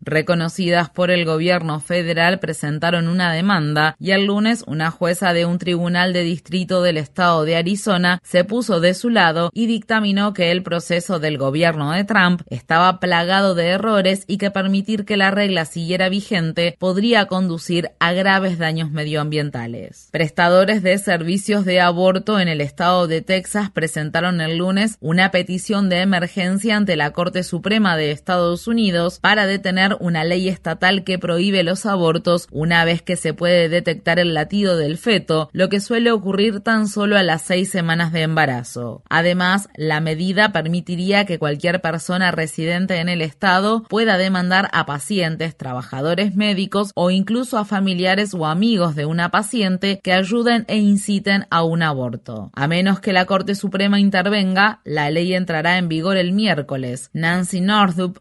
reconocidas 0.00 0.90
por 0.90 1.10
el 1.10 1.24
gobierno 1.24 1.80
federal 1.80 2.38
presentaron 2.38 3.08
una 3.08 3.32
demanda 3.32 3.96
y 3.98 4.12
el 4.12 4.26
lunes 4.26 4.64
una 4.66 4.90
jueza 4.90 5.32
de 5.32 5.44
un 5.46 5.58
tribunal 5.58 6.12
de 6.12 6.22
distrito 6.22 6.82
del 6.82 6.96
estado 6.96 7.44
de 7.44 7.56
Arizona 7.56 8.20
se 8.22 8.44
puso 8.44 8.80
de 8.80 8.94
su 8.94 9.10
lado 9.10 9.50
y 9.52 9.66
dictaminó 9.66 10.32
que 10.32 10.50
el 10.50 10.62
proceso 10.62 11.18
del 11.18 11.38
gobierno 11.38 11.92
de 11.92 12.04
Trump 12.04 12.42
estaba 12.48 13.00
plagado 13.00 13.54
de 13.54 13.68
errores 13.68 14.24
y 14.26 14.38
que 14.38 14.50
permitir 14.50 15.04
que 15.04 15.16
la 15.16 15.30
regla 15.30 15.64
siguiera 15.64 16.08
vigente 16.08 16.76
podría 16.78 17.26
conducir 17.26 17.90
a 17.98 18.12
graves 18.12 18.58
daños 18.58 18.90
medioambientales. 18.90 20.08
Prestadores 20.10 20.82
de 20.82 20.98
servicios 20.98 21.64
de 21.64 21.80
aborto 21.80 22.38
en 22.40 22.48
el 22.48 22.60
estado 22.60 23.06
de 23.06 23.22
Texas 23.22 23.70
presentaron 23.70 24.40
el 24.40 24.58
lunes 24.58 24.96
una 25.00 25.30
petición 25.30 25.88
de 25.88 26.00
emergencia 26.00 26.76
ante 26.76 26.96
la 26.96 27.12
Corte 27.12 27.42
Suprema 27.42 27.96
de 27.96 28.10
Estados 28.10 28.66
Unidos 28.66 29.01
para 29.20 29.46
detener 29.46 29.96
una 30.00 30.24
ley 30.24 30.48
estatal 30.48 31.04
que 31.04 31.18
prohíbe 31.18 31.62
los 31.62 31.86
abortos 31.86 32.46
una 32.50 32.84
vez 32.84 33.02
que 33.02 33.16
se 33.16 33.34
puede 33.34 33.68
detectar 33.68 34.18
el 34.18 34.34
latido 34.34 34.76
del 34.76 34.98
feto, 34.98 35.50
lo 35.52 35.68
que 35.68 35.80
suele 35.80 36.12
ocurrir 36.12 36.60
tan 36.60 36.88
solo 36.88 37.16
a 37.16 37.22
las 37.22 37.42
seis 37.42 37.70
semanas 37.70 38.12
de 38.12 38.22
embarazo. 38.22 39.02
Además, 39.08 39.68
la 39.76 40.00
medida 40.00 40.52
permitiría 40.52 41.24
que 41.24 41.38
cualquier 41.38 41.80
persona 41.80 42.30
residente 42.30 42.98
en 42.98 43.08
el 43.08 43.22
estado 43.22 43.82
pueda 43.84 44.18
demandar 44.18 44.68
a 44.72 44.86
pacientes, 44.86 45.56
trabajadores 45.56 46.34
médicos 46.36 46.92
o 46.94 47.10
incluso 47.10 47.58
a 47.58 47.64
familiares 47.64 48.34
o 48.34 48.46
amigos 48.46 48.94
de 48.94 49.06
una 49.06 49.30
paciente 49.30 50.00
que 50.02 50.12
ayuden 50.12 50.64
e 50.68 50.78
inciten 50.78 51.46
a 51.50 51.62
un 51.62 51.82
aborto. 51.82 52.50
A 52.54 52.68
menos 52.68 53.00
que 53.00 53.12
la 53.12 53.26
Corte 53.26 53.54
Suprema 53.54 54.00
intervenga, 54.00 54.80
la 54.84 55.10
ley 55.10 55.34
entrará 55.34 55.78
en 55.78 55.88
vigor 55.88 56.16
el 56.16 56.32
miércoles. 56.32 57.10
Nancy 57.12 57.60
Northup, 57.60 58.18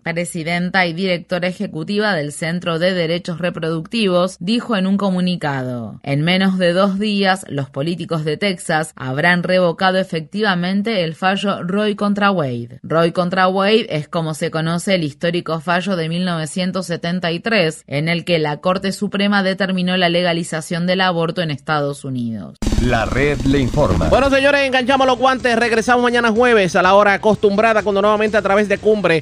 presidenta 0.72 0.86
y 0.86 0.94
directora 0.94 1.48
ejecutiva 1.48 2.16
del 2.16 2.32
Centro 2.32 2.80
de 2.80 2.94
Derechos 2.94 3.40
Reproductivos, 3.40 4.38
dijo 4.40 4.78
en 4.78 4.88
un 4.88 4.98
comunicado, 4.98 6.00
en 6.04 6.22
menos 6.22 6.58
de 6.58 6.72
dos 6.72 6.98
días 6.98 7.46
los 7.50 7.70
políticos 7.70 8.24
de 8.24 8.38
Texas 8.38 8.94
habrán 8.96 9.44
revocado 9.44 9.98
efectivamente 9.98 11.04
el 11.04 11.14
fallo 11.16 11.64
Roy 11.64 11.96
contra 11.96 12.32
Wade. 12.32 12.80
Roy 12.84 13.12
contra 13.12 13.48
Wade 13.48 13.88
es 13.90 14.08
como 14.08 14.34
se 14.34 14.50
conoce 14.50 14.96
el 14.96 15.04
histórico 15.04 15.60
fallo 15.60 15.96
de 15.96 16.08
1973, 16.10 17.84
en 17.88 18.08
el 18.08 18.24
que 18.24 18.40
la 18.40 18.58
Corte 18.58 18.92
Suprema 18.92 19.44
determinó 19.44 19.98
la 19.98 20.10
legalización 20.10 20.88
del 20.88 21.02
aborto 21.02 21.42
en 21.42 21.52
Estados 21.52 22.06
Unidos. 22.06 22.58
La 22.82 23.06
red 23.06 23.40
le 23.42 23.60
informa. 23.60 24.10
Bueno, 24.10 24.30
señores, 24.30 24.66
enganchamos 24.66 25.06
los 25.06 25.18
guantes. 25.18 25.56
Regresamos 25.56 26.02
mañana 26.02 26.32
jueves 26.32 26.76
a 26.76 26.82
la 26.82 26.96
hora 26.96 27.14
acostumbrada, 27.14 27.84
cuando 27.84 28.02
nuevamente 28.02 28.38
a 28.38 28.42
través 28.42 28.68
de 28.68 28.80
Cumbre 28.80 29.22